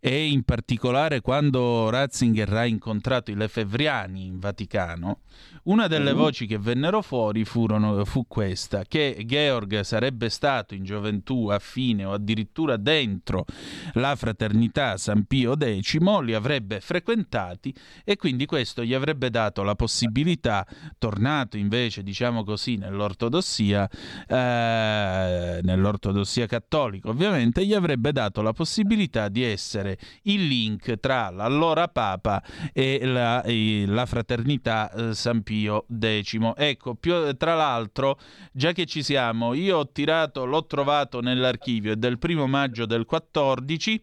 e 0.00 0.26
in 0.28 0.44
particolare 0.44 1.20
quando 1.20 1.90
Ratzinger 1.90 2.50
ha 2.54 2.64
incontrato 2.64 3.30
i 3.30 3.34
Lefebvriani 3.34 4.24
in 4.24 4.38
Vaticano, 4.38 5.18
una 5.64 5.86
delle 5.88 6.12
Mhm. 6.12 6.16
voci 6.18 6.46
che 6.46 6.56
vennero 6.56 7.02
fuori 7.02 7.44
furono- 7.44 8.04
fu 8.04 8.24
questa, 8.26 8.84
che 8.88 9.22
Georg 9.26 9.80
sarebbe 9.80 10.30
stato 10.30 10.74
in 10.74 10.84
gioventù 10.84 11.48
affine 11.48 12.04
o 12.04 12.12
addirittura 12.12 12.76
dentro 12.76 13.44
la 13.94 14.14
fraternità 14.16 14.96
San 14.96 15.24
Pio 15.24 15.54
X, 15.58 15.98
li 16.22 16.32
avrebbe 16.32 16.80
frequentati 16.80 17.74
e 18.04 18.16
quindi 18.16 18.46
questo 18.46 18.84
gli 18.84 18.94
avrebbe 18.94 19.30
dato 19.30 19.62
la 19.62 19.74
possibilità 19.74 20.36
possibilità, 20.38 20.66
tornato 20.98 21.56
invece, 21.56 22.02
diciamo 22.02 22.44
così, 22.44 22.76
nell'ortodossia, 22.76 23.88
eh, 24.26 25.60
nell'ortodossia 25.62 26.46
cattolica 26.46 27.08
ovviamente, 27.08 27.66
gli 27.66 27.74
avrebbe 27.74 28.12
dato 28.12 28.40
la 28.40 28.52
possibilità 28.52 29.28
di 29.28 29.42
essere 29.42 29.98
il 30.22 30.46
link 30.46 30.98
tra 31.00 31.30
l'allora 31.30 31.88
Papa 31.88 32.42
e 32.72 33.04
la, 33.04 33.42
e 33.42 33.84
la 33.86 34.06
fraternità 34.06 34.90
eh, 34.90 35.14
San 35.14 35.42
Pio 35.42 35.86
X. 35.92 36.36
Ecco, 36.56 36.94
più, 36.94 37.36
tra 37.36 37.54
l'altro, 37.54 38.18
già 38.52 38.72
che 38.72 38.86
ci 38.86 39.02
siamo, 39.02 39.54
io 39.54 39.78
ho 39.78 39.90
tirato, 39.90 40.44
l'ho 40.44 40.66
trovato 40.66 41.20
nell'archivio, 41.20 41.92
è 41.92 41.96
del 41.96 42.18
primo 42.18 42.46
maggio 42.46 42.86
del 42.86 43.04
14 43.04 44.02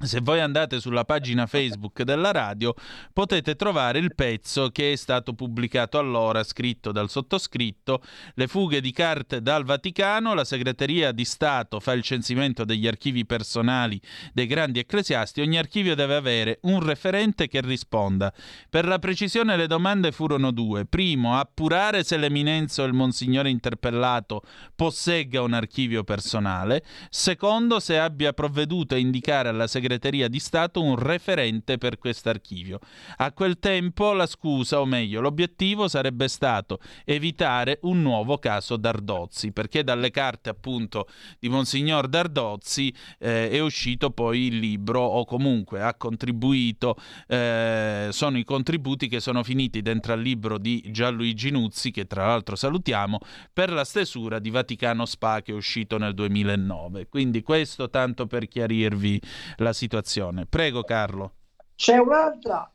se 0.00 0.20
voi 0.20 0.40
andate 0.40 0.80
sulla 0.80 1.04
pagina 1.04 1.46
Facebook 1.46 2.02
della 2.02 2.32
radio 2.32 2.74
potete 3.12 3.54
trovare 3.54 3.98
il 3.98 4.14
pezzo 4.14 4.70
che 4.70 4.92
è 4.92 4.96
stato 4.96 5.34
pubblicato 5.34 5.98
allora, 5.98 6.42
scritto 6.42 6.92
dal 6.92 7.08
sottoscritto, 7.08 8.02
le 8.34 8.46
fughe 8.46 8.80
di 8.80 8.90
carte 8.90 9.40
dal 9.40 9.64
Vaticano, 9.64 10.34
la 10.34 10.44
segreteria 10.44 11.12
di 11.12 11.24
Stato 11.24 11.80
fa 11.80 11.92
il 11.92 12.02
censimento 12.02 12.64
degli 12.64 12.86
archivi 12.86 13.24
personali 13.24 14.00
dei 14.32 14.46
grandi 14.46 14.80
ecclesiasti, 14.80 15.40
ogni 15.40 15.58
archivio 15.58 15.94
deve 15.94 16.16
avere 16.16 16.58
un 16.62 16.84
referente 16.84 17.46
che 17.46 17.60
risponda. 17.60 18.32
Per 18.68 18.86
la 18.86 18.98
precisione 18.98 19.56
le 19.56 19.66
domande 19.66 20.12
furono 20.12 20.50
due. 20.50 20.86
Primo, 20.86 21.38
appurare 21.38 22.02
se 22.02 22.16
l'eminenza 22.16 22.82
o 22.82 22.86
il 22.86 22.92
monsignore 22.92 23.48
interpellato 23.48 24.42
possegga 24.74 25.40
un 25.40 25.54
archivio 25.54 26.04
personale. 26.04 26.84
Secondo, 27.08 27.80
se 27.80 27.98
abbia 27.98 28.32
provveduto 28.32 28.94
a 28.94 28.98
indicare 28.98 29.48
alla 29.48 29.66
segreteria 29.66 29.83
segreteria 29.84 30.28
di 30.28 30.38
Stato 30.38 30.82
un 30.82 30.96
referente 30.96 31.76
per 31.76 31.98
quest'archivio. 31.98 32.78
A 33.18 33.32
quel 33.32 33.58
tempo 33.58 34.14
la 34.14 34.26
scusa, 34.26 34.80
o 34.80 34.86
meglio 34.86 35.20
l'obiettivo, 35.20 35.88
sarebbe 35.88 36.26
stato 36.28 36.78
evitare 37.04 37.80
un 37.82 38.00
nuovo 38.00 38.38
caso 38.38 38.76
Dardozzi, 38.76 39.52
perché 39.52 39.84
dalle 39.84 40.10
carte 40.10 40.48
appunto 40.48 41.06
di 41.38 41.50
Monsignor 41.50 42.08
Dardozzi 42.08 42.94
eh, 43.18 43.50
è 43.50 43.60
uscito 43.60 44.10
poi 44.10 44.46
il 44.46 44.58
libro 44.58 45.00
o 45.00 45.26
comunque 45.26 45.82
ha 45.82 45.94
contribuito, 45.94 46.96
eh, 47.26 48.08
sono 48.10 48.38
i 48.38 48.44
contributi 48.44 49.08
che 49.08 49.20
sono 49.20 49.42
finiti 49.42 49.82
dentro 49.82 50.14
al 50.14 50.20
libro 50.20 50.56
di 50.56 50.82
Gianluigi 50.90 51.50
Nuzzi, 51.50 51.90
che 51.90 52.06
tra 52.06 52.26
l'altro 52.26 52.56
salutiamo, 52.56 53.18
per 53.52 53.70
la 53.70 53.84
stesura 53.84 54.38
di 54.38 54.48
Vaticano 54.48 55.04
Spa 55.04 55.42
che 55.42 55.52
è 55.52 55.54
uscito 55.54 55.98
nel 55.98 56.14
2009. 56.14 57.08
Quindi 57.08 57.42
questo 57.42 57.90
tanto 57.90 58.26
per 58.26 58.48
chiarirvi 58.48 59.20
la 59.56 59.72
situazione. 59.74 60.46
Prego 60.46 60.82
Carlo. 60.82 61.32
C'è 61.74 61.98
un'altra 61.98 62.72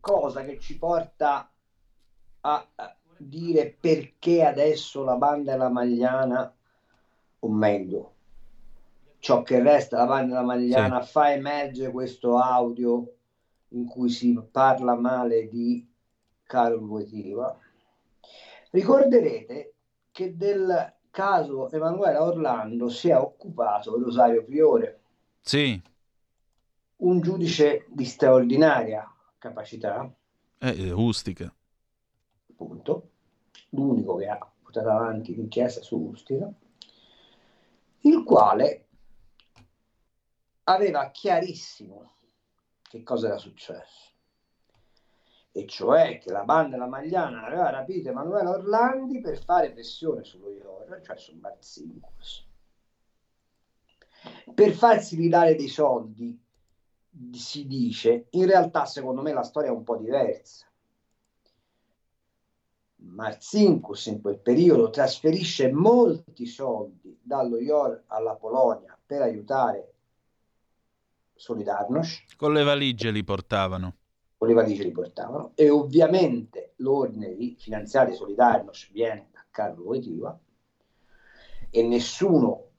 cosa 0.00 0.44
che 0.44 0.58
ci 0.60 0.76
porta 0.76 1.50
a 2.40 2.68
dire 3.16 3.76
perché 3.80 4.44
adesso 4.44 5.02
la 5.02 5.16
banda 5.16 5.52
della 5.52 5.70
Magliana, 5.70 6.54
o 7.38 7.48
meglio, 7.48 8.12
ciò 9.18 9.42
che 9.42 9.62
resta 9.62 9.98
la 9.98 10.06
banda 10.06 10.34
della 10.34 10.46
Magliana 10.46 11.02
sì. 11.02 11.10
fa 11.10 11.32
emergere 11.32 11.90
questo 11.90 12.38
audio 12.38 13.14
in 13.68 13.86
cui 13.86 14.10
si 14.10 14.38
parla 14.50 14.94
male 14.94 15.48
di 15.48 15.88
Carol 16.44 16.86
Voitiva. 16.86 17.58
Ricorderete 18.70 19.74
che 20.10 20.36
del 20.36 20.92
caso 21.10 21.70
Emanuela 21.70 22.22
Orlando 22.22 22.88
si 22.88 23.08
è 23.08 23.16
occupato 23.16 23.98
Rosario 23.98 24.44
Priore. 24.44 25.00
Sì 25.40 25.80
un 26.96 27.20
giudice 27.20 27.86
di 27.88 28.04
straordinaria 28.04 29.10
capacità. 29.38 30.12
Eh, 30.58 30.90
Ustica. 30.90 31.52
Appunto, 32.50 33.10
l'unico 33.70 34.16
che 34.16 34.28
ha 34.28 34.52
portato 34.62 34.88
avanti 34.88 35.34
l'inchiesta 35.34 35.82
su 35.82 35.98
Ustica, 35.98 36.52
il 38.00 38.22
quale 38.22 38.86
aveva 40.64 41.10
chiarissimo 41.10 42.12
che 42.82 43.02
cosa 43.02 43.26
era 43.26 43.38
successo. 43.38 44.12
E 45.52 45.66
cioè 45.66 46.18
che 46.18 46.32
la 46.32 46.42
banda 46.42 46.76
della 46.76 46.88
Magliana 46.88 47.44
aveva 47.44 47.70
rapito 47.70 48.08
Emanuele 48.08 48.48
Orlandi 48.48 49.20
per 49.20 49.42
fare 49.42 49.72
pressione 49.72 50.24
sullo 50.24 50.50
IOR, 50.50 51.00
cioè 51.02 51.16
su 51.16 51.36
Marzinkus, 51.36 52.46
per 54.52 54.72
farsi 54.72 55.16
ridare 55.16 55.54
dei 55.54 55.68
soldi 55.68 56.43
si 57.32 57.66
dice, 57.66 58.26
in 58.30 58.46
realtà 58.46 58.86
secondo 58.86 59.22
me 59.22 59.32
la 59.32 59.42
storia 59.42 59.70
è 59.70 59.72
un 59.72 59.84
po' 59.84 59.96
diversa. 59.96 60.66
Marcinkus 62.96 64.06
in 64.06 64.20
quel 64.20 64.38
periodo 64.38 64.90
trasferisce 64.90 65.70
molti 65.70 66.46
soldi 66.46 67.18
dallo 67.22 67.58
IOR 67.58 68.04
alla 68.06 68.34
Polonia 68.34 68.98
per 69.04 69.22
aiutare 69.22 69.92
Solidarnosc. 71.34 72.36
Con 72.36 72.52
le 72.52 72.62
valigie 72.62 73.10
li 73.10 73.22
portavano. 73.22 73.96
Con 74.36 74.48
le 74.48 74.54
valigie 74.54 74.84
li 74.84 74.90
portavano 74.90 75.52
e 75.54 75.68
ovviamente 75.68 76.72
l'ordine 76.76 77.34
di 77.34 77.56
finanziare 77.58 78.14
Solidarnosc 78.14 78.90
viene 78.90 79.28
da 79.32 79.44
Carlo 79.50 79.84
Wojtyła 79.84 80.38
e 81.70 81.82
nessuno 81.82 82.70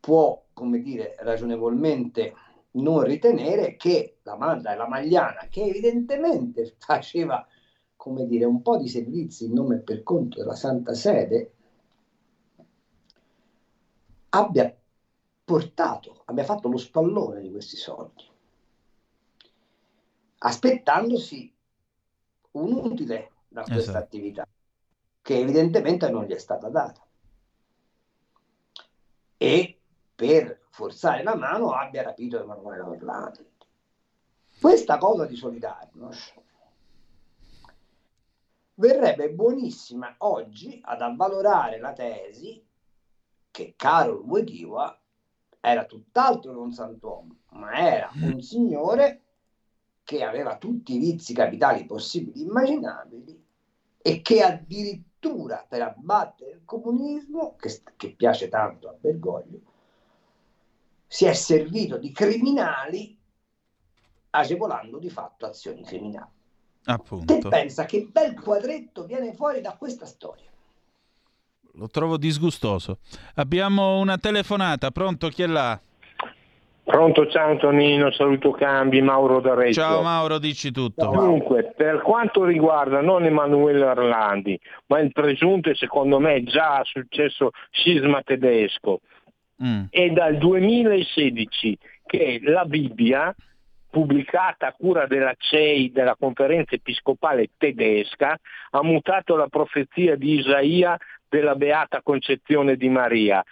può, 0.00 0.46
come 0.52 0.80
dire, 0.80 1.16
ragionevolmente 1.20 2.34
non 2.72 3.02
ritenere 3.02 3.76
che 3.76 4.18
la 4.22 4.36
Manda 4.36 4.72
e 4.72 4.76
la 4.76 4.88
Magliana, 4.88 5.48
che 5.48 5.62
evidentemente 5.64 6.76
faceva, 6.78 7.46
come 7.96 8.26
dire, 8.26 8.44
un 8.44 8.62
po' 8.62 8.76
di 8.76 8.88
servizi 8.88 9.46
in 9.46 9.52
nome 9.52 9.76
e 9.76 9.80
per 9.80 10.02
conto 10.02 10.38
della 10.38 10.54
Santa 10.54 10.94
Sede, 10.94 11.54
abbia 14.30 14.74
portato, 15.44 16.22
abbia 16.26 16.44
fatto 16.44 16.68
lo 16.68 16.76
spallone 16.76 17.40
di 17.40 17.50
questi 17.50 17.76
soldi, 17.76 18.24
aspettandosi 20.38 21.52
un 22.52 22.72
utile 22.72 23.32
da 23.48 23.62
questa 23.62 23.80
esatto. 23.80 23.98
attività, 23.98 24.46
che 25.20 25.38
evidentemente 25.38 26.08
non 26.08 26.24
gli 26.24 26.32
è 26.32 26.38
stata 26.38 26.68
data. 26.68 27.04
E 29.36 29.80
per 30.14 30.59
forzare 30.70 31.22
la 31.22 31.34
mano 31.34 31.72
abbia 31.72 32.02
rapito 32.02 32.40
Emanuele 32.40 32.82
Orlando. 32.82 33.44
Questa 34.60 34.98
cosa 34.98 35.26
di 35.26 35.36
Solidarnosc 35.36 36.34
verrebbe 38.74 39.30
buonissima 39.30 40.14
oggi 40.18 40.80
ad 40.82 41.02
avvalorare 41.02 41.78
la 41.78 41.92
tesi 41.92 42.64
che 43.50 43.74
Carol 43.76 44.22
Wojtyła 44.22 44.98
era 45.60 45.84
tutt'altro 45.84 46.52
che 46.52 46.58
un 46.58 46.72
santuomo, 46.72 47.36
ma 47.50 47.72
era 47.72 48.10
un 48.14 48.40
signore 48.40 49.22
che 50.02 50.24
aveva 50.24 50.56
tutti 50.56 50.94
i 50.94 50.98
vizi 50.98 51.34
capitali 51.34 51.84
possibili 51.84 52.40
e 52.40 52.44
immaginabili 52.44 53.44
e 53.98 54.22
che 54.22 54.42
addirittura 54.42 55.66
per 55.68 55.82
abbattere 55.82 56.52
il 56.52 56.64
comunismo, 56.64 57.56
che, 57.56 57.82
che 57.96 58.14
piace 58.14 58.48
tanto 58.48 58.88
a 58.88 58.96
Bergoglio, 58.98 59.60
si 61.12 61.24
è 61.24 61.32
servito 61.32 61.98
di 61.98 62.12
criminali 62.12 63.18
agevolando 64.30 64.98
di 64.98 65.10
fatto 65.10 65.44
azioni 65.44 65.82
criminali. 65.82 66.30
Appunto. 66.84 67.36
Te 67.36 67.48
pensa 67.48 67.84
che 67.84 68.08
bel 68.08 68.40
quadretto 68.40 69.06
viene 69.06 69.34
fuori 69.34 69.60
da 69.60 69.74
questa 69.76 70.06
storia? 70.06 70.48
Lo 71.72 71.88
trovo 71.88 72.16
disgustoso. 72.16 72.98
Abbiamo 73.34 73.98
una 73.98 74.18
telefonata, 74.18 74.92
pronto 74.92 75.28
chi 75.30 75.42
è 75.42 75.46
là? 75.48 75.80
Pronto, 76.84 77.26
ciao 77.26 77.50
Antonino, 77.50 78.12
saluto 78.12 78.52
Cambi, 78.52 79.02
Mauro 79.02 79.40
da 79.40 79.54
Reggio. 79.54 79.80
Ciao 79.80 80.02
Mauro, 80.02 80.38
dici 80.38 80.70
tutto. 80.70 81.10
Dunque, 81.10 81.72
per 81.76 82.02
quanto 82.02 82.44
riguarda 82.44 83.00
non 83.00 83.24
Emanuele 83.24 83.84
Orlandi, 83.84 84.58
ma 84.86 85.00
il 85.00 85.10
presunto 85.10 85.70
e 85.70 85.74
secondo 85.74 86.20
me 86.20 86.44
già 86.44 86.80
successo 86.84 87.50
scisma 87.70 88.22
tedesco, 88.22 89.00
Mm. 89.62 89.84
È 89.90 90.08
dal 90.10 90.38
2016 90.38 91.78
che 92.06 92.40
la 92.42 92.64
Bibbia, 92.64 93.34
pubblicata 93.90 94.68
a 94.68 94.72
cura 94.72 95.06
della 95.06 95.34
CEI, 95.36 95.92
della 95.92 96.16
conferenza 96.18 96.74
episcopale 96.74 97.50
tedesca, 97.56 98.38
ha 98.70 98.82
mutato 98.82 99.36
la 99.36 99.48
profezia 99.48 100.16
di 100.16 100.38
Isaia 100.38 100.96
della 101.28 101.54
beata 101.54 102.00
concezione 102.02 102.76
di 102.76 102.88
Maria, 102.88 103.44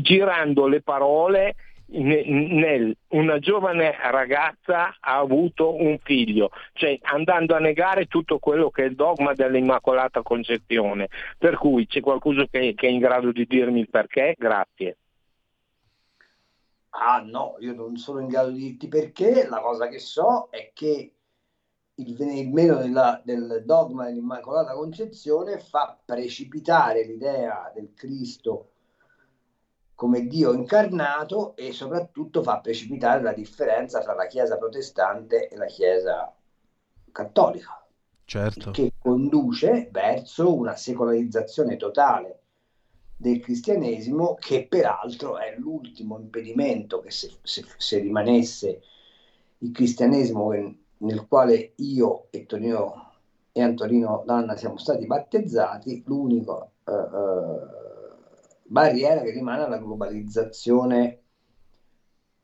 girando 0.00 0.66
le 0.66 0.82
parole 0.82 1.54
nel, 2.00 2.96
una 3.08 3.38
giovane 3.38 3.94
ragazza 4.10 4.96
ha 5.00 5.18
avuto 5.18 5.74
un 5.74 5.98
figlio, 6.02 6.50
cioè 6.72 6.98
andando 7.02 7.54
a 7.54 7.58
negare 7.58 8.06
tutto 8.06 8.38
quello 8.38 8.70
che 8.70 8.84
è 8.84 8.86
il 8.86 8.94
dogma 8.94 9.32
dell'Immacolata 9.34 10.22
Concezione. 10.22 11.08
Per 11.38 11.56
cui 11.56 11.86
c'è 11.86 12.00
qualcuno 12.00 12.46
che, 12.50 12.74
che 12.74 12.86
è 12.86 12.90
in 12.90 12.98
grado 12.98 13.32
di 13.32 13.46
dirmi 13.46 13.80
il 13.80 13.90
perché? 13.90 14.34
Grazie. 14.36 14.98
Ah 16.96 17.22
no, 17.24 17.56
io 17.58 17.74
non 17.74 17.96
sono 17.96 18.20
in 18.20 18.28
grado 18.28 18.50
di 18.50 18.60
dirti 18.60 18.88
perché, 18.88 19.46
la 19.48 19.60
cosa 19.60 19.88
che 19.88 19.98
so 19.98 20.48
è 20.50 20.70
che 20.72 21.12
il 21.96 22.16
venire 22.16 22.48
meno 22.48 22.76
della- 22.76 23.20
del 23.24 23.62
dogma 23.64 24.06
dell'Immacolata 24.06 24.74
Concezione 24.74 25.58
fa 25.58 25.98
precipitare 26.04 27.04
l'idea 27.04 27.70
del 27.74 27.92
Cristo 27.94 28.73
come 30.04 30.26
Dio 30.26 30.52
incarnato 30.52 31.56
e 31.56 31.72
soprattutto 31.72 32.42
fa 32.42 32.60
precipitare 32.60 33.22
la 33.22 33.32
differenza 33.32 34.00
tra 34.00 34.12
la 34.12 34.26
Chiesa 34.26 34.58
protestante 34.58 35.48
e 35.48 35.56
la 35.56 35.64
Chiesa 35.64 36.30
cattolica, 37.10 37.82
Certo. 38.26 38.70
che 38.70 38.92
conduce 38.98 39.88
verso 39.90 40.54
una 40.54 40.76
secolarizzazione 40.76 41.78
totale 41.78 42.42
del 43.16 43.40
cristianesimo, 43.40 44.34
che 44.34 44.66
peraltro 44.68 45.38
è 45.38 45.54
l'ultimo 45.56 46.18
impedimento 46.18 47.00
che 47.00 47.10
se, 47.10 47.38
se- 47.40 47.64
se 47.78 47.98
rimanesse 47.98 48.82
il 49.60 49.70
cristianesimo 49.70 50.50
nel 50.98 51.26
quale 51.26 51.72
io 51.76 52.26
e 52.28 52.44
Tonino 52.44 53.12
e 53.52 53.62
Antonino 53.62 54.22
Danna 54.26 54.54
siamo 54.54 54.76
stati 54.76 55.06
battezzati, 55.06 56.02
l'unico 56.04 56.72
eh, 56.84 56.92
eh, 56.92 57.83
barriera 58.74 59.22
che 59.22 59.30
rimane 59.30 59.64
è 59.64 59.68
la 59.68 59.78
globalizzazione 59.78 61.22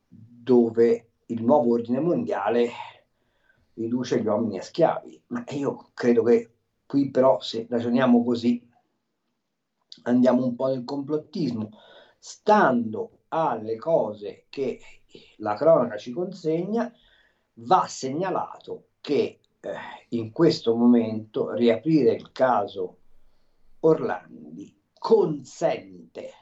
dove 0.06 1.10
il 1.26 1.42
nuovo 1.42 1.72
ordine 1.72 1.98
mondiale 1.98 2.70
riduce 3.74 4.20
gli 4.20 4.26
uomini 4.26 4.58
a 4.58 4.62
schiavi. 4.62 5.24
Ma 5.26 5.42
io 5.48 5.90
credo 5.92 6.22
che 6.22 6.54
qui 6.86 7.10
però 7.10 7.40
se 7.40 7.66
ragioniamo 7.68 8.22
così 8.22 8.64
andiamo 10.02 10.44
un 10.44 10.54
po' 10.54 10.68
nel 10.68 10.84
complottismo, 10.84 11.70
stando 12.20 13.22
alle 13.28 13.74
cose 13.74 14.44
che 14.50 14.78
la 15.38 15.56
cronaca 15.56 15.96
ci 15.96 16.12
consegna, 16.12 16.92
va 17.54 17.86
segnalato 17.88 18.90
che 19.00 19.40
eh, 19.58 19.70
in 20.10 20.30
questo 20.30 20.76
momento 20.76 21.52
riaprire 21.54 22.12
il 22.12 22.30
caso 22.30 22.98
Orlandi 23.80 24.79
consente 25.00 26.34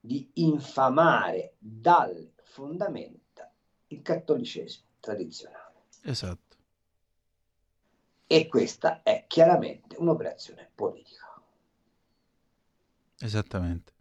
di 0.00 0.28
infamare 0.34 1.54
dalle 1.56 2.32
fondamenta 2.42 3.48
il 3.86 4.02
cattolicesimo 4.02 4.86
tradizionale. 4.98 5.84
Esatto. 6.02 6.56
E 8.26 8.48
questa 8.48 9.02
è 9.04 9.24
chiaramente 9.28 9.96
un'operazione 9.98 10.68
politica. 10.74 11.40
Esattamente. 13.20 13.92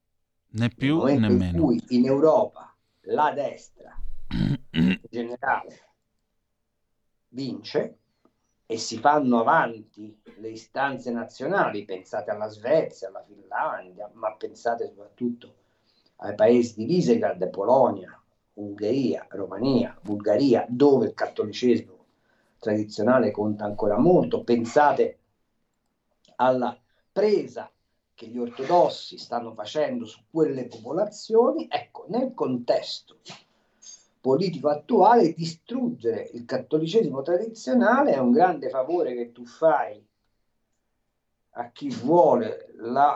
Né 0.50 0.70
più 0.70 1.04
né 1.04 1.12
in 1.12 1.38
meno. 1.38 1.62
cui 1.62 1.82
in 1.90 2.06
Europa 2.06 2.76
la 3.02 3.32
destra 3.34 3.96
in 4.30 5.00
generale 5.12 5.90
vince 7.30 8.00
e 8.70 8.78
si 8.78 9.00
fanno 9.00 9.40
avanti 9.40 10.22
le 10.40 10.50
istanze 10.50 11.10
nazionali, 11.10 11.86
pensate 11.86 12.32
alla 12.32 12.50
Svezia, 12.50 13.08
alla 13.08 13.24
Finlandia, 13.26 14.10
ma 14.14 14.34
pensate 14.34 14.88
soprattutto 14.88 15.56
ai 16.18 16.36
paesi 16.36 16.76
di 16.76 16.86
Visegrad, 16.86 17.50
Polonia, 17.50 18.22
Ungheria, 18.56 19.26
Romania, 19.30 19.98
Bulgaria, 20.02 20.66
dove 20.68 21.08
il 21.08 21.14
cattolicesimo 21.14 22.06
tradizionale 22.60 23.32
conta 23.32 23.64
ancora 23.64 23.98
molto, 23.98 24.44
pensate 24.44 25.20
alla 26.36 26.78
presa 27.12 27.72
che 28.14 28.28
gli 28.28 28.38
ortodossi 28.38 29.18
stanno 29.18 29.54
facendo 29.54 30.06
su 30.06 30.20
quelle 30.30 30.66
popolazioni, 30.66 31.68
ecco, 31.70 32.06
nel 32.10 32.34
contesto 32.34 33.20
politico 34.28 34.68
attuale 34.68 35.34
distruggere 35.34 36.30
il 36.34 36.44
cattolicesimo 36.44 37.22
tradizionale 37.22 38.12
è 38.12 38.18
un 38.18 38.32
grande 38.32 38.68
favore 38.68 39.16
che 39.16 39.32
tu 39.32 39.46
fai 39.46 40.06
a 41.52 41.70
chi 41.72 41.88
vuole 41.88 42.74
la 42.80 43.16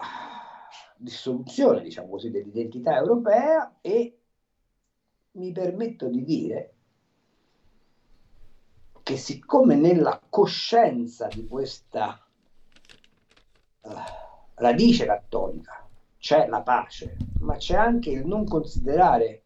dissoluzione, 0.95 1.81
diciamo 1.81 2.07
così, 2.07 2.31
dell'identità 2.31 2.95
europea 2.95 3.79
e 3.81 4.19
mi 5.31 5.51
permetto 5.51 6.07
di 6.07 6.23
dire 6.23 6.73
che 9.03 9.17
siccome 9.17 9.75
nella 9.75 10.17
coscienza 10.29 11.27
di 11.27 11.45
questa 11.45 12.25
eh, 13.81 13.89
radice 14.53 15.05
cattolica 15.05 15.85
c'è 16.17 16.47
la 16.47 16.61
pace, 16.61 17.17
ma 17.41 17.57
c'è 17.57 17.75
anche 17.75 18.11
il 18.11 18.25
non 18.25 18.45
considerare 18.45 19.43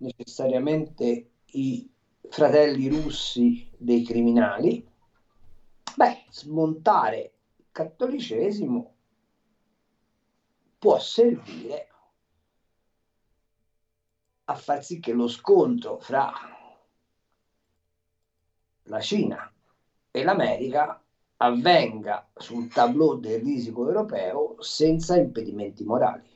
necessariamente 0.00 1.30
i 1.52 1.90
fratelli 2.28 2.88
russi 2.88 3.68
dei 3.76 4.02
criminali, 4.02 4.86
beh, 5.96 6.24
smontare 6.30 7.32
il 7.56 7.64
cattolicesimo 7.70 8.94
può 10.78 10.98
servire 10.98 11.88
a 14.44 14.54
far 14.54 14.82
sì 14.82 14.98
che 14.98 15.12
lo 15.12 15.28
scontro 15.28 15.98
fra 15.98 16.32
la 18.84 19.00
Cina 19.00 19.52
e 20.10 20.22
l'America 20.24 21.02
avvenga 21.36 22.30
sul 22.34 22.68
tableau 22.68 23.18
del 23.18 23.40
risico 23.40 23.86
europeo 23.86 24.56
senza 24.60 25.16
impedimenti 25.16 25.84
morali. 25.84 26.29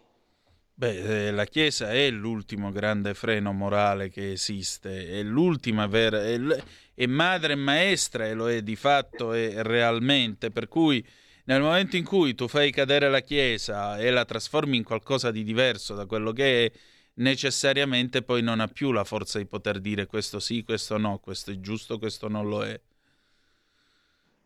Beh, 0.76 1.28
eh, 1.28 1.30
la 1.30 1.44
Chiesa 1.44 1.92
è 1.92 2.10
l'ultimo 2.10 2.70
grande 2.72 3.14
freno 3.14 3.52
morale 3.52 4.08
che 4.10 4.32
esiste, 4.32 5.08
è 5.08 5.22
l'ultima 5.22 5.86
vera, 5.86 6.20
è, 6.24 6.36
l- 6.36 6.62
è 6.94 7.06
madre 7.06 7.52
e 7.52 7.56
maestra 7.56 8.26
e 8.26 8.34
lo 8.34 8.50
è 8.50 8.60
di 8.60 8.74
fatto 8.74 9.32
e 9.32 9.62
realmente, 9.62 10.50
per 10.50 10.66
cui 10.66 11.04
nel 11.44 11.60
momento 11.60 11.96
in 11.96 12.04
cui 12.04 12.34
tu 12.34 12.48
fai 12.48 12.72
cadere 12.72 13.08
la 13.08 13.20
Chiesa 13.20 13.98
e 13.98 14.10
la 14.10 14.24
trasformi 14.24 14.76
in 14.76 14.82
qualcosa 14.82 15.30
di 15.30 15.44
diverso 15.44 15.94
da 15.94 16.06
quello 16.06 16.32
che 16.32 16.66
è, 16.66 16.72
necessariamente 17.14 18.22
poi 18.22 18.42
non 18.42 18.58
ha 18.58 18.66
più 18.66 18.90
la 18.90 19.04
forza 19.04 19.38
di 19.38 19.46
poter 19.46 19.78
dire 19.78 20.06
questo 20.06 20.40
sì, 20.40 20.64
questo 20.64 20.98
no, 20.98 21.18
questo 21.18 21.52
è 21.52 21.60
giusto, 21.60 21.98
questo 22.00 22.26
non 22.28 22.48
lo 22.48 22.64
è. 22.64 22.80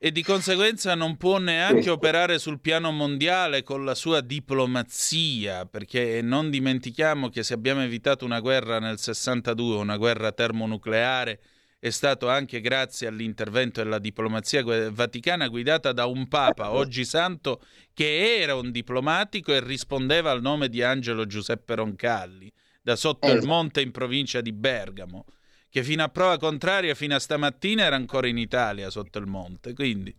E 0.01 0.13
di 0.13 0.23
conseguenza 0.23 0.95
non 0.95 1.17
può 1.17 1.39
neanche 1.39 1.75
Questo. 1.75 1.93
operare 1.93 2.39
sul 2.39 2.61
piano 2.61 2.93
mondiale 2.93 3.65
con 3.65 3.85
la 3.85 3.97
sua 3.97 4.21
diplomazia, 4.21 5.67
perché 5.67 6.21
non 6.23 6.51
dimentichiamo 6.51 7.29
che 7.29 7.43
se 7.43 7.55
abbiamo 7.55 7.83
evitato 7.83 8.25
una 8.25 8.39
guerra 8.39 8.79
nel 8.79 9.01
62, 9.01 9.77
una 9.77 9.97
guerra 9.97 10.31
termonucleare, 10.31 11.41
è 11.81 11.91
stato 11.91 12.29
anche 12.29 12.61
grazie 12.61 13.09
all'intervento 13.09 13.83
della 13.83 13.99
diplomazia 13.99 14.63
vaticana 14.91 15.49
guidata 15.49 15.93
da 15.93 16.07
un 16.07 16.29
papa, 16.29 16.71
oggi 16.71 17.05
santo, 17.05 17.61
che 17.93 18.39
era 18.41 18.55
un 18.55 18.71
diplomatico 18.71 19.53
e 19.53 19.61
rispondeva 19.61 20.31
al 20.31 20.41
nome 20.41 20.69
di 20.69 20.81
Angelo 20.81 21.27
Giuseppe 21.27 21.75
Roncalli, 21.75 22.53
da 22.81 22.95
sotto 22.95 23.27
il 23.27 23.33
Esatto. 23.39 23.47
monte 23.49 23.81
in 23.81 23.91
provincia 23.91 24.41
di 24.41 24.53
Bergamo, 24.53 25.25
che 25.71 25.83
fino 25.83 26.03
a 26.03 26.09
prova 26.09 26.39
contraria, 26.39 26.95
fino 26.95 27.15
a 27.15 27.19
stamattina 27.19 27.85
era 27.85 27.97
ancora 27.97 28.27
in 28.27 28.39
Italia 28.39 28.91
sotto 28.91 29.19
il 29.19 29.27
monte. 29.27 29.75
Quindi, 29.75 30.15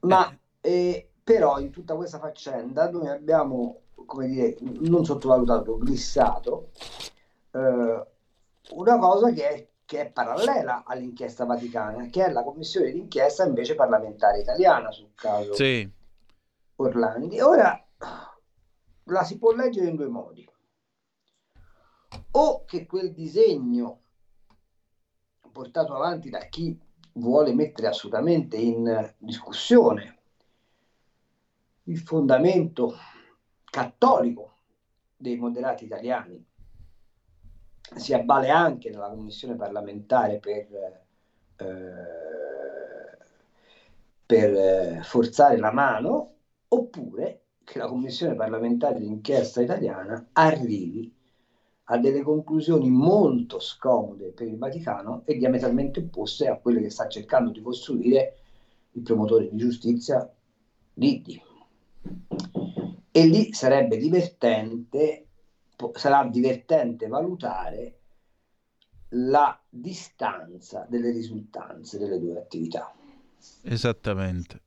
Ma 0.00 0.36
eh, 0.60 1.10
però 1.22 1.58
in 1.58 1.70
tutta 1.70 1.94
questa 1.94 2.18
faccenda 2.18 2.90
noi 2.90 3.08
abbiamo, 3.08 3.80
come 4.06 4.28
dire, 4.28 4.56
non 4.60 5.04
sottovalutato, 5.04 5.78
glissato 5.78 6.70
eh, 7.50 8.06
una 8.70 8.98
cosa 8.98 9.32
che 9.32 9.48
è, 9.48 9.68
che 9.84 10.00
è 10.00 10.10
parallela 10.10 10.84
all'inchiesta 10.84 11.44
vaticana, 11.44 12.08
che 12.08 12.26
è 12.26 12.30
la 12.30 12.42
commissione 12.42 12.92
d'inchiesta 12.92 13.44
invece 13.44 13.74
parlamentare 13.74 14.40
italiana 14.40 14.90
sul 14.90 15.12
caso 15.14 15.54
sì, 15.54 15.88
Orlandi. 16.76 17.40
Ora 17.40 17.84
la 19.04 19.24
si 19.24 19.38
può 19.38 19.52
leggere 19.52 19.88
in 19.88 19.96
due 19.96 20.08
modi. 20.08 20.48
O 22.32 22.64
che 22.64 22.86
quel 22.86 23.12
disegno 23.12 24.00
portato 25.56 25.94
avanti 25.94 26.28
da 26.28 26.40
chi 26.50 26.78
vuole 27.12 27.54
mettere 27.54 27.86
assolutamente 27.86 28.58
in 28.58 29.14
discussione 29.16 30.18
il 31.84 31.98
fondamento 31.98 32.94
cattolico 33.64 34.58
dei 35.16 35.38
moderati 35.38 35.86
italiani. 35.86 36.44
Si 37.94 38.12
abbale 38.12 38.50
anche 38.50 38.90
nella 38.90 39.08
commissione 39.08 39.54
parlamentare 39.54 40.38
per, 40.40 40.66
eh, 41.56 43.18
per 44.26 44.54
eh, 44.54 45.00
forzare 45.04 45.56
la 45.56 45.72
mano, 45.72 46.34
oppure 46.68 47.44
che 47.64 47.78
la 47.78 47.86
commissione 47.86 48.34
parlamentare 48.34 49.00
d'inchiesta 49.00 49.62
italiana 49.62 50.28
arrivi 50.32 51.15
a 51.88 51.98
delle 51.98 52.22
conclusioni 52.22 52.88
molto 52.90 53.60
scomode 53.60 54.30
per 54.30 54.48
il 54.48 54.58
Vaticano 54.58 55.22
e 55.24 55.36
diametralmente 55.36 56.00
opposte 56.00 56.48
a 56.48 56.56
quelle 56.56 56.80
che 56.80 56.90
sta 56.90 57.06
cercando 57.08 57.50
di 57.50 57.62
costruire 57.62 58.38
il 58.92 59.02
promotore 59.02 59.48
di 59.48 59.56
giustizia 59.56 60.28
Liddi. 60.94 61.40
E 63.10 63.26
lì 63.26 63.52
sarebbe 63.52 63.98
divertente, 63.98 65.26
po- 65.76 65.92
sarà 65.94 66.24
divertente 66.24 67.06
valutare 67.06 67.98
la 69.10 69.58
distanza 69.68 70.86
delle 70.88 71.10
risultanze 71.10 71.98
delle 71.98 72.18
due 72.18 72.38
attività. 72.38 72.92
Esattamente. 73.62 74.62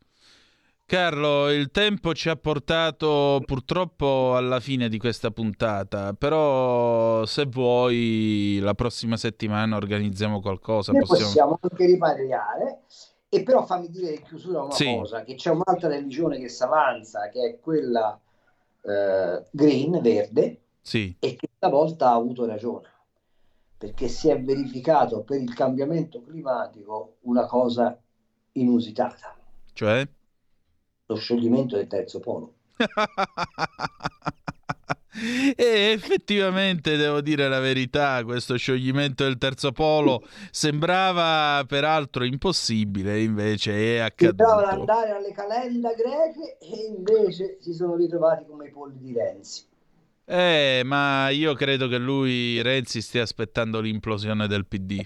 Carlo, 0.89 1.51
il 1.51 1.69
tempo 1.69 2.15
ci 2.15 2.29
ha 2.29 2.35
portato 2.35 3.43
purtroppo 3.45 4.35
alla 4.35 4.59
fine 4.59 4.89
di 4.89 4.97
questa 4.97 5.29
puntata, 5.29 6.13
però 6.13 7.27
se 7.27 7.45
vuoi 7.45 8.57
la 8.59 8.73
prossima 8.73 9.15
settimana 9.15 9.75
organizziamo 9.75 10.41
qualcosa. 10.41 10.91
Possiamo- 10.93 11.25
possiamo 11.25 11.59
anche 11.61 11.85
riparare, 11.85 12.79
e 13.29 13.43
però 13.43 13.67
fammi 13.67 13.87
dire 13.91 14.13
in 14.13 14.23
chiusura 14.23 14.63
una 14.63 14.73
Sì. 14.73 14.91
cosa, 14.95 15.21
che 15.21 15.35
c'è 15.35 15.51
un'altra 15.51 15.89
religione 15.89 16.39
che 16.39 16.49
si 16.49 16.63
avanza, 16.63 17.29
che 17.29 17.39
è 17.47 17.59
quella 17.59 18.19
eh, 18.81 19.45
green, 19.51 20.01
verde, 20.01 20.61
Sì. 20.81 21.15
e 21.19 21.35
che 21.35 21.49
stavolta 21.55 22.09
ha 22.09 22.13
avuto 22.15 22.47
ragione, 22.47 22.87
perché 23.77 24.07
si 24.07 24.29
è 24.29 24.41
verificato 24.41 25.21
per 25.21 25.39
il 25.39 25.53
cambiamento 25.53 26.23
climatico 26.23 27.17
una 27.23 27.45
cosa 27.45 27.95
inusitata, 28.53 29.35
Cioè? 29.73 30.07
Lo 31.09 31.15
scioglimento 31.15 31.75
del 31.75 31.87
terzo 31.87 32.19
polo. 32.19 32.53
E 35.57 35.91
effettivamente 35.91 36.95
devo 36.95 37.19
dire 37.19 37.49
la 37.49 37.59
verità, 37.59 38.23
questo 38.23 38.55
scioglimento 38.55 39.25
del 39.25 39.37
terzo 39.37 39.73
polo 39.73 40.25
sembrava 40.49 41.65
peraltro 41.65 42.23
impossibile, 42.23 43.21
invece 43.21 43.95
è 43.95 43.97
accaduto. 43.97 44.45
andare 44.45 45.11
alle 45.11 45.33
calenda 45.33 45.89
greche 45.93 46.57
e 46.59 46.85
invece 46.95 47.57
si 47.59 47.73
sono 47.73 47.97
ritrovati 47.97 48.45
come 48.47 48.67
i 48.67 48.71
polli 48.71 48.97
di 48.97 49.13
Renzi. 49.13 49.63
Eh, 50.23 50.83
ma 50.85 51.27
io 51.29 51.53
credo 51.53 51.89
che 51.89 51.97
lui, 51.97 52.61
Renzi, 52.61 53.01
stia 53.01 53.23
aspettando 53.23 53.81
l'implosione 53.81 54.47
del 54.47 54.67
PD. 54.67 55.03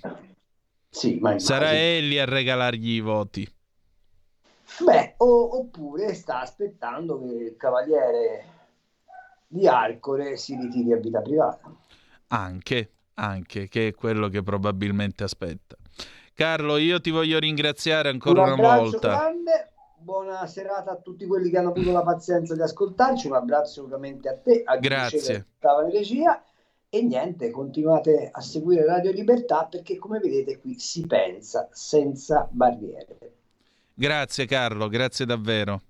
Sì, 0.89 1.17
ma 1.19 1.39
Sarà 1.39 1.73
egli 1.73 2.19
a 2.19 2.25
regalargli 2.25 2.91
i 2.91 2.99
voti. 2.99 3.47
Beh, 4.79 5.15
o- 5.17 5.57
oppure 5.57 6.13
sta 6.13 6.41
aspettando 6.41 7.19
che 7.19 7.25
il 7.25 7.57
cavaliere 7.57 8.45
di 9.47 9.67
Arcore 9.67 10.35
si 10.37 10.55
ritiri 10.55 10.93
a 10.93 10.97
vita 10.97 11.21
privata. 11.21 11.71
Anche, 12.27 12.91
anche, 13.15 13.67
che 13.67 13.89
è 13.89 13.93
quello 13.93 14.29
che 14.29 14.41
probabilmente 14.41 15.23
aspetta. 15.23 15.75
Carlo, 16.33 16.77
io 16.77 16.99
ti 16.99 17.11
voglio 17.11 17.37
ringraziare 17.37 18.09
ancora 18.09 18.41
un 18.41 18.53
una 18.53 18.75
volta. 18.75 19.09
grande, 19.09 19.73
buona 19.97 20.47
serata 20.47 20.91
a 20.91 20.95
tutti 20.95 21.27
quelli 21.27 21.51
che 21.51 21.59
hanno 21.59 21.69
avuto 21.69 21.91
la 21.91 22.01
pazienza 22.01 22.55
di 22.55 22.61
ascoltarci, 22.61 23.27
un 23.27 23.35
abbraccio 23.35 23.83
ovviamente 23.83 24.29
a 24.29 24.37
te, 24.37 24.63
a 24.65 24.77
Grazie. 24.77 25.45
Stava 25.57 25.83
in 25.83 25.91
regia 25.91 26.43
e 26.89 27.01
niente, 27.03 27.51
continuate 27.51 28.29
a 28.31 28.41
seguire 28.41 28.85
Radio 28.85 29.11
Libertà 29.11 29.67
perché 29.69 29.97
come 29.97 30.19
vedete 30.19 30.59
qui 30.59 30.79
si 30.79 31.05
pensa 31.05 31.67
senza 31.71 32.47
barriere. 32.49 33.42
Grazie 33.93 34.45
Carlo, 34.45 34.87
grazie 34.87 35.25
davvero. 35.25 35.81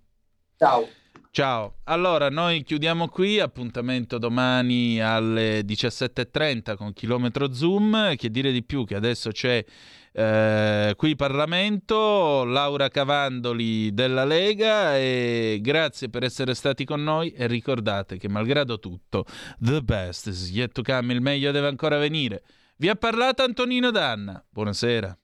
Ciao. 0.57 0.87
Ciao. 1.31 1.77
Allora, 1.85 2.29
noi 2.29 2.61
chiudiamo 2.61 3.07
qui, 3.07 3.39
appuntamento 3.39 4.19
domani 4.19 5.01
alle 5.01 5.61
17.30 5.61 6.75
con 6.75 6.93
Chilometro 6.93 7.51
Zoom, 7.51 8.15
che 8.15 8.29
dire 8.29 8.51
di 8.51 8.63
più 8.63 8.85
che 8.85 8.93
adesso 8.93 9.31
c'è 9.31 9.65
eh, 10.11 10.93
qui 10.95 11.15
Parlamento, 11.15 12.43
Laura 12.43 12.87
Cavandoli 12.89 13.91
della 13.95 14.25
Lega 14.25 14.95
e 14.95 15.57
grazie 15.59 16.09
per 16.09 16.23
essere 16.23 16.53
stati 16.53 16.85
con 16.85 17.01
noi 17.01 17.31
e 17.31 17.47
ricordate 17.47 18.17
che 18.17 18.29
malgrado 18.29 18.77
tutto, 18.77 19.25
the 19.59 19.81
best 19.81 20.27
is 20.27 20.51
yet 20.51 20.71
to 20.71 20.83
come, 20.83 21.13
il 21.13 21.21
meglio 21.21 21.49
deve 21.49 21.67
ancora 21.67 21.97
venire. 21.97 22.43
Vi 22.77 22.89
ha 22.89 22.95
parlato 22.95 23.41
Antonino 23.41 23.89
Danna, 23.89 24.43
buonasera. 24.47 25.17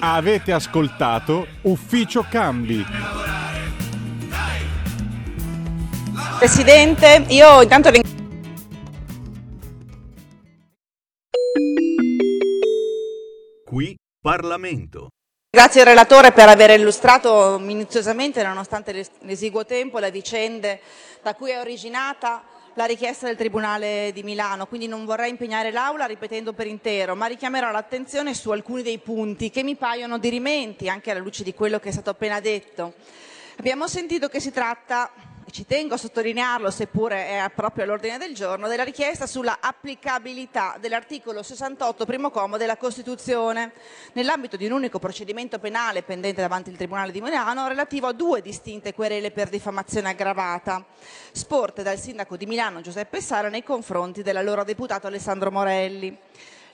Avete 0.00 0.52
ascoltato 0.52 1.46
Ufficio 1.62 2.26
Cambi. 2.28 2.84
Presidente, 6.38 7.24
io 7.28 7.62
intanto 7.62 7.90
ring- 7.90 8.08
Qui 13.64 13.96
Parlamento. 14.20 15.08
ringrazio 15.52 15.80
il 15.82 15.86
relatore 15.86 16.32
per 16.32 16.48
aver 16.48 16.78
illustrato 16.78 17.58
minuziosamente, 17.60 18.42
nonostante 18.42 18.92
l'es- 18.92 19.10
l'esiguo 19.20 19.64
tempo, 19.64 19.98
le 19.98 20.10
vicende 20.10 20.80
da 21.22 21.34
cui 21.34 21.50
è 21.50 21.60
originata 21.60 22.42
la 22.80 22.86
richiesta 22.86 23.26
del 23.26 23.36
Tribunale 23.36 24.10
di 24.14 24.22
Milano, 24.22 24.66
quindi 24.66 24.86
non 24.86 25.04
vorrei 25.04 25.28
impegnare 25.28 25.70
l'Aula 25.70 26.06
ripetendo 26.06 26.54
per 26.54 26.66
intero, 26.66 27.14
ma 27.14 27.26
richiamerò 27.26 27.70
l'attenzione 27.70 28.32
su 28.32 28.50
alcuni 28.52 28.82
dei 28.82 28.96
punti 28.96 29.50
che 29.50 29.62
mi 29.62 29.76
paiono 29.76 30.16
dirimenti, 30.16 30.88
anche 30.88 31.10
alla 31.10 31.20
luce 31.20 31.42
di 31.42 31.52
quello 31.52 31.78
che 31.78 31.90
è 31.90 31.92
stato 31.92 32.08
appena 32.08 32.40
detto. 32.40 32.94
Abbiamo 33.58 33.86
sentito 33.86 34.28
che 34.28 34.40
si 34.40 34.50
tratta, 34.50 35.10
ci 35.50 35.66
tengo 35.66 35.94
a 35.94 35.96
sottolinearlo, 35.96 36.70
seppure 36.70 37.26
è 37.26 37.50
proprio 37.54 37.84
all'ordine 37.84 38.18
del 38.18 38.34
giorno, 38.34 38.68
della 38.68 38.84
richiesta 38.84 39.26
sulla 39.26 39.58
applicabilità 39.60 40.76
dell'articolo 40.80 41.42
68 41.42 42.06
primo 42.06 42.30
comma 42.30 42.56
della 42.56 42.76
Costituzione 42.76 43.72
nell'ambito 44.14 44.56
di 44.56 44.66
un 44.66 44.72
unico 44.72 44.98
procedimento 44.98 45.58
penale 45.58 46.02
pendente 46.02 46.40
davanti 46.40 46.70
al 46.70 46.76
Tribunale 46.76 47.12
di 47.12 47.20
Milano 47.20 47.68
relativo 47.68 48.06
a 48.06 48.12
due 48.12 48.40
distinte 48.40 48.94
querele 48.94 49.30
per 49.30 49.48
diffamazione 49.48 50.08
aggravata, 50.08 50.84
sporte 51.32 51.82
dal 51.82 51.98
sindaco 51.98 52.36
di 52.36 52.46
Milano 52.46 52.80
Giuseppe 52.80 53.20
Sara 53.20 53.48
nei 53.48 53.62
confronti 53.62 54.22
dell'allora 54.22 54.64
deputato 54.64 55.06
Alessandro 55.06 55.50
Morelli. 55.50 56.16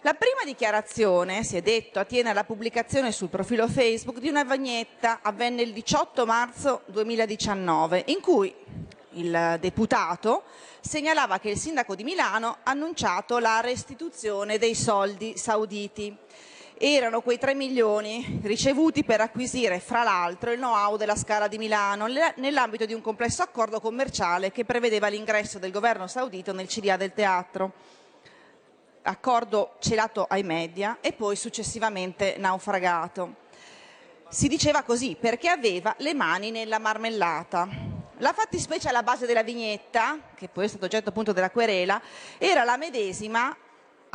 La 0.06 0.14
prima 0.14 0.44
dichiarazione, 0.44 1.42
si 1.42 1.56
è 1.56 1.62
detto, 1.62 1.98
attiene 1.98 2.30
alla 2.30 2.44
pubblicazione 2.44 3.10
sul 3.10 3.28
profilo 3.28 3.66
Facebook 3.66 4.20
di 4.20 4.28
una 4.28 4.44
vignetta, 4.44 5.18
avvenne 5.20 5.62
il 5.62 5.72
18 5.72 6.24
marzo 6.24 6.82
2019, 6.86 8.04
in 8.06 8.20
cui 8.20 8.54
il 9.14 9.56
deputato 9.58 10.44
segnalava 10.78 11.40
che 11.40 11.50
il 11.50 11.58
sindaco 11.58 11.96
di 11.96 12.04
Milano 12.04 12.58
ha 12.62 12.70
annunciato 12.70 13.40
la 13.40 13.58
restituzione 13.58 14.58
dei 14.58 14.76
soldi 14.76 15.36
sauditi. 15.36 16.16
Erano 16.78 17.20
quei 17.20 17.38
3 17.38 17.54
milioni 17.54 18.38
ricevuti 18.44 19.02
per 19.02 19.20
acquisire, 19.20 19.80
fra 19.80 20.04
l'altro, 20.04 20.52
il 20.52 20.58
know-how 20.58 20.96
della 20.96 21.16
Scala 21.16 21.48
di 21.48 21.58
Milano 21.58 22.06
nell'ambito 22.36 22.86
di 22.86 22.94
un 22.94 23.00
complesso 23.00 23.42
accordo 23.42 23.80
commerciale 23.80 24.52
che 24.52 24.64
prevedeva 24.64 25.08
l'ingresso 25.08 25.58
del 25.58 25.72
governo 25.72 26.06
saudito 26.06 26.52
nel 26.52 26.68
CDA 26.68 26.96
del 26.96 27.12
teatro 27.12 27.72
accordo 29.06 29.74
celato 29.78 30.26
ai 30.28 30.42
media 30.42 30.98
e 31.00 31.12
poi 31.12 31.36
successivamente 31.36 32.36
naufragato. 32.38 33.44
Si 34.28 34.48
diceva 34.48 34.82
così 34.82 35.16
perché 35.18 35.48
aveva 35.48 35.94
le 35.98 36.14
mani 36.14 36.50
nella 36.50 36.78
marmellata. 36.78 37.68
La 38.18 38.32
fattispecie 38.32 38.88
alla 38.88 39.02
base 39.02 39.26
della 39.26 39.42
vignetta, 39.42 40.18
che 40.34 40.48
poi 40.48 40.64
è 40.64 40.68
stato 40.68 40.86
oggetto 40.86 41.10
appunto 41.10 41.32
della 41.32 41.50
querela, 41.50 42.00
era 42.38 42.64
la 42.64 42.76
medesima 42.76 43.56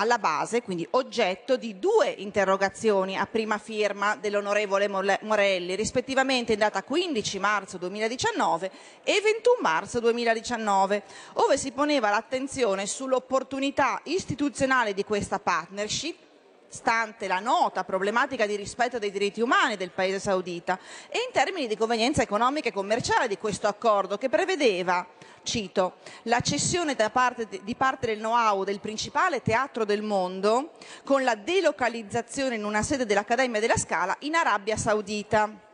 alla 0.01 0.17
base, 0.17 0.63
quindi 0.63 0.85
oggetto 0.91 1.57
di 1.57 1.77
due 1.77 2.09
interrogazioni 2.09 3.15
a 3.17 3.27
prima 3.27 3.59
firma 3.59 4.15
dell'onorevole 4.15 4.87
Morelli, 4.87 5.75
rispettivamente 5.75 6.53
in 6.53 6.59
data 6.59 6.81
15 6.81 7.37
marzo 7.37 7.77
2019 7.77 8.71
e 9.03 9.21
21 9.21 9.57
marzo 9.61 9.99
2019, 9.99 11.03
ove 11.33 11.57
si 11.57 11.71
poneva 11.71 12.09
l'attenzione 12.09 12.87
sull'opportunità 12.87 14.01
istituzionale 14.05 14.95
di 14.95 15.03
questa 15.03 15.37
partnership 15.37 16.29
stante 16.71 17.27
la 17.27 17.39
nota 17.39 17.83
problematica 17.83 18.45
di 18.45 18.55
rispetto 18.55 18.97
dei 18.97 19.11
diritti 19.11 19.41
umani 19.41 19.75
del 19.75 19.91
paese 19.91 20.19
saudita 20.19 20.79
e 21.09 21.17
in 21.17 21.33
termini 21.33 21.67
di 21.67 21.75
convenienza 21.75 22.21
economica 22.21 22.69
e 22.69 22.71
commerciale 22.71 23.27
di 23.27 23.37
questo 23.37 23.67
accordo 23.67 24.17
che 24.17 24.29
prevedeva, 24.29 25.05
cito, 25.43 25.95
la 26.23 26.39
cessione 26.39 26.95
parte, 26.95 27.47
di 27.63 27.75
parte 27.75 28.07
del 28.07 28.19
know-how 28.19 28.63
del 28.63 28.79
principale 28.79 29.41
teatro 29.41 29.83
del 29.83 30.01
mondo 30.01 30.71
con 31.03 31.25
la 31.25 31.35
delocalizzazione 31.35 32.55
in 32.55 32.63
una 32.63 32.83
sede 32.83 33.05
dell'Accademia 33.05 33.59
della 33.59 33.77
Scala 33.77 34.15
in 34.19 34.35
Arabia 34.35 34.77
Saudita 34.77 35.69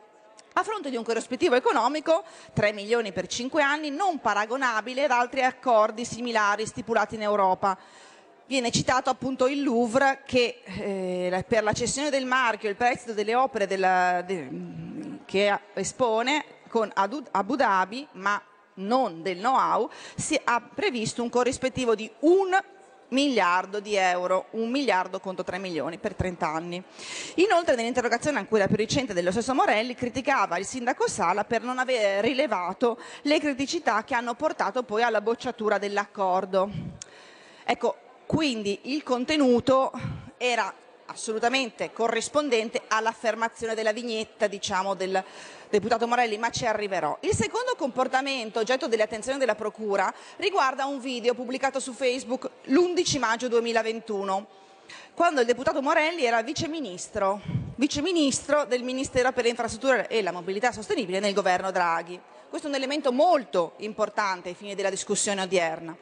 a 0.59 0.63
fronte 0.63 0.89
di 0.89 0.95
un 0.95 1.03
corrispettivo 1.03 1.53
economico, 1.53 2.23
3 2.53 2.73
milioni 2.73 3.11
per 3.11 3.27
5 3.27 3.61
anni, 3.61 3.91
non 3.91 4.19
paragonabile 4.19 5.03
ad 5.03 5.11
altri 5.11 5.43
accordi 5.43 6.03
similari 6.03 6.65
stipulati 6.65 7.13
in 7.13 7.21
Europa. 7.21 7.77
Viene 8.47 8.71
citato 8.71 9.09
appunto 9.09 9.47
il 9.47 9.61
Louvre 9.61 10.21
che 10.25 10.61
eh, 10.63 11.45
per 11.45 11.63
la 11.63 11.73
cessione 11.73 12.09
del 12.09 12.25
marchio 12.25 12.69
il 12.69 12.77
prestito 12.77 13.11
delle 13.11 13.35
opere 13.35 13.67
della- 13.67 14.23
de- 14.25 15.19
che 15.25 15.59
espone 15.73 16.45
con 16.69 16.89
Abu 16.93 17.55
Dhabi, 17.57 18.07
ma 18.13 18.41
non 18.75 19.21
del 19.21 19.39
know-how, 19.39 19.89
si 20.15 20.39
ha 20.41 20.61
previsto 20.61 21.21
un 21.21 21.29
corrispettivo 21.29 21.93
di 21.93 22.09
un 22.19 22.57
miliardo 23.09 23.81
di 23.81 23.95
euro, 23.95 24.45
un 24.51 24.69
miliardo 24.71 25.19
contro 25.19 25.43
3 25.43 25.57
milioni 25.57 25.97
per 25.97 26.15
30 26.15 26.47
anni. 26.47 26.81
Inoltre 27.35 27.75
nell'interrogazione 27.75 28.37
ancora 28.37 28.67
più 28.67 28.77
recente 28.77 29.13
dello 29.13 29.31
stesso 29.31 29.53
Morelli 29.53 29.93
criticava 29.93 30.57
il 30.57 30.65
sindaco 30.65 31.09
Sala 31.09 31.43
per 31.43 31.63
non 31.63 31.79
aver 31.79 32.23
rilevato 32.23 32.97
le 33.23 33.41
criticità 33.41 34.05
che 34.05 34.15
hanno 34.15 34.35
portato 34.35 34.83
poi 34.83 35.03
alla 35.03 35.19
bocciatura 35.19 35.77
dell'accordo. 35.77 36.69
Ecco, 37.65 37.97
quindi 38.27 38.79
il 38.83 39.03
contenuto 39.03 39.91
era 40.37 40.71
assolutamente 41.05 41.93
corrispondente 41.93 42.81
all'affermazione 42.89 43.73
della 43.73 43.93
vignetta, 43.93 44.47
diciamo, 44.47 44.93
del 44.93 45.23
deputato 45.69 46.07
Morelli, 46.07 46.37
ma 46.37 46.49
ci 46.49 46.65
arriverò. 46.65 47.17
Il 47.21 47.33
secondo 47.33 47.73
comportamento 47.77 48.59
oggetto 48.59 48.89
delle 48.89 49.03
attenzioni 49.03 49.39
della 49.39 49.55
Procura 49.55 50.13
riguarda 50.35 50.85
un 50.85 50.99
video 50.99 51.33
pubblicato 51.33 51.79
su 51.79 51.93
Facebook 51.93 52.49
l'11 52.63 53.19
maggio 53.19 53.47
2021, 53.47 54.47
quando 55.13 55.39
il 55.39 55.47
deputato 55.47 55.81
Morelli 55.81 56.25
era 56.25 56.41
viceministro, 56.41 57.41
viceministro 57.75 58.65
del 58.65 58.83
Ministero 58.83 59.31
per 59.31 59.45
le 59.45 59.51
infrastrutture 59.51 60.09
e 60.09 60.21
la 60.21 60.33
mobilità 60.33 60.73
sostenibile 60.73 61.21
nel 61.21 61.33
governo 61.33 61.71
Draghi. 61.71 62.19
Questo 62.49 62.67
è 62.67 62.69
un 62.69 62.75
elemento 62.75 63.13
molto 63.13 63.73
importante 63.77 64.49
ai 64.49 64.55
fini 64.55 64.75
della 64.75 64.89
discussione 64.89 65.41
odierna. 65.41 65.95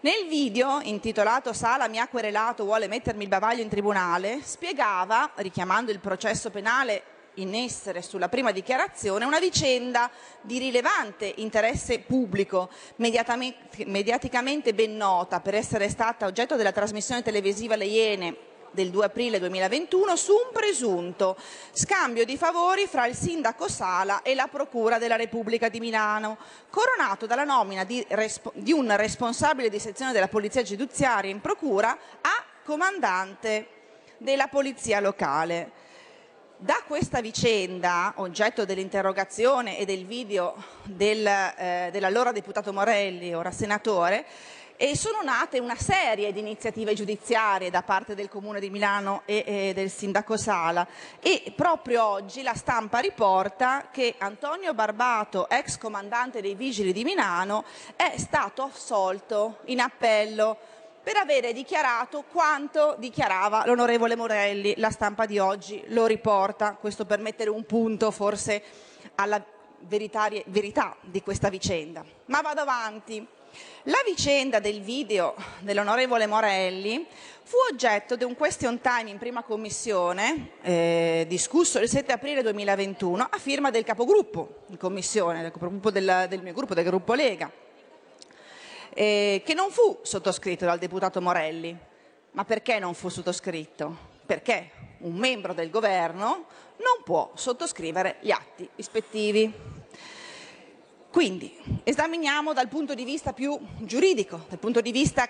Nel 0.00 0.28
video, 0.28 0.78
intitolato 0.84 1.52
Sala 1.52 1.88
mi 1.88 1.98
ha 1.98 2.06
querelato, 2.06 2.62
vuole 2.62 2.86
mettermi 2.86 3.24
il 3.24 3.28
bavaglio 3.28 3.62
in 3.62 3.68
tribunale, 3.68 4.38
spiegava, 4.44 5.32
richiamando 5.34 5.90
il 5.90 5.98
processo 5.98 6.50
penale 6.50 7.02
in 7.34 7.52
essere 7.56 8.00
sulla 8.00 8.28
prima 8.28 8.52
dichiarazione, 8.52 9.24
una 9.24 9.40
vicenda 9.40 10.08
di 10.40 10.58
rilevante 10.58 11.32
interesse 11.38 11.98
pubblico, 11.98 12.70
mediaticamente 12.96 14.72
ben 14.72 14.96
nota 14.96 15.40
per 15.40 15.56
essere 15.56 15.88
stata 15.88 16.26
oggetto 16.26 16.54
della 16.54 16.70
trasmissione 16.70 17.22
televisiva 17.22 17.74
Le 17.74 17.86
Iene 17.86 18.36
del 18.78 18.90
2 18.90 19.06
aprile 19.06 19.40
2021 19.40 20.14
su 20.14 20.32
un 20.32 20.52
presunto 20.52 21.36
scambio 21.72 22.24
di 22.24 22.36
favori 22.36 22.86
fra 22.86 23.08
il 23.08 23.16
sindaco 23.16 23.68
Sala 23.68 24.22
e 24.22 24.36
la 24.36 24.46
Procura 24.46 24.98
della 24.98 25.16
Repubblica 25.16 25.68
di 25.68 25.80
Milano, 25.80 26.38
coronato 26.70 27.26
dalla 27.26 27.42
nomina 27.42 27.82
di, 27.82 28.06
di 28.54 28.72
un 28.72 28.94
responsabile 28.96 29.68
di 29.68 29.80
sezione 29.80 30.12
della 30.12 30.28
Polizia 30.28 30.62
Giudiziaria 30.62 31.28
in 31.28 31.40
Procura 31.40 31.90
a 32.20 32.44
comandante 32.64 33.66
della 34.18 34.46
Polizia 34.46 35.00
Locale. 35.00 35.86
Da 36.60 36.82
questa 36.86 37.20
vicenda, 37.20 38.12
oggetto 38.16 38.64
dell'interrogazione 38.64 39.78
e 39.78 39.84
del 39.84 40.06
video 40.06 40.54
del, 40.84 41.26
eh, 41.26 41.88
dell'allora 41.90 42.30
deputato 42.30 42.72
Morelli, 42.72 43.34
ora 43.34 43.50
senatore, 43.50 44.24
e 44.80 44.96
sono 44.96 45.22
nate 45.22 45.58
una 45.58 45.74
serie 45.74 46.32
di 46.32 46.38
iniziative 46.38 46.94
giudiziarie 46.94 47.68
da 47.68 47.82
parte 47.82 48.14
del 48.14 48.28
Comune 48.28 48.60
di 48.60 48.70
Milano 48.70 49.22
e, 49.24 49.42
e 49.44 49.72
del 49.74 49.90
Sindaco 49.90 50.36
Sala 50.36 50.86
e 51.18 51.52
proprio 51.56 52.04
oggi 52.04 52.42
la 52.42 52.54
stampa 52.54 53.00
riporta 53.00 53.88
che 53.90 54.14
Antonio 54.18 54.74
Barbato, 54.74 55.48
ex 55.48 55.78
comandante 55.78 56.40
dei 56.40 56.54
Vigili 56.54 56.92
di 56.92 57.02
Milano, 57.02 57.64
è 57.96 58.14
stato 58.18 58.62
assolto 58.62 59.58
in 59.64 59.80
appello 59.80 60.56
per 61.02 61.16
avere 61.16 61.52
dichiarato 61.52 62.22
quanto 62.30 62.94
dichiarava 62.98 63.64
l'onorevole 63.66 64.14
Morelli. 64.14 64.74
La 64.76 64.90
stampa 64.90 65.26
di 65.26 65.40
oggi 65.40 65.82
lo 65.88 66.06
riporta, 66.06 66.74
questo 66.74 67.04
per 67.04 67.18
mettere 67.18 67.50
un 67.50 67.64
punto 67.64 68.12
forse 68.12 68.62
alla 69.16 69.44
verità 69.80 70.28
di 71.00 71.22
questa 71.22 71.48
vicenda. 71.48 72.04
Ma 72.26 72.42
vado 72.42 72.60
avanti. 72.60 73.26
La 73.84 74.02
vicenda 74.04 74.58
del 74.58 74.80
video 74.80 75.34
dell'onorevole 75.60 76.26
Morelli 76.26 77.06
fu 77.42 77.56
oggetto 77.70 78.16
di 78.16 78.24
un 78.24 78.36
question 78.36 78.80
time 78.80 79.08
in 79.08 79.18
prima 79.18 79.42
commissione, 79.42 80.50
eh, 80.62 81.24
discusso 81.26 81.78
il 81.78 81.88
7 81.88 82.12
aprile 82.12 82.42
2021, 82.42 83.26
a 83.30 83.38
firma 83.38 83.70
del 83.70 83.84
capogruppo 83.84 84.64
in 84.66 84.76
commissione, 84.76 85.40
del 85.40 85.50
capogruppo 85.50 85.90
del, 85.90 86.26
del 86.28 86.42
mio 86.42 86.52
gruppo, 86.52 86.74
del 86.74 86.84
gruppo 86.84 87.14
Lega, 87.14 87.50
eh, 88.92 89.42
che 89.44 89.54
non 89.54 89.70
fu 89.70 90.00
sottoscritto 90.02 90.66
dal 90.66 90.78
deputato 90.78 91.20
Morelli. 91.22 91.76
Ma 92.32 92.44
perché 92.44 92.78
non 92.78 92.92
fu 92.94 93.08
sottoscritto? 93.08 93.96
Perché 94.26 94.70
un 94.98 95.14
membro 95.14 95.54
del 95.54 95.70
governo 95.70 96.46
non 96.76 97.02
può 97.04 97.30
sottoscrivere 97.34 98.16
gli 98.20 98.30
atti 98.30 98.68
ispettivi. 98.76 99.77
Quindi 101.18 101.52
esaminiamo 101.82 102.52
dal 102.52 102.68
punto 102.68 102.94
di 102.94 103.02
vista 103.02 103.32
più 103.32 103.58
giuridico, 103.78 104.44
dal 104.48 104.60
punto 104.60 104.80
di 104.80 104.92
vista 104.92 105.28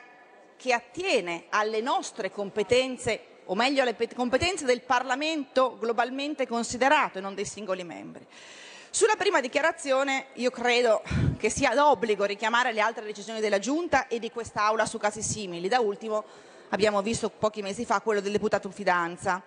che 0.54 0.74
attiene 0.74 1.44
alle 1.48 1.80
nostre 1.80 2.30
competenze, 2.30 3.38
o 3.46 3.54
meglio 3.54 3.80
alle 3.80 3.94
pe- 3.94 4.14
competenze 4.14 4.66
del 4.66 4.82
Parlamento 4.82 5.78
globalmente 5.78 6.46
considerato 6.46 7.16
e 7.16 7.20
non 7.22 7.34
dei 7.34 7.46
singoli 7.46 7.84
membri. 7.84 8.26
Sulla 8.90 9.16
prima 9.16 9.40
dichiarazione 9.40 10.26
io 10.34 10.50
credo 10.50 11.00
che 11.38 11.48
sia 11.48 11.72
d'obbligo 11.74 12.24
richiamare 12.24 12.70
le 12.74 12.82
altre 12.82 13.06
decisioni 13.06 13.40
della 13.40 13.58
Giunta 13.58 14.08
e 14.08 14.18
di 14.18 14.30
quest'Aula 14.30 14.84
su 14.84 14.98
casi 14.98 15.22
simili. 15.22 15.68
Da 15.68 15.80
ultimo 15.80 16.22
abbiamo 16.70 17.02
visto 17.02 17.30
pochi 17.30 17.62
mesi 17.62 17.84
fa 17.84 18.00
quello 18.00 18.20
del 18.20 18.32
deputato 18.32 18.70
Fidanza. 18.70 19.42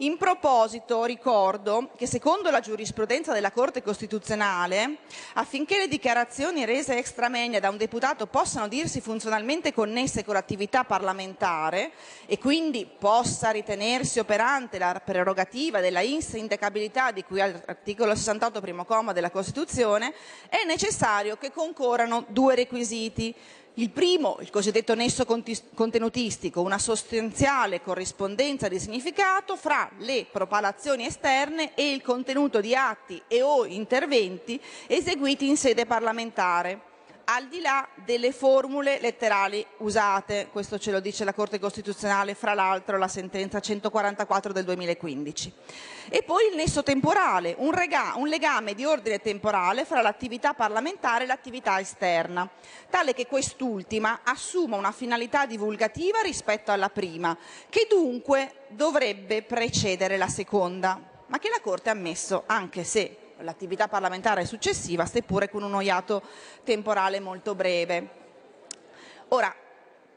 In 0.00 0.18
proposito 0.18 1.04
ricordo 1.04 1.90
che 1.96 2.06
secondo 2.06 2.50
la 2.50 2.60
giurisprudenza 2.60 3.32
della 3.32 3.50
Corte 3.50 3.82
Costituzionale, 3.82 4.98
affinché 5.34 5.78
le 5.78 5.88
dichiarazioni 5.88 6.66
rese 6.66 6.98
extra 6.98 7.30
moenia 7.30 7.60
da 7.60 7.70
un 7.70 7.78
deputato 7.78 8.26
possano 8.26 8.68
dirsi 8.68 9.00
funzionalmente 9.00 9.72
connesse 9.72 10.22
con 10.24 10.34
l'attività 10.34 10.84
parlamentare 10.84 11.92
e 12.26 12.38
quindi 12.38 12.86
possa 12.86 13.50
ritenersi 13.50 14.18
operante 14.18 14.78
la 14.78 15.00
prerogativa 15.02 15.80
della 15.80 16.00
insindacabilità 16.00 17.10
di 17.10 17.24
cui 17.24 17.40
all'articolo 17.40 18.14
68 18.14 18.60
primo 18.60 18.84
comma 18.84 19.12
della 19.12 19.30
Costituzione, 19.30 20.12
è 20.48 20.64
necessario 20.66 21.36
che 21.36 21.50
concorrano 21.52 22.26
due 22.28 22.54
requisiti. 22.54 23.34
Il 23.78 23.90
primo, 23.90 24.38
il 24.40 24.48
cosiddetto 24.48 24.94
nesso 24.94 25.26
contenutistico, 25.26 26.62
una 26.62 26.78
sostanziale 26.78 27.82
corrispondenza 27.82 28.68
di 28.68 28.78
significato 28.78 29.54
fra 29.54 29.90
le 29.98 30.24
propalazioni 30.32 31.04
esterne 31.04 31.74
e 31.74 31.90
il 31.90 32.00
contenuto 32.00 32.62
di 32.62 32.74
atti 32.74 33.20
e 33.28 33.42
o 33.42 33.66
interventi 33.66 34.58
eseguiti 34.86 35.46
in 35.46 35.58
sede 35.58 35.84
parlamentare 35.84 36.85
al 37.28 37.48
di 37.48 37.60
là 37.60 37.88
delle 38.04 38.30
formule 38.30 39.00
letterali 39.00 39.64
usate, 39.78 40.48
questo 40.52 40.78
ce 40.78 40.92
lo 40.92 41.00
dice 41.00 41.24
la 41.24 41.32
Corte 41.32 41.58
Costituzionale, 41.58 42.34
fra 42.34 42.54
l'altro 42.54 42.98
la 42.98 43.08
sentenza 43.08 43.58
144 43.58 44.52
del 44.52 44.64
2015. 44.64 45.52
E 46.08 46.22
poi 46.22 46.48
il 46.48 46.56
nesso 46.56 46.84
temporale, 46.84 47.54
un, 47.58 47.72
rega- 47.72 48.12
un 48.16 48.28
legame 48.28 48.74
di 48.74 48.84
ordine 48.84 49.20
temporale 49.20 49.84
fra 49.84 50.02
l'attività 50.02 50.54
parlamentare 50.54 51.24
e 51.24 51.26
l'attività 51.26 51.80
esterna, 51.80 52.48
tale 52.88 53.12
che 53.12 53.26
quest'ultima 53.26 54.20
assuma 54.22 54.76
una 54.76 54.92
finalità 54.92 55.46
divulgativa 55.46 56.20
rispetto 56.20 56.70
alla 56.70 56.90
prima, 56.90 57.36
che 57.68 57.88
dunque 57.90 58.66
dovrebbe 58.68 59.42
precedere 59.42 60.16
la 60.16 60.28
seconda, 60.28 61.00
ma 61.26 61.38
che 61.40 61.48
la 61.48 61.60
Corte 61.60 61.88
ha 61.88 61.92
ammesso 61.92 62.44
anche 62.46 62.84
se 62.84 63.25
l'attività 63.40 63.88
parlamentare 63.88 64.44
successiva, 64.44 65.06
seppure 65.06 65.48
con 65.48 65.62
un 65.62 65.82
iato 65.82 66.22
temporale 66.64 67.20
molto 67.20 67.54
breve. 67.54 68.08
Ora, 69.28 69.54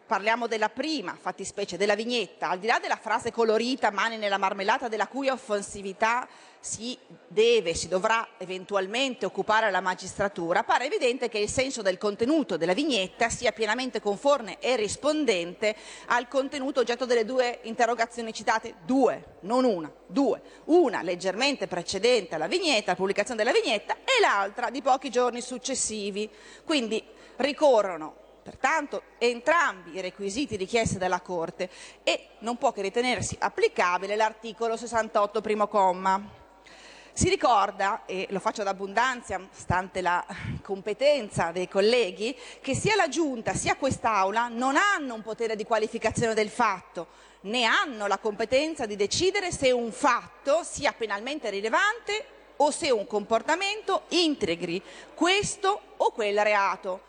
parliamo 0.10 0.48
della 0.48 0.70
prima 0.70 1.16
fattispecie, 1.16 1.78
della 1.78 1.94
vignetta, 1.94 2.50
al 2.50 2.58
di 2.58 2.66
là 2.66 2.80
della 2.82 2.96
frase 2.96 3.32
colorita, 3.32 3.92
mani 3.92 4.18
nella 4.18 4.40
marmellata, 4.40 4.88
della 4.88 5.06
cui 5.06 5.30
offensività 5.30 6.28
si 6.60 6.98
deve, 7.28 7.76
si 7.76 7.88
dovrà 7.88 8.30
eventualmente 8.40 9.28
occupare 9.28 9.70
la 9.70 9.82
magistratura, 9.82 10.64
pare 10.64 10.88
evidente 10.88 11.30
che 11.30 11.38
il 11.38 11.48
senso 11.48 11.84
del 11.84 12.00
contenuto 12.00 12.58
della 12.58 12.74
vignetta 12.74 13.30
sia 13.30 13.52
pienamente 13.52 14.02
conforme 14.02 14.58
e 14.60 14.76
rispondente 14.76 15.76
al 16.08 16.28
contenuto 16.28 16.80
oggetto 16.80 17.06
delle 17.06 17.24
due 17.24 17.60
interrogazioni 17.62 18.34
citate, 18.34 18.78
due, 18.86 19.36
non 19.42 19.64
una, 19.64 19.94
due. 20.08 20.42
Una 20.66 21.04
leggermente 21.04 21.68
precedente 21.68 22.34
alla 22.34 22.48
vignetta, 22.48 22.88
alla 22.88 22.96
pubblicazione 22.96 23.44
della 23.44 23.56
vignetta, 23.56 23.98
e 23.98 24.20
l'altra 24.20 24.72
di 24.72 24.82
pochi 24.82 25.12
giorni 25.12 25.40
successivi. 25.40 26.28
Quindi 26.66 27.06
ricorrono 27.36 28.19
Pertanto 28.50 29.04
entrambi 29.20 29.96
i 29.96 30.02
requisiti 30.02 30.56
richiesti 30.56 30.98
dalla 30.98 31.22
Corte 31.22 31.70
e 32.02 32.30
non 32.40 32.58
può 32.58 32.72
che 32.72 32.82
ritenersi 32.82 33.36
applicabile 33.40 34.16
l'articolo 34.16 34.76
68 34.76 35.40
primo 35.40 35.68
comma. 35.68 36.20
Si 37.14 37.30
ricorda, 37.30 38.06
e 38.08 38.26
lo 38.32 38.40
faccio 38.40 38.64
d'abbondanza, 38.64 39.40
stante 39.52 40.02
la 40.02 40.26
competenza 40.64 41.52
dei 41.52 41.68
colleghi, 41.68 42.36
che 42.60 42.74
sia 42.74 42.96
la 42.96 43.08
Giunta 43.08 43.54
sia 43.54 43.76
quest'Aula 43.76 44.48
non 44.48 44.76
hanno 44.78 45.14
un 45.14 45.22
potere 45.22 45.56
di 45.56 45.64
qualificazione 45.64 46.34
del 46.34 46.50
fatto, 46.50 47.06
né 47.42 47.66
hanno 47.66 48.08
la 48.08 48.18
competenza 48.18 48.88
di 48.88 48.96
decidere 48.96 49.52
se 49.52 49.70
un 49.70 49.92
fatto 49.92 50.64
sia 50.64 50.92
penalmente 50.94 51.52
rilevante 51.52 52.26
o 52.56 52.72
se 52.72 52.90
un 52.90 53.06
comportamento 53.06 54.06
integri 54.08 54.82
questo 55.14 55.80
o 55.98 56.12
quel 56.12 56.42
reato. 56.42 57.09